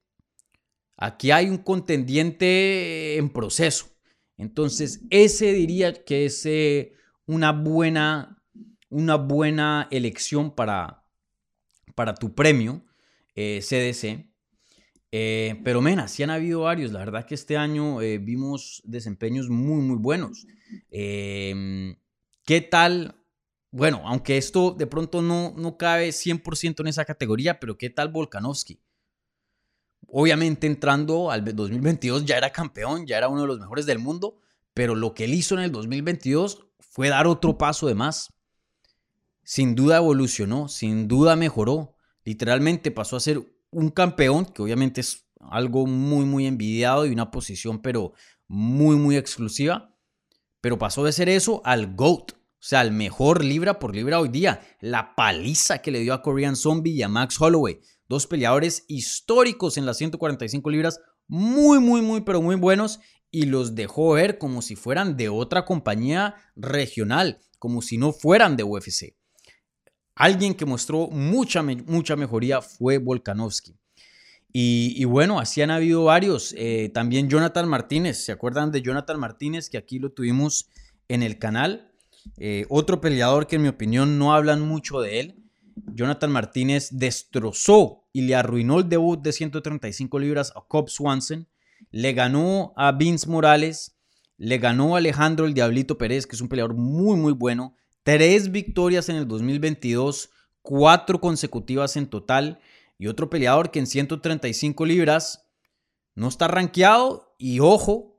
aquí 0.95 1.31
hay 1.31 1.49
un 1.49 1.57
contendiente 1.57 3.17
en 3.17 3.29
proceso. 3.29 3.87
Entonces, 4.37 5.01
ese 5.09 5.51
diría 5.51 6.05
que 6.05 6.25
es 6.25 6.45
eh, 6.45 6.93
una, 7.25 7.51
buena, 7.51 8.41
una 8.89 9.15
buena 9.15 9.87
elección 9.91 10.55
para, 10.55 11.03
para 11.95 12.13
tu 12.15 12.33
premio 12.33 12.85
CDC. 13.35 14.03
Eh, 14.03 14.25
eh, 15.11 15.61
pero 15.63 15.81
mena, 15.81 16.07
sí 16.07 16.21
han 16.21 16.29
habido 16.29 16.61
varios. 16.61 16.91
La 16.91 16.99
verdad 16.99 17.25
que 17.25 17.35
este 17.35 17.57
año 17.57 17.97
vimos 17.97 18.81
desempeños 18.85 19.49
muy, 19.49 19.81
muy 19.81 19.97
buenos. 19.97 20.45
Em, 20.91 21.95
¿Qué 22.45 22.61
tal? 22.61 23.18
Bueno, 23.71 24.01
aunque 24.05 24.37
esto 24.37 24.71
de 24.71 24.87
pronto 24.87 25.21
no, 25.21 25.53
no 25.55 25.77
cabe 25.77 26.09
100% 26.09 26.81
en 26.81 26.87
esa 26.87 27.05
categoría, 27.05 27.59
pero 27.59 27.77
¿qué 27.77 27.89
tal 27.89 28.09
Volkanovski? 28.09 28.81
Obviamente 30.07 30.65
entrando 30.65 31.29
al 31.29 31.43
2022 31.43 32.25
ya 32.25 32.37
era 32.37 32.51
campeón, 32.51 33.05
ya 33.05 33.17
era 33.17 33.29
uno 33.29 33.41
de 33.41 33.47
los 33.47 33.59
mejores 33.59 33.85
del 33.85 33.99
mundo, 33.99 34.39
pero 34.73 34.95
lo 34.95 35.13
que 35.13 35.25
él 35.25 35.33
hizo 35.33 35.55
en 35.55 35.61
el 35.61 35.71
2022 35.71 36.65
fue 36.79 37.09
dar 37.09 37.27
otro 37.27 37.57
paso 37.57 37.85
de 37.87 37.95
más 37.95 38.33
sin 39.49 39.73
duda 39.73 39.97
evolucionó, 39.97 40.67
sin 40.67 41.07
duda 41.07 41.35
mejoró. 41.35 41.95
Literalmente 42.23 42.91
pasó 42.91 43.15
a 43.15 43.19
ser 43.19 43.51
un 43.71 43.89
campeón, 43.89 44.45
que 44.45 44.61
obviamente 44.61 45.01
es 45.01 45.25
algo 45.39 45.87
muy, 45.87 46.23
muy 46.23 46.45
envidiado 46.45 47.07
y 47.07 47.09
una 47.09 47.31
posición, 47.31 47.81
pero 47.81 48.13
muy, 48.47 48.95
muy 48.95 49.17
exclusiva. 49.17 49.97
Pero 50.61 50.77
pasó 50.77 51.03
de 51.03 51.13
ser 51.13 51.29
eso 51.29 51.63
al 51.65 51.95
GOAT, 51.95 52.33
o 52.59 52.61
sea, 52.61 52.81
al 52.81 52.91
mejor 52.91 53.43
libra 53.45 53.79
por 53.79 53.95
libra 53.95 54.19
hoy 54.19 54.27
día. 54.27 54.59
La 54.81 55.15
paliza 55.15 55.77
que 55.77 55.91
le 55.91 56.01
dio 56.01 56.13
a 56.13 56.21
Korean 56.21 56.57
Zombie 56.57 56.91
y 56.91 57.01
a 57.03 57.07
Max 57.07 57.39
Holloway. 57.39 57.79
Dos 58.09 58.27
peleadores 58.27 58.83
históricos 58.89 59.77
en 59.77 59.85
las 59.85 59.97
145 59.97 60.69
libras, 60.69 60.99
muy, 61.27 61.79
muy, 61.79 62.01
muy, 62.01 62.21
pero 62.21 62.41
muy 62.41 62.55
buenos. 62.55 62.99
Y 63.31 63.45
los 63.45 63.75
dejó 63.75 64.11
ver 64.13 64.37
como 64.37 64.61
si 64.61 64.75
fueran 64.75 65.15
de 65.15 65.29
otra 65.29 65.63
compañía 65.63 66.35
regional, 66.57 67.39
como 67.59 67.81
si 67.81 67.97
no 67.97 68.11
fueran 68.11 68.57
de 68.57 68.63
UFC. 68.63 69.15
Alguien 70.15 70.53
que 70.53 70.65
mostró 70.65 71.07
mucha, 71.07 71.63
mucha 71.63 72.17
mejoría 72.17 72.61
fue 72.61 72.97
Volkanovski. 72.97 73.79
Y, 74.51 75.05
bueno, 75.05 75.39
así 75.39 75.61
han 75.61 75.71
habido 75.71 76.05
varios. 76.05 76.53
Eh, 76.57 76.89
también 76.93 77.29
Jonathan 77.29 77.69
Martínez, 77.69 78.17
¿se 78.25 78.31
acuerdan 78.31 78.71
de 78.71 78.81
Jonathan 78.81 79.19
Martínez? 79.19 79.69
Que 79.69 79.77
aquí 79.77 79.99
lo 79.99 80.11
tuvimos 80.11 80.67
en 81.07 81.23
el 81.23 81.37
canal. 81.37 81.88
Eh, 82.37 82.65
otro 82.69 83.01
peleador 83.01 83.47
que 83.47 83.57
en 83.57 83.63
mi 83.63 83.67
opinión 83.67 84.17
no 84.17 84.33
hablan 84.33 84.61
mucho 84.61 85.01
de 85.01 85.19
él. 85.19 85.43
Jonathan 85.93 86.31
Martínez 86.31 86.89
destrozó 86.91 88.07
y 88.11 88.21
le 88.21 88.35
arruinó 88.35 88.79
el 88.79 88.89
debut 88.89 89.21
de 89.21 89.31
135 89.31 90.19
libras 90.19 90.51
a 90.55 90.61
Cobb 90.67 90.89
Swanson. 90.89 91.47
Le 91.91 92.13
ganó 92.13 92.73
a 92.75 92.91
Vince 92.91 93.27
Morales. 93.29 93.97
Le 94.37 94.57
ganó 94.57 94.95
a 94.95 94.99
Alejandro 94.99 95.45
el 95.45 95.53
Diablito 95.53 95.97
Pérez, 95.97 96.25
que 96.25 96.35
es 96.35 96.41
un 96.41 96.49
peleador 96.49 96.75
muy, 96.75 97.17
muy 97.17 97.33
bueno. 97.33 97.75
Tres 98.03 98.51
victorias 98.51 99.09
en 99.09 99.17
el 99.17 99.27
2022, 99.27 100.29
cuatro 100.61 101.19
consecutivas 101.19 101.97
en 101.97 102.07
total 102.07 102.59
y 102.97 103.07
otro 103.07 103.29
peleador 103.29 103.71
que 103.71 103.79
en 103.79 103.87
135 103.87 104.85
libras 104.85 105.49
no 106.15 106.27
está 106.27 106.47
rankeado 106.47 107.33
y 107.37 107.59
ojo, 107.59 108.18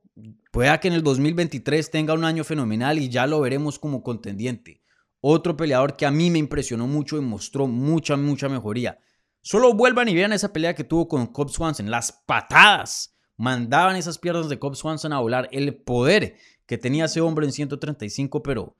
pueda 0.50 0.80
que 0.80 0.88
en 0.88 0.94
el 0.94 1.02
2023 1.02 1.90
tenga 1.90 2.14
un 2.14 2.24
año 2.24 2.44
fenomenal 2.44 2.98
y 2.98 3.08
ya 3.08 3.26
lo 3.26 3.40
veremos 3.40 3.78
como 3.78 4.02
contendiente. 4.02 4.82
Otro 5.20 5.56
peleador 5.56 5.96
que 5.96 6.06
a 6.06 6.10
mí 6.10 6.30
me 6.30 6.38
impresionó 6.38 6.86
mucho 6.86 7.16
y 7.18 7.20
mostró 7.20 7.66
mucha, 7.66 8.16
mucha 8.16 8.48
mejoría. 8.48 8.98
Solo 9.42 9.74
vuelvan 9.74 10.08
y 10.08 10.14
vean 10.14 10.32
esa 10.32 10.52
pelea 10.52 10.74
que 10.74 10.84
tuvo 10.84 11.08
con 11.08 11.26
Cobb 11.26 11.50
Swanson. 11.50 11.90
Las 11.90 12.12
patadas 12.26 13.14
mandaban 13.36 13.96
esas 13.96 14.18
piernas 14.18 14.48
de 14.48 14.58
Cobb 14.58 14.76
Swanson 14.76 15.12
a 15.12 15.20
volar. 15.20 15.48
El 15.52 15.74
poder 15.76 16.36
que 16.66 16.78
tenía 16.78 17.06
ese 17.06 17.20
hombre 17.20 17.46
en 17.46 17.52
135, 17.52 18.42
pero 18.42 18.76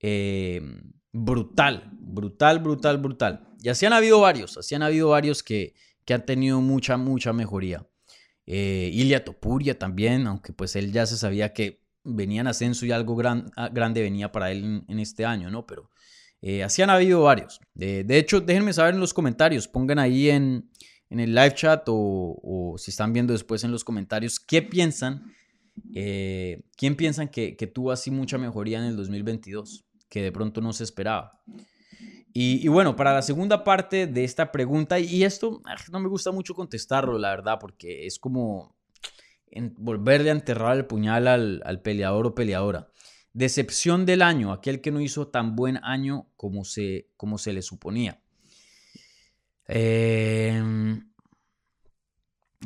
eh, 0.00 0.60
brutal, 1.12 1.90
brutal, 1.92 2.58
brutal, 2.58 2.98
brutal. 2.98 3.48
Y 3.60 3.68
así 3.68 3.86
han 3.86 3.92
habido 3.92 4.20
varios, 4.20 4.56
así 4.58 4.74
han 4.74 4.82
habido 4.82 5.10
varios 5.10 5.42
que, 5.42 5.74
que 6.04 6.14
han 6.14 6.26
tenido 6.26 6.60
mucha, 6.60 6.96
mucha 6.96 7.32
mejoría. 7.32 7.86
Eh, 8.46 8.90
Ilia 8.92 9.24
Topuria 9.24 9.78
también, 9.78 10.26
aunque 10.26 10.52
pues 10.52 10.76
él 10.76 10.92
ya 10.92 11.06
se 11.06 11.16
sabía 11.16 11.52
que 11.52 11.82
venía 12.04 12.42
en 12.42 12.46
ascenso 12.46 12.84
y 12.84 12.92
algo 12.92 13.16
gran, 13.16 13.50
ah, 13.56 13.70
grande 13.72 14.02
venía 14.02 14.30
para 14.32 14.50
él 14.50 14.84
en, 14.86 14.98
este 14.98 15.24
año, 15.24 15.50
¿no? 15.50 15.66
Pero 15.66 15.90
eh, 16.42 16.62
así 16.62 16.82
han 16.82 16.90
habido 16.90 17.22
varios. 17.22 17.60
de 17.74 18.18
hecho, 18.18 18.40
déjenme 18.40 18.72
saber 18.72 18.94
en 18.94 19.00
los 19.00 19.14
comentarios, 19.14 19.66
pongan 19.66 19.98
ahí 19.98 20.28
en, 20.28 20.68
en 21.10 21.20
el 21.20 21.34
live 21.34 21.54
chat 21.54 21.84
o, 21.88 22.38
o, 22.42 22.76
si 22.76 22.90
están 22.90 23.12
viendo 23.12 23.32
después 23.32 23.62
en 23.64 23.70
los 23.70 23.84
comentarios 23.84 24.40
qué 24.40 24.62
piensan, 24.62 25.32
eh, 25.94 26.62
quién 26.76 26.96
piensan 26.96 27.28
que, 27.28 27.56
que 27.56 27.66
tuvo 27.66 27.92
así 27.92 28.10
mucha 28.10 28.38
mejoría 28.38 28.78
en 28.78 28.84
el 28.84 28.96
2022, 28.96 29.84
que 30.08 30.22
de 30.22 30.32
pronto 30.32 30.60
no 30.60 30.72
se 30.72 30.84
esperaba. 30.84 31.40
Y, 32.36 32.66
bueno, 32.66 32.96
para 32.96 33.14
la 33.14 33.22
segunda 33.22 33.62
parte 33.62 34.08
de 34.08 34.24
esta 34.24 34.50
pregunta, 34.50 34.98
y 34.98 35.22
esto 35.22 35.62
ah, 35.66 35.76
no 35.92 36.00
me 36.00 36.08
gusta 36.08 36.32
mucho 36.32 36.52
contestarlo, 36.52 37.16
la 37.16 37.30
verdad, 37.30 37.58
porque 37.60 38.06
es 38.06 38.18
como 38.18 38.74
volverle 39.76 40.30
a 40.30 40.32
enterrar 40.32 40.76
el 40.76 40.84
puñal 40.84 41.28
al, 41.28 41.80
peleador 41.82 42.26
o 42.26 42.34
peleadora. 42.34 42.88
Decepción 43.32 44.04
del 44.04 44.20
año, 44.20 44.52
aquel 44.52 44.80
que 44.80 44.90
no 44.90 45.00
hizo 45.00 45.28
tan 45.28 45.54
buen 45.54 45.76
año 45.84 46.28
como 46.36 46.64
se, 46.64 47.08
como 47.16 47.38
se 47.38 47.52
le 47.52 47.62
suponía. 47.62 48.20
Em, 49.68 51.08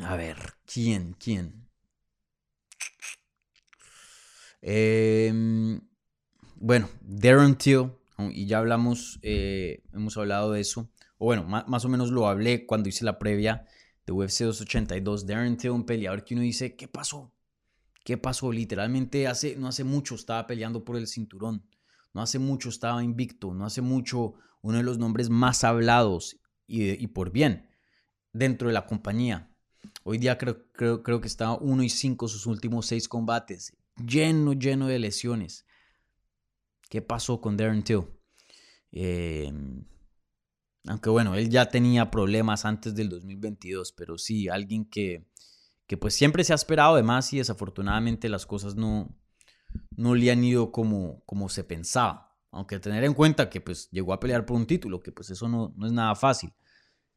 a 0.02 0.16
ver, 0.16 0.38
¿quién? 0.64 1.14
¿Quién? 1.18 1.68
Em, 4.62 5.78
bueno, 6.56 6.88
Darren 7.02 7.54
Till 7.54 7.90
y 8.18 8.46
ya 8.46 8.58
hablamos, 8.58 9.18
eh, 9.22 9.82
hemos 9.92 10.16
hablado 10.16 10.52
de 10.52 10.60
eso, 10.60 10.90
o 11.18 11.26
bueno, 11.26 11.44
más, 11.44 11.84
o 11.84 11.88
menos 11.88 12.10
lo 12.10 12.28
hablé 12.28 12.66
cuando 12.66 12.88
hice 12.88 13.04
la 13.04 13.18
previa 13.18 13.66
de 14.06 14.12
UFC 14.12 14.44
282, 14.44 15.26
Darren 15.26 15.56
Till, 15.56 15.70
un 15.70 15.86
peleador 15.86 16.24
que 16.24 16.34
uno 16.34 16.42
dice, 16.42 16.76
¿qué 16.76 16.88
pasó? 16.88 17.32
¿Qué 18.04 18.16
pasó? 18.16 18.52
Literalmente 18.52 19.26
hace, 19.26 19.56
no 19.56 19.68
hace 19.68 19.84
mucho 19.84 20.14
estaba 20.14 20.46
peleando 20.46 20.84
por 20.84 20.96
el 20.96 21.06
cinturón, 21.06 21.64
no 22.14 22.22
hace 22.22 22.38
mucho 22.38 22.68
estaba 22.68 23.02
invicto, 23.04 23.54
no 23.54 23.66
hace 23.66 23.82
mucho 23.82 24.34
uno 24.62 24.78
de 24.78 24.84
los 24.84 24.98
nombres 24.98 25.28
más 25.28 25.62
hablados 25.64 26.40
y, 26.66 26.90
y 27.02 27.06
por 27.08 27.30
bien 27.30 27.68
dentro 28.32 28.68
de 28.68 28.74
la 28.74 28.86
compañía. 28.86 29.50
Hoy 30.02 30.18
día 30.18 30.38
creo, 30.38 30.64
creo, 30.72 31.02
creo 31.02 31.20
que 31.20 31.28
está 31.28 31.52
1 31.52 31.82
y 31.82 31.88
5 31.88 32.28
sus 32.28 32.46
últimos 32.46 32.86
6 32.86 33.08
combates, 33.08 33.76
lleno, 33.96 34.52
lleno 34.52 34.86
de 34.86 34.98
lesiones. 34.98 35.66
¿Qué 36.88 37.02
pasó 37.02 37.40
con 37.40 37.56
Darren 37.56 37.82
Till? 37.82 38.04
Em, 38.92 39.84
aunque 40.86 41.10
bueno, 41.10 41.34
él 41.34 41.50
ya 41.50 41.68
tenía 41.68 42.10
problemas 42.10 42.64
antes 42.64 42.94
del 42.94 43.08
2022, 43.10 43.92
pero 43.92 44.16
sí, 44.16 44.48
alguien 44.48 44.86
que, 44.86 45.28
que 45.86 45.96
pues 45.96 46.14
siempre 46.14 46.44
se 46.44 46.52
ha 46.52 46.56
esperado 46.56 46.96
de 46.96 47.02
más 47.02 47.32
y 47.32 47.38
desafortunadamente 47.38 48.28
las 48.28 48.46
cosas 48.46 48.74
no, 48.74 49.14
no 49.96 50.14
le 50.14 50.30
han 50.30 50.42
ido 50.44 50.72
como, 50.72 51.22
como 51.26 51.48
se 51.48 51.64
pensaba. 51.64 52.36
Aunque 52.50 52.80
tener 52.80 53.04
en 53.04 53.12
cuenta 53.12 53.50
que 53.50 53.60
pues 53.60 53.90
llegó 53.90 54.12
a 54.14 54.20
pelear 54.20 54.46
por 54.46 54.56
un 54.56 54.66
título, 54.66 55.00
que 55.00 55.12
pues 55.12 55.28
eso 55.30 55.48
no, 55.48 55.74
no 55.76 55.86
es 55.86 55.92
nada 55.92 56.14
fácil. 56.14 56.52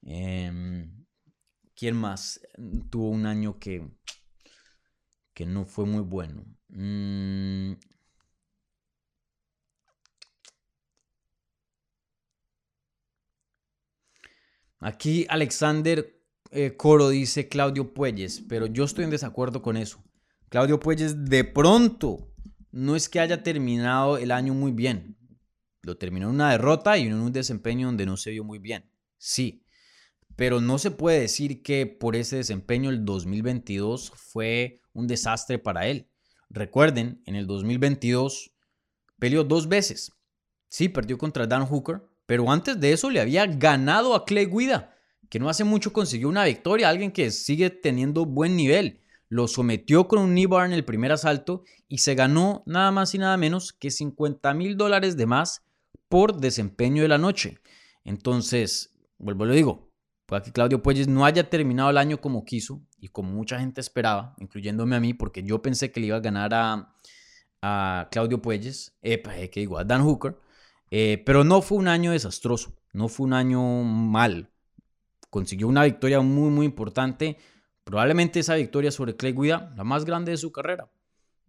Em, 0.02 1.06
¿Quién 1.74 1.96
más 1.96 2.42
tuvo 2.90 3.10
un 3.10 3.26
año 3.26 3.58
que, 3.58 3.90
que 5.34 5.46
no 5.46 5.66
fue 5.66 5.86
muy 5.86 6.02
bueno? 6.02 6.44
Mm, 6.68 7.74
Aquí 14.82 15.28
Alexander 15.30 16.20
eh, 16.50 16.76
Coro 16.76 17.10
dice 17.10 17.48
Claudio 17.48 17.94
Puelles, 17.94 18.44
pero 18.50 18.66
yo 18.66 18.84
estoy 18.84 19.04
en 19.06 19.12
desacuerdo 19.12 19.62
con 19.62 19.78
eso. 19.78 20.04
Claudio 20.50 20.80
Puelles 20.80 21.24
de 21.26 21.44
pronto 21.44 22.34
no 22.72 22.96
es 22.96 23.08
que 23.08 23.20
haya 23.20 23.44
terminado 23.44 24.18
el 24.18 24.32
año 24.32 24.56
muy 24.56 24.72
bien. 24.72 25.18
Lo 25.84 25.98
terminó 25.98 26.30
en 26.30 26.36
una 26.36 26.52
derrota 26.52 26.98
y 26.98 27.04
en 27.04 27.14
un 27.14 27.32
desempeño 27.32 27.88
donde 27.88 28.08
no 28.08 28.18
se 28.18 28.32
vio 28.32 28.44
muy 28.44 28.58
bien. 28.58 28.90
Sí, 29.20 29.64
pero 30.36 30.60
no 30.60 30.80
se 30.80 30.90
puede 30.90 31.22
decir 31.22 31.62
que 31.62 31.86
por 31.86 32.16
ese 32.16 32.38
desempeño 32.38 32.90
el 32.90 33.06
2022 33.06 34.12
fue 34.16 34.82
un 34.94 35.06
desastre 35.06 35.60
para 35.60 35.86
él. 35.86 36.10
Recuerden, 36.50 37.22
en 37.28 37.36
el 37.36 37.46
2022 37.46 38.52
peleó 39.20 39.44
dos 39.44 39.70
veces. 39.70 40.12
Sí, 40.70 40.90
perdió 40.90 41.20
contra 41.20 41.46
Dan 41.46 41.68
Hooker, 41.68 42.02
pero 42.26 42.52
antes 42.52 42.80
de 42.80 42.94
eso 42.94 43.10
le 43.10 43.20
había 43.20 43.46
ganado 43.46 44.16
a 44.16 44.26
Clay 44.26 44.46
Guida, 44.46 44.96
que 45.30 45.40
no 45.40 45.50
hace 45.50 45.64
mucho 45.64 45.94
consiguió 45.94 46.30
una 46.30 46.46
victoria, 46.46 46.90
alguien 46.90 47.12
que 47.12 47.32
sigue 47.32 47.70
teniendo 47.70 48.26
buen 48.26 48.56
nivel. 48.56 49.02
Lo 49.30 49.48
sometió 49.48 50.10
con 50.10 50.20
un 50.20 50.34
knee 50.34 50.46
bar 50.46 50.66
en 50.66 50.74
el 50.74 50.84
primer 50.84 51.14
asalto 51.14 51.64
y 51.88 52.00
se 52.00 52.16
ganó 52.16 52.64
nada 52.66 52.92
más 52.92 53.16
y 53.16 53.18
nada 53.18 53.38
menos 53.38 53.72
que 53.72 53.92
50 53.92 54.54
mil 54.54 54.76
dólares 54.76 55.16
de 55.16 55.26
más 55.26 55.64
por 56.10 56.36
desempeño 56.36 57.02
de 57.02 57.08
la 57.08 57.18
noche. 57.18 57.60
Entonces, 58.04 58.94
vuelvo 59.18 59.46
lo 59.46 59.54
digo, 59.54 59.90
puede 60.26 60.42
que 60.42 60.52
Claudio 60.52 60.84
Puelles 60.84 61.08
no 61.08 61.24
haya 61.24 61.50
terminado 61.50 61.90
el 61.90 61.98
año 61.98 62.20
como 62.20 62.44
quiso 62.44 62.82
y 63.00 63.08
como 63.08 63.32
mucha 63.32 63.58
gente 63.58 63.80
esperaba, 63.80 64.36
incluyéndome 64.38 64.98
a 64.98 65.00
mí, 65.00 65.14
porque 65.14 65.44
yo 65.44 65.62
pensé 65.62 65.92
que 65.94 66.02
le 66.02 66.08
iba 66.08 66.18
a 66.18 66.22
ganar 66.22 66.54
a, 66.54 66.94
a 67.62 68.10
Claudio 68.12 68.42
Puelles, 68.42 68.98
que 69.02 69.50
digo, 69.56 69.78
a 69.78 69.86
Dan 69.86 70.04
Hooker. 70.04 70.38
Eh, 70.92 71.24
pero 71.26 71.46
no 71.46 71.62
fue 71.62 71.78
un 71.78 71.88
año 71.88 72.12
desastroso, 72.12 72.76
no 72.92 73.08
fue 73.08 73.26
un 73.26 73.34
año 73.34 73.84
mal. 73.84 74.52
Consiguió 75.30 75.70
una 75.70 75.86
victoria 75.86 76.20
muy, 76.20 76.50
muy 76.50 76.66
importante. 76.66 77.38
Probablemente 77.86 78.42
esa 78.42 78.56
victoria 78.56 78.92
sobre 78.92 79.16
Clay 79.16 79.32
Guida, 79.32 79.74
la 79.78 79.86
más 79.86 80.04
grande 80.04 80.32
de 80.32 80.38
su 80.38 80.52
carrera. 80.52 80.92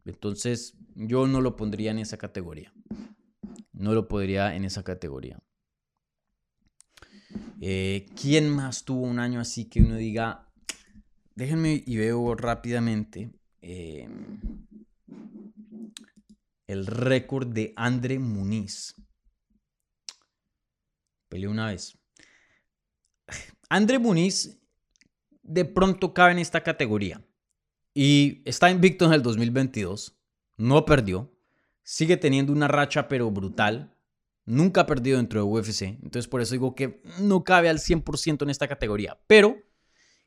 Entonces, 0.05 0.75
yo 0.95 1.27
no 1.27 1.41
lo 1.41 1.57
pondría 1.57 1.91
en 1.91 1.99
esa 1.99 2.17
categoría. 2.17 2.73
No 3.73 3.93
lo 3.93 4.07
podría 4.07 4.55
en 4.55 4.65
esa 4.65 4.85
categoría. 4.85 5.41
Eh, 7.61 8.07
¿Quién 8.21 8.49
más 8.49 8.85
tuvo 8.85 9.03
un 9.03 9.19
año 9.19 9.41
así 9.41 9.69
que 9.69 9.81
uno 9.81 9.97
diga, 9.97 10.49
déjenme 11.35 11.83
y 11.85 11.97
veo 11.97 12.35
rápidamente 12.35 13.33
eh, 13.61 14.09
el 16.67 16.87
récord 16.87 17.49
de 17.49 17.73
Andre 17.77 18.19
Muniz? 18.19 18.95
Peleó 21.33 21.51
una 21.51 21.69
vez. 21.69 21.97
André 23.71 23.99
Muniz 23.99 24.61
de 25.43 25.65
pronto 25.65 26.13
cabe 26.13 26.33
en 26.33 26.39
esta 26.39 26.63
categoría. 26.63 27.25
Y 27.95 28.43
está 28.45 28.71
invicto 28.71 29.07
en 29.07 29.15
el 29.15 29.23
2022. 29.23 30.15
No 30.59 30.85
perdió. 30.85 31.35
Sigue 31.83 32.19
teniendo 32.19 32.53
una 32.53 32.69
racha 32.69 33.09
pero 33.09 33.31
brutal. 33.31 33.97
Nunca 34.45 34.83
ha 34.83 34.87
perdido 34.87 35.17
dentro 35.17 35.41
de 35.41 35.47
UFC. 35.47 35.85
Entonces 36.03 36.29
por 36.29 36.43
eso 36.43 36.53
digo 36.53 36.75
que 36.75 37.01
no 37.21 37.45
cabe 37.45 37.71
al 37.71 37.79
100% 37.79 38.43
en 38.43 38.51
esta 38.51 38.69
categoría. 38.69 39.19
Pero 39.27 39.57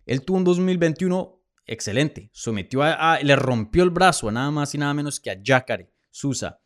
él 0.08 0.24
tuvo 0.24 0.38
un 0.38 0.44
2021 0.44 1.40
excelente. 1.68 2.32
Sometió 2.34 2.82
a, 2.82 3.20
le 3.22 3.36
rompió 3.36 3.84
el 3.84 3.92
brazo 3.92 4.30
a 4.30 4.32
nada 4.32 4.50
más 4.50 4.74
y 4.74 4.80
nada 4.80 4.96
menos 4.96 5.20
que 5.20 5.30
a 5.30 5.40
Jacare 5.40 5.94
Sousa. 6.10 6.65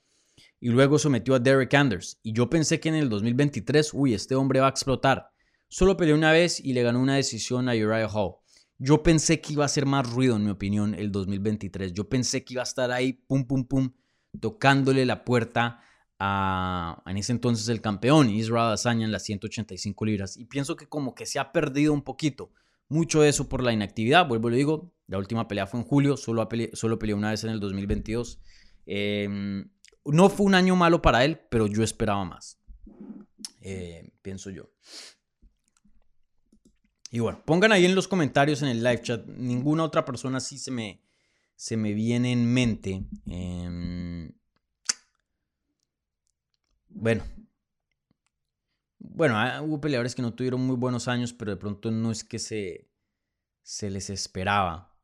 Y 0.59 0.69
luego 0.69 0.99
sometió 0.99 1.35
a 1.35 1.39
Derek 1.39 1.73
Anders. 1.73 2.19
Y 2.21 2.33
yo 2.33 2.49
pensé 2.49 2.79
que 2.79 2.89
en 2.89 2.95
el 2.95 3.09
2023, 3.09 3.93
uy, 3.93 4.13
este 4.13 4.35
hombre 4.35 4.59
va 4.59 4.67
a 4.67 4.71
explotar. 4.71 5.29
Solo 5.67 5.95
peleó 5.95 6.15
una 6.15 6.31
vez 6.31 6.59
y 6.59 6.73
le 6.73 6.83
ganó 6.83 6.99
una 6.99 7.15
decisión 7.15 7.69
a 7.69 7.73
Uriah 7.73 8.09
Hall. 8.09 8.35
Yo 8.77 9.03
pensé 9.03 9.41
que 9.41 9.53
iba 9.53 9.63
a 9.63 9.67
hacer 9.67 9.85
más 9.85 10.09
ruido, 10.09 10.35
en 10.35 10.45
mi 10.45 10.51
opinión, 10.51 10.95
el 10.95 11.11
2023. 11.11 11.93
Yo 11.93 12.09
pensé 12.09 12.43
que 12.43 12.53
iba 12.53 12.61
a 12.61 12.63
estar 12.63 12.91
ahí, 12.91 13.13
pum, 13.13 13.45
pum, 13.45 13.65
pum, 13.65 13.91
tocándole 14.39 15.05
la 15.05 15.25
puerta 15.25 15.81
a, 16.17 17.01
en 17.05 17.17
ese 17.17 17.31
entonces 17.31 17.67
el 17.69 17.81
campeón, 17.81 18.29
Israel 18.29 18.73
Azaña, 18.73 19.05
en 19.05 19.11
las 19.11 19.23
185 19.23 20.05
libras. 20.05 20.37
Y 20.37 20.45
pienso 20.45 20.75
que 20.75 20.87
como 20.87 21.13
que 21.13 21.25
se 21.25 21.39
ha 21.39 21.51
perdido 21.51 21.93
un 21.93 22.03
poquito. 22.03 22.51
Mucho 22.87 23.21
de 23.21 23.29
eso 23.29 23.47
por 23.47 23.63
la 23.63 23.73
inactividad. 23.73 24.27
Vuelvo 24.27 24.49
y 24.49 24.55
digo, 24.55 24.93
la 25.07 25.17
última 25.17 25.47
pelea 25.47 25.67
fue 25.67 25.79
en 25.81 25.85
julio, 25.85 26.17
solo, 26.17 26.47
solo 26.73 26.99
peleó 26.99 27.17
una 27.17 27.31
vez 27.31 27.43
en 27.43 27.51
el 27.51 27.59
2022. 27.59 28.39
Em, 28.85 29.69
no 30.05 30.29
fue 30.29 30.45
un 30.45 30.55
año 30.55 30.75
malo 30.75 31.01
para 31.01 31.25
él, 31.25 31.39
pero 31.49 31.67
yo 31.67 31.83
esperaba 31.83 32.25
más. 32.25 32.59
Eh, 33.61 34.11
pienso 34.21 34.49
yo. 34.49 34.71
Y 37.11 37.19
bueno, 37.19 37.41
pongan 37.45 37.71
ahí 37.71 37.85
en 37.85 37.95
los 37.95 38.07
comentarios 38.07 38.61
en 38.61 38.69
el 38.69 38.83
live 38.83 39.01
chat. 39.01 39.25
Ninguna 39.25 39.83
otra 39.83 40.05
persona 40.05 40.39
sí 40.39 40.57
se 40.57 40.71
me, 40.71 41.03
se 41.55 41.75
me 41.75 41.93
viene 41.93 42.31
en 42.31 42.51
mente. 42.53 43.03
Em, 43.25 44.31
bueno. 46.89 47.23
Bueno, 48.99 49.37
ah, 49.37 49.61
hubo 49.61 49.81
peleadores 49.81 50.13
que 50.13 50.21
no 50.21 50.33
tuvieron 50.33 50.61
muy 50.61 50.75
buenos 50.75 51.07
años, 51.07 51.33
pero 51.33 51.51
de 51.51 51.57
pronto 51.57 51.89
no 51.89 52.11
es 52.11 52.23
que 52.23 52.37
se, 52.37 52.91
se 53.63 53.89
les 53.89 54.09
esperaba. 54.09 54.95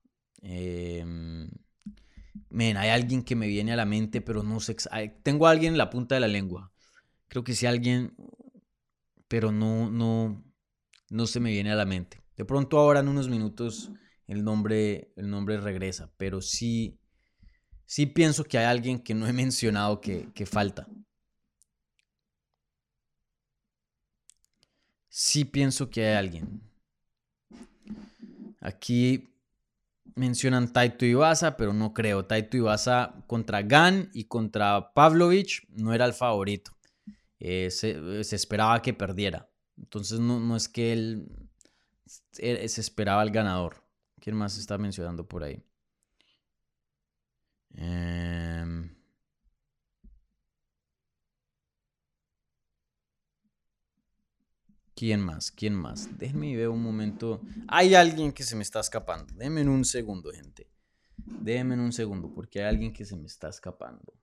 Eh, 0.42 1.04
hay 2.52 2.90
alguien 2.90 3.24
que 3.24 3.36
me 3.36 3.48
viene 3.48 3.74
a 3.74 3.76
la 3.76 3.86
mente, 3.86 4.22
pero 4.22 4.44
no 4.44 4.60
sé. 4.60 4.76
Tengo 5.24 5.48
a 5.48 5.52
alguien 5.52 5.74
en 5.74 5.78
la 5.78 5.90
punta 5.90 6.16
de 6.16 6.22
la 6.22 6.28
lengua. 6.28 6.72
Creo 7.28 7.44
que 7.44 7.56
sí 7.56 7.66
alguien, 7.66 8.16
pero 9.28 9.52
no, 9.52 9.90
no, 9.90 10.44
no 11.10 11.28
se 11.28 11.40
me 11.40 11.52
viene 11.52 11.72
a 11.72 11.76
la 11.76 11.86
mente. 11.86 12.22
De 12.38 12.46
pronto 12.46 12.78
ahora 12.78 13.00
en 13.00 13.08
unos 13.08 13.30
minutos 13.30 13.92
el 14.28 14.44
nombre, 14.44 15.12
el 15.16 15.30
nombre 15.30 15.60
regresa, 15.60 16.12
pero 16.18 16.42
sí, 16.42 17.00
sí 17.86 18.06
pienso 18.06 18.44
que 18.44 18.58
hay 18.58 18.66
alguien 18.66 19.00
que 19.00 19.14
no 19.14 19.28
he 19.28 19.34
mencionado 19.34 20.02
que, 20.02 20.30
que 20.34 20.46
falta. 20.46 20.88
Sí 25.10 25.46
pienso 25.46 25.90
que 25.90 26.06
hay 26.06 26.16
alguien. 26.16 26.62
Aquí 28.60 29.35
mencionan 30.16 30.72
Taito 30.72 31.06
Ibaza, 31.06 31.58
pero 31.58 31.74
no 31.74 31.94
creo. 31.94 32.26
Taito 32.26 32.58
Ibaza 32.58 33.24
contra 33.28 33.62
Gan 33.62 34.10
y 34.14 34.26
contra 34.26 34.94
Pavlovich 34.94 35.68
no 35.70 35.94
era 35.94 36.06
el 36.06 36.14
favorito. 36.14 36.72
Eh, 37.40 37.70
se, 37.70 38.36
esperaba 38.36 38.82
que 38.82 38.94
perdiera. 38.94 39.50
Entonces 39.78 40.20
no, 40.20 40.56
es 40.56 40.68
que 40.68 40.94
él 40.94 41.28
se 42.32 42.82
esperaba 42.82 43.22
el 43.24 43.32
ganador. 43.32 43.84
¿Quién 44.20 44.36
más 44.36 44.58
está 44.58 44.78
mencionando 44.78 45.28
por 45.28 45.44
ahí? 45.44 45.62
Eh... 47.76 48.90
¿Quién 54.96 55.22
más? 55.22 55.52
¿Quién 55.52 55.76
más? 55.76 56.18
Déjenme 56.18 56.56
ver 56.56 56.70
un 56.70 56.82
momento. 56.82 57.42
Hay 57.68 57.96
alguien 57.96 58.32
que 58.32 58.44
se 58.44 58.56
me 58.56 58.64
está 58.64 58.80
escapando. 58.80 59.34
Déjenme 59.36 59.62
en 59.62 59.70
un 59.70 59.84
segundo, 59.84 60.32
gente. 60.32 60.68
Déjenme 61.18 61.74
en 61.76 61.82
un 61.82 61.92
segundo, 61.92 62.34
porque 62.34 62.60
hay 62.62 62.68
alguien 62.70 62.94
que 62.94 63.06
se 63.06 63.16
me 63.18 63.28
está 63.28 63.50
escapando. 63.50 64.14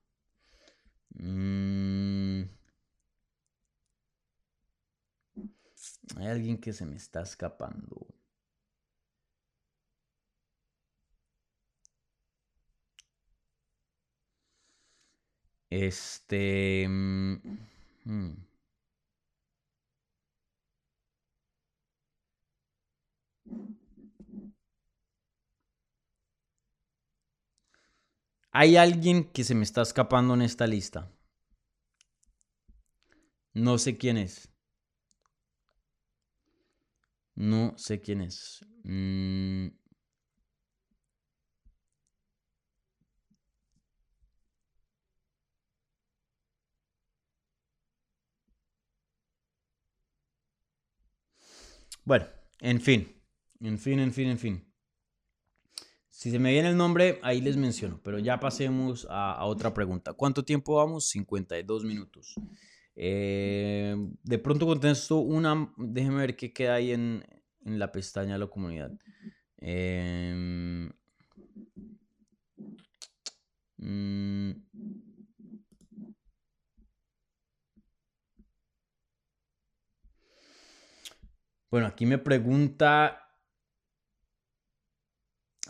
Mm. 1.15 2.43
Hay 6.17 6.27
alguien 6.27 6.57
que 6.59 6.73
se 6.73 6.85
me 6.85 6.95
está 6.95 7.21
escapando. 7.21 8.07
Este... 15.69 16.87
Mm, 16.87 18.33
Hay 28.55 28.77
alguien 28.77 29.23
que 29.25 29.43
se 29.43 29.55
me 29.55 29.63
está 29.63 29.81
escapando 29.81 30.35
en 30.35 30.43
esta 30.43 30.67
lista. 30.67 31.11
No 33.55 33.79
sé 33.79 33.97
quién 33.97 34.17
es. 34.17 34.47
No 37.35 37.73
sé 37.77 37.99
quién 37.99 38.21
es. 38.21 38.63
Mm. 38.83 39.69
Bueno, 52.05 52.27
en 52.59 52.81
fin. 52.81 53.21
En 53.61 53.79
fin, 53.79 53.99
en 53.99 54.13
fin, 54.13 54.29
en 54.29 54.37
fin. 54.39 54.72
Si 56.23 56.31
se 56.31 56.39
me 56.39 56.53
viene 56.53 56.69
el 56.69 56.77
nombre, 56.77 57.19
ahí 57.21 57.41
les 57.41 57.57
menciono, 57.57 57.99
pero 58.01 58.17
ya 58.17 58.39
pasemos 58.39 59.05
a, 59.09 59.43
otra 59.43 59.73
pregunta. 59.73 60.13
¿Cuánto 60.13 60.45
tiempo 60.45 60.75
vamos? 60.75 61.09
52 61.09 61.83
minutos. 61.83 62.35
Eh, 62.95 63.93
de 64.23 64.39
pronto 64.39 64.65
contesto 64.65 65.17
una, 65.17 65.69
déjenme 65.75 66.19
ver 66.19 66.37
qué 66.37 66.53
queda 66.53 66.75
ahí 66.75 66.91
en, 66.93 67.25
la 67.65 67.91
pestaña 67.91 68.35
de 68.35 68.39
la 68.39 68.47
comunidad. 68.47 68.91
Em, 69.57 70.89
mm, 73.75 74.51
bueno, 81.69 81.87
aquí 81.87 82.05
me 82.05 82.17
pregunta 82.17 83.22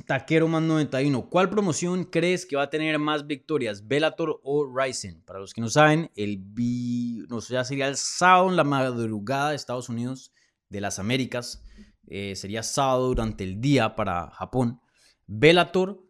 Taquero 0.06 0.48
más 0.48 0.64
91. 0.64 1.30
¿Cuál 1.30 1.50
promoción 1.50 2.04
crees 2.06 2.46
que 2.46 2.56
va 2.56 2.64
a 2.64 2.70
tener 2.70 2.98
más 2.98 3.28
victorias? 3.28 3.88
¿Bellator 3.88 4.42
o 4.44 4.66
Ryzen? 4.66 5.22
Para 5.22 5.40
los 5.40 5.54
que 5.54 5.62
no 5.62 5.70
saben, 5.70 6.10
el 6.16 6.44
no 7.30 7.42
sé, 7.42 7.54
ya 7.54 7.64
sería 7.64 7.88
el 7.88 7.96
sábado 7.96 8.50
en 8.50 8.56
la 8.56 8.64
madrugada 8.64 9.52
de 9.52 9.56
Estados 9.56 9.90
Unidos 9.90 10.34
de 10.70 10.82
las 10.82 10.98
Américas. 10.98 11.64
Eh, 12.08 12.36
sería 12.36 12.64
sábado 12.64 13.08
durante 13.08 13.44
el 13.44 13.62
día 13.62 13.96
para 13.96 14.32
Japón. 14.32 14.82
Bellator 15.28 16.04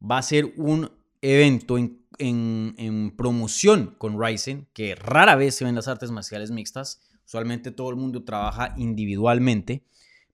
va 0.00 0.18
a 0.18 0.22
ser 0.22 0.52
un 0.56 0.90
evento 1.22 1.78
en, 1.78 2.04
en 2.18 3.16
promoción 3.16 3.94
con 3.96 4.22
Ryzen, 4.22 4.68
que 4.74 4.94
rara 4.94 5.34
vez 5.34 5.54
se 5.54 5.64
ven 5.64 5.74
las 5.74 5.88
artes 5.88 6.10
marciales 6.10 6.50
mixtas. 6.50 7.00
Usualmente 7.24 7.70
todo 7.70 7.88
el 7.88 7.96
mundo 7.96 8.22
trabaja 8.22 8.74
individualmente. 8.76 9.86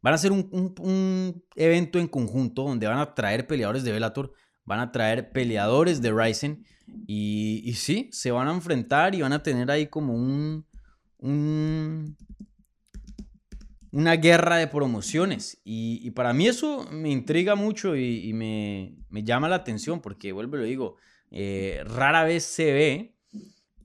Van 0.03 0.13
a 0.13 0.17
hacer 0.17 0.33
un, 0.33 1.45
evento 1.57 1.99
en 1.99 2.09
conjunto 2.09 2.63
donde 2.63 2.87
van 2.87 2.99
a 2.99 3.15
traer 3.15 3.47
peleadores 3.47 3.85
de 3.85 3.93
Bellator, 3.93 4.33
van 4.65 4.81
a 4.81 4.93
traer 4.93 5.31
peleadores 5.31 6.01
de 6.01 6.13
Ryzen 6.13 6.65
y, 7.07 7.73
sí, 7.77 8.09
se 8.13 8.31
van 8.31 8.49
a 8.49 8.55
enfrentar 8.55 9.15
y 9.15 9.21
van 9.21 9.33
a 9.33 9.43
tener 9.43 9.71
ahí 9.71 9.89
como 9.89 10.15
un, 10.15 10.67
una 13.91 14.17
guerra 14.17 14.57
de 14.57 14.69
promociones. 14.69 15.61
Y, 15.65 16.11
para 16.13 16.33
mí 16.33 16.49
eso 16.49 16.89
me 16.91 17.11
intriga 17.11 17.55
mucho 17.55 17.95
y, 17.95 18.33
me, 18.33 18.97
llama 19.23 19.49
la 19.49 19.57
atención 19.57 20.01
porque, 20.01 20.33
vuelvo 20.33 20.57
y 20.57 20.61
lo 20.61 20.65
digo, 20.65 20.97
eh, 21.31 21.83
rara 21.85 22.25
vez 22.25 22.45
se 22.45 22.73
ve 22.73 23.15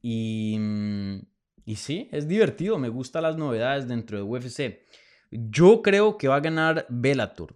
y, 0.01 0.57
y 1.65 1.75
sí, 1.75 2.07
es 2.13 2.27
divertido, 2.27 2.79
me 2.79 2.89
gustan 2.89 3.23
las 3.23 3.35
novedades 3.35 3.87
dentro 3.87 4.17
de 4.17 4.23
UFC. 4.23 4.85
Yo 5.31 5.81
creo 5.81 6.17
que 6.17 6.27
va 6.27 6.37
a 6.37 6.41
ganar 6.41 6.85
Bellator, 6.89 7.55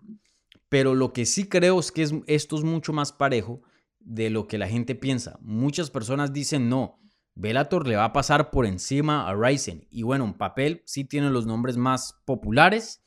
pero 0.70 0.96
lo 0.96 1.14
que 1.14 1.26
sí 1.26 1.48
creo 1.48 1.80
es 1.80 1.92
que 1.92 2.08
esto 2.28 2.58
es 2.58 2.64
mucho 2.64 2.94
más 2.94 3.12
parejo 3.12 3.62
de 4.00 4.30
lo 4.30 4.48
que 4.48 4.58
la 4.58 4.68
gente 4.68 4.96
piensa. 4.96 5.38
Muchas 5.42 5.90
personas 5.90 6.34
dicen 6.34 6.70
no, 6.70 7.00
Bellator 7.36 7.88
le 7.88 7.96
va 7.96 8.06
a 8.06 8.14
pasar 8.14 8.52
por 8.52 8.66
encima 8.66 9.30
a 9.30 9.34
Ryzen. 9.34 9.88
Y 9.90 10.04
bueno, 10.04 10.26
en 10.26 10.34
papel 10.34 10.84
sí 10.86 11.06
tiene 11.06 11.30
los 11.30 11.46
nombres 11.46 11.78
más 11.78 12.22
populares, 12.26 13.02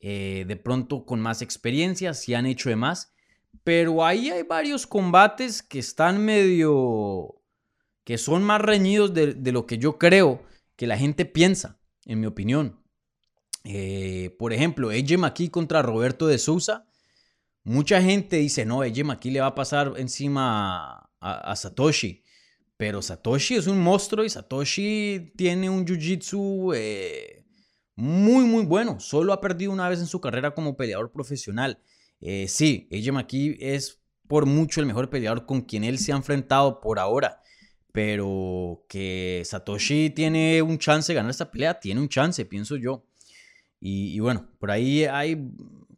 eh, 0.00 0.44
de 0.48 0.56
pronto 0.56 1.04
con 1.04 1.20
más 1.20 1.42
experiencia, 1.42 2.14
sí 2.14 2.34
han 2.34 2.46
hecho 2.46 2.68
de 2.70 2.76
más, 2.76 3.12
pero 3.64 4.04
ahí 4.04 4.30
hay 4.30 4.42
varios 4.42 4.86
combates 4.86 5.62
que 5.62 5.78
están 5.78 6.24
medio 6.24 7.40
que 8.04 8.18
son 8.18 8.42
más 8.42 8.60
reñidos 8.60 9.14
de, 9.14 9.36
lo 9.52 9.66
que 9.66 9.78
yo 9.78 9.98
creo 9.98 10.42
que 10.74 10.86
la 10.88 10.96
gente 10.96 11.26
piensa, 11.26 11.78
en 12.06 12.18
mi 12.18 12.26
opinión. 12.26 12.79
Eh, 13.64 14.34
por 14.38 14.52
ejemplo, 14.52 14.90
AJ 14.90 15.18
McKee 15.18 15.50
contra 15.50 15.82
Roberto 15.82 16.26
de 16.26 16.38
Sousa. 16.38 16.86
Mucha 17.62 18.00
gente 18.00 18.36
dice, 18.36 18.64
no, 18.64 18.82
AJ 18.82 19.04
McKee 19.04 19.32
le 19.32 19.40
va 19.40 19.48
a 19.48 19.54
pasar 19.54 19.94
encima 19.96 21.10
a, 21.20 21.56
Satoshi. 21.56 22.24
Pero 22.76 23.02
Satoshi 23.02 23.56
es 23.56 23.66
un 23.66 23.78
monstruo 23.78 24.24
y 24.24 24.30
Satoshi 24.30 25.32
tiene 25.36 25.68
un 25.68 25.84
jiu-jitsu 25.84 26.74
eh, 26.74 27.44
muy, 27.94 28.44
muy 28.44 28.64
bueno. 28.64 28.98
Solo 29.00 29.34
ha 29.34 29.40
perdido 29.40 29.72
una 29.72 29.88
vez 29.88 30.00
en 30.00 30.06
su 30.06 30.20
carrera 30.20 30.54
como 30.54 30.76
peleador 30.76 31.12
profesional. 31.12 31.78
Eh, 32.20 32.48
sí, 32.48 32.88
AJ 32.90 33.12
McKee 33.12 33.58
es 33.60 34.00
por 34.26 34.46
mucho 34.46 34.80
el 34.80 34.86
mejor 34.86 35.10
peleador 35.10 35.44
con 35.44 35.60
quien 35.60 35.84
él 35.84 35.98
se 35.98 36.12
ha 36.12 36.16
enfrentado 36.16 36.80
por 36.80 36.98
ahora. 36.98 37.42
Pero 37.92 38.86
que 38.88 39.42
Satoshi 39.44 40.10
tiene 40.10 40.62
un 40.62 40.78
chance 40.78 41.12
de 41.12 41.16
ganar 41.16 41.30
esta 41.30 41.50
pelea, 41.50 41.78
tiene 41.80 42.00
un 42.00 42.08
chance, 42.08 42.44
pienso 42.46 42.76
yo. 42.76 43.04
Y, 43.80 44.20
bueno, 44.20 44.46
por 44.58 44.70
ahí 44.70 45.04
hay 45.04 45.50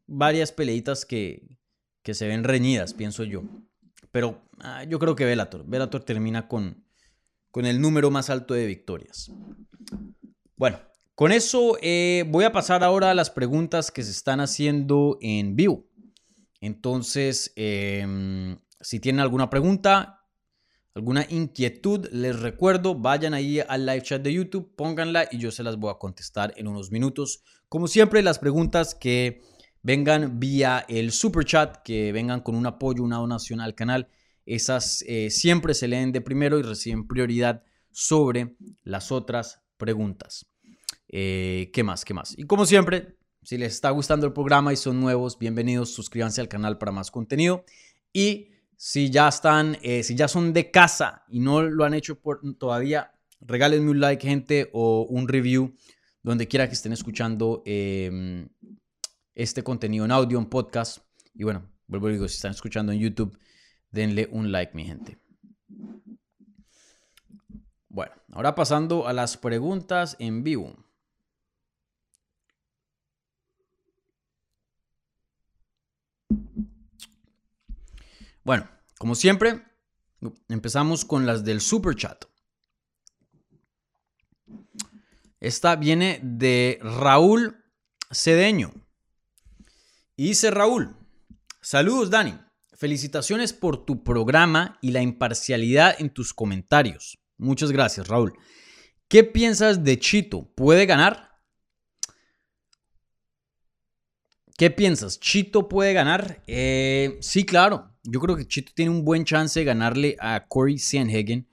varias 0.07 0.53
peleitas 0.53 1.05
que, 1.05 1.59
que 2.03 2.15
se 2.15 2.29
ven 2.29 2.45
reñidas, 2.45 2.95
pienso 2.95 3.25
yo. 3.25 3.43
Pero 4.13 4.41
ah, 4.61 4.85
yo 4.85 4.99
creo 4.99 5.17
que 5.17 5.25
Velator. 5.25 5.65
Velator 5.67 6.05
termina 6.05 6.47
con, 6.47 6.85
con 7.51 7.67
el 7.67 7.81
número 7.81 8.11
más 8.11 8.31
alto 8.31 8.55
de 8.55 8.67
victorias. 8.67 9.33
Bueno, 10.57 10.79
con 11.15 11.33
eso 11.33 11.77
eh, 11.83 12.25
voy 12.29 12.45
a 12.45 12.53
pasar 12.53 12.85
ahora 12.85 13.11
a 13.11 13.15
las 13.15 13.31
preguntas 13.31 13.91
que 13.91 14.03
se 14.03 14.11
están 14.11 14.41
haciendo 14.41 15.19
en 15.21 15.57
vivo. 15.57 15.87
Entonces, 16.61 17.53
em, 17.57 18.59
si 18.81 19.01
tienen 19.01 19.21
alguna 19.21 19.51
pregunta, 19.51 20.25
alguna 20.95 21.27
inquietud, 21.29 22.09
les 22.13 22.39
recuerdo, 22.39 22.95
vayan 22.95 23.35
ahí 23.35 23.61
al 23.61 23.87
live 23.87 24.03
chat 24.03 24.23
de 24.23 24.33
YouTube, 24.33 24.75
pónganla 24.77 25.29
y 25.31 25.39
yo 25.39 25.51
se 25.51 25.63
las 25.63 25.77
voy 25.77 25.91
a 25.91 25.99
contestar 25.99 26.55
en 26.57 26.69
unos 26.69 26.91
minutos. 26.91 27.43
Como 27.73 27.89
siempre, 27.89 28.23
las 28.23 28.39
preguntas 28.39 28.95
que 28.95 29.41
vengan 29.83 30.39
vía 30.39 30.85
el 30.91 31.11
super 31.11 31.47
chat, 31.47 31.79
que 31.83 32.13
vengan 32.13 32.41
con 32.41 32.55
un 32.55 32.67
apoyo, 32.67 33.03
una 33.03 33.17
donación 33.17 33.63
al 33.63 33.75
canal, 33.75 34.09
esas 34.45 35.03
eh, 35.09 35.31
siempre 35.31 35.73
se 35.73 35.89
leen 35.89 36.13
de 36.13 36.21
primero 36.21 36.59
y 36.59 36.63
reciben 36.63 37.09
prioridad 37.09 37.65
sobre 37.91 38.57
las 38.85 39.11
otras 39.11 39.63
preguntas. 39.79 40.45
Eh, 41.09 41.71
¿Qué 41.73 41.83
más? 41.83 42.05
¿Qué 42.05 42.13
más? 42.13 42.35
Y 42.37 42.43
como 42.43 42.67
siempre, 42.67 43.17
si 43.43 43.57
les 43.57 43.73
está 43.73 43.89
gustando 43.89 44.27
el 44.27 44.35
programa 44.35 44.75
y 44.75 44.77
son 44.77 45.01
nuevos, 45.01 45.39
bienvenidos, 45.39 45.95
suscríbanse 45.95 46.43
al 46.43 46.49
canal 46.49 46.77
para 46.77 46.93
más 46.93 47.11
contenido. 47.11 47.65
Y 48.13 48.51
si 48.77 49.09
ya 49.09 49.29
están, 49.29 49.79
eh, 49.81 50.03
si 50.03 50.15
ya 50.15 50.29
son 50.29 50.53
de 50.53 50.71
casa 50.71 51.25
y 51.27 51.41
no 51.41 51.63
lo 51.63 51.87
han 51.87 51.95
hecho 51.95 52.21
por, 52.21 52.43
todavía, 52.59 53.13
regálenme 53.41 53.93
un 53.93 54.01
like, 54.01 54.29
gente, 54.29 54.69
o 54.75 55.07
un 55.09 55.27
review 55.27 55.73
donde 56.23 56.47
quiera 56.49 56.69
que 56.69 56.75
estén 56.75 56.93
escuchando 56.93 57.63
em, 57.67 58.49
este 59.35 59.63
contenido 59.63 60.05
en 60.05 60.13
audio, 60.13 60.39
en 60.39 60.47
podcast. 60.47 60.99
Y 61.35 61.45
bueno, 61.45 61.71
vuelvo 61.87 62.07
a 62.07 62.11
digo, 62.11 62.29
si 62.29 62.37
están 62.37 62.53
escuchando 62.53 62.93
en 62.93 63.01
YouTube, 63.01 63.39
denle 63.91 64.29
un 64.31 64.53
like, 64.53 64.75
mi 64.75 64.85
gente. 64.85 65.19
Bueno, 67.89 68.13
ahora 68.33 68.55
pasando 68.55 69.07
a 69.07 69.13
las 69.13 69.37
preguntas 69.37 70.17
en 70.19 70.43
vivo. 70.45 70.77
Bueno, 78.45 78.69
como 78.99 79.15
siempre, 79.15 79.63
empezamos 80.49 81.05
con 81.05 81.27
las 81.27 81.45
del 81.45 81.61
super 81.61 81.95
chat. 81.95 82.25
Esta 85.43 85.75
viene 85.75 86.21
de 86.23 86.79
Raúl 86.83 87.65
Cedeño. 88.13 88.73
Y 90.15 90.29
dice 90.29 90.53
Raúl, 90.53 90.97
saludos 91.61 92.11
Dani, 92.11 92.39
felicitaciones 92.75 93.53
por 93.53 93.85
tu 93.85 94.05
programa 94.05 94.79
y 94.81 94.93
la 94.93 95.03
imparcialidad 95.03 95.97
en 95.99 96.11
tus 96.11 96.33
comentarios. 96.33 97.19
Muchas 97.39 97.73
gracias 97.73 98.07
Raúl. 98.07 98.35
¿Qué 99.09 99.25
piensas 99.25 99.83
de 99.83 99.99
Chito? 99.99 100.49
¿Puede 100.55 100.87
ganar? 100.87 101.41
¿Qué 104.57 104.71
piensas? 104.71 105.19
¿Chito 105.19 105.69
puede 105.69 105.93
ganar? 105.93 106.45
Eh, 106.47 107.19
sí, 107.21 107.45
claro. 107.45 107.91
Yo 108.05 108.21
creo 108.21 108.37
que 108.37 108.47
Chito 108.47 108.71
tiene 108.77 108.93
un 108.93 109.05
buen 109.05 109.25
chance 109.25 109.59
de 109.59 109.65
ganarle 109.65 110.17
a 110.21 110.47
Corey 110.47 110.79
Sanhagen. 110.79 111.49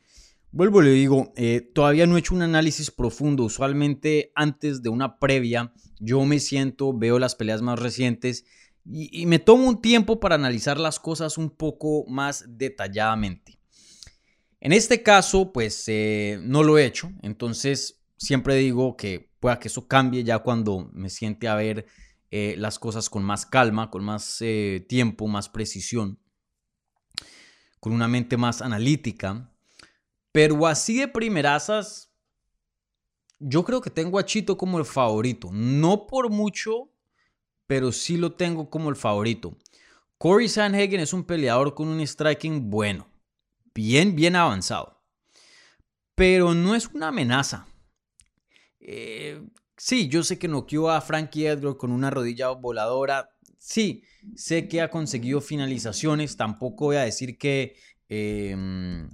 Vuelvo, 0.52 0.82
le 0.82 0.92
digo, 0.92 1.32
eh, 1.36 1.62
todavía 1.62 2.08
no 2.08 2.16
he 2.16 2.20
hecho 2.20 2.34
un 2.34 2.42
análisis 2.42 2.90
profundo. 2.90 3.44
Usualmente 3.44 4.32
antes 4.34 4.82
de 4.82 4.90
una 4.90 5.20
previa, 5.20 5.74
yo 6.00 6.26
me 6.26 6.40
siento, 6.40 6.98
veo 6.98 7.20
las 7.20 7.36
peleas 7.36 7.62
más 7.62 7.80
recientes 7.80 8.46
y, 8.86 9.28
me 9.28 9.38
tomo 9.38 9.68
un 9.68 9.82
tiempo 9.82 10.20
para 10.20 10.36
analizar 10.36 10.80
las 10.80 11.00
cosas 11.00 11.38
un 11.38 11.52
poco 11.52 12.06
más 12.08 12.46
detalladamente. 12.48 13.60
En 14.60 14.74
este 14.74 15.04
caso, 15.04 15.52
pues 15.54 15.84
eh, 15.88 16.40
no 16.42 16.64
lo 16.64 16.78
he 16.80 16.86
hecho. 16.86 17.12
Entonces, 17.22 18.02
siempre 18.18 18.56
digo 18.56 18.98
que 18.98 19.30
pueda 19.40 19.60
que 19.60 19.68
eso 19.68 19.88
cambie 19.88 20.24
ya 20.24 20.40
cuando 20.40 20.90
me 20.94 21.10
siente 21.10 21.48
a 21.48 21.56
ver 21.56 21.86
eh, 22.32 22.56
las 22.58 22.80
cosas 22.80 23.10
con 23.10 23.24
más 23.24 23.46
calma, 23.46 23.92
con 23.92 24.04
más 24.04 24.44
tiempo, 24.88 25.28
más 25.28 25.48
precisión 25.48 26.20
con 27.80 27.94
una 27.94 28.08
mente 28.08 28.38
más 28.38 28.62
analítica. 28.62 29.52
Pero 30.40 30.66
así 30.66 30.98
de 30.98 31.10
primerasas, 31.10 32.14
yo 33.40 33.66
creo 33.66 33.82
que 33.82 33.90
tengo 33.90 34.18
a 34.18 34.24
Chito 34.24 34.58
como 34.58 34.80
el 34.80 34.86
favorito. 34.86 35.50
No 35.52 36.08
por 36.08 36.30
mucho, 36.30 36.94
pero 37.68 37.92
sí 37.92 38.16
lo 38.16 38.32
tengo 38.32 38.70
como 38.70 38.90
el 38.90 38.96
favorito. 38.96 39.58
Corey 40.18 40.48
Sanhagen 40.48 41.02
es 41.02 41.12
un 41.12 41.26
peleador 41.26 41.76
con 41.76 41.90
un 41.90 42.00
striking 42.00 42.70
bueno, 42.70 43.12
bien, 43.76 44.16
bien 44.16 44.38
avanzado. 44.38 45.04
Pero 46.16 46.54
no 46.54 46.74
es 46.74 46.88
una 46.88 47.10
amenaza. 47.10 47.68
Eh, 48.80 49.46
sí, 49.76 50.08
yo 50.08 50.24
sé 50.24 50.40
que 50.40 50.48
noqueó 50.48 50.90
a 50.90 51.02
Frankie 51.02 51.48
Edgar 51.48 51.76
con 51.76 51.92
una 51.92 52.12
rodilla 52.12 52.48
voladora. 52.52 53.30
Sí, 53.58 54.04
sé 54.38 54.70
que 54.70 54.80
ha 54.80 54.90
conseguido 54.90 55.42
finalizaciones. 55.42 56.38
Tampoco 56.38 56.86
voy 56.86 56.96
a 56.96 57.02
decir 57.02 57.38
que, 57.38 57.76
em, 58.08 59.10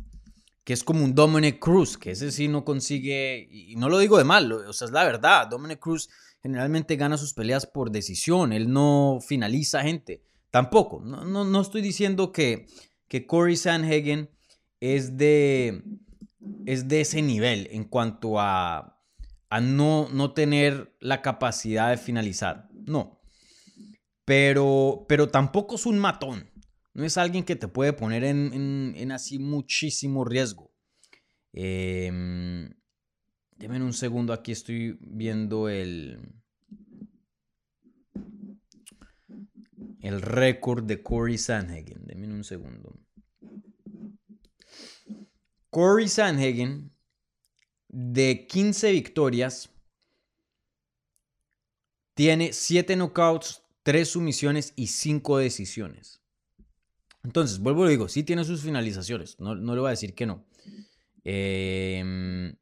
que 0.66 0.74
es 0.74 0.84
como 0.84 1.06
un 1.06 1.14
Dominic 1.14 1.60
Cruz, 1.60 1.96
que 1.98 2.12
ese 2.12 2.32
sí 2.32 2.48
no 2.48 2.66
consigue, 2.66 3.48
y 3.52 3.76
no 3.76 3.88
lo 3.88 4.00
digo 4.00 4.18
de 4.18 4.24
mal, 4.24 4.52
o 4.52 4.74
sea, 4.74 4.88
es 4.88 4.92
la 4.92 5.04
verdad. 5.04 5.48
Dominic 5.48 5.80
Cruz 5.80 6.10
generalmente 6.42 6.96
gana 6.96 7.18
sus 7.18 7.34
peleas 7.34 7.68
por 7.68 7.92
decisión, 7.92 8.52
él 8.52 8.74
no 8.74 9.20
finaliza 9.26 9.84
gente. 9.84 10.24
Tampoco, 10.50 11.02
no, 11.02 11.24
no, 11.24 11.62
estoy 11.62 11.82
diciendo 11.82 12.32
que, 12.32 12.66
que 13.08 13.28
Corey 13.28 13.58
Sanhagen 13.58 14.32
es 14.80 15.18
de, 15.18 15.84
es 16.66 16.88
de 16.88 17.02
ese 17.02 17.22
nivel 17.22 17.68
en 17.72 17.84
cuanto 17.84 18.40
a, 18.40 19.00
a 19.50 19.62
no, 19.62 20.10
no 20.12 20.34
tener 20.34 20.96
la 21.00 21.22
capacidad 21.22 21.92
de 21.92 21.98
finalizar. 21.98 22.70
No, 22.74 23.22
pero, 24.24 25.06
pero 25.08 25.30
tampoco 25.30 25.76
es 25.76 25.86
un 25.86 26.00
matón. 26.00 26.50
No 26.96 27.04
es 27.04 27.18
alguien 27.18 27.44
que 27.44 27.58
te 27.58 27.68
puede 27.68 27.92
poner 27.92 28.24
en, 28.24 29.12
así 29.12 29.38
muchísimo 29.38 30.24
riesgo. 30.24 30.74
Eh, 31.52 32.10
un 32.10 33.94
segundo, 33.94 34.32
aquí 34.32 34.54
estoy 34.54 34.98
viendo 35.02 35.68
el, 35.68 36.42
el 40.00 40.22
récord 40.22 40.86
de 40.86 41.04
Corey 41.04 41.38
Sanhagen. 41.38 42.06
Deme 42.06 42.34
un 42.34 42.46
segundo. 42.46 42.98
Corey 45.70 46.08
Sanhagen, 46.08 46.96
de 47.90 48.48
15 48.48 48.94
victorias, 48.94 49.70
tiene 52.14 52.54
7 52.54 52.96
knockouts, 52.96 53.64
tres 53.84 54.12
sumisiones 54.12 54.72
y 54.78 54.88
cinco 54.88 55.38
decisiones. 55.38 56.25
Entonces, 57.26 57.58
vuelvo 57.58 57.88
y 57.88 57.90
digo, 57.90 58.08
sí 58.08 58.24
tiene 58.24 58.44
sus 58.44 58.62
finalizaciones, 58.62 59.40
no, 59.40 59.56
le 59.56 59.82
voy 59.82 59.88
a 59.88 59.92
decir 59.92 60.14
que 60.14 60.28
no. 60.28 60.46
Em, 61.24 62.56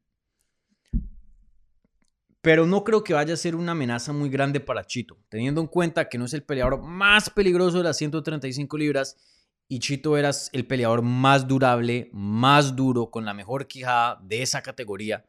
pero 2.41 2.65
no 2.65 2.85
creo 2.85 3.03
que 3.03 3.13
vaya 3.13 3.33
a 3.33 3.37
ser 3.37 3.57
una 3.57 3.73
amenaza 3.73 4.13
muy 4.13 4.29
grande 4.29 4.61
para 4.61 4.85
Chito, 4.85 5.17
teniendo 5.27 5.59
en 5.59 5.67
cuenta 5.67 6.07
que 6.07 6.17
no 6.17 6.23
es 6.23 6.33
el 6.33 6.43
peleador 6.43 6.81
más 6.81 7.29
peligroso 7.29 7.79
de 7.79 7.83
las 7.83 7.97
135 7.97 8.77
libras 8.77 9.17
y 9.67 9.79
Chito 9.79 10.15
era 10.15 10.31
el 10.53 10.65
peleador 10.65 11.01
más 11.01 11.45
durable, 11.45 12.09
más 12.13 12.73
duro, 12.73 13.11
con 13.11 13.25
la 13.25 13.33
mejor 13.33 13.67
quijada 13.67 14.17
de 14.23 14.43
esa 14.43 14.61
categoría. 14.61 15.25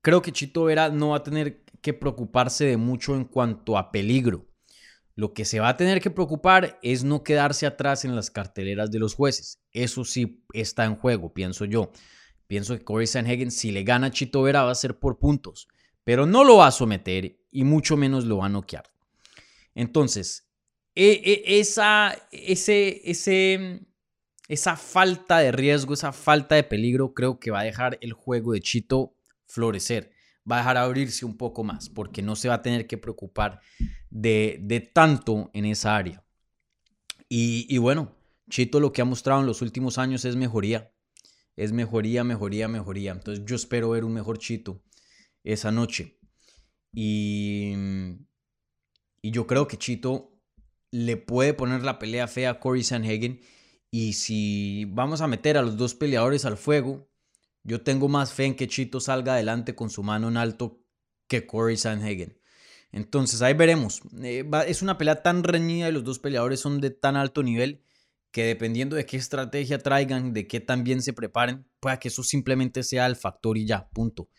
Creo 0.00 0.22
que 0.22 0.32
Chito 0.32 0.64
Vera 0.64 0.88
no 0.88 1.10
va 1.10 1.18
a 1.18 1.22
tener 1.22 1.64
que 1.82 1.92
preocuparse 1.92 2.64
de 2.64 2.78
mucho 2.78 3.14
en 3.14 3.26
cuanto 3.26 3.76
a 3.76 3.92
peligro. 3.92 4.47
Lo 5.18 5.34
que 5.34 5.44
se 5.44 5.58
va 5.58 5.70
a 5.70 5.76
tener 5.76 6.00
que 6.00 6.12
preocupar 6.12 6.78
es 6.80 7.02
no 7.02 7.24
quedarse 7.24 7.66
atrás 7.66 8.04
en 8.04 8.14
las 8.14 8.30
carteleras 8.30 8.92
de 8.92 9.00
los 9.00 9.16
jueces. 9.16 9.58
Eso 9.72 10.04
sí 10.04 10.44
está 10.52 10.84
en 10.84 10.94
juego, 10.94 11.34
pienso 11.34 11.64
yo. 11.64 11.90
Pienso 12.46 12.78
que 12.78 12.84
Corey 12.84 13.08
Sanhagen, 13.08 13.50
si 13.50 13.72
le 13.72 13.82
gana 13.82 14.06
a 14.06 14.10
Chito 14.12 14.42
Vera, 14.42 14.62
va 14.62 14.70
a 14.70 14.76
ser 14.76 15.00
por 15.00 15.18
puntos, 15.18 15.66
pero 16.04 16.24
no 16.24 16.44
lo 16.44 16.58
va 16.58 16.68
a 16.68 16.70
someter 16.70 17.36
y 17.50 17.64
mucho 17.64 17.96
menos 17.96 18.26
lo 18.26 18.36
va 18.36 18.46
a 18.46 18.48
noquear. 18.48 18.84
Entonces, 19.74 20.48
e, 20.94 21.20
e, 21.24 21.58
esa, 21.58 22.16
ese, 22.30 23.02
ese, 23.04 23.88
esa 24.46 24.76
falta 24.76 25.40
de 25.40 25.50
riesgo, 25.50 25.94
esa 25.94 26.12
falta 26.12 26.54
de 26.54 26.62
peligro, 26.62 27.12
creo 27.12 27.40
que 27.40 27.50
va 27.50 27.62
a 27.62 27.64
dejar 27.64 27.98
el 28.02 28.12
juego 28.12 28.52
de 28.52 28.60
Chito 28.60 29.16
florecer. 29.48 30.12
Va 30.50 30.56
a 30.56 30.58
dejar 30.58 30.76
abrirse 30.76 31.24
un 31.24 31.36
poco 31.36 31.64
más, 31.64 31.88
porque 31.88 32.22
no 32.22 32.36
se 32.36 32.48
va 32.48 32.54
a 32.54 32.62
tener 32.62 32.86
que 32.86 32.98
preocupar 32.98 33.60
de, 34.10 34.58
de 34.62 34.80
tanto 34.80 35.50
en 35.52 35.64
esa 35.64 35.96
área. 35.96 36.24
Y, 37.28 37.76
bueno, 37.78 38.16
Chito 38.48 38.80
lo 38.80 38.92
que 38.92 39.02
ha 39.02 39.04
mostrado 39.04 39.40
en 39.40 39.46
los 39.46 39.60
últimos 39.60 39.98
años 39.98 40.24
es 40.24 40.36
mejoría. 40.36 40.92
Es 41.56 41.72
mejoría, 41.72 42.24
mejoría, 42.24 42.68
mejoría. 42.68 43.12
Entonces 43.12 43.44
yo 43.44 43.56
espero 43.56 43.90
ver 43.90 44.04
un 44.04 44.14
mejor 44.14 44.38
Chito 44.38 44.82
esa 45.44 45.70
noche. 45.70 46.18
Y, 46.92 47.74
y 49.20 49.30
yo 49.30 49.46
creo 49.46 49.68
que 49.68 49.76
Chito 49.76 50.40
le 50.90 51.18
puede 51.18 51.52
poner 51.52 51.82
la 51.82 51.98
pelea 51.98 52.28
fea 52.28 52.50
a 52.50 52.60
Corey 52.60 52.82
Sanhagen. 52.82 53.40
Y 53.90 54.14
si 54.14 54.86
vamos 54.86 55.20
a 55.20 55.26
meter 55.26 55.58
a 55.58 55.62
los 55.62 55.76
dos 55.76 55.94
peleadores 55.94 56.44
al 56.46 56.56
fuego, 56.56 57.10
yo 57.68 57.82
tengo 57.82 58.08
más 58.08 58.32
fe 58.32 58.46
en 58.46 58.56
que 58.56 58.66
Chito 58.66 58.98
salga 58.98 59.34
adelante 59.34 59.74
con 59.74 59.90
su 59.90 60.02
mano 60.02 60.28
en 60.28 60.38
alto 60.38 60.80
que 61.26 61.46
Corey 61.46 61.76
Sanhagen. 61.76 62.40
Entonces 62.92 63.42
ahí 63.42 63.52
veremos. 63.52 64.00
Eh, 64.22 64.48
es 64.66 64.80
una 64.80 64.96
pelea 64.96 65.22
tan 65.22 65.44
reñida 65.44 65.90
y 65.90 65.92
los 65.92 66.02
dos 66.02 66.18
peleadores 66.18 66.60
son 66.60 66.80
de 66.80 66.90
tan 66.90 67.14
alto 67.14 67.42
nivel 67.42 67.84
que 68.30 68.44
dependiendo 68.44 68.96
de 68.96 69.04
qué 69.04 69.18
estrategia 69.18 69.78
traigan, 69.78 70.32
de 70.32 70.46
qué 70.46 70.60
también 70.60 71.02
se 71.02 71.12
preparen, 71.12 71.66
pueda 71.78 71.98
que 71.98 72.08
eso 72.08 72.22
simplemente 72.22 72.82
sea 72.82 73.04
el 73.04 73.16
factor 73.16 73.58
y 73.58 73.66
ya, 73.66 73.90
punto. 73.90 74.30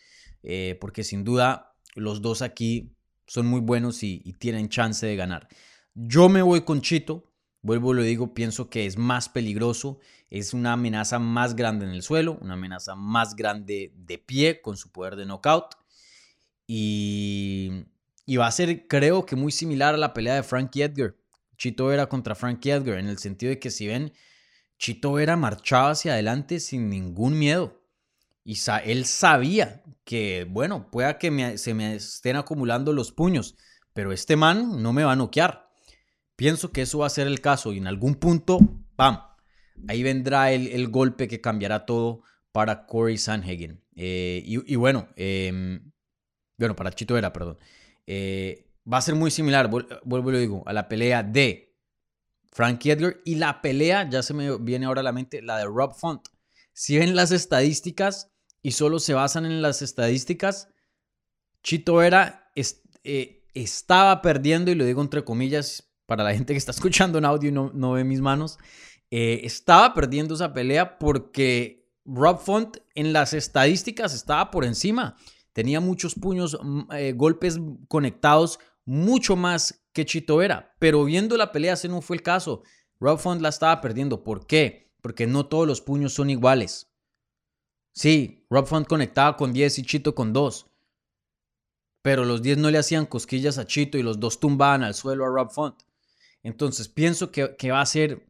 Eh, 0.42 0.76
porque 0.82 1.04
sin 1.04 1.24
duda 1.24 1.76
los 1.96 2.24
dos 2.24 2.42
aquí 2.42 2.96
son 3.28 3.46
muy 3.46 3.62
buenos 3.62 4.02
y, 4.02 4.34
tienen 4.40 4.70
chance 4.70 5.06
de 5.06 5.16
ganar. 5.16 5.48
Yo 5.94 6.30
me 6.30 6.42
voy 6.42 6.62
con 6.62 6.82
Chito, 6.82 7.32
vuelvo 7.62 7.94
y 7.94 7.98
lo 7.98 8.02
digo, 8.02 8.34
pienso 8.34 8.72
que 8.72 8.88
es 8.88 8.98
más 8.98 9.30
peligroso, 9.30 10.00
es 10.30 10.54
una 10.54 10.74
amenaza 10.74 11.20
más 11.20 11.56
grande 11.56 11.86
en 11.86 11.92
el 11.92 12.04
suelo, 12.04 12.38
una 12.42 12.54
amenaza 12.54 12.96
más 12.96 13.36
grande 13.36 13.92
de 13.96 14.18
pie 14.18 14.62
con 14.62 14.78
su 14.78 14.92
poder 14.92 15.16
de 15.16 15.26
knockout. 15.26 15.76
Y, 16.68 17.86
y 18.26 18.38
va 18.38 18.48
a 18.48 18.52
ser, 18.52 18.88
creo 18.88 19.26
que 19.26 19.36
muy 19.36 19.52
similar 19.52 19.96
a 19.96 19.98
la 19.98 20.14
pelea 20.14 20.36
de 20.36 20.44
Frankie 20.44 20.84
Edgar. 20.84 21.16
Chito 21.58 21.88
Vera 21.88 22.08
contra 22.08 22.36
Frankie 22.36 22.72
Edgar, 22.72 23.00
en 23.00 23.08
el 23.08 23.18
sentido 23.18 23.50
de 23.50 23.60
que 23.60 23.72
si 23.72 23.88
ven, 23.88 24.14
Chito 24.78 25.14
Vera 25.14 25.36
marchaba 25.36 25.92
hacia 25.92 26.14
adelante 26.14 26.60
sin 26.60 26.90
ningún 26.90 27.38
miedo. 27.38 27.82
Y 28.46 28.58
él 28.86 29.06
sabía 29.06 29.84
que, 30.06 30.48
bueno, 30.50 30.90
pueda 30.90 31.18
que 31.18 31.58
se 31.58 31.74
me 31.74 31.96
estén 31.96 32.36
acumulando 32.36 32.94
los 32.94 33.12
puños, 33.12 33.56
pero 33.94 34.12
este 34.12 34.38
man 34.38 34.82
no 34.82 34.94
me 34.94 35.04
va 35.04 35.12
a 35.12 35.18
noquear. 35.18 35.70
Pienso 36.36 36.72
que 36.72 36.84
eso 36.84 37.00
va 37.00 37.08
a 37.08 37.12
ser 37.12 37.28
el 37.28 37.42
caso 37.42 37.74
y 37.74 37.78
en 37.78 37.88
algún 37.88 38.16
punto, 38.16 38.60
¡pam! 38.96 39.29
Ahí 39.88 40.04
vendrá 40.04 40.52
el, 40.52 40.88
golpe 40.90 41.28
que 41.28 41.42
cambiará 41.42 41.86
todo 41.86 42.24
para 42.52 42.86
Corey 42.86 43.18
Sanhagen. 43.18 43.82
Eh, 43.96 44.44
y, 44.46 44.76
bueno, 44.76 45.10
em, 45.16 45.92
bueno, 46.58 46.76
para 46.76 46.92
Chito 46.92 47.14
Vera, 47.14 47.32
perdón. 47.34 47.58
Eh, 48.08 48.68
va 48.92 48.98
a 48.98 49.02
ser 49.02 49.16
muy 49.16 49.32
similar, 49.32 49.70
vuelvo 49.70 50.30
y 50.30 50.34
lo 50.34 50.40
digo, 50.40 50.64
a 50.66 50.74
la 50.74 50.88
pelea 50.88 51.24
de 51.24 51.70
Frankie 52.52 52.92
Edgar 52.92 53.18
y 53.26 53.36
la 53.36 53.62
pelea, 53.62 54.10
ya 54.10 54.24
se 54.24 54.34
me 54.34 54.58
viene 54.58 54.86
ahora 54.86 55.02
a 55.02 55.04
la 55.04 55.12
mente, 55.12 55.42
la 55.42 55.58
de 55.58 55.66
Rob 55.66 55.94
Font. 55.96 56.28
Si 56.74 56.98
ven 56.98 57.16
las 57.16 57.32
estadísticas 57.32 58.32
y 58.62 58.72
solo 58.72 59.00
se 59.00 59.14
basan 59.14 59.46
en 59.46 59.62
las 59.62 59.82
estadísticas, 59.82 60.70
Chito 61.64 62.02
era, 62.02 62.52
eh, 63.04 63.46
estaba 63.54 64.22
perdiendo, 64.22 64.72
y 64.72 64.76
lo 64.76 64.86
digo 64.86 65.02
entre 65.02 65.24
comillas, 65.24 65.92
para 66.06 66.24
la 66.24 66.34
gente 66.34 66.54
que 66.54 66.58
está 66.58 66.72
escuchando 66.78 67.18
en 67.18 67.26
audio 67.26 67.50
y 67.50 67.52
no, 67.52 67.92
ve 67.92 68.04
mis 68.04 68.22
manos, 68.22 68.58
eh, 69.12 69.42
estaba 69.44 69.94
perdiendo 69.94 70.36
esa 70.36 70.54
pelea 70.54 71.00
porque 71.00 71.88
Rob 72.06 72.40
Font 72.40 72.78
en 72.96 73.14
las 73.14 73.34
estadísticas 73.34 74.14
estaba 74.14 74.52
por 74.52 74.66
encima. 74.66 75.16
Tenía 75.54 75.80
muchos 75.80 76.16
puños, 76.16 76.58
mm, 76.62 76.92
eh, 76.94 77.14
golpes 77.14 77.60
conectados 77.88 78.60
mucho 78.86 79.36
más 79.36 79.86
que 79.94 80.06
Chito 80.06 80.38
Vera. 80.38 80.76
Pero 80.80 81.04
viendo 81.04 81.38
la 81.38 81.52
pelea, 81.52 81.74
ese 81.74 81.88
no 81.88 82.02
fue 82.02 82.18
el 82.18 82.24
caso. 82.24 82.64
Rob 83.00 83.20
Font 83.20 83.42
la 83.42 83.50
estaba 83.50 83.82
perdiendo. 83.82 84.24
¿Por 84.24 84.46
qué? 84.48 84.92
Porque 85.02 85.28
no 85.28 85.46
todos 85.46 85.68
los 85.68 85.82
puños 85.82 86.14
son 86.14 86.30
iguales. 86.30 86.92
Sí, 87.94 88.46
Rob 88.50 88.68
Font 88.68 88.88
conectaba 88.88 89.38
con 89.38 89.54
10 89.54 89.80
y 89.80 89.84
Chito 89.84 90.16
con 90.16 90.34
2. 90.34 90.68
Pero 92.02 92.26
los 92.26 92.42
10 92.42 92.58
no 92.60 92.72
le 92.72 92.78
hacían 92.78 93.06
cosquillas 93.06 93.58
a 93.58 93.66
Chito 93.68 93.98
y 93.98 94.04
los 94.04 94.20
dos 94.20 94.40
tumbaban 94.40 94.84
al 94.84 94.94
suelo 94.94 95.26
a 95.26 95.30
Rob 95.30 95.52
Font. 95.52 95.76
Entonces 96.44 96.88
pienso 96.88 97.32
que, 97.32 97.72
va 97.72 97.82
a 97.82 97.86
ser 97.86 98.29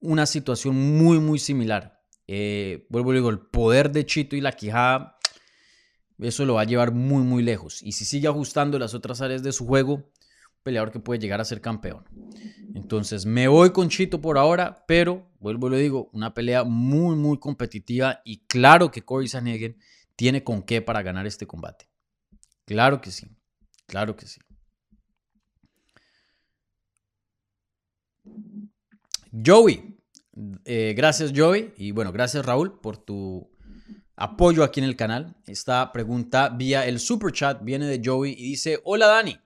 una 0.00 0.26
situación 0.26 0.76
muy, 0.76 1.18
muy 1.18 1.38
similar. 1.38 2.00
Eh, 2.26 2.86
vuelvo 2.90 3.10
a 3.10 3.14
digo, 3.14 3.30
el 3.30 3.40
poder 3.40 3.90
de 3.90 4.06
Chito 4.06 4.36
y 4.36 4.40
la 4.40 4.52
quijada 4.52 5.18
eso 6.28 6.44
lo 6.44 6.54
va 6.54 6.62
a 6.62 6.64
llevar 6.64 6.92
muy, 6.92 7.22
muy 7.22 7.42
lejos. 7.42 7.82
Y 7.82 7.92
si 7.92 8.04
sigue 8.04 8.28
ajustando 8.28 8.78
las 8.78 8.94
otras 8.94 9.20
áreas 9.20 9.42
de 9.42 9.52
su 9.52 9.66
juego, 9.66 10.10
peleador 10.62 10.92
que 10.92 11.00
puede 11.00 11.20
llegar 11.20 11.40
a 11.40 11.44
ser 11.44 11.60
campeón. 11.60 12.04
Entonces, 12.74 13.24
me 13.24 13.48
voy 13.48 13.70
con 13.70 13.88
Chito 13.88 14.20
por 14.20 14.36
ahora, 14.36 14.84
pero 14.86 15.30
vuelvo 15.40 15.68
y 15.68 15.70
lo 15.70 15.76
digo, 15.76 16.10
una 16.12 16.34
pelea 16.34 16.64
muy, 16.64 17.16
muy 17.16 17.38
competitiva 17.38 18.20
y 18.24 18.44
claro 18.46 18.90
que 18.90 19.02
Corey 19.02 19.28
Sanhagen 19.28 19.78
tiene 20.16 20.44
con 20.44 20.62
qué 20.62 20.82
para 20.82 21.02
ganar 21.02 21.26
este 21.26 21.46
combate. 21.46 21.88
Claro 22.66 23.00
que 23.00 23.10
sí, 23.10 23.28
claro 23.86 24.16
que 24.16 24.26
sí. 24.26 24.40
Joey, 29.44 29.89
eh, 30.64 30.94
gracias 30.96 31.32
Joey 31.34 31.72
y 31.76 31.92
bueno, 31.92 32.12
gracias 32.12 32.44
Raúl 32.44 32.80
por 32.80 32.96
tu 32.96 33.50
apoyo 34.16 34.62
aquí 34.62 34.80
en 34.80 34.86
el 34.86 34.96
canal. 34.96 35.36
Esta 35.46 35.92
pregunta 35.92 36.50
vía 36.50 36.86
el 36.86 37.00
super 37.00 37.32
chat 37.32 37.64
viene 37.64 37.86
de 37.86 38.00
Joey 38.04 38.32
y 38.32 38.50
dice, 38.50 38.80
hola 38.84 39.06
Dani, 39.06 39.38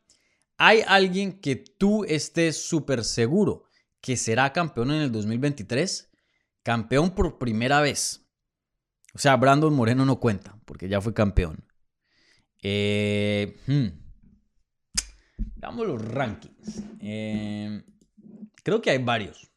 ¿hay 0.58 0.82
alguien 0.86 1.40
que 1.40 1.56
tú 1.56 2.04
estés 2.04 2.56
súper 2.66 3.04
seguro 3.04 3.64
que 4.00 4.16
será 4.16 4.52
campeón 4.52 4.90
en 4.90 5.02
el 5.02 5.12
2023? 5.12 6.10
Campeón 6.62 7.14
por 7.14 7.38
primera 7.38 7.80
vez. 7.80 8.26
O 9.14 9.18
sea, 9.18 9.36
Brandon 9.36 9.72
Moreno 9.72 10.04
no 10.04 10.18
cuenta 10.18 10.58
porque 10.64 10.88
ya 10.88 11.00
fue 11.00 11.14
campeón. 11.14 11.64
Eh, 12.62 13.56
hmm. 13.66 13.86
Veamos 15.56 15.86
los 15.86 16.02
rankings. 16.02 16.82
Eh, 17.00 17.82
creo 18.62 18.82
que 18.82 18.90
hay 18.90 18.98
varios. 18.98 19.53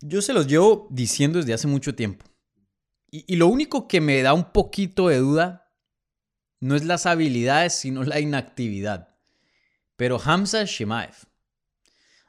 Yo 0.00 0.22
se 0.22 0.32
los 0.32 0.46
llevo 0.46 0.88
diciendo 0.90 1.38
desde 1.38 1.52
hace 1.52 1.66
mucho 1.66 1.94
tiempo. 1.94 2.24
Y, 3.10 3.36
lo 3.36 3.48
único 3.48 3.88
que 3.88 4.00
me 4.00 4.22
da 4.22 4.32
un 4.32 4.52
poquito 4.52 5.08
de 5.08 5.18
duda 5.18 5.68
no 6.60 6.76
es 6.76 6.84
las 6.84 7.06
habilidades, 7.06 7.74
sino 7.74 8.04
la 8.04 8.20
inactividad. 8.20 9.16
Pero 9.96 10.20
Hamza 10.22 10.64
Shimaev, 10.64 11.14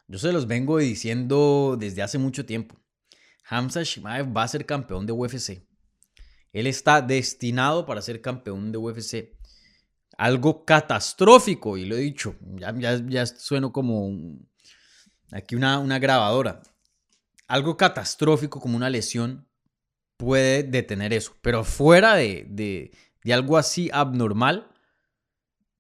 yo 0.08 0.18
se 0.18 0.34
los 0.34 0.48
vengo 0.48 0.80
diciendo 0.80 1.78
desde 1.80 2.02
hace 2.02 2.18
mucho 2.18 2.46
tiempo. 2.46 2.76
Hamza 3.48 3.84
Shimaev 3.84 4.36
va 4.36 4.44
a 4.44 4.48
ser 4.48 4.66
campeón 4.66 5.06
de 5.06 5.14
UFC. 5.14 5.68
Él 6.52 6.68
está 6.68 7.02
destinado 7.02 7.86
para 7.86 8.02
ser 8.02 8.22
campeón 8.22 8.72
de 8.72 8.78
UFC. 8.78 9.38
Algo 10.18 10.66
catastrófico, 10.66 11.78
y 11.78 11.86
lo 11.86 11.96
he 11.96 12.00
dicho, 12.00 12.36
ya, 12.42 12.74
ya, 13.08 13.26
sueno 13.26 13.72
como 13.72 14.12
aquí 15.32 15.56
una, 15.56 15.80
una 15.80 16.00
grabadora. 16.00 16.62
Algo 17.52 17.76
catastrófico 17.76 18.62
como 18.62 18.78
una 18.78 18.90
lesión 18.90 19.46
puede 20.16 20.64
detener 20.64 21.12
eso. 21.12 21.36
Pero 21.42 21.66
fuera 21.66 22.16
de, 22.16 22.92
algo 23.30 23.58
así 23.58 23.90
abnormal, 23.92 24.72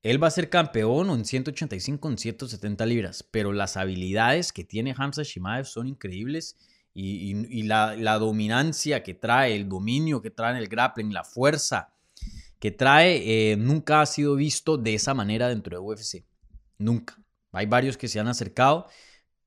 él 0.03 0.21
va 0.21 0.27
a 0.27 0.31
ser 0.31 0.49
campeón 0.49 1.09
en 1.11 1.23
185 1.23 2.09
en 2.09 2.17
170 2.17 2.85
libras. 2.85 3.23
Pero 3.23 3.53
las 3.53 3.77
habilidades 3.77 4.51
que 4.51 4.65
tiene 4.65 4.93
Hamza 4.97 5.23
Shimaev 5.23 5.65
son 5.65 5.87
increíbles. 5.87 6.57
Y, 6.93 7.63
la, 7.63 8.19
dominancia 8.19 9.01
que 9.01 9.13
trae, 9.13 9.55
el 9.55 9.69
dominio 9.69 10.21
que 10.21 10.29
trae 10.29 10.59
el 10.59 10.67
grappling, 10.67 11.13
la 11.13 11.23
fuerza 11.23 11.93
que 12.59 12.71
trae, 12.71 13.53
eh, 13.53 13.55
nunca 13.55 14.01
ha 14.01 14.05
sido 14.05 14.35
visto 14.35 14.75
de 14.75 14.95
esa 14.95 15.13
manera 15.13 15.47
dentro 15.47 15.77
de 15.77 15.81
UFC. 15.81 16.25
Nunca. 16.77 17.17
Hay 17.53 17.65
varios 17.65 17.95
que 17.95 18.09
se 18.09 18.19
han 18.19 18.27
acercado, 18.27 18.87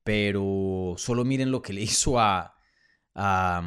pero 0.05 0.93
solo 0.97 1.25
miren 1.25 1.51
lo 1.51 1.63
que 1.63 1.73
le 1.73 1.81
hizo 1.89 2.17
a, 2.17 2.55
a, 3.15 3.63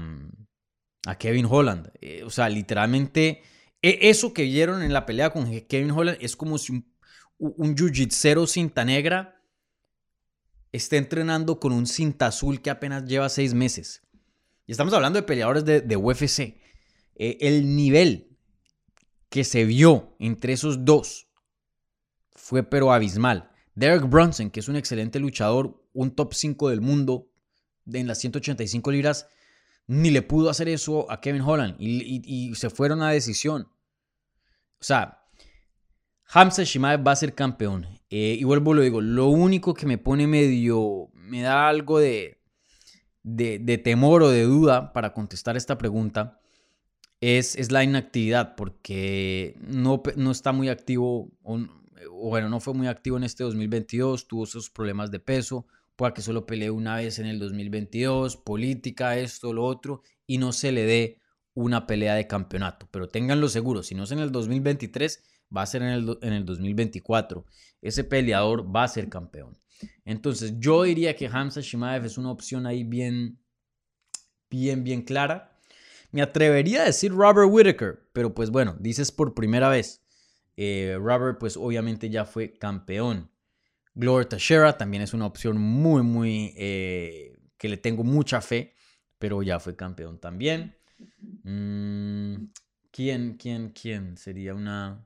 a 1.04 1.18
Kevin 1.18 1.46
Holland. 1.50 1.90
Eh, 2.00 2.22
o 2.24 2.30
sea, 2.30 2.48
literalmente, 2.48 3.42
e, 3.82 3.98
eso 4.08 4.32
que 4.32 4.44
vieron 4.44 4.82
en 4.82 4.94
la 4.94 5.04
pelea 5.04 5.30
con 5.30 5.50
Kevin 5.62 5.90
Holland 5.90 6.16
es 6.22 6.36
como 6.36 6.56
si 6.56 6.72
un, 6.72 6.94
un 7.38 7.76
jiu-jitsu 7.76 8.46
cinta 8.46 8.84
negra 8.84 9.42
esté 10.70 10.96
entrenando 10.96 11.58
con 11.58 11.72
un 11.72 11.86
cinta 11.86 12.28
azul 12.28 12.62
que 12.62 12.70
apenas 12.70 13.04
lleva 13.04 13.28
seis 13.28 13.52
meses. 13.52 14.02
Y 14.64 14.72
estamos 14.72 14.94
hablando 14.94 15.18
de 15.18 15.24
peleadores 15.24 15.64
de, 15.64 15.96
UFC. 15.96 16.40
eh, 17.16 17.36
el 17.40 17.74
nivel 17.74 18.38
que 19.28 19.42
se 19.42 19.64
vio 19.64 20.14
entre 20.20 20.52
esos 20.52 20.84
dos 20.84 21.28
fue 22.30 22.62
pero 22.62 22.92
abismal. 22.92 23.50
Derek 23.74 24.08
Brunson, 24.08 24.50
que 24.50 24.60
es 24.60 24.68
un 24.68 24.76
excelente 24.76 25.18
luchador, 25.18 25.87
un 25.92 26.14
top 26.14 26.34
5 26.34 26.70
del 26.70 26.80
mundo 26.80 27.30
en 27.92 28.06
las 28.06 28.18
185 28.18 28.90
libras, 28.90 29.28
ni 29.86 30.10
le 30.10 30.22
pudo 30.22 30.50
hacer 30.50 30.68
eso 30.68 31.10
a 31.10 31.20
Kevin 31.20 31.42
Holland 31.42 31.76
y, 31.78 32.54
se 32.54 32.70
fueron 32.70 33.02
a 33.02 33.10
decisión. 33.10 33.68
O 34.80 34.84
sea, 34.84 35.24
Hamza 36.26 36.62
Shimaev 36.62 37.06
va 37.06 37.12
a 37.12 37.16
ser 37.16 37.34
campeón. 37.34 37.86
Eh, 38.10 38.36
y 38.38 38.44
vuelvo 38.44 38.74
lo 38.74 38.82
digo, 38.82 39.00
lo 39.00 39.28
único 39.28 39.74
que 39.74 39.86
me 39.86 39.98
pone 39.98 40.26
medio, 40.26 41.10
me 41.14 41.40
da 41.42 41.68
algo 41.68 41.98
de, 41.98 42.38
de, 43.22 43.78
temor 43.78 44.22
o 44.22 44.30
de 44.30 44.42
duda 44.42 44.92
para 44.92 45.12
contestar 45.12 45.56
esta 45.56 45.78
pregunta 45.78 46.40
es, 47.20 47.56
es 47.56 47.72
la 47.72 47.84
inactividad, 47.84 48.54
porque 48.56 49.56
no, 49.60 50.02
no 50.16 50.30
está 50.30 50.52
muy 50.52 50.68
activo, 50.68 51.32
o, 51.42 51.58
bueno, 52.30 52.48
no 52.48 52.60
fue 52.60 52.74
muy 52.74 52.86
activo 52.86 53.16
en 53.16 53.24
este 53.24 53.44
2022, 53.44 54.28
tuvo 54.28 54.44
esos 54.44 54.70
problemas 54.70 55.10
de 55.10 55.18
peso, 55.18 55.66
pueda 55.98 56.14
que 56.14 56.22
solo 56.22 56.46
pelee 56.46 56.70
una 56.70 56.94
vez 56.94 57.18
en 57.18 57.26
el 57.26 57.40
2022, 57.40 58.36
política, 58.36 59.18
esto, 59.18 59.52
lo 59.52 59.64
otro, 59.64 60.02
y 60.28 60.38
no 60.38 60.52
se 60.52 60.70
le 60.70 60.84
dé 60.84 61.20
una 61.54 61.88
pelea 61.88 62.14
de 62.14 62.28
campeonato. 62.28 62.88
Pero 62.92 63.08
ténganlo 63.08 63.48
seguro, 63.48 63.82
si 63.82 63.96
no 63.96 64.04
es 64.04 64.12
en 64.12 64.20
el 64.20 64.30
2023, 64.30 65.24
va 65.54 65.62
a 65.62 65.66
ser 65.66 65.82
en 65.82 65.88
el, 65.88 66.18
en 66.22 66.34
el 66.34 66.44
2024. 66.44 67.44
Ese 67.82 68.04
peleador 68.04 68.64
va 68.74 68.84
a 68.84 68.88
ser 68.88 69.08
campeón. 69.08 69.58
Entonces, 70.04 70.54
yo 70.60 70.84
diría 70.84 71.16
que 71.16 71.26
Hamza 71.26 71.62
Shimaev 71.62 72.04
es 72.04 72.16
una 72.16 72.30
opción 72.30 72.64
ahí 72.66 72.84
bien, 72.84 73.40
bien, 74.48 74.84
bien 74.84 75.02
clara. 75.02 75.58
Me 76.12 76.22
atrevería 76.22 76.82
a 76.82 76.86
decir 76.86 77.10
Robert 77.10 77.50
Whittaker, 77.50 78.08
pero 78.12 78.32
pues 78.32 78.50
bueno, 78.50 78.76
dices 78.78 79.10
por 79.10 79.34
primera 79.34 79.68
vez. 79.68 80.04
Eh, 80.56 80.96
Robert, 80.96 81.38
pues 81.40 81.56
obviamente 81.56 82.08
ya 82.08 82.24
fue 82.24 82.56
campeón. 82.56 83.32
Gloria 83.98 84.28
Teixeira 84.28 84.78
también 84.78 85.02
es 85.02 85.12
una 85.12 85.26
opción 85.26 85.58
muy, 85.60 86.02
muy 86.02 86.54
eh, 86.56 87.36
que 87.56 87.68
le 87.68 87.76
tengo 87.76 88.04
mucha 88.04 88.40
fe, 88.40 88.74
pero 89.18 89.42
ya 89.42 89.58
fue 89.58 89.74
campeón 89.74 90.20
también. 90.20 90.76
Mm, 91.42 92.46
¿Quién, 92.92 93.36
quién, 93.36 93.70
quién 93.70 94.16
sería 94.16 94.54
una... 94.54 95.04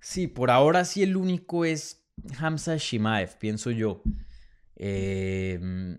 Sí, 0.00 0.26
por 0.28 0.50
ahora 0.50 0.84
sí 0.84 1.02
el 1.02 1.16
único 1.16 1.64
es 1.64 2.03
Hamza 2.38 2.76
Shimaev, 2.76 3.38
pienso 3.38 3.70
yo. 3.70 4.02
Em, 4.76 5.98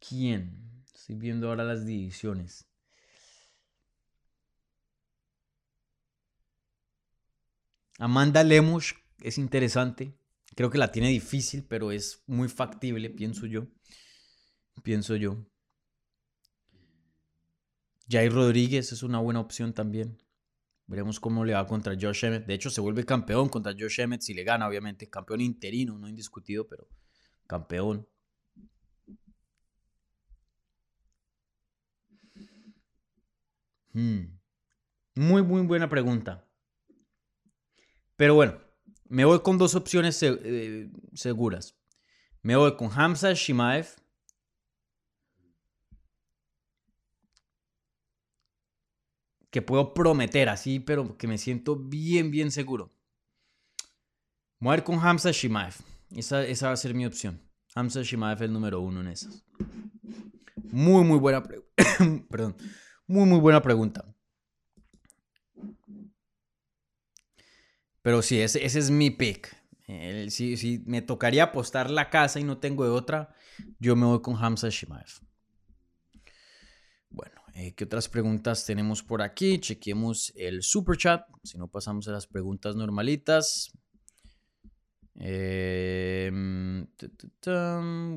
¿Quién? 0.00 0.84
Estoy 0.94 1.16
viendo 1.16 1.48
ahora 1.48 1.64
las 1.64 1.84
divisiones. 1.84 2.66
Amanda 7.98 8.44
Lemus 8.44 8.94
es 9.20 9.38
interesante. 9.38 10.16
Creo 10.54 10.70
que 10.70 10.78
la 10.78 10.92
tiene 10.92 11.08
difícil, 11.08 11.64
pero 11.64 11.92
es 11.92 12.22
muy 12.26 12.48
factible, 12.48 13.10
pienso 13.10 13.46
yo. 13.46 13.66
Pienso 14.82 15.16
yo. 15.16 15.44
Jair 18.08 18.32
Rodríguez 18.32 18.92
es 18.92 19.02
una 19.02 19.18
buena 19.18 19.40
opción 19.40 19.74
también. 19.74 20.16
Veremos 20.88 21.20
cómo 21.20 21.44
le 21.44 21.52
va 21.52 21.66
contra 21.66 21.94
Josh 22.00 22.24
Emmett. 22.24 22.46
De 22.46 22.54
hecho, 22.54 22.70
se 22.70 22.80
vuelve 22.80 23.04
campeón 23.04 23.50
contra 23.50 23.74
Josh 23.78 24.00
Emmett 24.00 24.22
si 24.22 24.32
le 24.32 24.42
gana, 24.42 24.66
obviamente. 24.66 25.10
Campeón 25.10 25.42
interino, 25.42 25.98
no 25.98 26.08
indiscutido, 26.08 26.66
pero 26.66 26.88
campeón. 27.46 28.08
Hmm. 33.92 34.38
Muy, 35.14 35.42
muy 35.42 35.62
buena 35.62 35.90
pregunta. 35.90 36.48
Pero 38.16 38.34
bueno, 38.34 38.58
me 39.08 39.26
voy 39.26 39.40
con 39.40 39.58
dos 39.58 39.74
opciones 39.74 40.22
eh, 40.22 40.90
seguras. 41.12 41.76
Me 42.40 42.56
voy 42.56 42.76
con 42.76 42.90
Hamza 42.90 43.34
Shimaev 43.34 43.88
que 49.50 49.62
puedo 49.62 49.94
prometer 49.94 50.48
así, 50.48 50.80
pero 50.80 51.16
que 51.16 51.26
me 51.26 51.38
siento 51.38 51.76
bien, 51.76 52.30
bien 52.30 52.50
seguro. 52.50 52.92
Voy 54.60 54.80
con 54.82 54.98
Hamza 54.98 55.30
Shimaev. 55.30 55.74
Esa, 56.10 56.44
esa 56.44 56.68
va 56.68 56.72
a 56.72 56.76
ser 56.76 56.94
mi 56.94 57.06
opción. 57.06 57.40
Hamza 57.74 58.02
Shimaev 58.02 58.42
el 58.42 58.52
número 58.52 58.80
uno 58.80 59.00
en 59.00 59.08
esas. 59.08 59.44
Muy, 60.70 61.04
muy 61.04 61.18
buena 61.18 61.42
Perdón. 62.30 62.56
Muy, 63.06 63.26
muy 63.26 63.38
buena 63.38 63.62
pregunta. 63.62 64.04
Pero 68.02 68.22
sí, 68.22 68.40
ese, 68.40 68.64
ese 68.64 68.78
es 68.78 68.90
mi 68.90 69.10
pick. 69.10 69.54
si, 70.28 70.56
si, 70.56 70.82
me 70.86 71.02
tocaría 71.02 71.44
apostar 71.44 71.90
la 71.90 72.10
casa 72.10 72.40
y 72.40 72.44
no 72.44 72.58
tengo 72.58 72.84
de 72.84 72.90
otra, 72.90 73.34
yo 73.78 73.96
me 73.96 74.06
voy 74.06 74.20
con 74.20 74.36
Hamza 74.36 74.68
Shimaev. 74.68 75.27
Eh, 77.58 77.74
¿Qué 77.74 77.84
otras 77.84 78.08
preguntas 78.08 78.64
tenemos 78.64 79.02
por 79.02 79.20
aquí? 79.20 79.58
Chequemos 79.58 80.32
el 80.36 80.62
super 80.62 80.96
chat. 80.96 81.26
Si 81.42 81.58
no, 81.58 81.66
pasamos 81.66 82.06
a 82.06 82.12
las 82.12 82.28
preguntas 82.28 82.76
normalitas. 82.76 83.72
Em, 85.16 86.86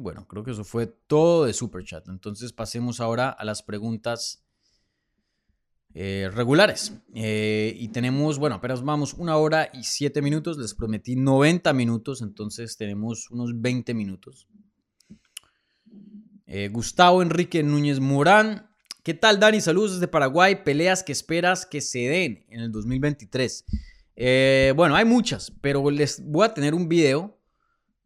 bueno, 0.03 0.27
creo 0.27 0.43
que 0.43 0.51
eso 0.51 0.63
fue 0.63 0.85
todo 0.85 1.45
de 1.45 1.53
super 1.53 1.83
chat. 1.83 2.07
Entonces 2.07 2.53
pasemos 2.53 2.99
ahora 2.99 3.31
a 3.31 3.43
las 3.43 3.63
preguntas 3.63 4.43
eh, 5.95 6.29
regulares. 6.31 6.93
Eh, 7.15 7.75
y 7.79 7.87
tenemos, 7.87 8.37
bueno, 8.37 8.57
apenas 8.57 8.83
vamos 8.83 9.15
una 9.15 9.37
hora 9.37 9.71
y 9.73 9.85
siete 9.85 10.21
minutos. 10.21 10.59
Les 10.59 10.75
prometí 10.75 11.15
90 11.15 11.73
minutos, 11.73 12.21
entonces 12.21 12.77
tenemos 12.77 13.31
unos 13.31 13.59
20 13.59 13.95
minutos. 13.95 14.47
Gustavo 16.69 17.21
Enrique 17.21 17.63
Núñez 17.63 18.01
Morán 18.01 18.70
¿Qué 19.03 19.15
tal, 19.15 19.39
Dani? 19.39 19.59
Saludos 19.61 19.93
desde 19.93 20.07
Paraguay. 20.07 20.63
Peleas 20.63 21.01
que 21.01 21.11
esperas 21.11 21.65
que 21.65 21.81
se 21.81 22.01
den 22.01 22.45
en 22.49 22.59
el 22.59 22.71
2023. 22.71 23.65
Eh, 24.15 24.73
bueno, 24.75 24.95
hay 24.95 25.05
muchas, 25.05 25.51
pero 25.59 25.89
les 25.89 26.23
voy 26.23 26.45
a 26.45 26.53
tener 26.53 26.75
un 26.75 26.87
video 26.87 27.35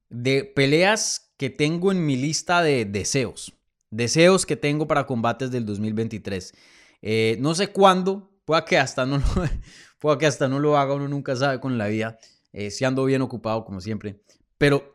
de 0.09 0.45
peleas 0.45 1.33
que 1.35 1.49
tengo 1.49 1.91
en 1.91 2.05
mi 2.05 2.15
lista 2.15 2.61
de 2.61 2.85
deseos. 2.85 3.53
Deseos 3.89 4.45
que 4.45 4.55
tengo 4.55 4.87
para 4.87 5.05
combates 5.05 5.51
del 5.51 5.65
2023. 5.65 6.53
Eh, 7.01 7.35
no 7.41 7.55
sé 7.55 7.73
cuándo, 7.73 8.31
pueda 8.45 8.63
que 8.63 8.77
hasta 8.77 9.05
no 9.05 9.17
lo, 9.17 10.17
que 10.17 10.25
hasta 10.25 10.47
no 10.47 10.59
lo 10.59 10.77
haga, 10.77 10.93
uno 10.93 11.09
nunca 11.09 11.35
sabe 11.35 11.59
con 11.59 11.77
la 11.77 11.87
vida. 11.87 12.17
Eh, 12.53 12.71
si 12.71 12.85
ando 12.85 13.03
bien 13.03 13.21
ocupado, 13.21 13.65
como 13.65 13.81
siempre. 13.81 14.21
Pero 14.57 14.94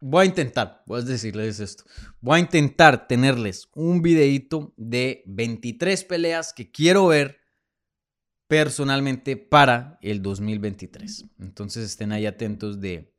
voy 0.00 0.22
a 0.22 0.26
intentar, 0.26 0.82
voy 0.86 1.00
a 1.00 1.04
decirles 1.04 1.60
esto, 1.60 1.84
voy 2.20 2.36
a 2.36 2.40
intentar 2.40 3.06
tenerles 3.08 3.68
un 3.74 4.02
videito 4.02 4.72
de 4.76 5.22
23 5.26 6.04
peleas 6.04 6.52
que 6.52 6.70
quiero 6.70 7.06
ver 7.08 7.38
personalmente 8.46 9.36
para 9.36 9.98
el 10.02 10.22
2023. 10.22 11.26
Entonces 11.40 11.84
estén 11.84 12.12
ahí 12.12 12.26
atentos 12.26 12.80
de, 12.80 13.12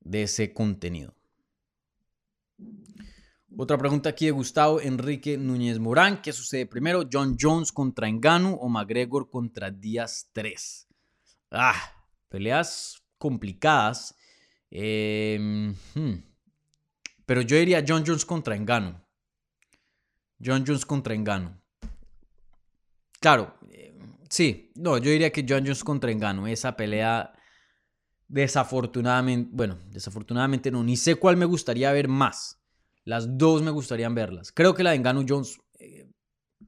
de 0.00 0.22
ese 0.22 0.52
contenido. 0.52 1.14
Otra 3.56 3.76
pregunta 3.76 4.10
aquí 4.10 4.26
de 4.26 4.30
Gustavo 4.30 4.80
Enrique 4.80 5.36
Núñez 5.36 5.78
Morán. 5.78 6.22
¿Qué 6.22 6.32
sucede 6.32 6.66
primero? 6.66 7.08
¿John 7.10 7.36
Jones 7.38 7.72
contra 7.72 8.08
Engano 8.08 8.54
o 8.54 8.68
McGregor 8.68 9.30
contra 9.30 9.70
Díaz 9.70 10.30
3? 10.32 10.86
Ah, 11.50 11.74
peleas 12.28 13.02
complicadas 13.16 14.14
Em, 14.70 15.74
hmm. 15.94 16.22
Pero 17.26 17.42
yo 17.42 17.56
diría 17.56 17.84
John 17.86 18.04
Jones 18.06 18.24
contra 18.24 18.56
Engano. 18.56 19.04
John 20.42 20.64
Jones 20.66 20.86
contra 20.86 21.14
Engano. 21.14 21.60
Claro, 23.20 23.58
eh, 23.70 23.98
sí, 24.30 24.72
no, 24.76 24.98
yo 24.98 25.10
diría 25.10 25.32
que 25.32 25.44
John 25.46 25.64
Jones 25.64 25.84
contra 25.84 26.10
Engano. 26.10 26.46
Esa 26.46 26.76
pelea, 26.76 27.32
desafortunadamente, 28.28 29.50
bueno, 29.52 29.78
desafortunadamente 29.90 30.70
no, 30.70 30.82
ni 30.84 30.96
sé 30.96 31.16
cuál 31.16 31.36
me 31.36 31.44
gustaría 31.44 31.92
ver 31.92 32.08
más. 32.08 32.62
Las 33.04 33.36
dos 33.36 33.62
me 33.62 33.70
gustarían 33.70 34.14
verlas. 34.14 34.52
Creo 34.52 34.74
que 34.74 34.82
la 34.82 34.90
de 34.90 34.96
Engano 34.96 35.24
Jones 35.28 35.58
eh, 35.78 36.10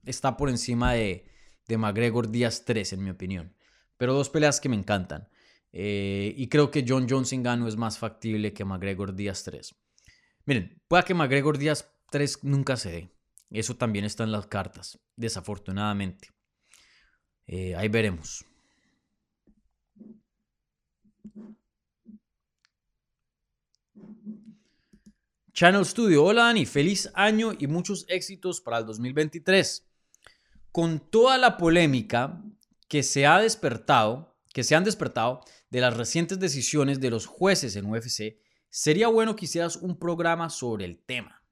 está 0.05 0.36
por 0.36 0.48
encima 0.48 0.94
de, 0.94 1.27
de 1.68 1.78
McGregor 1.78 2.31
Díaz 2.31 2.64
3, 2.64 2.94
en 2.94 3.05
mi 3.05 3.10
opinión. 3.10 3.55
Pero 3.97 4.14
dos 4.14 4.31
peleas 4.31 4.60
que 4.60 4.68
me 4.68 4.77
encantan. 4.77 5.28
Eh, 5.72 6.34
y 6.36 6.48
creo 6.48 6.70
que 6.70 6.84
John 6.86 7.06
Jones 7.09 7.32
Gano 7.42 7.68
es 7.68 7.76
más 7.76 7.98
factible 7.98 8.52
que 8.52 8.64
McGregor 8.64 9.14
Díaz 9.14 9.44
3. 9.44 9.74
Miren, 10.47 10.80
pueda 10.88 11.05
que 11.05 11.14
McGregor 11.14 11.59
Díaz 11.59 11.90
3 12.10 12.44
nunca 12.44 12.76
se 12.76 12.90
dé. 12.90 13.10
Eso 13.51 13.76
también 13.76 14.05
está 14.05 14.24
en 14.24 14.32
las 14.32 14.47
cartas, 14.47 14.98
desafortunadamente. 15.16 16.28
Eh, 17.47 17.74
ahí 17.74 17.88
veremos. 17.88 18.44
Channel 25.52 25.84
Studio, 25.84 26.24
hola 26.24 26.44
Dani, 26.44 26.64
feliz 26.64 27.10
año 27.12 27.52
y 27.59 27.66
muchos 27.66 28.06
éxitos 28.09 28.60
para 28.60 28.78
el 28.78 28.86
2023. 28.86 29.86
Con 30.72 31.01
toda 31.01 31.36
la 31.38 31.56
polémica 31.56 32.40
que 32.88 33.02
se 33.02 33.26
ha 33.26 33.40
despertado, 33.40 34.38
que 34.55 34.64
se 34.64 34.74
han 34.74 34.84
despertado 34.84 35.42
de 35.70 35.80
las 35.80 35.97
recientes 35.97 36.38
decisiones 36.38 37.01
de 37.01 37.10
los 37.10 37.26
jueces 37.26 37.76
en 37.76 37.86
UFC, 37.86 38.38
sería 38.68 39.09
bueno 39.09 39.36
que 39.36 39.47
hicieras 39.47 39.76
un 39.76 39.98
programa 39.98 40.51
sobre 40.51 40.84
el 40.84 40.98
tema. 40.98 41.42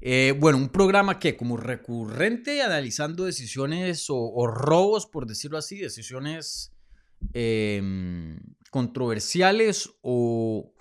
Eh, 0.00 0.34
bueno, 0.38 0.58
un 0.58 0.70
programa 0.70 1.18
que 1.18 1.36
como 1.36 1.56
recurrente 1.56 2.62
analizando 2.62 3.24
decisiones 3.24 4.06
o, 4.08 4.46
robos, 4.46 5.06
por 5.06 5.26
decirlo 5.26 5.58
así, 5.58 5.78
decisiones 5.78 6.74
em, 7.32 8.38
controversiales 8.70 9.90
o, 10.02 10.72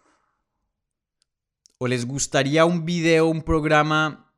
o 1.78 1.88
les 1.88 2.06
gustaría 2.06 2.66
un 2.66 2.86
video, 2.86 3.28
un 3.28 3.44
programa 3.44 4.34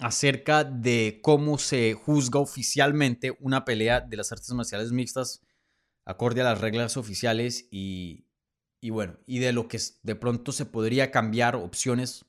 acerca 0.00 0.64
de 0.64 1.20
cómo 1.22 1.58
se 1.58 1.92
juzga 1.94 2.40
oficialmente 2.40 3.36
una 3.40 3.64
pelea 3.64 4.00
de 4.00 4.16
las 4.16 4.32
artes 4.32 4.50
marciales 4.50 4.92
mixtas 4.92 5.42
acorde 6.04 6.40
a 6.40 6.44
las 6.44 6.60
reglas 6.60 6.96
oficiales 6.96 7.68
y, 7.70 8.26
y 8.80 8.90
bueno, 8.90 9.18
y 9.26 9.38
de 9.38 9.52
lo 9.52 9.68
que 9.68 9.80
de 10.02 10.14
pronto 10.14 10.52
se 10.52 10.66
podría 10.66 11.10
cambiar 11.10 11.56
opciones 11.56 12.26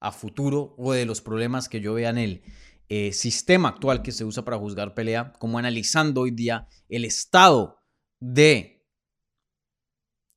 a 0.00 0.12
futuro 0.12 0.74
o 0.76 0.92
de 0.92 1.06
los 1.06 1.22
problemas 1.22 1.68
que 1.68 1.80
yo 1.80 1.94
vea 1.94 2.10
en 2.10 2.18
el 2.18 2.42
eh, 2.90 3.12
sistema 3.14 3.70
actual 3.70 4.02
que 4.02 4.12
se 4.12 4.24
usa 4.24 4.44
para 4.44 4.58
juzgar 4.58 4.94
pelea, 4.94 5.32
como 5.38 5.58
analizando 5.58 6.20
hoy 6.20 6.30
día 6.30 6.68
el 6.90 7.06
estado 7.06 7.78
de 8.20 8.86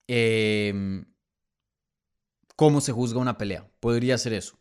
em, 0.08 1.06
cómo 2.56 2.80
se 2.80 2.94
juzga 2.94 3.20
una 3.20 3.38
pelea. 3.38 3.70
Podría 3.82 4.18
ser 4.18 4.32
eso. 4.34 4.58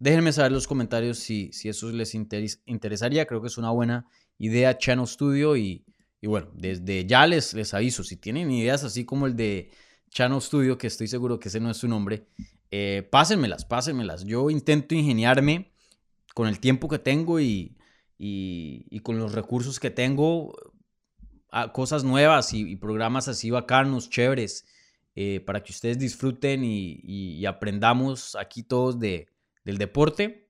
Déjenme 0.00 0.32
saber 0.32 0.50
en 0.50 0.56
los 0.56 0.66
comentarios 0.66 1.18
si, 1.20 1.52
si 1.52 1.68
eso 1.68 1.90
les 1.92 2.14
interesaría. 2.14 3.26
Creo 3.26 3.40
que 3.40 3.46
es 3.46 3.58
una 3.58 3.70
buena 3.70 4.06
idea 4.38 4.76
Channel 4.76 5.06
Studio 5.06 5.56
y, 5.56 5.84
bueno, 6.26 6.48
desde 6.54 7.06
ya 7.06 7.26
les, 7.26 7.54
les 7.54 7.74
aviso, 7.74 8.02
si 8.02 8.16
tienen 8.16 8.50
ideas 8.50 8.84
así 8.84 9.04
como 9.04 9.26
el 9.26 9.36
de 9.36 9.70
Channel 10.10 10.40
Studio, 10.40 10.78
que 10.78 10.86
estoy 10.86 11.06
seguro 11.08 11.38
que 11.38 11.48
ese 11.48 11.60
no 11.60 11.70
es 11.70 11.76
su 11.76 11.88
nombre, 11.88 12.26
eh, 12.70 13.06
pásenmelas, 13.10 13.64
pásenmelas. 13.64 14.24
Yo 14.24 14.50
intento 14.50 14.94
ingeniarme 14.94 15.72
con 16.34 16.48
el 16.48 16.60
tiempo 16.60 16.88
que 16.88 16.98
tengo 16.98 17.40
y, 17.40 17.76
y, 18.18 19.00
con 19.00 19.18
los 19.18 19.32
recursos 19.32 19.78
que 19.80 19.90
tengo 19.90 20.54
a 21.50 21.72
cosas 21.72 22.04
nuevas 22.04 22.52
y, 22.52 22.76
programas 22.76 23.28
así 23.28 23.50
bacanos, 23.50 24.10
chéveres, 24.10 24.66
eh, 25.14 25.40
para 25.40 25.62
que 25.62 25.72
ustedes 25.72 25.98
disfruten 25.98 26.62
y 26.64 27.44
aprendamos 27.46 28.36
aquí 28.36 28.62
todos 28.62 28.98
de, 28.98 29.28
del 29.68 29.76
deporte. 29.78 30.48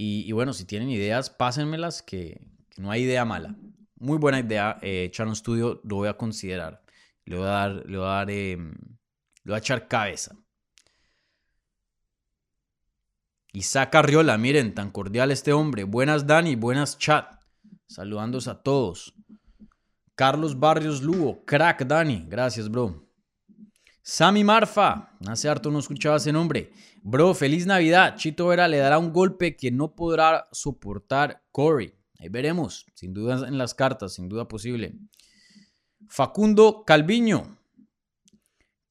Y, 0.00 0.30
bueno, 0.30 0.52
si 0.52 0.64
tienen 0.64 0.90
ideas, 0.90 1.28
pásenmelas, 1.28 2.02
que, 2.02 2.40
no 2.76 2.92
hay 2.92 3.02
idea 3.02 3.24
mala. 3.24 3.56
Muy 4.00 4.18
buena 4.18 4.38
idea, 4.38 4.78
eh, 4.80 5.10
estudio, 5.32 5.80
lo 5.84 5.96
voy 5.96 6.08
a 6.08 6.16
considerar. 6.16 6.82
Le 7.24 7.36
voy 7.36 7.46
a 7.46 7.50
dar, 7.50 7.70
le 7.86 7.98
voy 7.98 8.06
a 8.06 8.10
dar, 8.10 8.30
em, 8.30 8.72
le 8.72 9.50
voy 9.50 9.54
a 9.54 9.58
echar 9.58 9.88
cabeza. 9.88 10.36
Isaac 13.52 13.94
Arriola, 13.96 14.38
miren, 14.38 14.74
tan 14.74 14.90
cordial 14.90 15.30
este 15.32 15.52
hombre. 15.52 15.84
Buenas 15.84 16.26
Dani, 16.26 16.54
buenas 16.54 16.96
chat. 16.96 17.40
Saludándose 17.88 18.50
a 18.50 18.62
todos. 18.62 19.14
Carlos 20.14 20.58
Barrios 20.58 21.02
Lugo, 21.02 21.44
crack 21.44 21.84
Dani. 21.84 22.24
Gracias, 22.28 22.70
bro. 22.70 23.04
Sammy 24.02 24.44
Marfa, 24.44 25.10
hace 25.26 25.48
harto 25.48 25.70
no 25.70 25.80
escuchaba 25.80 26.16
ese 26.16 26.32
nombre. 26.32 26.72
Bro, 27.02 27.34
feliz 27.34 27.66
Navidad. 27.66 28.16
Chito 28.16 28.46
Vera 28.46 28.68
le 28.68 28.78
dará 28.78 28.98
un 28.98 29.12
golpe 29.12 29.56
que 29.56 29.70
no 29.70 29.94
podrá 29.94 30.48
soportar 30.52 31.42
Corey. 31.50 31.97
Ahí 32.18 32.28
veremos, 32.28 32.86
sin 32.94 33.14
duda 33.14 33.46
en 33.46 33.58
las 33.58 33.74
cartas, 33.74 34.14
sin 34.14 34.28
duda 34.28 34.48
posible. 34.48 34.94
Facundo 36.08 36.84
Calviño. 36.84 37.56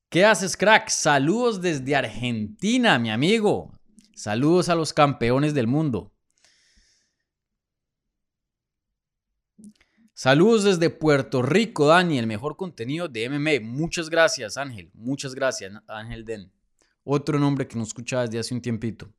¿Qué 0.10 0.24
haces, 0.24 0.56
crack? 0.56 0.88
Saludos 0.90 1.62
desde 1.62 1.96
Argentina, 1.96 2.98
mi 2.98 3.12
amigo. 3.12 3.72
Saludos 4.16 4.70
a 4.70 4.76
los 4.76 4.94
campeones 4.94 5.54
del 5.54 5.68
mundo. 5.68 6.14
Saludos 10.14 10.64
desde 10.64 10.90
Puerto 10.90 11.44
Rico, 11.44 11.88
Dani, 11.88 12.18
el 12.18 12.26
mejor 12.26 12.56
contenido 12.56 13.08
de 13.08 13.30
MMA. 13.30 13.60
Muchas 13.62 14.10
gracias, 14.10 14.58
Ángel. 14.58 14.90
Muchas 14.94 15.36
gracias, 15.36 15.74
Ángel 15.88 16.26
Den. 16.26 16.52
Otro 17.04 17.38
nombre 17.38 17.68
que 17.68 17.78
no 17.78 17.84
escuchaba 17.84 18.24
desde 18.24 18.40
hace 18.40 18.56
un 18.56 18.62
tiempito. 18.62 19.14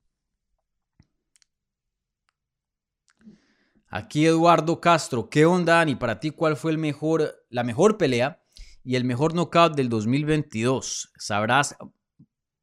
Aquí 3.91 4.27
Eduardo 4.27 4.81
Castro. 4.81 5.31
¿Qué 5.31 5.47
onda, 5.47 5.77
Dani? 5.77 5.95
Para 5.95 6.21
ti, 6.21 6.31
¿cuál 6.31 6.57
fue 6.57 6.73
el 6.73 6.79
mejor, 6.79 7.47
la 7.49 7.65
mejor 7.65 7.97
pelea 7.97 8.43
y 8.85 8.97
el 8.97 9.05
mejor 9.05 9.35
knockout 9.35 9.75
del 9.75 9.89
2022? 9.89 11.13
Sabrás 11.17 11.75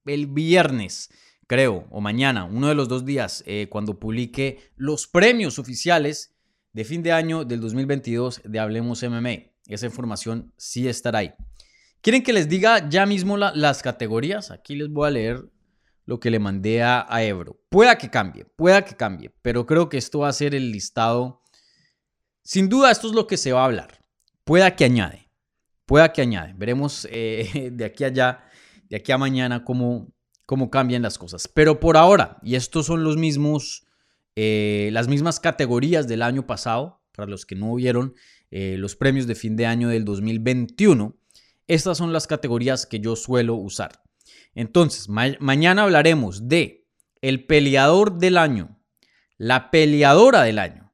el 0.06 0.28
viernes, 0.28 1.10
creo, 1.48 1.88
o 1.90 2.00
mañana, 2.00 2.46
uno 2.46 2.68
de 2.68 2.76
los 2.76 2.88
dos 2.88 3.06
días, 3.06 3.44
eh, 3.48 3.68
cuando 3.72 4.00
publique 4.00 4.60
los 4.76 5.08
premios 5.08 5.58
oficiales 5.58 6.36
de 6.74 6.84
fin 6.84 7.02
de 7.02 7.12
año 7.12 7.44
del 7.44 7.60
2022 7.60 8.42
de 8.44 8.60
Hablemos 8.60 9.02
MMA. 9.02 9.52
Esa 9.66 9.88
información 9.88 10.54
sí 10.58 10.88
estará 10.88 11.20
ahí. 11.20 11.34
¿Quieren 12.02 12.22
que 12.22 12.34
les 12.34 12.48
diga 12.48 12.88
ya 12.88 13.08
mismo 13.08 13.36
las 13.36 13.82
categorías? 13.82 14.52
Aquí 14.52 14.76
les 14.76 14.90
voy 14.90 15.08
a 15.08 15.12
leer 15.12 15.50
lo 16.06 16.20
que 16.20 16.30
le 16.30 16.40
mandé 16.40 16.84
a, 16.84 17.08
Ebro. 17.24 17.60
Pueda 17.70 17.98
que 17.98 18.10
cambie, 18.10 18.46
pueda 18.46 18.86
que 18.86 18.96
cambie, 18.96 19.34
pero 19.42 19.66
creo 19.66 19.90
que 19.90 19.98
esto 19.98 20.20
va 20.20 20.30
a 20.30 20.34
ser 20.34 20.56
el 20.56 20.72
listado. 20.72 21.42
Sin 22.44 22.70
duda, 22.70 22.92
esto 22.92 23.08
es 23.08 23.14
lo 23.14 23.28
que 23.28 23.38
se 23.38 23.52
va 23.52 23.62
a 23.62 23.66
hablar. 23.66 24.04
Pueda 24.44 24.76
que 24.76 24.86
añade, 24.86 25.30
pueda 25.86 26.14
que 26.14 26.22
añade. 26.22 26.54
Veremos 26.56 27.08
eh, 27.12 27.70
de 27.74 27.86
aquí 27.86 28.04
a 28.04 28.08
allá, 28.08 28.44
de 28.90 28.98
aquí 28.98 29.12
a 29.12 29.18
mañana, 29.18 29.64
cómo, 29.64 30.14
cómo 30.46 30.70
cambian 30.70 31.02
las 31.02 31.18
cosas. 31.18 31.48
Pero 31.48 31.80
por 31.80 31.98
ahora, 31.98 32.38
y 32.44 32.56
estos 32.56 32.86
son 32.86 33.04
los 33.04 33.18
mismos 33.18 33.86
eh, 34.36 34.90
las 34.92 35.08
mismas 35.08 35.40
categorías 35.40 36.08
del 36.08 36.22
año 36.22 36.46
pasado, 36.46 37.02
para 37.14 37.30
los 37.30 37.46
que 37.46 37.56
no 37.56 37.74
vieron 37.76 38.16
eh, 38.52 38.76
los 38.78 38.96
premios 38.96 39.28
de 39.28 39.36
fin 39.36 39.56
de 39.56 39.66
año 39.66 39.88
del 39.88 40.04
2021. 40.04 41.16
Estas 41.68 41.98
son 41.98 42.12
las 42.12 42.28
categorías 42.28 42.86
que 42.86 43.00
yo 43.00 43.16
suelo 43.16 43.56
usar. 43.56 44.04
Entonces, 44.56 45.10
mañana 45.10 45.84
hablaremos 45.84 46.48
de 46.48 46.88
el 47.22 47.46
peleador 47.46 48.18
del 48.18 48.38
año, 48.38 48.82
la 49.38 49.70
peleadora 49.70 50.44
del 50.44 50.60
año, 50.60 50.94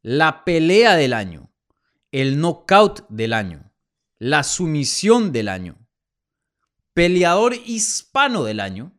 la 0.00 0.44
pelea 0.44 0.96
del 0.96 1.12
año, 1.12 1.52
el 2.10 2.40
knockout 2.40 3.06
del 3.10 3.34
año, 3.34 3.70
la 4.18 4.42
sumisión 4.42 5.30
del 5.30 5.48
año, 5.48 5.86
peleador 6.94 7.54
hispano 7.54 8.44
del 8.44 8.60
año, 8.60 8.98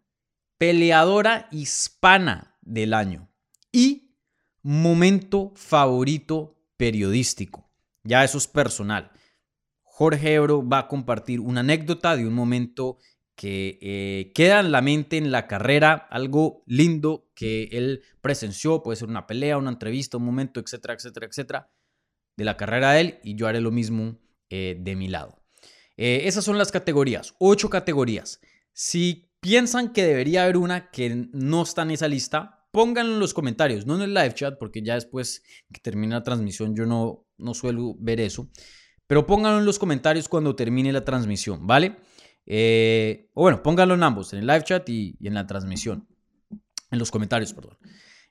peleadora 0.59 1.47
hispana 1.51 2.57
del 2.61 2.93
año 2.93 3.29
y 3.71 4.15
momento 4.61 5.53
favorito 5.55 6.55
periodístico. 6.77 7.71
Ya 8.03 8.23
eso 8.23 8.37
es 8.37 8.47
personal. 8.47 9.11
Jorge 9.81 10.33
Ebro 10.33 10.67
va 10.67 10.79
a 10.79 10.87
compartir 10.87 11.39
una 11.39 11.61
anécdota 11.61 12.15
de 12.15 12.27
un 12.27 12.33
momento 12.33 12.97
que 13.35 13.79
eh, 13.81 14.31
queda 14.33 14.59
en 14.59 14.71
la 14.71 14.81
mente 14.81 15.17
en 15.17 15.31
la 15.31 15.47
carrera, 15.47 16.07
algo 16.11 16.63
lindo 16.65 17.31
que 17.35 17.69
él 17.71 18.03
presenció, 18.21 18.83
puede 18.83 18.97
ser 18.97 19.09
una 19.09 19.27
pelea, 19.27 19.57
una 19.57 19.71
entrevista, 19.71 20.17
un 20.17 20.25
momento, 20.25 20.59
etcétera, 20.59 20.93
etcétera, 20.93 21.27
etcétera, 21.27 21.71
de 22.37 22.45
la 22.45 22.57
carrera 22.57 22.93
de 22.93 23.01
él 23.01 23.19
y 23.23 23.35
yo 23.35 23.47
haré 23.47 23.61
lo 23.61 23.71
mismo 23.71 24.19
eh, 24.49 24.77
de 24.79 24.95
mi 24.95 25.07
lado. 25.07 25.43
Eh, 25.97 26.21
esas 26.25 26.43
son 26.43 26.57
las 26.57 26.71
categorías, 26.71 27.35
ocho 27.39 27.69
categorías. 27.69 28.39
Si 28.73 29.31
piensan 29.39 29.93
que 29.93 30.03
debería 30.03 30.43
haber 30.43 30.57
una 30.57 30.89
que 30.89 31.27
no 31.31 31.63
está 31.63 31.83
en 31.83 31.91
esa 31.91 32.07
lista, 32.07 32.67
pónganlo 32.71 33.13
en 33.13 33.19
los 33.19 33.33
comentarios, 33.33 33.85
no 33.85 33.95
en 33.95 34.01
el 34.01 34.13
live 34.13 34.33
chat, 34.33 34.57
porque 34.57 34.81
ya 34.81 34.95
después 34.95 35.43
que 35.71 35.79
termine 35.79 36.15
la 36.15 36.23
transmisión 36.23 36.75
yo 36.75 36.85
no, 36.85 37.27
no 37.37 37.53
suelo 37.53 37.95
ver 37.99 38.19
eso. 38.19 38.49
Pero 39.05 39.27
pónganlo 39.27 39.59
en 39.59 39.65
los 39.65 39.79
comentarios 39.79 40.27
cuando 40.27 40.55
termine 40.55 40.91
la 40.91 41.03
transmisión, 41.03 41.67
¿vale? 41.67 41.97
Eh, 42.45 43.29
o 43.33 43.41
bueno, 43.43 43.63
pónganlo 43.63 43.93
en 43.93 44.03
ambos, 44.03 44.33
en 44.33 44.39
el 44.39 44.47
live 44.47 44.63
chat 44.63 44.87
y, 44.89 45.17
en 45.21 45.33
la 45.33 45.47
transmisión. 45.47 46.07
En 46.91 46.99
los 46.99 47.11
comentarios, 47.11 47.53
perdón. 47.53 47.77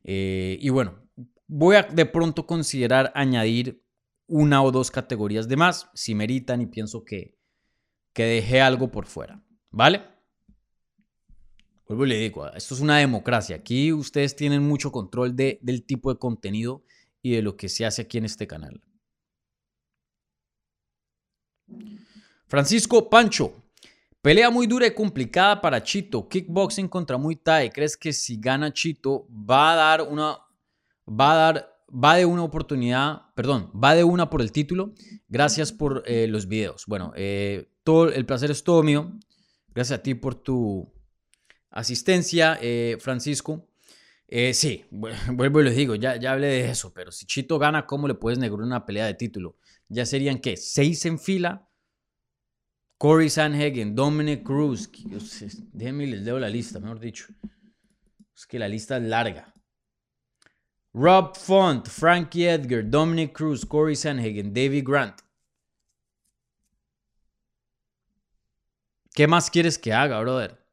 Eh, 0.05 0.59
y 0.61 0.69
bueno, 0.69 1.03
voy 1.47 1.77
a 1.77 1.83
de 1.83 2.07
pronto 2.07 2.47
considerar 2.47 3.13
añadir 3.15 3.83
una 4.27 4.63
o 4.63 4.71
dos 4.71 4.91
categorías 4.91 5.49
de 5.49 5.57
más, 5.57 5.91
si 5.95 6.15
meritan 6.15 6.61
y 6.61 6.67
pienso 6.67 7.05
que, 7.05 7.37
que 8.13 8.25
dejé 8.25 8.61
algo 8.61 8.91
por 8.91 9.07
fuera, 9.07 9.43
¿vale? 9.71 10.03
Vuelvo 11.87 12.07
y 12.07 12.09
le 12.09 12.19
digo, 12.19 12.49
esto 12.55 12.75
es 12.75 12.81
una 12.81 12.99
democracia. 12.99 13.57
Aquí 13.57 13.93
ustedes 13.93 14.35
tienen 14.35 14.63
mucho 14.63 14.91
control 14.91 15.37
de, 15.37 15.59
del 15.63 15.85
tipo 15.85 16.13
de 16.13 16.19
contenido 16.19 16.85
y 17.21 17.33
de 17.33 17.43
lo 17.43 17.57
que 17.57 17.69
se 17.69 17.85
hace 17.85 18.03
aquí 18.03 18.19
en 18.19 18.25
este 18.25 18.47
canal. 18.47 18.83
Francisco 22.47 23.11
Pancho, 23.11 23.62
pelea 24.23 24.51
muy 24.51 24.67
dura 24.69 24.87
y 24.87 24.95
complicada 24.95 25.61
para 25.61 25.83
Chito. 25.83 26.29
Kickboxing 26.29 26.89
contra 26.89 27.19
Muay 27.19 27.37
Thai. 27.37 27.71
¿Crees 27.71 27.97
que 27.97 28.13
si 28.13 28.37
gana 28.39 28.73
Chito 28.73 29.27
va 29.29 29.73
a 29.73 29.77
dar 29.77 30.03
una, 30.03 30.39
va 31.09 31.33
a 31.33 31.37
dar, 31.37 31.85
va 31.93 32.17
de 32.17 32.25
una 32.25 32.45
oportunidad, 32.45 33.23
perdón, 33.35 33.71
va 33.73 33.95
de 33.95 34.05
una 34.05 34.31
por 34.31 34.41
el 34.41 34.53
título? 34.53 34.95
Gracias 35.29 35.73
por 35.73 36.05
eh, 36.07 36.29
los 36.29 36.47
videos. 36.47 36.87
Bueno, 36.87 37.13
eh, 37.17 37.69
todo 37.83 38.11
el 38.11 38.25
placer 38.25 38.51
es 38.53 38.63
todo 38.63 38.83
mío. 38.83 39.13
Gracias 39.75 39.99
a 39.99 40.03
ti 40.03 40.15
por 40.15 40.37
tu 40.37 40.93
asistencia, 41.71 42.59
eh, 42.63 42.99
Francisco. 43.01 43.69
sí, 44.53 44.85
vuelvo 44.91 45.61
y 45.61 45.65
les 45.65 45.77
digo, 45.77 45.97
ya, 45.97 46.17
ya 46.17 46.33
hablé 46.33 46.47
de 46.47 46.71
eso, 46.71 46.95
pero 46.95 47.11
si 47.11 47.27
Chito 47.27 47.59
gana, 47.59 47.87
¿cómo 47.87 48.07
le 48.07 48.15
puedes 48.15 48.39
negar 48.39 48.61
una 48.61 48.87
pelea 48.87 49.07
de 49.07 49.15
título? 49.15 49.57
Ya 49.89 50.07
serían, 50.07 50.39
¿qué? 50.39 50.57
Seis 50.57 51.05
en 51.07 51.19
fila 51.19 51.69
Corey 53.03 53.29
Sanhagen, 53.29 53.97
Dominic 53.97 54.45
Cruz. 54.45 54.89
Déjenme 55.73 56.07
les 56.07 56.23
leo 56.23 56.39
la 56.39 56.49
lista, 56.49 56.79
mejor 56.79 57.01
dicho. 57.01 57.27
Es 58.33 58.47
que 58.47 58.61
la 58.61 58.69
lista 58.69 58.97
es 58.97 59.03
larga. 59.03 59.53
Rob 60.95 61.37
Font, 61.37 61.89
Frankie 61.89 62.47
Edgar, 62.47 62.89
Dominic 62.89 63.33
Cruz, 63.33 63.67
Corey 63.67 63.97
Sanhagen, 63.97 64.55
David 64.55 64.85
Grant. 64.87 65.21
¿Qué 69.13 69.27
más 69.27 69.51
quieres 69.51 69.77
que 69.79 69.93
haga, 69.93 70.21
brother? 70.21 70.65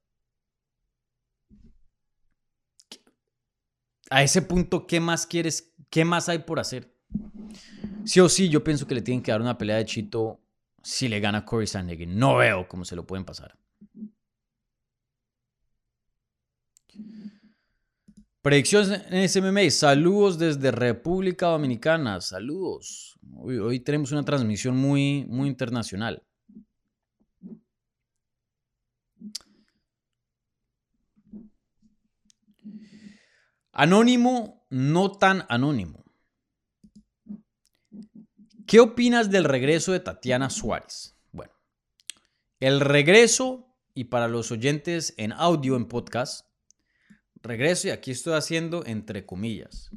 A 4.11 4.21
ese 4.21 4.43
punto, 4.43 4.85
¿qué 4.85 4.99
más 4.99 5.25
quieres? 5.25 5.73
¿Qué 5.89 6.05
más 6.05 6.29
hay 6.29 6.37
por 6.37 6.59
hacer? 6.59 6.95
Sí 8.05 8.19
o 8.19 8.29
sí, 8.29 8.49
yo 8.49 8.63
pienso 8.63 8.85
que 8.85 8.93
le 8.93 9.01
tienen 9.01 9.23
que 9.23 9.31
dar 9.31 9.41
una 9.41 9.57
pelea 9.57 9.77
de 9.77 9.85
Chito 9.85 10.39
si 10.89 11.07
le 11.07 11.19
gana 11.19 11.45
Corey 11.45 11.67
Sandhagen. 11.67 12.17
No 12.17 12.37
veo 12.37 12.67
cómo 12.67 12.83
se 12.83 12.95
lo 12.95 13.05
pueden 13.05 13.23
pasar. 13.23 13.55
Predicciones 18.41 19.03
en 19.09 19.29
SMMA. 19.29 19.69
Saludos 19.69 20.39
desde 20.39 20.71
República 20.71 21.47
Dominicana. 21.47 22.19
Saludos. 22.21 23.19
Hoy, 23.37 23.79
tenemos 23.81 24.11
una 24.11 24.25
transmisión 24.25 24.77
muy, 24.77 25.25
muy 25.27 25.47
internacional. 25.47 26.23
Anónimo, 33.71 34.65
no 34.69 35.11
tan 35.11 35.45
anónimo. 35.49 35.98
¿Qué 38.69 38.79
opinas 38.79 39.31
del 39.31 39.45
regreso 39.45 39.93
de 39.93 39.99
Tatiana 39.99 40.51
Suárez? 40.51 41.15
Bueno, 41.31 41.51
el 42.59 42.81
regreso, 42.81 43.75
y 43.95 44.03
para 44.03 44.27
los 44.27 44.51
oyentes 44.51 45.15
en 45.17 45.31
audio, 45.31 45.75
en 45.75 45.87
podcast, 45.87 46.45
regreso 47.41 47.87
y 47.87 47.89
aquí 47.89 48.11
estoy 48.11 48.35
haciendo 48.35 48.85
entre 48.85 49.25
comillas, 49.25 49.89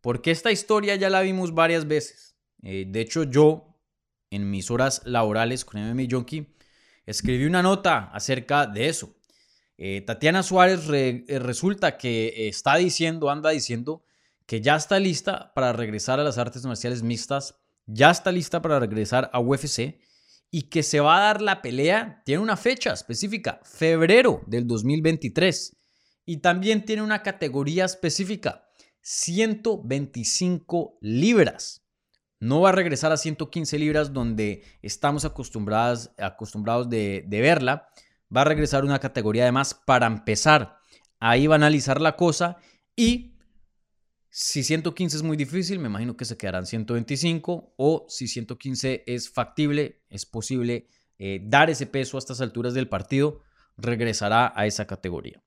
porque 0.00 0.30
esta 0.30 0.52
historia 0.52 0.94
ya 0.94 1.10
la 1.10 1.22
vimos 1.22 1.56
varias 1.56 1.88
veces. 1.88 2.36
Eh, 2.62 2.84
de 2.86 3.00
hecho, 3.00 3.24
yo, 3.24 3.76
en 4.30 4.48
mis 4.48 4.70
horas 4.70 5.02
laborales 5.04 5.64
con 5.64 5.82
MMA 5.82 6.06
Junkie, 6.08 6.54
escribí 7.06 7.46
una 7.46 7.64
nota 7.64 8.12
acerca 8.12 8.64
de 8.68 8.90
eso. 8.90 9.12
Eh, 9.76 10.02
Tatiana 10.02 10.44
Suárez 10.44 10.88
eh, 10.92 11.24
resulta 11.40 11.98
que 11.98 12.46
está 12.46 12.76
diciendo, 12.76 13.28
anda 13.28 13.50
diciendo, 13.50 14.04
que 14.46 14.60
ya 14.60 14.76
está 14.76 15.00
lista 15.00 15.52
para 15.52 15.72
regresar 15.72 16.20
a 16.20 16.24
las 16.24 16.38
artes 16.38 16.64
marciales 16.64 17.02
mixtas 17.02 17.59
ya 17.92 18.10
está 18.10 18.32
lista 18.32 18.62
para 18.62 18.78
regresar 18.78 19.30
a 19.32 19.40
UFC 19.40 19.98
y 20.50 20.62
que 20.62 20.82
se 20.82 21.00
va 21.00 21.18
a 21.18 21.24
dar 21.26 21.42
la 21.42 21.62
pelea, 21.62 22.22
tiene 22.24 22.42
una 22.42 22.56
fecha 22.56 22.92
específica, 22.92 23.60
febrero 23.64 24.42
del 24.46 24.66
2023. 24.66 25.76
Y 26.26 26.38
también 26.38 26.84
tiene 26.84 27.02
una 27.02 27.22
categoría 27.22 27.84
específica, 27.84 28.68
125 29.02 30.98
libras. 31.00 31.86
No 32.40 32.60
va 32.60 32.70
a 32.70 32.72
regresar 32.72 33.12
a 33.12 33.16
115 33.16 33.78
libras 33.78 34.12
donde 34.12 34.64
estamos 34.82 35.24
acostumbrados, 35.24 36.10
acostumbrados 36.18 36.88
de, 36.88 37.24
de 37.26 37.40
verla. 37.40 37.88
Va 38.34 38.42
a 38.42 38.44
regresar 38.44 38.84
una 38.84 38.98
categoría 38.98 39.42
además 39.44 39.74
para 39.74 40.06
empezar. 40.06 40.78
Ahí 41.18 41.46
va 41.46 41.56
a 41.56 41.56
analizar 41.56 42.00
la 42.00 42.16
cosa 42.16 42.56
y 42.96 43.36
si 44.30 44.62
115 44.62 45.16
es 45.16 45.22
muy 45.24 45.36
difícil, 45.36 45.80
me 45.80 45.88
imagino 45.88 46.16
que 46.16 46.24
se 46.24 46.36
quedarán 46.36 46.64
125 46.64 47.74
o 47.76 48.06
si 48.08 48.28
115 48.28 49.02
es 49.06 49.28
factible, 49.28 50.02
es 50.08 50.24
posible 50.24 50.86
eh, 51.18 51.40
dar 51.42 51.68
ese 51.68 51.86
peso 51.86 52.16
a 52.16 52.20
estas 52.20 52.40
alturas 52.40 52.72
del 52.72 52.88
partido, 52.88 53.42
regresará 53.76 54.52
a 54.54 54.66
esa 54.66 54.86
categoría. 54.86 55.42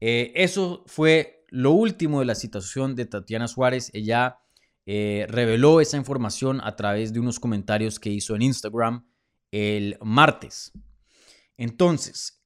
Eh, 0.00 0.32
eso 0.34 0.82
fue 0.86 1.44
lo 1.50 1.72
último 1.72 2.20
de 2.20 2.26
la 2.26 2.34
situación 2.34 2.96
de 2.96 3.04
Tatiana 3.04 3.48
Suárez. 3.48 3.90
Ella 3.92 4.38
eh, 4.86 5.26
reveló 5.28 5.82
esa 5.82 5.98
información 5.98 6.60
a 6.62 6.74
través 6.74 7.12
de 7.12 7.20
unos 7.20 7.38
comentarios 7.38 8.00
que 8.00 8.10
hizo 8.10 8.34
en 8.34 8.42
Instagram 8.42 9.06
el 9.52 9.98
martes. 10.00 10.72
Entonces, 11.58 12.42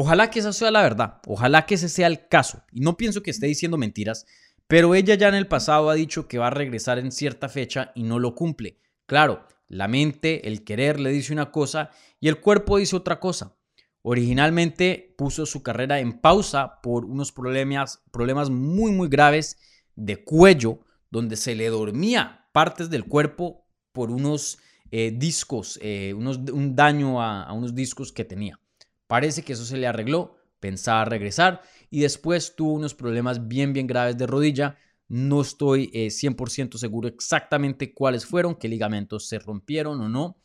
Ojalá 0.00 0.30
que 0.30 0.38
esa 0.38 0.52
sea 0.52 0.70
la 0.70 0.82
verdad, 0.82 1.20
ojalá 1.26 1.66
que 1.66 1.74
ese 1.74 1.88
sea 1.88 2.06
el 2.06 2.28
caso. 2.28 2.62
Y 2.70 2.82
no 2.82 2.96
pienso 2.96 3.20
que 3.20 3.32
esté 3.32 3.48
diciendo 3.48 3.76
mentiras, 3.76 4.26
pero 4.68 4.94
ella 4.94 5.16
ya 5.16 5.26
en 5.26 5.34
el 5.34 5.48
pasado 5.48 5.90
ha 5.90 5.94
dicho 5.94 6.28
que 6.28 6.38
va 6.38 6.46
a 6.46 6.50
regresar 6.50 7.00
en 7.00 7.10
cierta 7.10 7.48
fecha 7.48 7.90
y 7.96 8.04
no 8.04 8.20
lo 8.20 8.36
cumple. 8.36 8.78
Claro, 9.06 9.44
la 9.66 9.88
mente, 9.88 10.46
el 10.46 10.62
querer 10.62 11.00
le 11.00 11.10
dice 11.10 11.32
una 11.32 11.50
cosa 11.50 11.90
y 12.20 12.28
el 12.28 12.38
cuerpo 12.38 12.78
dice 12.78 12.94
otra 12.94 13.18
cosa. 13.18 13.56
Originalmente 14.02 15.16
puso 15.18 15.46
su 15.46 15.64
carrera 15.64 15.98
en 15.98 16.20
pausa 16.20 16.80
por 16.80 17.04
unos 17.04 17.32
problemas, 17.32 18.00
problemas 18.12 18.50
muy 18.50 18.92
muy 18.92 19.08
graves 19.08 19.58
de 19.96 20.22
cuello, 20.22 20.78
donde 21.10 21.34
se 21.34 21.56
le 21.56 21.68
dormía 21.70 22.46
partes 22.52 22.88
del 22.88 23.04
cuerpo 23.04 23.66
por 23.90 24.12
unos 24.12 24.58
eh, 24.92 25.12
discos, 25.12 25.76
eh, 25.82 26.14
un 26.14 26.76
daño 26.76 27.20
a 27.20 27.52
unos 27.52 27.74
discos 27.74 28.12
que 28.12 28.24
tenía. 28.24 28.60
Parece 29.08 29.42
que 29.42 29.54
eso 29.54 29.64
se 29.64 29.76
le 29.76 29.88
arregló, 29.88 30.36
pensaba 30.60 31.04
regresar 31.04 31.62
y 31.90 32.00
después 32.00 32.54
tuvo 32.54 32.74
unos 32.74 32.94
problemas 32.94 33.48
bien, 33.48 33.72
bien 33.72 33.88
graves 33.88 34.16
de 34.16 34.26
rodilla. 34.28 34.78
No 35.08 35.40
estoy 35.40 35.90
100% 35.90 36.76
eh, 36.76 36.78
seguro 36.78 37.08
exactamente 37.08 37.92
cuáles 37.92 38.26
fueron, 38.26 38.54
qué 38.54 38.68
ligamentos 38.68 39.26
se 39.26 39.38
rompieron 39.38 40.00
o 40.00 40.08
no, 40.08 40.36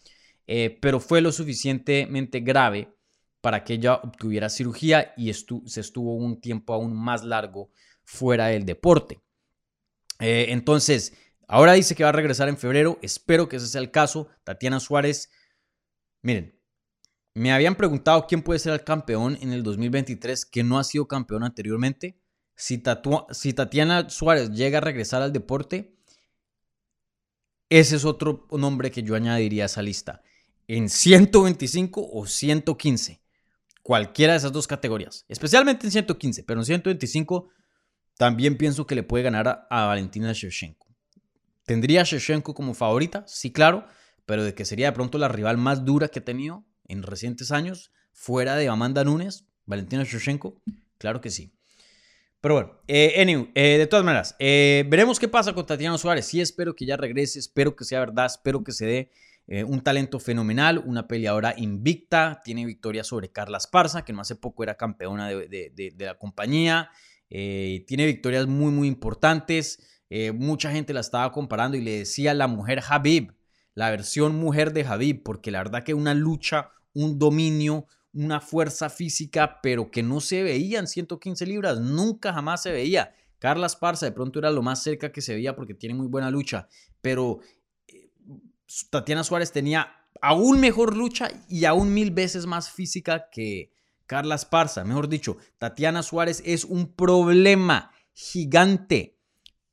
eh, 0.48 0.80
pero 0.82 1.00
fue 1.00 1.22
lo 1.22 1.32
suficientemente 1.32 2.40
grave 2.40 2.96
para 3.42 3.66
que 3.66 3.74
ella 3.74 3.96
obtuviera 3.96 4.50
cirugía 4.50 5.14
y 5.18 5.32
se 5.34 5.82
estuvo 5.82 6.16
un 6.16 6.40
tiempo 6.40 6.74
aún 6.74 6.96
más 6.96 7.26
largo 7.26 7.70
fuera 8.06 8.48
del 8.48 8.66
deporte. 8.66 9.20
Eh, 10.20 10.46
entonces, 10.50 11.14
ahora 11.50 11.74
dice 11.74 11.96
que 11.96 12.04
va 12.04 12.10
a 12.10 12.14
regresar 12.14 12.48
en 12.48 12.58
febrero, 12.58 13.00
espero 13.02 13.50
que 13.50 13.58
ese 13.58 13.68
sea 13.68 13.82
el 13.82 13.92
caso. 13.92 14.30
Tatiana 14.46 14.80
Suárez, 14.80 15.30
miren, 16.22 16.58
me 17.34 17.52
habían 17.52 17.76
preguntado 17.76 18.28
quién 18.28 18.44
puede 18.44 18.60
ser 18.60 18.74
el 18.74 18.84
campeón 18.84 19.38
en 19.42 19.54
el 19.54 19.64
2023 19.64 20.46
que 20.46 20.64
no 20.64 20.78
ha 20.78 20.84
sido 20.84 21.08
campeón 21.08 21.44
anteriormente. 21.44 22.20
Si, 22.56 22.78
Tatiana 22.78 24.10
Suárez 24.10 24.52
llega 24.52 24.78
a 24.78 24.82
regresar 24.82 25.22
al 25.22 25.34
deporte, 25.34 25.96
ese 27.70 27.96
es 27.96 28.06
otro 28.06 28.48
nombre 28.52 28.92
que 28.92 29.02
yo 29.02 29.16
añadiría 29.16 29.64
a 29.64 29.66
esa 29.66 29.82
lista. 29.82 30.22
En 30.68 30.90
125 30.90 32.10
o 32.14 32.28
115. 32.28 33.22
Cualquiera 33.82 34.34
de 34.34 34.38
esas 34.38 34.52
dos 34.52 34.68
categorías. 34.68 35.26
Especialmente 35.28 35.88
en 35.88 35.92
115, 35.92 36.44
pero 36.44 36.62
en 36.62 36.66
125 36.66 37.50
también 38.18 38.58
pienso 38.58 38.86
que 38.86 38.96
le 38.96 39.04
puede 39.04 39.24
ganar 39.24 39.68
a, 39.70 39.86
Valentina 39.88 40.32
Shevchenko. 40.32 40.88
¿Tendría 41.66 42.04
Shevchenko 42.04 42.54
como 42.54 42.76
favorita? 42.76 43.24
Sí, 43.28 43.52
claro, 43.52 43.88
pero 44.26 44.44
de 44.44 44.54
que 44.54 44.66
sería 44.66 44.88
de 44.88 44.94
pronto 44.94 45.18
la 45.18 45.28
rival 45.28 45.58
más 45.58 45.84
dura 45.84 46.08
que 46.08 46.20
ha 46.20 46.24
tenido, 46.24 46.64
en 46.94 47.04
recientes 47.04 47.52
años, 47.52 47.92
fuera 48.14 48.56
de 48.56 48.70
Amanda 48.70 49.04
Nunes, 49.04 49.46
Valentina 49.66 50.04
Shoshenko? 50.04 50.62
Claro 50.98 51.20
que 51.20 51.30
sí. 51.30 51.54
Pero 52.44 52.56
bueno, 52.56 52.74
eh, 52.90 53.50
eh, 53.56 53.78
de 53.78 53.88
todas 53.88 54.04
maneras, 54.04 54.36
eh, 54.38 54.84
veremos 54.90 55.18
qué 55.18 55.30
pasa 55.30 55.54
con 55.54 55.66
Tatiana 55.66 55.98
Suárez. 55.98 56.26
Sí, 56.26 56.42
espero 56.42 56.76
que 56.76 56.86
ya 56.86 56.98
regrese, 56.98 57.40
espero 57.40 57.74
que 57.74 57.86
sea 57.86 58.02
verdad, 58.02 58.26
espero 58.26 58.66
que 58.66 58.74
se 58.74 58.86
dé 58.86 59.12
un 59.66 59.82
talento 59.82 60.20
fenomenal, 60.20 60.82
una 60.86 61.08
peleadora 61.08 61.54
invicta, 61.56 62.42
tiene 62.44 62.66
victoria 62.66 63.06
sobre 63.06 63.30
Carla 63.30 63.60
Esparza, 63.60 64.04
que 64.04 64.12
no 64.12 64.22
hace 64.22 64.36
poco 64.36 64.64
era 64.64 64.76
campeona 64.76 65.30
de, 65.30 65.94
la 65.98 66.18
compañía, 66.18 66.90
tiene 67.30 68.06
victorias 68.06 68.48
muy, 68.48 68.72
muy 68.72 68.88
importantes. 68.90 69.80
mucha 70.34 70.72
gente 70.72 70.94
la 70.94 71.02
estaba 71.02 71.32
comparando 71.34 71.76
y 71.76 71.82
le 71.82 72.00
decía 72.00 72.34
la 72.34 72.48
mujer 72.48 72.82
Habib, 72.88 73.34
la 73.74 73.90
versión 73.90 74.36
mujer 74.36 74.72
de 74.72 74.86
Habib, 74.86 75.24
porque 75.24 75.52
la 75.52 75.60
verdad 75.60 75.84
que 75.84 75.94
una 75.94 76.14
lucha, 76.14 76.72
un 76.94 77.18
dominio, 77.20 77.88
una 78.14 78.40
fuerza 78.40 78.90
física, 78.90 79.60
pero 79.62 79.90
que 79.90 80.04
no 80.04 80.20
se 80.22 80.44
veía 80.44 80.80
en 80.80 80.88
115 80.88 81.46
libras, 81.46 81.80
nunca 81.80 82.34
jamás 82.34 82.62
se 82.64 82.72
veía. 82.72 83.14
Carla 83.40 83.68
Esparza 83.68 84.06
de 84.06 84.12
pronto 84.12 84.40
era 84.40 84.52
lo 84.52 84.62
más 84.62 84.82
cerca 84.82 85.12
que 85.12 85.22
se 85.22 85.34
veía 85.34 85.56
porque 85.56 85.74
tiene 85.74 85.96
muy 85.96 86.08
buena 86.08 86.32
lucha, 86.32 86.68
pero 87.02 87.40
eh, 87.88 88.10
Tatiana 88.90 89.24
Suárez 89.24 89.52
tenía 89.52 89.92
aún 90.22 90.60
mejor 90.60 90.96
lucha 90.96 91.30
y 91.50 91.66
aún 91.66 91.94
mil 91.94 92.12
veces 92.12 92.46
más 92.46 92.72
física 92.72 93.30
que 93.30 93.74
Carla 94.06 94.36
Esparza. 94.36 94.84
Mejor 94.86 95.10
dicho, 95.10 95.38
Tatiana 95.58 96.04
Suárez 96.04 96.42
es 96.46 96.64
un 96.64 96.94
problema 96.94 97.92
gigante 98.14 99.13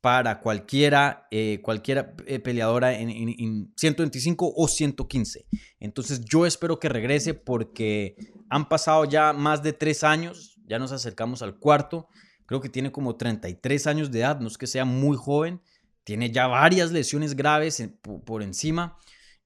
para 0.00 0.40
cualquiera, 0.40 1.26
eh, 1.30 1.60
cualquiera 1.62 2.14
eh, 2.26 2.38
peleadora 2.38 2.98
en, 2.98 3.10
en, 3.10 3.72
125 3.76 4.54
o 4.56 4.68
115. 4.68 5.46
Entonces 5.78 6.24
yo 6.24 6.46
espero 6.46 6.78
que 6.78 6.88
regrese 6.88 7.34
porque 7.34 8.16
han 8.48 8.68
pasado 8.68 9.04
ya 9.04 9.32
más 9.32 9.62
de 9.62 9.72
tres 9.72 10.02
años, 10.02 10.58
ya 10.66 10.78
nos 10.78 10.92
acercamos 10.92 11.42
al 11.42 11.58
cuarto, 11.58 12.08
creo 12.46 12.60
que 12.60 12.68
tiene 12.68 12.92
como 12.92 13.16
33 13.16 13.86
años 13.86 14.10
de 14.10 14.20
edad, 14.20 14.40
no 14.40 14.48
es 14.48 14.56
que 14.56 14.66
sea 14.66 14.84
muy 14.84 15.16
joven, 15.16 15.60
tiene 16.04 16.30
ya 16.30 16.46
varias 16.46 16.90
lesiones 16.90 17.36
graves 17.36 17.82
por, 18.24 18.42
encima. 18.42 18.96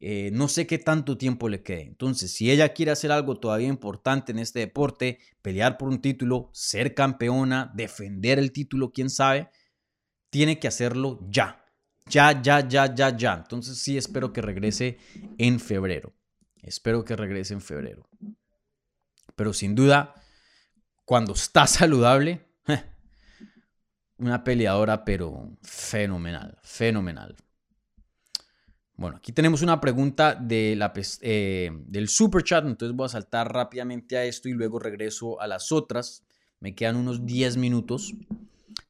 Eh, 0.00 0.30
no 0.32 0.48
sé 0.48 0.66
qué 0.66 0.78
tanto 0.78 1.18
tiempo 1.18 1.48
le 1.48 1.62
quede. 1.62 1.82
Entonces, 1.82 2.32
si 2.32 2.50
ella 2.50 2.70
quiere 2.70 2.92
hacer 2.92 3.10
algo 3.10 3.38
todavía 3.38 3.68
importante 3.68 4.32
en 4.32 4.38
este 4.38 4.60
deporte, 4.60 5.18
pelear 5.42 5.78
por 5.78 5.88
un 5.88 6.00
título, 6.00 6.50
ser 6.52 6.94
campeona, 6.94 7.72
defender 7.74 8.38
el 8.38 8.52
título, 8.52 8.92
quién 8.92 9.10
sabe, 9.10 9.50
tiene 10.34 10.58
que 10.58 10.66
hacerlo 10.66 11.20
ya. 11.30 11.64
Ya, 12.10 12.42
ya, 12.42 12.66
ya, 12.66 12.92
ya, 12.92 13.16
ya. 13.16 13.34
Entonces 13.34 13.78
sí 13.78 13.96
espero 13.96 14.32
que 14.32 14.42
regrese 14.42 14.98
en 15.38 15.60
febrero. 15.60 16.12
Espero 16.60 17.04
que 17.04 17.14
regrese 17.14 17.54
en 17.54 17.60
febrero. 17.60 18.08
Pero 19.36 19.52
sin 19.52 19.76
duda, 19.76 20.12
cuando 21.04 21.34
está 21.34 21.66
saludable, 21.68 22.48
una 24.18 24.42
peleadora, 24.42 25.04
pero 25.04 25.56
fenomenal, 25.62 26.58
fenomenal. 26.64 27.36
Bueno, 28.96 29.18
aquí 29.18 29.30
tenemos 29.30 29.62
una 29.62 29.80
pregunta 29.80 30.34
de 30.34 30.74
la, 30.74 30.92
eh, 31.20 31.70
del 31.86 32.08
super 32.08 32.42
chat, 32.42 32.66
entonces 32.66 32.96
voy 32.96 33.06
a 33.06 33.10
saltar 33.10 33.52
rápidamente 33.52 34.16
a 34.16 34.24
esto 34.24 34.48
y 34.48 34.52
luego 34.52 34.80
regreso 34.80 35.40
a 35.40 35.46
las 35.46 35.70
otras. 35.70 36.24
Me 36.58 36.74
quedan 36.74 36.96
unos 36.96 37.24
10 37.24 37.56
minutos. 37.56 38.12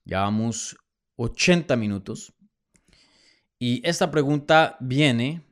Ya 0.07 0.21
vamos 0.21 0.79
80 1.17 1.77
minutos. 1.77 2.33
Y 3.59 3.87
esta 3.89 4.11
pregunta 4.11 4.77
viene 4.81 5.43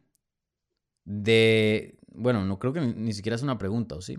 de, 1.05 1.98
bueno, 2.09 2.44
no 2.44 2.59
creo 2.59 2.72
que 2.72 2.80
ni, 2.80 3.12
siquiera 3.12 3.36
es 3.36 3.43
una 3.43 3.59
pregunta, 3.59 3.94
¿o 3.94 4.02
sí? 4.02 4.18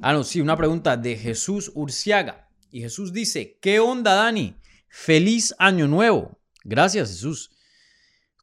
Ah, 0.00 0.12
no, 0.12 0.24
sí, 0.24 0.40
una 0.40 0.56
pregunta 0.56 0.96
de 0.96 1.16
Jesús 1.16 1.72
Urciaga. 1.74 2.50
Y 2.70 2.80
Jesús 2.80 3.12
dice, 3.12 3.58
¿qué 3.60 3.80
onda, 3.80 4.14
Dani? 4.14 4.56
Feliz 4.88 5.54
año 5.58 5.88
nuevo. 5.88 6.38
Gracias, 6.64 7.10
Jesús. 7.10 7.50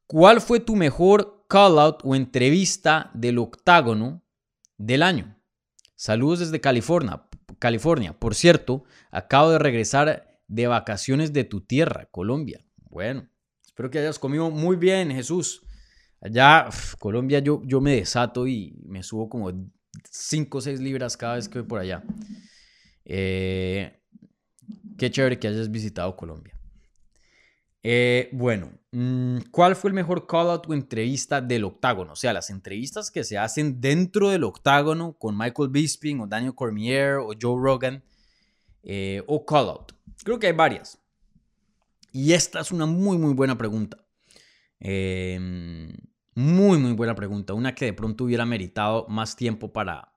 ¿Cuál 0.07 0.41
fue 0.41 0.59
tu 0.59 0.75
mejor 0.75 1.45
call 1.47 1.77
out 1.79 1.99
o 2.03 2.15
entrevista 2.15 3.11
del 3.13 3.37
octágono 3.37 4.23
del 4.77 5.03
año? 5.03 5.37
Saludos 5.95 6.39
desde 6.39 6.59
California. 6.59 7.23
California. 7.59 8.17
Por 8.17 8.35
cierto, 8.35 8.83
acabo 9.11 9.51
de 9.51 9.59
regresar 9.59 10.32
de 10.47 10.67
vacaciones 10.67 11.33
de 11.33 11.43
tu 11.43 11.61
tierra, 11.61 12.07
Colombia. 12.11 12.65
Bueno, 12.89 13.27
espero 13.65 13.89
que 13.89 13.99
hayas 13.99 14.19
comido 14.19 14.49
muy 14.49 14.75
bien, 14.75 15.11
Jesús. 15.11 15.61
Allá, 16.21 16.69
Colombia, 16.99 17.39
yo, 17.39 17.61
yo 17.65 17.81
me 17.81 17.95
desato 17.95 18.47
y 18.47 18.75
me 18.85 19.03
subo 19.03 19.29
como 19.29 19.51
5 20.09 20.57
o 20.57 20.61
6 20.61 20.79
libras 20.79 21.17
cada 21.17 21.35
vez 21.35 21.49
que 21.49 21.59
voy 21.59 21.67
por 21.67 21.79
allá. 21.79 22.03
Eh, 23.05 23.99
qué 24.97 25.11
chévere 25.11 25.39
que 25.39 25.47
hayas 25.47 25.69
visitado 25.69 26.15
Colombia. 26.15 26.57
Eh, 27.85 28.29
bueno, 28.31 28.71
mm, 28.91 29.39
¿cuál 29.51 29.75
fue 29.75 29.89
el 29.89 29.93
mejor 29.93 30.25
call 30.25 30.49
out 30.49 30.69
o 30.69 30.73
entrevista 30.73 31.41
del 31.41 31.65
octágono? 31.65 32.13
O 32.13 32.15
sea, 32.15 32.31
las 32.31 32.49
entrevistas 32.49 33.11
que 33.11 33.25
se 33.25 33.37
hacen 33.37 33.81
dentro 33.81 34.29
del 34.29 34.45
octágono 34.45 35.17
con 35.17 35.37
Michael 35.37 35.69
Bisping 35.69 36.21
o 36.21 36.27
Daniel 36.27 36.55
Cormier 36.55 37.15
o 37.15 37.31
Joe 37.39 37.61
Rogan 37.61 38.01
eh, 38.83 39.21
o 39.27 39.45
call 39.45 39.69
out. 39.69 39.92
Creo 40.23 40.39
que 40.39 40.47
hay 40.47 40.53
varias. 40.53 40.99
Y 42.11 42.33
esta 42.33 42.59
es 42.59 42.71
una 42.71 42.85
muy, 42.85 43.17
muy 43.17 43.33
buena 43.33 43.57
pregunta. 43.57 43.97
Em, 44.79 45.91
muy, 46.35 46.77
muy 46.77 46.93
buena 46.93 47.15
pregunta. 47.15 47.53
Una 47.53 47.73
que 47.73 47.85
de 47.85 47.93
pronto 47.93 48.25
hubiera 48.25 48.45
meritado 48.45 49.07
más 49.09 49.35
tiempo 49.35 49.73
para, 49.73 50.13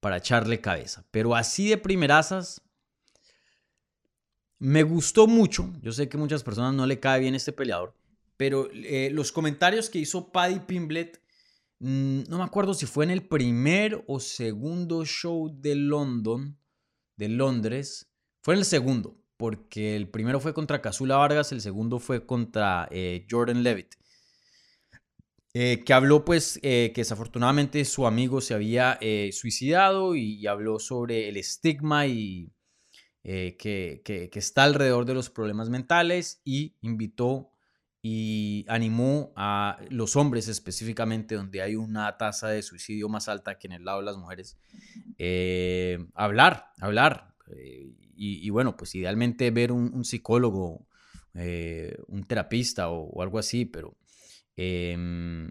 para 0.00 0.18
echarle 0.18 0.60
cabeza. 0.60 1.04
Pero 1.10 1.34
así 1.34 1.68
de 1.68 1.78
primerasas, 1.78 2.62
me 4.58 4.82
gustó 4.82 5.26
mucho. 5.26 5.72
Yo 5.82 5.92
sé 5.92 6.08
que 6.08 6.16
a 6.16 6.20
muchas 6.20 6.42
personas 6.42 6.74
no 6.74 6.86
le 6.86 7.00
cae 7.00 7.20
bien 7.20 7.34
este 7.34 7.52
peleador. 7.52 7.94
Pero 8.36 8.68
eh, 8.72 9.10
los 9.12 9.32
comentarios 9.32 9.90
que 9.90 9.98
hizo 9.98 10.30
Paddy 10.30 10.60
Pimblet, 10.60 11.20
mm, 11.78 12.22
no 12.28 12.38
me 12.38 12.44
acuerdo 12.44 12.74
si 12.74 12.86
fue 12.86 13.04
en 13.04 13.10
el 13.10 13.26
primer 13.26 14.04
o 14.06 14.20
segundo 14.20 15.04
show 15.04 15.50
de 15.52 15.74
London, 15.74 16.58
de 17.16 17.28
Londres. 17.28 18.10
Fue 18.46 18.54
en 18.54 18.60
el 18.60 18.64
segundo 18.64 19.20
porque 19.36 19.96
el 19.96 20.08
primero 20.08 20.38
fue 20.38 20.54
contra 20.54 20.80
Casula 20.80 21.16
Vargas, 21.16 21.50
el 21.50 21.60
segundo 21.60 21.98
fue 21.98 22.26
contra 22.26 22.86
eh, 22.92 23.26
Jordan 23.28 23.64
Levitt. 23.64 23.96
Eh, 25.52 25.82
que 25.84 25.92
habló 25.92 26.24
pues 26.24 26.60
eh, 26.62 26.92
que 26.94 27.00
desafortunadamente 27.00 27.84
su 27.84 28.06
amigo 28.06 28.40
se 28.40 28.54
había 28.54 29.00
suicidado 29.32 30.14
y, 30.14 30.46
habló 30.46 30.78
sobre 30.78 31.28
el 31.28 31.38
estigma 31.38 32.06
y 32.06 32.52
que, 33.24 34.30
está 34.32 34.62
alrededor 34.62 35.06
de 35.06 35.14
los 35.14 35.28
problemas 35.28 35.68
mentales 35.68 36.40
y 36.44 36.76
invitó 36.82 37.50
y 38.00 38.64
animó 38.68 39.32
a 39.34 39.80
los 39.90 40.14
hombres 40.14 40.46
específicamente 40.46 41.34
donde 41.34 41.62
hay 41.62 41.74
una 41.74 42.16
tasa 42.16 42.46
de 42.46 42.62
suicidio 42.62 43.08
más 43.08 43.28
alta 43.28 43.58
que 43.58 43.66
en 43.66 43.72
el 43.72 43.84
lado 43.84 43.98
de 43.98 44.04
las 44.04 44.16
mujeres 44.16 44.56
a 46.14 46.24
hablar, 46.24 46.68
hablar 46.78 47.34
y, 48.16 48.50
bueno, 48.50 48.76
pues 48.76 48.94
idealmente 48.94 49.50
ver 49.50 49.72
un, 49.72 50.04
psicólogo, 50.04 50.86
eh, 51.34 51.96
un 52.08 52.24
terapista 52.24 52.88
o, 52.88 53.22
algo 53.22 53.38
así, 53.38 53.64
pero 53.64 53.96
em, 54.56 55.50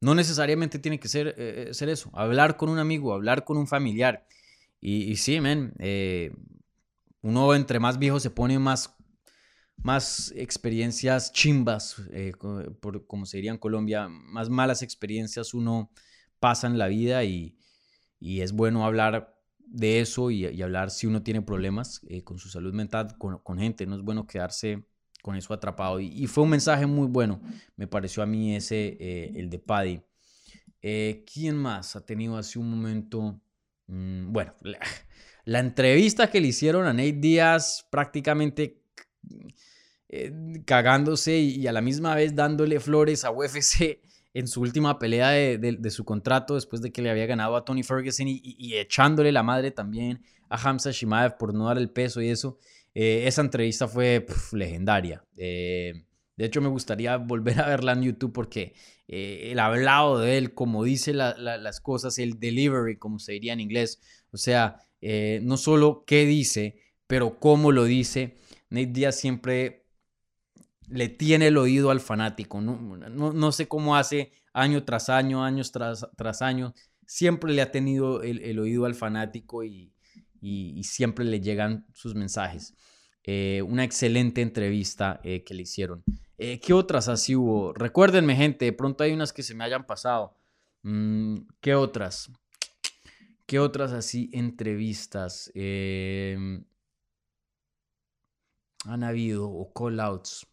no 0.00 0.14
necesariamente 0.14 0.78
tiene 0.78 0.98
que 0.98 1.08
ser, 1.08 1.34
eh, 1.38 1.68
ser 1.72 1.88
eso, 1.88 2.10
hablar 2.14 2.56
con 2.56 2.68
un 2.68 2.78
amigo, 2.78 3.12
hablar 3.12 3.44
con 3.44 3.56
un 3.56 3.66
familiar. 3.66 4.26
Y, 4.80 5.16
sí, 5.16 5.40
men, 5.40 5.74
eh, 5.78 6.32
uno 7.22 7.54
entre 7.54 7.80
más 7.80 7.98
viejo 7.98 8.20
se 8.20 8.30
pone 8.30 8.58
más, 8.58 8.94
más 9.76 10.32
experiencias 10.36 11.32
chimbas, 11.32 12.02
por, 12.80 13.06
como 13.06 13.26
se 13.26 13.38
diría 13.38 13.50
en 13.50 13.58
Colombia, 13.58 14.08
más 14.08 14.48
malas 14.48 14.82
experiencias 14.82 15.54
uno 15.54 15.90
pasa 16.38 16.66
en 16.66 16.78
la 16.78 16.86
vida 16.88 17.24
y, 17.24 17.58
y 18.20 18.42
es 18.42 18.52
bueno 18.52 18.84
hablar 18.84 19.35
de 19.66 20.00
eso 20.00 20.30
y, 20.30 20.62
hablar 20.62 20.90
si 20.90 21.06
uno 21.06 21.22
tiene 21.22 21.42
problemas 21.42 22.00
eh, 22.08 22.22
con 22.22 22.38
su 22.38 22.48
salud 22.48 22.72
mental, 22.72 23.16
con, 23.18 23.58
gente. 23.58 23.86
No 23.86 23.96
es 23.96 24.02
bueno 24.02 24.26
quedarse 24.26 24.84
con 25.22 25.36
eso 25.36 25.52
atrapado. 25.52 26.00
Y, 26.00 26.26
fue 26.26 26.44
un 26.44 26.50
mensaje 26.50 26.86
muy 26.86 27.08
bueno, 27.08 27.40
me 27.76 27.86
pareció 27.86 28.22
a 28.22 28.26
mí 28.26 28.54
ese, 28.56 28.96
eh, 29.00 29.32
el 29.34 29.50
de 29.50 29.58
Paddy. 29.58 30.00
Eh, 30.80 31.24
¿Quién 31.32 31.56
más 31.56 31.96
ha 31.96 32.04
tenido 32.04 32.36
hace 32.36 32.58
un 32.58 32.70
momento? 32.70 33.40
Mm, 33.88 34.32
bueno, 34.32 34.54
la, 35.44 35.58
entrevista 35.58 36.30
que 36.30 36.40
le 36.40 36.48
hicieron 36.48 36.86
a 36.86 36.92
Nate 36.92 37.12
Díaz 37.12 37.86
prácticamente 37.90 38.82
cagándose 40.64 41.36
y, 41.36 41.66
a 41.66 41.72
la 41.72 41.82
misma 41.82 42.14
vez 42.14 42.34
dándole 42.34 42.78
flores 42.78 43.24
a 43.24 43.32
UFC 43.32 44.00
en 44.36 44.48
su 44.48 44.60
última 44.60 44.98
pelea 44.98 45.30
de, 45.30 45.90
su 45.90 46.04
contrato 46.04 46.56
después 46.56 46.82
de 46.82 46.92
que 46.92 47.00
le 47.00 47.08
había 47.08 47.24
ganado 47.24 47.56
a 47.56 47.64
Tony 47.64 47.82
Ferguson 47.82 48.26
y, 48.28 48.74
echándole 48.74 49.32
la 49.32 49.42
madre 49.42 49.70
también 49.70 50.20
a 50.50 50.56
Hamza 50.56 50.90
Shimaev 50.90 51.38
por 51.38 51.54
no 51.54 51.68
dar 51.68 51.78
el 51.78 51.88
peso 51.88 52.20
y 52.20 52.28
eso. 52.28 52.58
Eh, 52.94 53.26
esa 53.26 53.40
entrevista 53.40 53.88
fue 53.88 54.26
legendaria. 54.52 55.24
Eh, 55.38 56.04
de 56.36 56.44
hecho, 56.44 56.60
me 56.60 56.68
gustaría 56.68 57.16
volver 57.16 57.60
a 57.60 57.68
verla 57.68 57.92
en 57.92 58.02
YouTube 58.02 58.34
porque 58.34 58.74
eh, 59.08 59.48
el 59.52 59.58
hablado 59.58 60.18
de 60.18 60.36
él, 60.36 60.52
como 60.52 60.84
dice 60.84 61.14
las 61.14 61.80
cosas, 61.80 62.18
el 62.18 62.38
delivery, 62.38 62.98
como 62.98 63.18
se 63.18 63.32
diría 63.32 63.54
en 63.54 63.60
inglés, 63.60 64.02
o 64.32 64.36
sea, 64.36 64.82
no 65.40 65.56
solo 65.56 66.04
qué 66.06 66.26
dice, 66.26 66.76
pero 67.06 67.40
cómo 67.40 67.72
lo 67.72 67.84
dice. 67.84 68.36
Nate 68.68 68.86
Diaz 68.88 69.18
siempre 69.18 69.85
le 70.88 71.08
tiene 71.08 71.48
el 71.48 71.56
oído 71.56 71.90
al 71.90 72.00
fanático. 72.00 72.60
No, 72.60 72.78
no, 72.78 73.52
sé 73.52 73.68
cómo 73.68 73.96
hace 73.96 74.32
año 74.52 74.84
tras 74.84 75.08
año, 75.08 75.44
años 75.44 75.72
tras, 75.72 76.06
tras 76.16 76.42
año. 76.42 76.74
Siempre 77.06 77.52
le 77.52 77.62
ha 77.62 77.70
tenido 77.70 78.22
el, 78.22 78.58
oído 78.58 78.84
al 78.84 78.94
fanático 78.94 79.64
y, 79.64 79.92
siempre 80.82 81.24
le 81.24 81.40
llegan 81.40 81.86
sus 81.92 82.14
mensajes. 82.14 82.74
Eh, 83.24 83.62
una 83.66 83.82
excelente 83.82 84.40
entrevista 84.40 85.20
eh, 85.24 85.42
que 85.42 85.54
le 85.54 85.62
hicieron. 85.62 86.04
Eh, 86.38 86.60
¿Qué 86.60 86.72
otras 86.72 87.08
así 87.08 87.34
hubo? 87.34 87.72
Recuérdenme, 87.72 88.36
gente, 88.36 88.66
de 88.66 88.72
pronto 88.72 89.02
hay 89.02 89.12
unas 89.12 89.32
que 89.32 89.42
se 89.42 89.54
me 89.54 89.64
hayan 89.64 89.84
pasado. 89.86 90.36
Mm, 90.82 91.38
¿Qué 91.60 91.74
otras? 91.74 92.30
¿Qué 93.46 93.58
otras 93.58 93.92
así 93.92 94.30
entrevistas 94.32 95.50
han 98.84 99.02
habido 99.02 99.48
o 99.48 99.72
call-outs? 99.72 100.46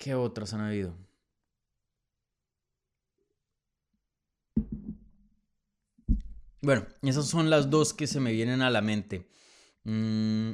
¿Qué 0.00 0.14
otras 0.14 0.54
han 0.54 0.62
habido? 0.62 0.96
Bueno, 6.62 6.86
esas 7.02 7.26
son 7.26 7.50
las 7.50 7.68
dos 7.68 7.92
que 7.92 8.06
se 8.06 8.18
me 8.18 8.32
vienen 8.32 8.62
a 8.62 8.70
la 8.70 8.80
mente. 8.80 9.28
Mm. 9.84 10.52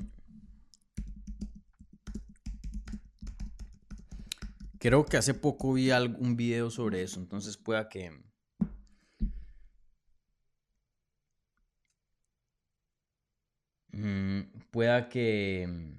Creo 4.81 5.07
que 5.07 5.17
hace 5.17 5.35
poco 5.35 5.75
vi 5.75 5.91
algún 5.93 6.37
video 6.37 6.71
sobre 6.71 7.03
eso, 7.03 7.21
entonces 7.21 7.57
pueda 7.57 7.89
que... 7.89 8.11
Mm, 13.93 14.43
pueda 14.71 15.09
que... 15.09 15.97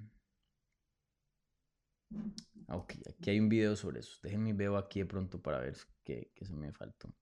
Ah, 2.68 2.76
ok, 2.76 2.92
aquí 3.08 3.30
hay 3.30 3.40
un 3.40 3.48
video 3.48 3.74
sobre 3.76 4.00
eso. 4.00 4.18
Déjenme 4.22 4.52
veo 4.52 4.76
aquí 4.76 5.00
de 5.00 5.06
pronto 5.06 5.40
para 5.40 5.58
ver 5.60 5.76
qué, 6.04 6.30
se 6.40 6.52
me 6.52 6.70
faltó. 6.72 7.12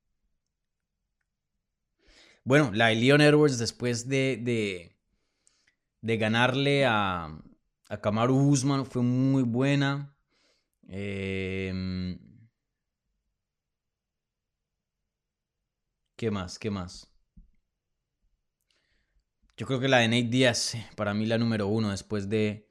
Bueno, 2.44 2.72
la 2.72 2.88
de 2.88 2.96
Leon 2.96 3.20
Edwards 3.20 3.58
después 3.58 4.08
de, 4.08 4.92
de, 6.02 6.16
ganarle 6.16 6.84
a, 6.84 7.26
a 7.88 8.00
Kamaru 8.00 8.36
Usman 8.36 8.86
fue 8.86 9.02
muy 9.02 9.44
buena. 9.44 10.16
Em, 10.88 12.18
¿Qué 16.16 16.30
más? 16.30 16.58
¿Qué 16.58 16.70
más? 16.70 17.08
Yo 19.56 19.66
creo 19.66 19.80
que 19.80 19.88
la 19.88 19.98
de 19.98 20.08
Nate 20.08 20.24
Diaz, 20.24 20.74
eh, 20.74 20.86
para 20.96 21.14
mí 21.14 21.24
la 21.24 21.38
número 21.38 21.68
uno 21.68 21.90
después 21.90 22.28
de 22.28 22.65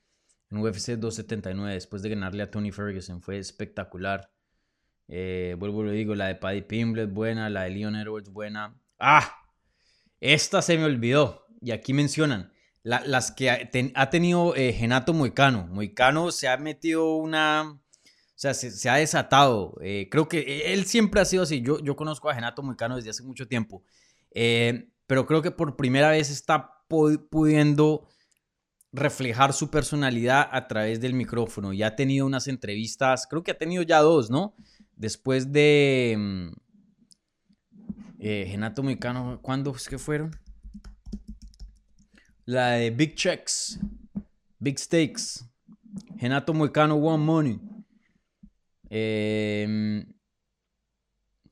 en 0.56 0.62
UFC 0.62 0.92
279, 0.92 1.74
después 1.74 2.02
de 2.02 2.10
ganarle 2.10 2.44
a 2.44 2.52
Tony 2.52 2.72
Ferguson, 2.72 3.22
fue 3.22 3.38
espectacular. 3.38 4.32
Eh, 5.08 5.56
vuelvo 5.60 5.84
y 5.84 5.86
lo 5.86 5.92
digo, 5.92 6.16
la 6.16 6.28
de 6.28 6.36
Paddy 6.36 6.62
Pimblet 6.62 7.12
buena, 7.12 7.50
la 7.50 7.64
de 7.64 7.72
Leon 7.72 7.96
Edwards 7.96 8.30
buena. 8.30 8.80
¡Ah! 9.00 9.38
Esta 10.20 10.62
se 10.62 10.78
me 10.78 10.86
olvidó. 10.86 11.46
Y 11.62 11.72
aquí 11.72 11.94
mencionan 11.94 12.52
las 12.84 13.32
que 13.32 13.50
ha, 13.50 14.10
tenido 14.10 14.56
eh, 14.56 14.72
Genato 14.74 15.14
Moicano. 15.14 15.68
Moicano 15.68 16.32
se 16.32 16.48
ha 16.48 16.58
metido 16.58 17.16
una 17.16 17.64
o 17.64 18.38
sea, 18.38 18.54
se, 18.54 18.90
ha 18.90 18.96
desatado. 18.96 19.76
Eh, 19.82 20.08
creo 20.12 20.28
que 20.28 20.40
e, 20.40 20.74
él 20.74 20.86
siempre 20.86 21.22
ha 21.22 21.26
sido 21.26 21.44
así. 21.44 21.62
Yo, 21.62 21.80
yo 21.80 21.96
conozco 21.96 22.30
a 22.30 22.36
Genato 22.36 22.62
Moicano 22.62 22.96
desde 22.96 23.10
hace 23.10 23.24
mucho 23.24 23.48
tiempo. 23.48 23.84
Pero 25.08 25.26
creo 25.26 25.42
que 25.42 25.52
por 25.52 25.76
primera 25.76 26.10
vez 26.10 26.30
está 26.30 26.84
pudiendo 26.88 28.08
reflejar 28.96 29.54
su 29.54 29.70
personalidad 29.70 30.48
a 30.52 30.68
través 30.68 31.02
del 31.02 31.14
micrófono. 31.14 31.74
Ya 31.74 31.88
ha 31.88 31.96
tenido 31.96 32.26
unas 32.26 32.48
entrevistas, 32.48 33.28
creo 33.30 33.44
que 33.44 33.52
ha 33.52 33.58
tenido 33.58 33.84
ya 33.84 34.00
dos, 34.00 34.30
¿no? 34.30 34.56
Después 34.96 35.52
de 35.52 36.16
mm, 36.18 36.48
eh, 38.20 38.48
Genato 38.50 38.82
Moicano, 38.84 39.40
¿cuándo 39.42 39.76
es 39.76 39.90
que 39.90 39.98
fueron? 39.98 40.32
La 42.46 42.72
de 42.72 42.90
Big 42.92 43.16
Checks, 43.16 43.80
Big 44.60 44.80
Stakes, 44.80 45.46
Genato 46.18 46.54
Moicano 46.54 46.96
One 46.96 47.24
Money. 47.24 47.60
Em, 48.90 50.06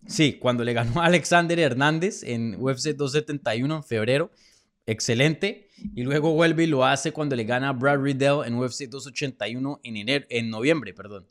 sí, 0.05 0.37
cuando 0.39 0.63
le 0.63 0.73
ganó 0.73 1.01
a 1.01 1.05
Alexander 1.07 1.59
Hernández 1.59 2.23
en 2.23 2.55
UFC 2.55 2.95
271 2.95 3.75
en 3.75 3.83
febrero. 3.83 4.31
Excelente. 4.85 5.69
Y 5.95 6.03
luego 6.03 6.33
vuelve 6.33 6.63
y 6.63 6.67
lo 6.67 6.85
hace 6.85 7.11
cuando 7.11 7.35
le 7.35 7.43
gana 7.43 7.69
a 7.69 7.73
Brad 7.73 7.99
Riddell 7.99 8.45
en 8.45 8.55
UFC 8.55 8.89
281 8.89 9.79
en, 9.83 9.97
enero, 9.97 10.25
en 10.29 10.49
noviembre. 10.49 10.93
Perdón. 10.93 11.27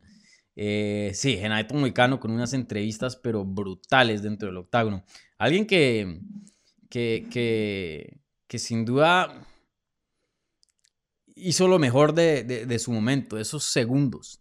Eh, 0.55 1.13
sí, 1.15 1.37
Genaito 1.37 1.75
Moicano 1.75 2.21
con 2.21 2.31
unas 2.31 2.53
entrevistas 2.53 3.17
pero 3.17 3.45
brutales 3.45 4.23
dentro 4.23 4.49
del 4.49 4.59
octágono. 4.59 5.05
Alguien 5.39 5.67
que, 5.67 6.21
que, 6.91 7.27
que, 7.31 8.21
que 8.47 8.59
sin 8.59 8.85
duda 8.85 9.47
hizo 11.35 11.69
lo 11.69 11.79
mejor 11.79 12.15
de, 12.15 12.45
de, 12.45 12.79
su 12.79 12.93
momento, 12.93 13.39
esos 13.39 13.65
segundos. 13.65 14.41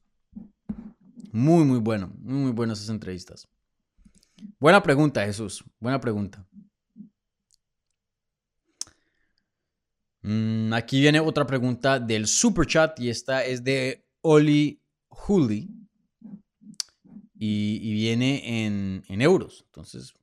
Muy, 1.32 1.64
muy 1.64 1.80
bueno. 1.80 2.14
Muy, 2.20 2.44
muy 2.44 2.52
buenas 2.52 2.80
esas 2.80 2.92
entrevistas. 2.92 3.48
Buena 4.60 4.84
pregunta, 4.84 5.26
Jesús. 5.26 5.64
Buena 5.80 6.00
pregunta. 6.00 6.46
Mm, 10.24 10.74
aquí 10.74 11.02
viene 11.02 11.20
otra 11.20 11.48
pregunta 11.48 12.00
del 12.00 12.28
super 12.28 12.68
chat 12.68 13.00
y 13.00 13.10
esta 13.10 13.44
es 13.44 13.64
de 13.64 14.06
Oli 14.22 14.80
Huli 15.10 15.70
y, 17.38 17.94
viene 17.94 18.66
en, 18.66 19.22
euros. 19.22 19.64
Entonces, 19.66 20.14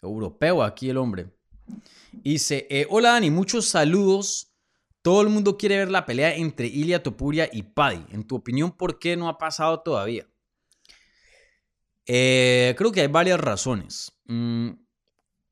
europeo 0.00 0.62
aquí 0.62 0.88
el 0.88 0.98
hombre. 0.98 1.26
Dice, 2.12 2.66
eh, 2.70 2.86
hola 2.90 3.12
Dani, 3.12 3.30
muchos 3.30 3.66
saludos. 3.66 4.52
Todo 5.02 5.20
el 5.22 5.28
mundo 5.28 5.58
quiere 5.58 5.78
ver 5.78 5.90
la 5.90 6.06
pelea 6.06 6.34
entre 6.36 6.66
Ilia 6.66 7.02
Topuria 7.02 7.48
y 7.52 7.62
Paddy. 7.62 8.06
En 8.10 8.24
tu 8.24 8.36
opinión, 8.36 8.72
¿por 8.72 8.98
qué 8.98 9.16
no 9.16 9.28
ha 9.28 9.36
pasado 9.36 9.80
todavía? 9.80 10.26
Eh, 12.06 12.74
creo 12.78 12.92
que 12.92 13.00
hay 13.00 13.08
varias 13.08 13.40
razones. 13.40 14.12
Mm, 14.26 14.70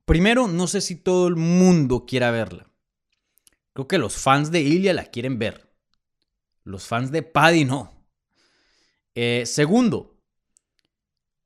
primero, 0.04 0.46
no 0.46 0.66
sé 0.68 0.80
si 0.80 0.96
todo 0.96 1.26
el 1.26 1.36
mundo 1.36 2.06
quiera 2.06 2.30
verla. 2.30 2.72
Creo 3.73 3.89
que 3.89 3.99
los 3.99 4.16
fans 4.16 4.51
de 4.51 4.61
Ilya 4.61 4.93
la 4.93 5.05
quieren 5.05 5.39
ver. 5.39 5.73
Los 6.65 6.86
fans 6.86 7.11
de 7.11 7.23
Paddy 7.23 7.65
no. 7.65 8.07
Eh, 9.15 9.44
segundo, 9.47 10.20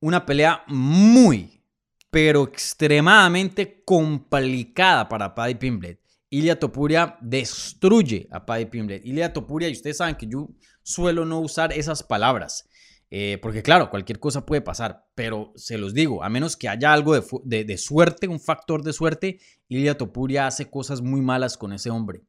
una 0.00 0.26
pelea 0.26 0.64
muy, 0.66 1.62
pero 2.10 2.44
extremadamente 2.44 3.82
complicada 3.84 5.08
para 5.08 5.34
Paddy 5.34 5.54
Pimblet. 5.56 6.00
Ilya 6.30 6.58
Topuria 6.58 7.16
destruye 7.20 8.28
a 8.30 8.44
Paddy 8.44 8.66
Pimblet. 8.66 9.04
Ilya 9.04 9.32
Topuria, 9.32 9.68
y 9.68 9.72
ustedes 9.72 9.98
saben 9.98 10.16
que 10.16 10.26
yo 10.26 10.48
suelo 10.82 11.24
no 11.24 11.40
usar 11.40 11.72
esas 11.72 12.02
palabras. 12.02 12.68
Eh, 13.10 13.38
porque 13.40 13.62
claro, 13.62 13.88
cualquier 13.88 14.18
cosa 14.18 14.44
puede 14.44 14.62
pasar, 14.62 15.08
pero 15.14 15.52
se 15.54 15.78
los 15.78 15.94
digo, 15.94 16.24
a 16.24 16.28
menos 16.28 16.56
que 16.56 16.68
haya 16.68 16.92
algo 16.92 17.14
de, 17.14 17.78
suerte, 17.78 18.26
un 18.26 18.40
factor 18.40 18.82
de 18.82 18.92
suerte, 18.92 19.38
Ilya 19.68 19.96
Topuria 19.96 20.46
hace 20.46 20.68
cosas 20.68 21.02
muy 21.02 21.20
malas 21.20 21.56
con 21.56 21.72
ese 21.72 21.90
hombre. 21.90 22.22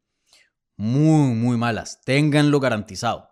Muy, 0.76 1.34
muy 1.34 1.58
malas. 1.58 2.02
Ténganlo 2.06 2.60
garantizado. 2.60 3.30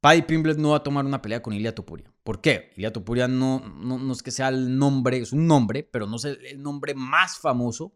Paddy 0.00 0.22
Pimblet 0.22 0.58
no 0.58 0.70
va 0.70 0.76
a 0.76 0.82
tomar 0.82 1.06
una 1.06 1.22
pelea 1.22 1.42
con 1.42 1.54
Ilya 1.54 1.74
Topuria. 1.74 2.12
¿Por 2.22 2.42
qué? 2.42 2.70
Ilya 2.76 2.92
Topuria 2.92 3.26
no, 3.26 3.60
no, 3.60 4.12
es 4.12 4.22
que 4.22 4.30
sea 4.30 4.48
el 4.48 4.78
nombre, 4.78 5.16
es 5.16 5.32
un 5.32 5.46
nombre, 5.46 5.82
pero 5.82 6.06
no 6.06 6.16
es 6.16 6.26
el 6.26 6.62
nombre 6.62 6.94
más 6.94 7.38
famoso. 7.38 7.94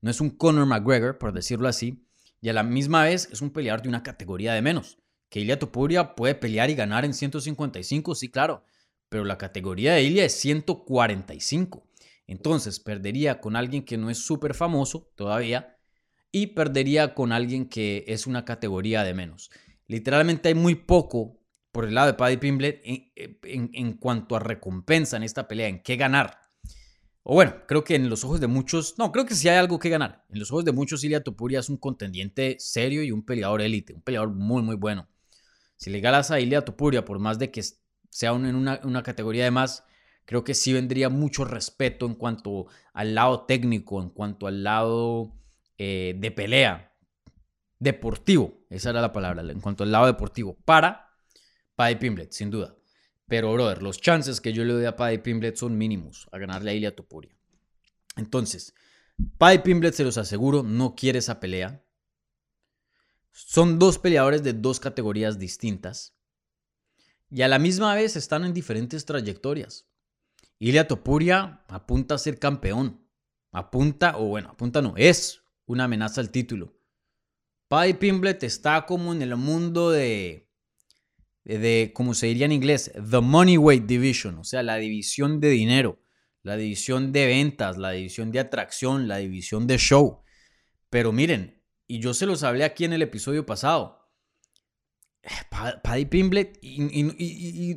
No 0.00 0.10
es 0.10 0.20
un 0.20 0.30
Conor 0.30 0.66
McGregor, 0.66 1.18
por 1.18 1.32
decirlo 1.32 1.68
así. 1.68 2.06
Y 2.40 2.48
a 2.48 2.52
la 2.52 2.62
misma 2.62 3.02
vez 3.02 3.28
es 3.32 3.42
un 3.42 3.50
peleador 3.50 3.82
de 3.82 3.88
una 3.88 4.02
categoría 4.02 4.54
de 4.54 4.62
menos. 4.62 4.99
Que 5.30 5.40
Ilia 5.40 5.58
Topuria 5.58 6.14
puede 6.14 6.34
pelear 6.34 6.68
y 6.68 6.74
ganar 6.74 7.06
en 7.06 7.14
155, 7.14 8.14
sí, 8.14 8.30
claro, 8.30 8.64
pero 9.08 9.24
la 9.24 9.38
categoría 9.38 9.94
de 9.94 10.02
Ilia 10.02 10.24
es 10.24 10.34
145. 10.34 11.86
Entonces 12.26 12.78
perdería 12.78 13.40
con 13.40 13.56
alguien 13.56 13.84
que 13.84 13.96
no 13.96 14.10
es 14.10 14.18
súper 14.18 14.54
famoso 14.54 15.10
todavía 15.14 15.78
y 16.30 16.48
perdería 16.48 17.14
con 17.14 17.32
alguien 17.32 17.68
que 17.68 18.04
es 18.06 18.26
una 18.26 18.44
categoría 18.44 19.02
de 19.02 19.14
menos. 19.14 19.50
Literalmente 19.86 20.48
hay 20.48 20.54
muy 20.54 20.74
poco 20.74 21.40
por 21.72 21.86
el 21.86 21.94
lado 21.94 22.08
de 22.08 22.14
Paddy 22.14 22.36
Pimblet 22.36 22.82
en, 22.84 23.70
en 23.72 23.92
cuanto 23.94 24.36
a 24.36 24.40
recompensa 24.40 25.16
en 25.16 25.22
esta 25.22 25.48
pelea, 25.48 25.68
en 25.68 25.82
qué 25.82 25.96
ganar. 25.96 26.38
O 27.22 27.34
bueno, 27.34 27.54
creo 27.66 27.84
que 27.84 27.94
en 27.94 28.08
los 28.08 28.24
ojos 28.24 28.40
de 28.40 28.46
muchos, 28.46 28.94
no, 28.98 29.12
creo 29.12 29.26
que 29.26 29.34
sí 29.34 29.48
hay 29.48 29.58
algo 29.58 29.78
que 29.78 29.90
ganar. 29.90 30.24
En 30.30 30.38
los 30.38 30.50
ojos 30.50 30.64
de 30.64 30.72
muchos, 30.72 31.04
Ilia 31.04 31.22
Topuria 31.22 31.60
es 31.60 31.68
un 31.68 31.76
contendiente 31.76 32.56
serio 32.58 33.02
y 33.02 33.12
un 33.12 33.24
peleador 33.24 33.60
élite, 33.60 33.94
un 33.94 34.02
peleador 34.02 34.30
muy, 34.30 34.62
muy 34.62 34.76
bueno. 34.76 35.08
Si 35.80 35.88
le 35.88 36.00
ganas 36.00 36.30
a 36.30 36.38
Ilia 36.38 36.62
Topuria, 36.62 37.06
por 37.06 37.18
más 37.18 37.38
de 37.38 37.50
que 37.50 37.62
sea 38.10 38.32
en 38.32 38.54
una, 38.54 39.02
categoría 39.02 39.44
de 39.44 39.50
más, 39.50 39.82
creo 40.26 40.44
que 40.44 40.52
sí 40.52 40.74
vendría 40.74 41.08
mucho 41.08 41.46
respeto 41.46 42.04
en 42.04 42.16
cuanto 42.16 42.66
al 42.92 43.14
lado 43.14 43.46
técnico, 43.46 44.02
en 44.02 44.10
cuanto 44.10 44.46
al 44.46 44.62
lado 44.62 45.32
eh, 45.78 46.14
de 46.18 46.30
pelea, 46.32 46.94
deportivo, 47.78 48.66
esa 48.68 48.90
era 48.90 49.00
la 49.00 49.14
palabra, 49.14 49.40
en 49.40 49.60
cuanto 49.60 49.82
al 49.82 49.90
lado 49.90 50.04
deportivo, 50.04 50.58
para 50.66 51.14
Paddy 51.76 51.96
Pimblet, 51.96 52.32
sin 52.32 52.50
duda. 52.50 52.76
Pero, 53.26 53.50
brother, 53.50 53.82
los 53.82 54.02
chances 54.02 54.42
que 54.42 54.52
yo 54.52 54.66
le 54.66 54.74
doy 54.74 54.84
a 54.84 54.96
Paddy 54.96 55.16
Pimblet 55.16 55.56
son 55.56 55.78
mínimos 55.78 56.28
a 56.30 56.36
ganarle 56.36 56.72
a 56.72 56.74
Ilia 56.74 56.94
Topuria. 56.94 57.34
Entonces, 58.16 58.74
Paddy 59.38 59.60
Pimblet, 59.60 59.94
se 59.94 60.04
los 60.04 60.18
aseguro, 60.18 60.62
no 60.62 60.94
quiere 60.94 61.20
esa 61.20 61.40
pelea. 61.40 61.82
Son 63.32 63.78
dos 63.78 63.98
peleadores 63.98 64.42
de 64.42 64.52
dos 64.52 64.80
categorías 64.80 65.38
distintas. 65.38 66.16
y 67.32 67.42
a 67.42 67.48
la 67.48 67.60
misma 67.60 67.94
vez 67.94 68.16
están 68.16 68.44
en 68.44 68.52
diferentes 68.52 69.04
trayectorias. 69.04 69.86
Ilia 70.58 70.88
Topuria 70.88 71.64
apunta 71.68 72.16
a 72.16 72.18
ser 72.18 72.38
campeón. 72.38 73.06
Apunta, 73.52 74.16
o 74.18 74.26
bueno, 74.26 74.50
apunta 74.50 74.82
no, 74.82 74.94
es 74.96 75.42
una 75.64 75.84
amenaza 75.84 76.20
al 76.20 76.30
título. 76.30 76.76
Paddy 77.68 77.94
Pimblet 77.94 78.42
está 78.42 78.84
como 78.84 79.12
en 79.12 79.22
el 79.22 79.36
mundo 79.36 79.90
de, 79.90 80.50
de, 81.44 81.92
como 81.94 82.14
se 82.14 82.26
diría 82.26 82.46
en 82.46 82.52
inglés, 82.52 82.90
the 82.94 83.20
money 83.20 83.56
weight 83.56 83.86
division, 83.86 84.38
o 84.38 84.44
sea, 84.44 84.64
la 84.64 84.76
división 84.76 85.38
de 85.38 85.50
dinero, 85.50 86.02
la 86.42 86.56
división 86.56 87.12
de 87.12 87.26
ventas, 87.26 87.78
la 87.78 87.92
división 87.92 88.32
de 88.32 88.40
atracción, 88.40 89.06
la 89.06 89.18
división 89.18 89.68
de 89.68 89.78
show. 89.78 90.22
Pero 90.90 91.12
miren, 91.12 91.59
y 91.90 91.98
yo 91.98 92.14
se 92.14 92.24
los 92.24 92.44
hablé 92.44 92.62
aquí 92.62 92.84
en 92.84 92.92
el 92.92 93.02
episodio 93.02 93.44
pasado, 93.44 94.08
Paddy 95.82 96.04
Pimblet, 96.04 96.56
y, 96.62 97.76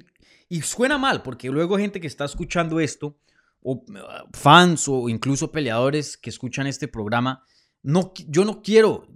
suena 0.62 1.00
mal, 1.00 1.24
porque 1.24 1.50
luego 1.50 1.80
gente 1.80 2.00
que 2.00 2.06
está 2.06 2.26
escuchando 2.26 2.80
esto, 2.80 3.18
o 3.64 3.84
fans 4.32 4.88
o 4.88 5.10
incluso 5.10 5.52
peleadores 5.52 6.16
que 6.16 6.30
escuchan 6.30 6.68
este 6.68 6.88
programa, 6.88 7.44
no, 7.82 8.14
yo 8.28 8.46
no 8.46 8.62
quiero, 8.62 9.08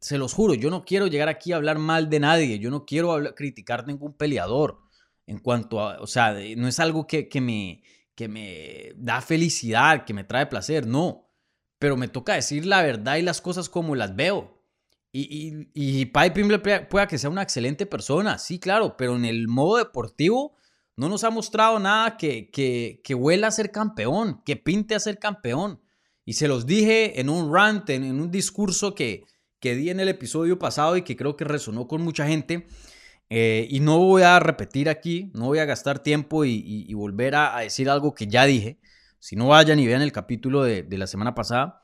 se 0.00 0.18
los 0.18 0.34
juro, 0.34 0.52
yo 0.52 0.68
no 0.68 0.84
quiero 0.84 1.06
llegar 1.06 1.30
aquí 1.30 1.52
a 1.52 1.56
hablar 1.56 1.78
mal 1.78 2.10
de 2.10 2.20
nadie, 2.20 2.58
yo 2.58 2.70
no 2.70 2.84
quiero 2.84 3.34
criticar 3.34 3.86
ningún 3.86 4.12
peleador 4.12 4.82
en 5.26 5.38
cuanto 5.38 5.80
a, 5.80 6.02
o 6.02 6.06
sea, 6.06 6.36
no 6.54 6.68
es 6.68 6.78
algo 6.80 7.06
que, 7.06 7.30
me, 7.40 7.82
que 8.14 8.28
me 8.28 8.92
da 8.96 9.22
felicidad, 9.22 10.04
que 10.04 10.12
me 10.12 10.24
trae 10.24 10.44
placer, 10.44 10.86
no, 10.86 11.23
pero 11.84 11.98
me 11.98 12.08
toca 12.08 12.32
decir 12.32 12.64
la 12.64 12.82
verdad 12.82 13.16
y 13.16 13.20
las 13.20 13.42
cosas 13.42 13.68
como 13.68 13.94
las 13.94 14.16
veo. 14.16 14.58
Y, 15.12 15.68
y, 15.74 16.00
y 16.00 16.06
Pimble 16.06 16.58
pueda 16.58 17.06
que 17.06 17.18
sea 17.18 17.28
una 17.28 17.42
excelente 17.42 17.84
persona, 17.84 18.38
sí, 18.38 18.58
claro, 18.58 18.96
pero 18.96 19.16
en 19.16 19.26
el 19.26 19.48
modo 19.48 19.76
deportivo 19.76 20.56
no 20.96 21.10
nos 21.10 21.24
ha 21.24 21.30
mostrado 21.30 21.78
nada 21.78 22.16
que, 22.16 22.48
que, 22.50 23.02
que 23.04 23.14
huela 23.14 23.48
a 23.48 23.50
ser 23.50 23.70
campeón, 23.70 24.40
que 24.46 24.56
pinte 24.56 24.94
a 24.94 24.98
ser 24.98 25.18
campeón. 25.18 25.78
Y 26.24 26.32
se 26.32 26.48
los 26.48 26.64
dije 26.64 27.20
en 27.20 27.28
un 27.28 27.52
rant, 27.52 27.90
en, 27.90 28.18
un 28.18 28.30
discurso 28.30 28.94
que, 28.94 29.26
que 29.60 29.74
di 29.74 29.90
en 29.90 30.00
el 30.00 30.08
episodio 30.08 30.58
pasado 30.58 30.96
y 30.96 31.02
que 31.02 31.18
creo 31.18 31.36
que 31.36 31.44
resonó 31.44 31.86
con 31.86 32.00
mucha 32.00 32.26
gente. 32.26 32.66
Eh, 33.28 33.68
y 33.68 33.80
no 33.80 33.98
voy 33.98 34.22
a 34.22 34.40
repetir 34.40 34.88
aquí, 34.88 35.30
no 35.34 35.48
voy 35.48 35.58
a 35.58 35.66
gastar 35.66 35.98
tiempo 35.98 36.46
y, 36.46 36.94
volver 36.94 37.34
a, 37.34 37.58
decir 37.58 37.90
algo 37.90 38.14
que 38.14 38.26
ya 38.26 38.46
dije. 38.46 38.78
Si 39.24 39.36
no 39.36 39.46
vayan 39.46 39.78
y 39.78 39.86
vean 39.86 40.02
el 40.02 40.12
capítulo 40.12 40.64
de, 40.64 40.86
la 40.90 41.06
semana 41.06 41.34
pasada. 41.34 41.82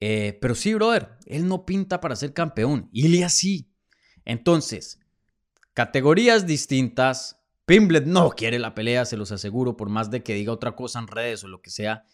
Eh, 0.00 0.36
pero 0.38 0.54
sí, 0.54 0.74
brother, 0.74 1.16
él 1.24 1.48
no 1.48 1.64
pinta 1.64 1.98
para 1.98 2.14
ser 2.14 2.34
campeón. 2.34 2.90
Ilya 2.92 3.30
sí. 3.30 3.72
Entonces, 4.26 5.00
categorías 5.72 6.46
distintas. 6.46 7.40
Pimblet 7.64 8.04
no 8.04 8.28
quiere 8.28 8.58
la 8.58 8.74
pelea, 8.74 9.06
se 9.06 9.16
los 9.16 9.32
aseguro, 9.32 9.78
por 9.78 9.88
más 9.88 10.10
de 10.10 10.22
que 10.22 10.34
diga 10.34 10.52
otra 10.52 10.76
cosa 10.76 10.98
en 10.98 11.06
redes 11.06 11.42
o 11.42 11.48
lo 11.48 11.62
que 11.62 11.70
sea 11.70 12.04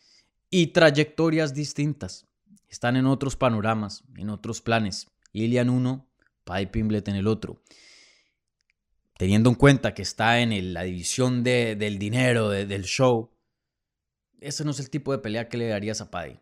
y 0.51 0.69
trayectorias 0.69 1.53
distintas. 1.53 2.29
Están 2.69 2.95
en 2.95 3.07
otros 3.07 3.35
panoramas, 3.35 4.05
en 4.17 4.31
otros 4.31 4.61
planes. 4.61 5.11
Lilian 5.33 5.69
uno, 5.69 6.09
Pai 6.45 6.71
Pimblet 6.71 7.09
en 7.09 7.17
el 7.17 7.27
otro. 7.27 7.61
Teniendo 9.19 9.51
en 9.51 9.57
cuenta 9.57 9.95
que 9.95 10.03
está 10.03 10.39
en 10.39 10.73
la 10.73 10.85
división 10.85 11.43
del 11.43 11.99
dinero, 11.99 12.51
del 12.51 12.85
show, 12.85 13.34
ese 14.47 14.65
no 14.65 14.71
es 14.71 14.81
el 14.81 14.91
tipo 14.91 15.13
de 15.13 15.19
pelea 15.19 15.49
que 15.49 15.57
le 15.57 15.69
darías 15.69 16.01
a 16.01 16.11
Pai. 16.11 16.41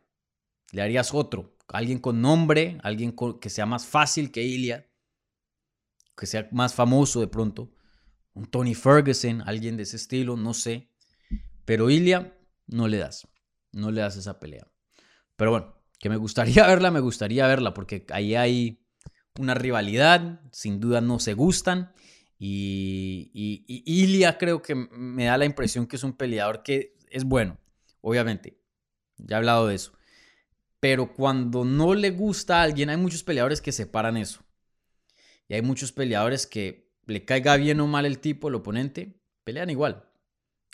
Le 0.73 0.81
darías 0.81 1.13
otro, 1.15 1.57
alguien 1.69 1.99
con 1.99 2.21
nombre, 2.21 2.79
alguien 2.83 3.15
que 3.41 3.51
sea 3.51 3.67
más 3.67 3.87
fácil 3.87 4.31
que 4.31 4.43
Ilya, 4.43 4.89
que 6.17 6.27
sea 6.27 6.49
más 6.53 6.75
famoso 6.75 7.21
de 7.21 7.29
pronto. 7.29 7.73
Un 8.35 8.47
Tony 8.47 8.75
Ferguson, 8.75 9.43
alguien 9.47 9.77
de 9.77 9.83
ese 9.83 9.97
estilo, 9.97 10.37
no 10.37 10.55
sé. 10.55 10.91
Pero 11.65 11.91
Ilya 11.91 12.39
no 12.67 12.89
le 12.89 12.99
das 12.99 13.27
no 13.73 13.91
le 13.91 14.01
das 14.01 14.17
esa 14.17 14.39
pelea. 14.39 14.67
Pero 15.37 15.51
bueno, 15.51 15.75
que 15.99 16.09
me 16.09 16.17
gustaría 16.17 16.67
verla, 16.67 16.91
me 16.91 17.01
gustaría 17.01 17.47
verla, 17.47 17.75
porque 17.75 18.07
ahí 18.11 18.35
hay 18.35 18.85
una 19.39 19.55
rivalidad, 19.55 20.41
sin 20.53 20.79
duda 20.79 21.01
no 21.01 21.19
se 21.19 21.35
gustan. 21.35 21.93
Y, 22.39 23.31
y, 23.35 23.83
Ilia 23.87 24.37
creo 24.37 24.63
que 24.63 24.75
me 24.75 25.27
da 25.27 25.39
la 25.39 25.45
impresión 25.45 25.87
que 25.87 25.97
es 25.97 26.03
un 26.03 26.15
peleador 26.15 26.65
que 26.65 26.97
es 27.09 27.25
bueno, 27.25 27.59
obviamente. 28.03 28.61
Ya 29.17 29.37
he 29.37 29.39
hablado 29.39 29.69
de 29.69 29.77
eso. 29.77 29.93
Pero 30.79 31.15
cuando 31.15 31.65
no 31.65 31.95
le 31.95 32.11
gusta 32.11 32.61
a 32.61 32.63
alguien, 32.65 32.91
hay 32.91 32.97
muchos 32.99 33.23
peleadores 33.23 33.63
que 33.63 33.73
separan 33.73 34.17
eso. 34.17 34.45
Y 35.49 35.55
hay 35.55 35.63
muchos 35.63 35.93
peleadores 35.93 36.47
que 36.47 36.93
le 37.07 37.25
caiga 37.25 37.57
bien 37.57 37.81
o 37.81 37.87
mal 37.87 38.05
el 38.05 38.19
tipo, 38.19 38.49
el 38.49 38.57
oponente, 38.57 39.21
pelean 39.45 39.71
igual. 39.71 40.09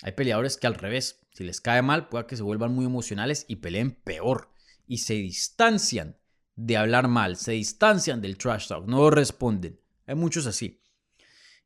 Hay 0.03 0.13
peleadores 0.13 0.57
que 0.57 0.67
al 0.67 0.75
revés, 0.75 1.27
si 1.33 1.45
les 1.45 1.61
cae 1.61 1.83
mal, 1.83 2.09
puede 2.09 2.27
que 2.27 2.37
se 2.37 2.43
vuelvan 2.43 2.75
muy 2.75 2.85
emocionales 2.85 3.45
y 3.49 3.57
peleen 3.57 3.93
peor. 3.93 4.51
Y 4.87 4.99
se 4.99 5.15
distancian 5.15 6.17
de 6.55 6.77
hablar 6.77 7.09
mal, 7.09 7.37
se 7.37 7.53
distancian 7.53 8.21
del 8.21 8.39
trash 8.39 8.69
talk, 8.69 8.87
no 8.87 9.11
responden. 9.11 9.81
Hay 10.07 10.15
muchos 10.15 10.47
así. 10.47 10.81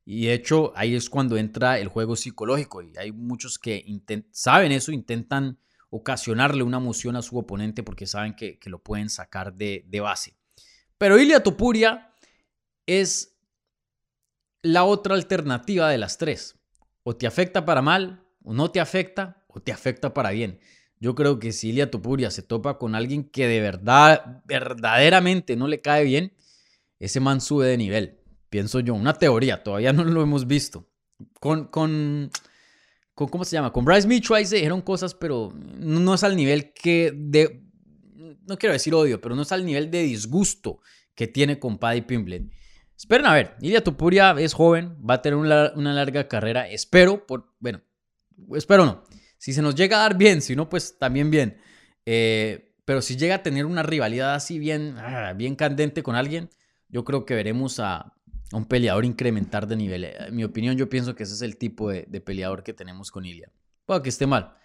Y 0.05 0.25
de 0.25 0.33
hecho, 0.33 0.73
ahí 0.75 0.95
es 0.95 1.09
cuando 1.09 1.37
entra 1.37 1.79
el 1.79 1.87
juego 1.87 2.15
psicológico. 2.15 2.81
Y 2.81 2.93
hay 2.97 3.11
muchos 3.11 3.57
que 3.57 3.85
saben 4.31 4.71
eso, 4.71 4.91
intentan 4.91 5.57
ocasionarle 5.89 6.63
una 6.63 6.77
emoción 6.77 7.15
a 7.15 7.21
su 7.21 7.37
oponente 7.37 7.83
porque 7.83 8.07
saben 8.07 8.35
que, 8.35 8.59
lo 8.65 8.79
pueden 8.79 9.09
sacar 9.09 9.53
de, 9.53 9.85
de 9.87 9.99
base. 9.99 10.35
Pero 10.97 11.19
Ilia 11.19 11.43
Topuria 11.43 12.13
es 12.85 13.37
la 14.61 14.83
otra 14.83 15.15
alternativa 15.15 15.89
de 15.89 15.97
las 15.97 16.17
tres. 16.17 16.55
O 17.03 17.15
te 17.15 17.27
afecta 17.27 17.65
para 17.65 17.81
mal 17.81 18.25
o 18.43 18.53
no 18.53 18.71
te 18.71 18.79
afecta 18.79 19.43
o 19.47 19.61
te 19.61 19.71
afecta 19.71 20.13
para 20.13 20.31
bien. 20.31 20.59
Yo 20.99 21.15
creo 21.15 21.37
que 21.37 21.51
si 21.51 21.69
Ilia 21.69 21.91
Topuria 21.91 22.31
se 22.31 22.43
topa 22.43 22.77
con 22.77 22.95
alguien 22.95 23.25
que 23.25 23.47
de 23.47 23.59
verdad, 23.59 24.41
verdaderamente 24.45 25.55
no 25.55 25.67
le 25.67 25.81
cae 25.81 26.05
bien, 26.05 26.33
ese 26.99 27.19
man 27.19 27.41
sube 27.41 27.67
de 27.67 27.77
nivel. 27.77 28.22
Pienso 28.53 28.81
yo, 28.81 28.93
una 28.93 29.15
teoría, 29.15 29.63
todavía 29.63 29.93
no 29.93 30.03
lo 30.03 30.21
hemos 30.21 30.45
visto. 30.45 30.87
Con, 31.39 31.65
con, 31.69 32.29
con 33.15 33.27
¿cómo 33.27 33.45
se 33.45 33.55
llama? 33.55 33.73
Con 33.73 33.83
Bryce 33.83 34.07
Mitchell 34.07 34.35
ahí 34.35 34.45
se 34.45 34.57
dijeron 34.57 34.83
cosas, 34.83 35.15
pero 35.15 35.51
no, 35.55 36.13
es 36.13 36.23
al 36.23 36.35
nivel 36.35 36.71
que 36.71 37.11
no 38.47 38.57
quiero 38.59 38.73
decir 38.73 38.93
odio, 38.93 39.19
pero 39.19 39.35
no 39.35 39.41
es 39.41 39.51
al 39.51 39.65
nivel 39.65 39.89
de 39.89 40.03
disgusto 40.03 40.81
que 41.15 41.25
tiene 41.25 41.57
con 41.57 41.79
Paddy 41.79 42.01
Pimblet. 42.01 42.43
Esperen 42.95 43.25
a 43.25 43.33
ver, 43.33 43.55
Ilia 43.59 43.83
Topuria 43.83 44.35
es 44.37 44.53
joven, 44.53 44.97
va 45.03 45.15
a 45.15 45.21
tener 45.23 45.37
una, 45.37 45.71
una 45.75 45.91
larga 45.91 46.27
carrera, 46.27 46.69
espero, 46.69 47.25
por, 47.25 47.55
bueno, 47.59 47.81
espero 48.55 48.85
no. 48.85 49.03
Si 49.39 49.53
se 49.53 49.63
nos 49.63 49.73
llega 49.73 49.97
a 49.97 50.01
dar 50.01 50.15
bien, 50.15 50.43
si 50.43 50.55
no, 50.55 50.69
pues 50.69 50.99
también 50.99 51.31
bien. 51.31 51.57
Eh, 52.05 52.75
pero 52.85 53.01
si 53.01 53.17
llega 53.17 53.33
a 53.33 53.41
tener 53.41 53.65
una 53.65 53.81
rivalidad 53.81 54.35
así 54.35 54.59
bien, 54.59 54.93
ah, 54.99 55.33
bien 55.35 55.55
candente 55.55 56.03
con 56.03 56.15
alguien, 56.15 56.51
yo 56.87 57.03
creo 57.03 57.25
que 57.25 57.33
veremos 57.33 57.79
a, 57.79 58.13
un 58.57 58.65
peleador 58.65 59.05
incrementar 59.05 59.67
de 59.67 59.75
nivel. 59.75 60.05
En 60.05 60.35
mi 60.35 60.43
opinión, 60.43 60.77
yo 60.77 60.89
pienso 60.89 61.15
que 61.15 61.23
ese 61.23 61.33
es 61.33 61.41
el 61.41 61.57
tipo 61.57 61.89
de, 61.89 62.05
peleador 62.21 62.63
que 62.63 62.73
tenemos 62.73 63.11
con 63.11 63.25
Ilya. 63.25 63.51
Puede 63.85 64.01
que 64.01 64.09
esté 64.09 64.27
mal, 64.27 64.55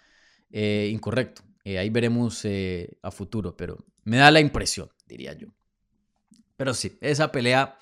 eh, 0.51 0.89
incorrecto. 0.91 1.41
Eh, 1.63 1.77
ahí 1.77 1.89
veremos 1.89 2.45
a 3.03 3.11
futuro, 3.11 3.55
pero 3.57 3.85
me 4.03 4.17
da 4.17 4.31
la 4.31 4.39
impresión, 4.39 4.89
diría 5.05 5.33
yo. 5.33 5.49
Pero 6.55 6.73
sí, 6.73 6.97
esa 7.01 7.31
pelea 7.31 7.77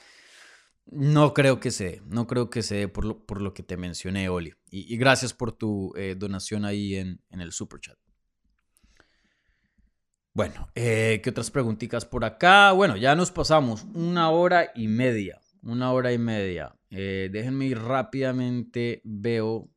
no 0.90 1.34
creo 1.34 1.60
que 1.60 1.72
se 1.72 1.84
dé, 1.84 2.02
no 2.06 2.28
creo 2.28 2.50
que 2.50 2.64
se 2.64 2.76
dé 2.76 2.88
por 2.88 3.42
lo, 3.42 3.54
que 3.54 3.64
te 3.64 3.78
mencioné, 3.78 4.30
Oli. 4.30 4.54
Y, 4.70 4.96
gracias 4.98 5.34
por 5.34 5.52
tu 5.52 5.94
eh, 5.98 6.16
donación 6.18 6.66
ahí 6.66 6.96
en, 6.96 7.20
el 7.30 7.52
super 7.52 7.80
chat. 7.80 7.98
Bueno, 10.34 10.70
eh, 10.76 11.20
¿qué 11.24 11.32
otras 11.32 11.50
preguntitas 11.50 12.06
por 12.06 12.24
acá? 12.24 12.72
Bueno, 12.72 12.96
ya 12.96 13.16
nos 13.16 13.32
pasamos 13.32 13.86
una 13.94 14.30
hora 14.30 14.72
y 14.76 14.88
media, 14.88 15.42
una 15.68 15.91
hora 15.91 16.14
y 16.14 16.18
media. 16.18 16.76
Eh, 16.89 17.30
déjenme 17.31 17.65
ir 17.65 17.80
rápidamente, 17.80 19.02
veo, 19.03 19.69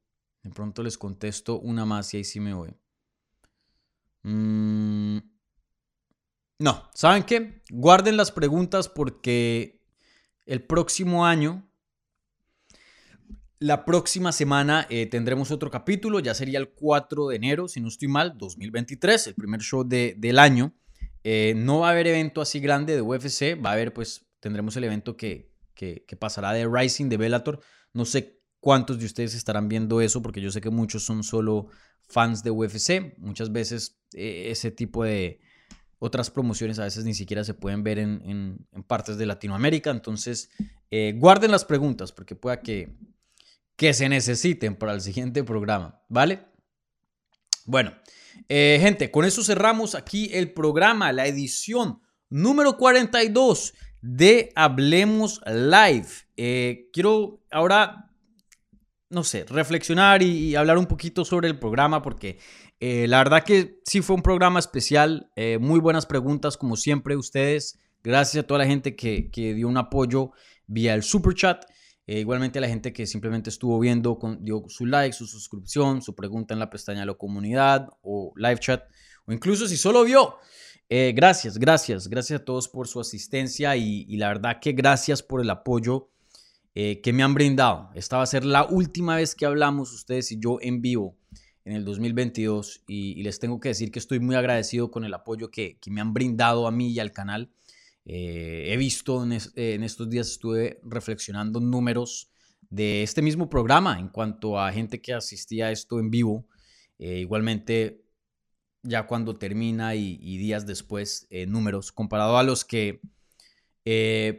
de 0.43 0.51
pronto 0.51 0.83
les 0.83 0.97
contesto 0.97 1.59
una 1.59 1.85
más 1.85 2.15
y 2.15 2.19
ahí 2.19 2.25
sí 2.25 2.41
me 2.41 2.55
voy. 2.55 2.75
Mm, 4.23 5.19
no, 6.61 6.89
¿saben 6.95 7.25
qué? 7.25 7.63
Guarden 7.71 8.17
las 8.17 8.31
preguntas 8.31 8.89
porque 8.89 9.83
el 10.47 10.63
próximo 10.63 11.27
año, 11.27 11.69
la 13.59 13.85
próxima 13.85 14.31
semana 14.31 14.87
eh, 14.91 15.07
tendremos 15.07 15.51
otro 15.51 15.71
capítulo, 15.71 16.21
ya 16.21 16.35
sería 16.35 16.61
el 16.61 16.71
4 16.71 17.29
de 17.29 17.37
enero, 17.37 17.67
si 17.67 17.81
no 17.81 17.89
estoy 17.89 18.09
mal, 18.09 18.39
2023, 18.39 19.27
el 19.27 19.35
primer 19.35 19.61
show 19.61 19.85
del 19.85 20.39
año. 20.39 20.73
Eh, 21.25 21.53
no 21.57 21.81
va 21.81 21.89
a 21.89 21.91
haber 21.91 22.07
evento 22.07 22.41
así 22.41 22.61
grande 22.61 22.95
de 22.95 23.03
UFC, 23.03 23.61
va 23.63 23.71
a 23.71 23.73
haber, 23.75 23.93
pues, 23.93 24.27
tendremos 24.39 24.77
el 24.77 24.85
evento 24.85 25.17
que, 25.17 25.50
que, 26.07 26.17
pasará 26.17 26.53
de 26.53 26.69
Rising, 26.69 27.09
de 27.09 27.17
Bellator. 27.17 27.61
No 27.93 28.05
sé 28.05 28.41
cuántos 28.61 28.99
de 28.99 29.07
ustedes 29.07 29.35
estarán 29.35 29.69
viendo 29.69 30.01
eso, 30.01 30.21
porque 30.21 30.41
yo 30.41 30.51
sé 30.51 30.61
que 30.61 30.71
muchos 30.71 31.05
son 31.05 31.23
solo 31.25 31.69
fans 32.07 32.43
de 32.43 32.51
UFC. 32.51 33.17
Muchas 33.19 33.51
veces 33.51 33.99
eh, 34.13 34.49
ese 34.51 34.71
tipo 34.71 35.05
de, 35.05 35.41
otras 35.99 36.31
promociones 36.31 36.79
a 36.79 36.85
veces 36.85 37.05
ni 37.05 37.15
siquiera 37.15 37.45
se 37.45 37.55
pueden 37.55 37.83
ver 37.83 37.99
en, 37.99 38.67
partes 38.87 39.17
de 39.17 39.27
Latinoamérica. 39.27 39.91
Entonces, 39.91 40.51
eh, 40.91 41.15
guarden 41.17 41.51
las 41.51 41.65
preguntas 41.65 42.13
porque 42.13 42.35
pueda 42.35 42.61
que, 42.61 42.95
que 43.77 43.95
se 43.95 44.09
necesiten 44.09 44.77
para 44.77 44.93
el 44.93 45.01
siguiente 45.01 45.45
programa, 45.45 46.03
¿vale? 46.09 46.41
Bueno, 47.65 47.95
eh, 48.49 48.79
gente, 48.81 49.11
con 49.11 49.25
eso 49.25 49.43
cerramos 49.43 49.95
aquí 49.95 50.31
el 50.33 50.53
programa, 50.53 51.13
la 51.13 51.27
edición 51.27 52.01
número 52.29 52.77
42 52.77 53.75
de 54.01 54.53
Hablemos 54.55 55.41
Live. 55.47 56.09
Eh, 56.37 56.89
quiero 56.93 57.43
ahora, 57.51 58.11
no 59.09 59.25
sé, 59.25 59.45
reflexionar 59.49 60.23
y, 60.23 60.55
hablar 60.57 60.79
un 60.79 60.87
poquito 60.87 61.25
sobre 61.25 61.49
el 61.49 61.59
programa 61.59 62.03
porque 62.03 62.39
eh, 62.81 63.07
la 63.09 63.19
verdad 63.19 63.45
que 63.45 63.81
sí 63.85 64.01
fue 64.01 64.17
un 64.17 64.23
programa 64.23 64.59
especial, 64.59 65.31
muy 65.61 65.81
buenas 65.81 66.07
preguntas 66.07 66.57
como 66.57 66.77
siempre 66.77 67.17
ustedes. 67.17 67.79
Gracias 68.03 68.45
a 68.45 68.47
toda 68.47 68.59
la 68.59 68.67
gente 68.67 68.97
que, 68.97 69.31
que 69.31 69.55
dio 69.55 69.69
un 69.69 69.77
apoyo 69.77 70.33
vía 70.67 70.95
el 70.95 71.03
super 71.03 71.35
chat. 71.35 71.65
Eh, 72.11 72.19
igualmente 72.19 72.59
a 72.59 72.63
la 72.63 72.69
gente 72.69 72.93
que 72.93 73.07
simplemente 73.07 73.51
estuvo 73.51 73.79
viendo, 73.79 74.19
dio 74.41 74.65
su 74.67 74.85
like, 74.85 75.13
su 75.13 75.29
suscripción, 75.29 76.03
su 76.03 76.17
pregunta 76.17 76.55
en 76.55 76.59
la 76.59 76.69
pestaña 76.69 77.01
de 77.01 77.07
la 77.07 77.15
comunidad 77.15 77.89
o 78.03 78.33
live 78.35 78.59
chat, 78.59 78.83
o 79.27 79.33
incluso 79.33 79.69
si 79.69 79.77
solo 79.77 80.03
vio. 80.03 80.39
Eh, 80.93 81.13
gracias, 81.15 81.57
gracias, 81.57 82.09
gracias 82.09 82.41
a 82.41 82.45
todos 82.45 82.69
por 82.69 82.89
su 82.89 82.99
asistencia 82.99 83.77
y, 83.77 84.05
la 84.17 84.27
verdad 84.27 84.59
que 84.61 84.73
gracias 84.73 85.23
por 85.23 85.41
el 85.41 85.49
apoyo 85.49 86.11
eh, 86.75 87.01
que 87.01 87.13
me 87.13 87.23
han 87.23 87.33
brindado. 87.33 87.91
Esta 87.95 88.17
va 88.17 88.25
a 88.25 88.27
ser 88.27 88.45
la 88.45 88.65
última 88.65 89.15
vez 89.15 89.37
que 89.37 89.47
hablamos 89.47 89.93
ustedes 89.93 90.33
y 90.33 90.41
yo 90.41 90.59
en 90.61 90.83
vivo 90.83 91.17
en 91.65 91.75
el 91.75 91.85
2022 91.85 92.83
y, 92.89 93.23
les 93.23 93.39
tengo 93.39 93.61
que 93.61 93.69
decir 93.69 93.93
que 93.93 94.01
estoy 94.01 94.19
muy 94.19 94.35
agradecido 94.35 94.91
con 94.91 95.05
el 95.05 95.15
apoyo 95.15 95.49
que, 95.49 95.79
me 95.87 96.01
han 96.01 96.13
brindado 96.13 96.67
a 96.67 96.73
mí 96.73 96.91
y 96.91 96.99
al 96.99 97.13
canal. 97.13 97.53
Eh, 98.05 98.73
he 98.73 98.77
visto 98.77 99.23
en, 99.23 99.85
estos 99.85 100.11
días, 100.11 100.27
estuve 100.27 100.81
reflexionando 100.83 101.61
números 101.61 102.33
de 102.69 103.05
este 103.05 103.23
mismo 103.23 103.49
programa 103.49 104.01
en 104.01 104.09
cuanto 104.09 104.59
a 104.59 104.73
gente 104.73 105.01
que 105.01 105.15
asistía 105.15 105.67
a 105.67 105.71
esto 105.71 106.01
en 106.01 106.11
vivo. 106.11 106.49
Igualmente, 106.99 108.03
ya 108.83 109.07
cuando 109.07 109.37
termina 109.37 109.95
y, 109.95 110.39
días 110.39 110.67
después, 110.67 111.27
eh, 111.31 111.47
números 111.47 111.93
comparado 111.93 112.39
a 112.39 112.43
los 112.43 112.65
que 112.65 113.01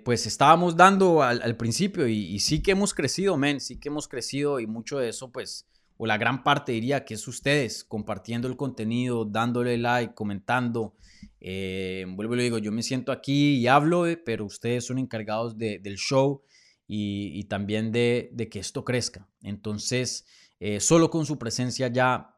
pues 0.06 0.28
estábamos 0.28 0.78
dando 0.78 1.22
al, 1.24 1.58
principio 1.58 2.08
y, 2.08 2.26
y, 2.28 2.40
sí 2.40 2.62
que 2.62 2.72
hemos 2.72 2.94
crecido, 2.94 3.36
men, 3.36 3.60
sí 3.60 3.78
que 3.78 3.90
hemos 3.90 4.08
crecido 4.08 4.62
y 4.62 4.68
mucho 4.68 4.98
de 5.00 5.10
eso 5.10 5.30
pues 5.32 5.68
o 6.04 6.08
la 6.08 6.18
gran 6.18 6.44
parte 6.44 6.72
diría 6.72 7.06
que 7.06 7.14
es 7.14 7.28
ustedes 7.28 7.84
compartiendo 7.84 8.48
el 8.48 8.58
contenido, 8.58 9.24
dándole 9.24 9.78
like, 9.78 10.16
comentando. 10.16 10.96
Eh, 11.40 12.08
vuelvo 12.08 12.34
y 12.34 12.38
lo 12.38 12.42
digo, 12.44 12.58
yo 12.58 12.72
me 12.72 12.82
siento 12.82 13.12
aquí 13.12 13.58
y 13.58 13.68
hablo, 13.68 14.08
eh, 14.08 14.18
pero 14.18 14.46
ustedes 14.46 14.84
son 14.84 14.98
encargados 14.98 15.60
del 15.60 15.98
show 15.98 16.42
y, 16.88 17.44
también 17.44 17.92
de, 17.92 18.32
que 18.50 18.58
esto 18.58 18.84
crezca. 18.84 19.30
Entonces, 19.44 20.26
eh, 20.60 20.80
solo 20.80 21.12
con 21.12 21.28
su 21.28 21.38
presencia 21.38 21.88
ya 21.88 22.36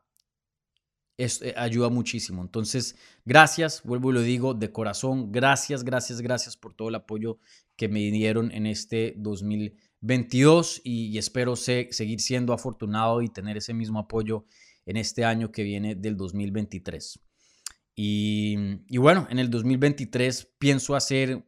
ayuda 1.56 1.90
muchísimo. 1.90 2.42
Entonces, 2.42 2.96
gracias, 3.26 3.82
vuelvo 3.84 4.12
y 4.12 4.14
lo 4.14 4.22
digo 4.22 4.54
de 4.54 4.72
corazón, 4.72 5.32
gracias, 5.32 5.84
gracias, 5.84 6.22
gracias 6.22 6.58
por 6.58 6.74
todo 6.74 6.90
el 6.90 6.96
apoyo 6.96 7.40
que 7.76 7.88
me 7.88 8.00
dieron 8.12 8.52
en 8.52 8.66
este 8.68 9.14
2020. 9.18 9.94
22 10.04 10.82
y, 10.84 11.18
espero 11.18 11.56
seguir 11.56 12.20
siendo 12.20 12.52
afortunado 12.52 13.22
y 13.22 13.30
tener 13.30 13.56
ese 13.56 13.74
mismo 13.74 14.00
apoyo 14.00 14.46
en 14.86 14.98
este 14.98 15.24
año 15.24 15.52
que 15.52 15.64
viene 15.64 15.96
del 15.96 16.18
2023. 16.18 17.20
Y, 17.96 18.58
bueno, 18.98 19.28
en 19.30 19.40
el 19.40 19.50
2023 19.50 20.56
pienso 20.60 20.96
hacer 20.96 21.46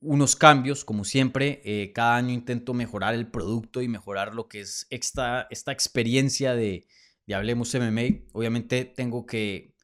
unos 0.00 0.36
cambios, 0.36 0.84
como 0.84 1.04
siempre, 1.04 1.62
eh, 1.64 1.92
cada 1.94 2.16
año 2.16 2.34
intento 2.34 2.74
mejorar 2.74 3.14
el 3.14 3.30
producto 3.30 3.80
y 3.80 3.88
mejorar 3.88 4.34
lo 4.34 4.46
que 4.46 4.60
es 4.60 4.86
esta, 4.90 5.46
esta 5.50 5.72
experiencia 5.72 6.54
de, 6.54 6.86
de 7.26 7.34
Hablemos 7.34 7.74
MMA. 7.74 8.26
Obviamente 8.32 8.84
tengo 8.84 9.26
que 9.26 9.74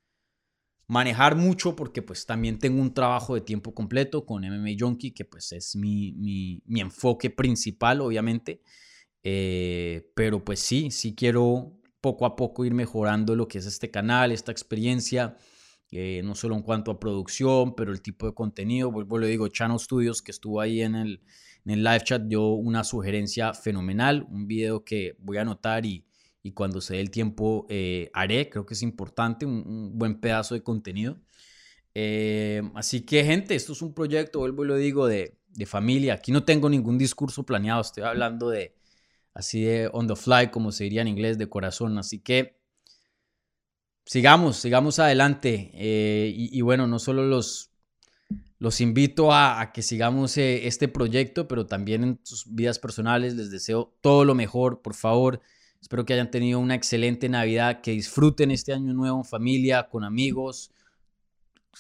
manejar 0.91 1.37
mucho 1.37 1.77
porque 1.77 2.03
pues 2.03 2.27
también 2.27 2.59
tengo 2.59 2.83
un 2.83 2.93
trabajo 2.93 3.37
de 3.37 3.43
tiempo 3.43 3.73
completo 3.73 4.27
con 4.27 4.43
MMA 4.43 4.71
Junkie, 4.77 5.13
que 5.13 5.25
pues 5.25 5.53
es 5.53 5.77
mi, 5.77 6.13
mi, 6.67 6.81
enfoque 6.81 7.31
principal, 7.31 8.01
obviamente. 8.01 8.61
Eh, 9.23 10.11
pero 10.17 10.45
pues 10.45 10.59
sí, 10.59 10.91
sí 10.91 11.15
quiero 11.15 11.79
poco 12.01 12.27
a 12.27 12.35
poco 12.35 12.65
ir 12.65 12.75
mejorando 12.75 13.37
lo 13.37 13.47
que 13.47 13.59
es 13.59 13.67
este 13.67 13.91
canal, 13.91 14.33
esta 14.33 14.51
experiencia, 14.51 15.37
eh, 15.93 16.23
no 16.25 16.35
solo 16.35 16.57
en 16.57 16.63
cuanto 16.63 16.91
a 16.91 16.99
producción, 16.99 17.77
pero 17.77 17.93
el 17.93 18.03
tipo 18.03 18.27
de 18.27 18.35
contenido. 18.35 18.91
Vuelvo, 18.91 19.19
le 19.19 19.29
digo, 19.29 19.47
Channel 19.47 19.79
Studios, 19.79 20.23
que 20.23 20.33
estuvo 20.33 20.61
ahí 20.61 20.81
en 20.81 20.97
el, 20.97 21.23
en 21.67 21.73
el 21.73 21.85
live 21.85 22.03
chat, 22.03 22.23
dio 22.23 22.49
una 22.49 22.83
sugerencia 22.83 23.55
fenomenal, 23.55 24.27
un 24.29 24.49
video 24.49 24.85
que 24.85 25.17
voy 25.21 25.37
a 25.37 25.43
anotar 25.43 25.87
y, 25.87 26.05
y 26.43 26.53
cuando 26.53 26.81
se 26.81 26.95
dé 26.95 27.01
el 27.01 27.11
tiempo 27.11 27.67
eh, 27.69 28.11
haré, 28.15 28.49
creo 28.49 28.65
que 28.65 28.75
es 28.75 28.83
importante, 28.83 29.47
un, 29.47 29.99
buen 29.99 30.21
pedazo 30.21 30.55
de 30.55 30.63
contenido. 30.63 31.19
Eh, 31.95 32.63
así 32.75 33.03
que 33.03 33.25
gente, 33.25 33.55
esto 33.55 33.73
es 33.73 33.83
un 33.83 33.93
proyecto, 33.93 34.39
vuelvo 34.39 34.65
y 34.65 34.69
lo 34.69 34.77
digo, 34.77 35.07
de, 35.07 35.39
de, 35.49 35.67
familia. 35.67 36.15
Aquí 36.15 36.33
no 36.33 36.45
tengo 36.45 36.71
ningún 36.71 36.99
discurso 36.99 37.45
planeado, 37.45 37.81
estoy 37.81 38.05
hablando 38.05 38.49
de 38.49 38.75
así 39.35 39.63
de 39.63 39.91
on 39.93 40.07
the 40.07 40.17
fly, 40.17 40.51
como 40.51 40.73
se 40.73 40.85
diría 40.85 41.03
en 41.03 41.09
inglés, 41.09 41.37
de 41.37 41.49
corazón. 41.49 41.99
Así 41.99 42.21
que 42.21 42.59
sigamos, 44.07 44.57
sigamos 44.57 44.99
adelante. 44.99 45.71
Eh, 45.75 46.33
y, 46.35 46.61
bueno, 46.63 46.87
no 46.87 46.99
solo 46.99 47.27
los, 47.27 47.71
los 48.59 48.81
invito 48.81 49.33
a, 49.33 49.61
a 49.61 49.73
que 49.73 49.83
sigamos 49.83 50.39
este 50.39 50.89
proyecto, 50.89 51.49
pero 51.49 51.67
también 51.67 52.05
en 52.05 52.21
sus 52.23 52.47
vidas 52.55 52.79
personales 52.79 53.35
les 53.35 53.51
deseo 53.51 53.95
todo 54.01 54.25
lo 54.25 54.35
mejor, 54.35 54.81
por 54.81 54.95
favor 54.95 55.43
Espero 55.81 56.05
que 56.05 56.13
hayan 56.13 56.31
tenido 56.31 56.59
una 56.59 56.75
excelente 56.75 57.29
Navidad, 57.29 57.81
que 57.81 57.93
disfruten 57.93 58.51
este 58.51 58.73
año 58.73 58.93
nuevo 58.93 59.19
en 59.19 59.25
familia, 59.25 59.89
con 59.89 60.05
amigos. 60.05 60.71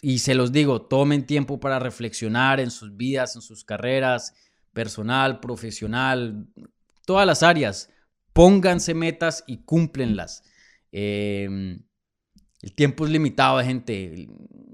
Y 0.00 0.20
se 0.20 0.34
los 0.34 0.52
digo, 0.52 0.82
tomen 0.82 1.26
tiempo 1.26 1.60
para 1.60 1.78
reflexionar 1.78 2.60
en 2.60 2.70
sus 2.70 2.96
vidas, 2.96 3.36
en 3.36 3.42
sus 3.42 3.64
carreras, 3.64 4.34
personal, 4.72 5.40
profesional, 5.40 6.46
todas 7.04 7.26
las 7.26 7.42
áreas. 7.42 7.90
Pónganse 8.32 8.94
metas 8.94 9.44
y 9.46 9.58
cúmplenlas. 9.58 10.44
Em, 10.92 11.82
el 12.62 12.72
tiempo 12.74 13.04
es 13.04 13.10
limitado, 13.10 13.62
gente. 13.62 14.28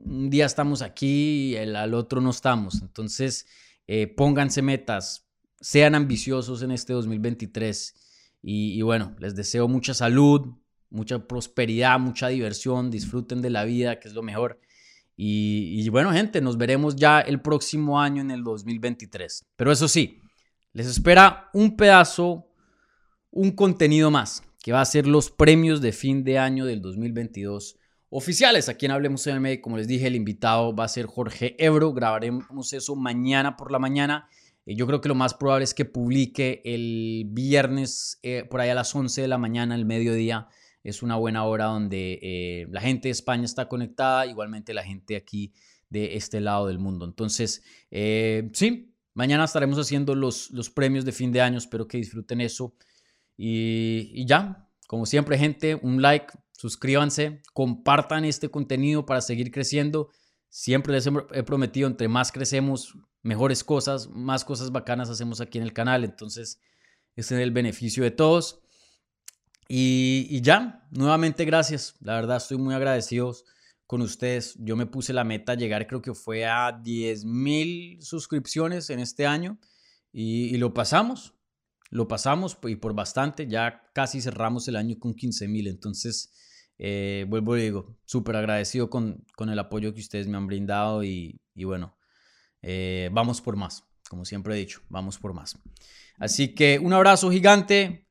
Un 0.04 0.30
día 0.30 0.46
estamos 0.46 0.82
aquí 0.82 1.50
y 1.50 1.56
el, 1.56 1.74
al 1.74 1.94
otro 1.94 2.20
no 2.20 2.30
estamos. 2.30 2.80
Entonces, 2.80 3.46
eh, 3.88 4.06
pónganse 4.06 4.62
metas, 4.62 5.26
sean 5.60 5.94
ambiciosos 5.94 6.62
en 6.62 6.70
este 6.70 6.92
2023 6.92 8.05
y, 8.48 8.80
bueno, 8.82 9.12
les 9.18 9.34
deseo 9.34 9.66
mucha 9.66 9.92
salud, 9.92 10.54
mucha 10.88 11.26
prosperidad, 11.26 11.98
mucha 11.98 12.28
diversión, 12.28 12.92
disfruten 12.92 13.42
de 13.42 13.50
la 13.50 13.64
vida, 13.64 13.98
que 13.98 14.06
es 14.06 14.14
lo 14.14 14.22
mejor. 14.22 14.60
Y, 15.16 15.88
bueno, 15.88 16.12
gente, 16.12 16.40
nos 16.40 16.56
veremos 16.56 16.94
ya 16.94 17.18
el 17.20 17.40
próximo 17.40 18.00
año 18.00 18.22
en 18.22 18.30
el 18.30 18.44
2023. 18.44 19.46
Pero 19.56 19.72
eso 19.72 19.88
sí, 19.88 20.20
les 20.72 20.86
espera 20.86 21.50
un 21.54 21.76
pedazo, 21.76 22.46
un 23.32 23.50
contenido 23.50 24.12
más, 24.12 24.44
que 24.62 24.70
va 24.70 24.80
a 24.80 24.84
ser 24.84 25.08
los 25.08 25.28
premios 25.28 25.80
de 25.80 25.90
fin 25.90 26.22
de 26.22 26.38
año 26.38 26.66
del 26.66 26.80
2022 26.80 27.76
oficiales. 28.10 28.68
Aquí 28.68 28.86
en 28.86 28.92
Hablemos 28.92 29.26
MMA, 29.26 29.60
como 29.60 29.76
les 29.76 29.88
dije, 29.88 30.06
el 30.06 30.14
invitado 30.14 30.72
va 30.72 30.84
a 30.84 30.88
ser 30.88 31.06
Jorge 31.06 31.56
Ebro. 31.58 31.92
Grabaremos 31.92 32.72
eso 32.72 32.94
mañana 32.94 33.56
por 33.56 33.72
la 33.72 33.80
mañana. 33.80 34.28
Eh, 34.66 34.74
yo 34.74 34.86
creo 34.86 35.00
que 35.00 35.08
lo 35.08 35.14
más 35.14 35.32
probable 35.34 35.64
es 35.64 35.72
que 35.72 35.84
publique 35.84 36.60
el 36.64 37.24
viernes 37.28 38.18
eh, 38.22 38.44
por 38.44 38.60
ahí 38.60 38.68
a 38.68 38.74
las 38.74 38.94
11 38.94 39.22
de 39.22 39.28
la 39.28 39.38
mañana, 39.38 39.74
el 39.74 39.86
mediodía. 39.86 40.48
Es 40.82 41.02
una 41.02 41.16
buena 41.16 41.44
hora 41.44 41.66
donde 41.66 42.18
eh, 42.22 42.66
la 42.70 42.80
gente 42.80 43.08
de 43.08 43.12
España 43.12 43.44
está 43.44 43.68
conectada, 43.68 44.26
igualmente 44.26 44.74
la 44.74 44.84
gente 44.84 45.16
aquí 45.16 45.52
de 45.88 46.16
este 46.16 46.40
lado 46.40 46.66
del 46.66 46.78
mundo. 46.78 47.04
Entonces, 47.04 47.62
sí, 47.90 48.94
mañana 49.14 49.44
estaremos 49.44 49.78
haciendo 49.78 50.14
los, 50.14 50.50
los 50.50 50.70
premios 50.70 51.04
de 51.04 51.12
fin 51.12 51.32
de 51.32 51.40
año. 51.40 51.58
Espero 51.58 51.88
que 51.88 51.98
disfruten 51.98 52.40
eso. 52.40 52.74
Y, 53.36 54.12
y 54.14 54.26
ya, 54.26 54.68
como 54.86 55.06
siempre, 55.06 55.38
gente, 55.38 55.74
un 55.74 56.00
like, 56.00 56.32
suscríbanse, 56.52 57.42
compartan 57.52 58.24
este 58.24 58.48
contenido 58.48 59.06
para 59.06 59.20
seguir 59.20 59.50
creciendo. 59.50 60.10
Siempre 60.48 60.92
les 60.92 61.06
he 61.06 61.42
prometido, 61.42 61.88
entre 61.88 62.08
más 62.08 62.30
crecemos, 62.30 62.96
mejores 63.26 63.64
cosas, 63.64 64.08
más 64.08 64.44
cosas 64.44 64.70
bacanas 64.70 65.10
hacemos 65.10 65.40
aquí 65.40 65.58
en 65.58 65.64
el 65.64 65.72
canal. 65.72 66.04
Entonces, 66.04 66.60
es 67.16 67.32
el 67.32 67.50
beneficio 67.50 68.04
de 68.04 68.12
todos. 68.12 68.60
Y, 69.68 70.40
ya, 70.42 70.86
nuevamente 70.92 71.44
gracias. 71.44 71.96
La 72.00 72.14
verdad, 72.14 72.36
estoy 72.36 72.56
muy 72.56 72.74
agradecido 72.74 73.34
con 73.86 74.00
ustedes. 74.00 74.56
Yo 74.60 74.76
me 74.76 74.86
puse 74.86 75.12
la 75.12 75.24
meta 75.24 75.54
llegar, 75.54 75.86
creo 75.88 76.00
que 76.00 76.14
fue 76.14 76.46
a 76.46 76.72
10 76.72 77.24
mil 77.24 78.00
suscripciones 78.00 78.90
en 78.90 79.00
este 79.00 79.26
año 79.26 79.58
y, 80.12 80.56
lo 80.58 80.72
pasamos. 80.72 81.34
Lo 81.90 82.08
pasamos 82.08 82.56
y 82.64 82.76
por 82.76 82.94
bastante. 82.94 83.48
Ya 83.48 83.90
casi 83.92 84.20
cerramos 84.20 84.68
el 84.68 84.76
año 84.76 84.96
con 85.00 85.14
15 85.14 85.48
mil. 85.48 85.66
Entonces, 85.66 86.32
eh, 86.78 87.26
vuelvo 87.28 87.56
y 87.56 87.62
digo, 87.62 87.96
súper 88.04 88.36
agradecido 88.36 88.88
con, 88.88 89.24
con, 89.36 89.48
el 89.48 89.58
apoyo 89.58 89.94
que 89.94 90.00
ustedes 90.00 90.28
me 90.28 90.36
han 90.36 90.46
brindado 90.46 91.02
y, 91.02 91.40
y 91.54 91.64
bueno, 91.64 91.95
eh, 92.68 93.10
vamos 93.12 93.40
por 93.40 93.54
más. 93.54 93.84
como 94.10 94.24
siempre 94.24 94.54
he 94.54 94.58
dicho, 94.58 94.82
vamos 94.88 95.18
por 95.18 95.32
más. 95.32 95.56
Así 96.18 96.52
que 96.52 96.80
un 96.80 96.92
abrazo 96.92 97.30
gigante, 97.30 98.08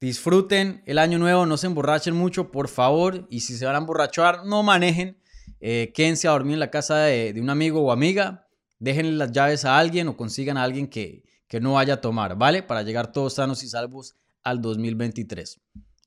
disfruten 0.00 0.82
el 0.86 0.98
año 0.98 1.18
nuevo, 1.18 1.44
no 1.44 1.58
se 1.58 1.66
emborrachen 1.66 2.14
mucho, 2.14 2.50
por 2.50 2.68
favor, 2.68 3.26
y 3.28 3.40
si 3.40 3.58
se 3.58 3.66
van 3.66 3.74
a 3.74 3.78
emborrachar, 3.78 4.46
no 4.46 4.62
manejen, 4.62 5.20
eh, 5.60 5.92
quédense 5.94 6.28
a 6.28 6.30
dormir 6.30 6.54
en 6.54 6.60
la 6.60 6.70
casa 6.70 6.96
de, 6.96 7.38
un 7.38 7.50
amigo 7.50 7.82
o 7.82 7.92
amiga, 7.92 8.48
déjenle 8.78 9.12
las 9.12 9.32
llaves 9.32 9.66
a 9.66 9.78
alguien 9.78 10.08
o 10.08 10.16
consigan 10.16 10.56
a 10.56 10.62
alguien 10.62 10.88
que, 10.88 11.24
que 11.46 11.60
no 11.60 11.74
vaya 11.74 11.94
a 11.94 12.00
tomar, 12.00 12.36
¿vale? 12.36 12.62
Para 12.62 12.82
llegar 12.82 13.12
todos 13.12 13.34
sanos 13.34 13.62
y 13.62 13.68
salvos 13.68 14.16
al 14.42 14.62
2023. 14.62 15.60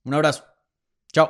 Un 0.06 0.14
abrazo. 0.16 0.46
Chao. 1.12 1.30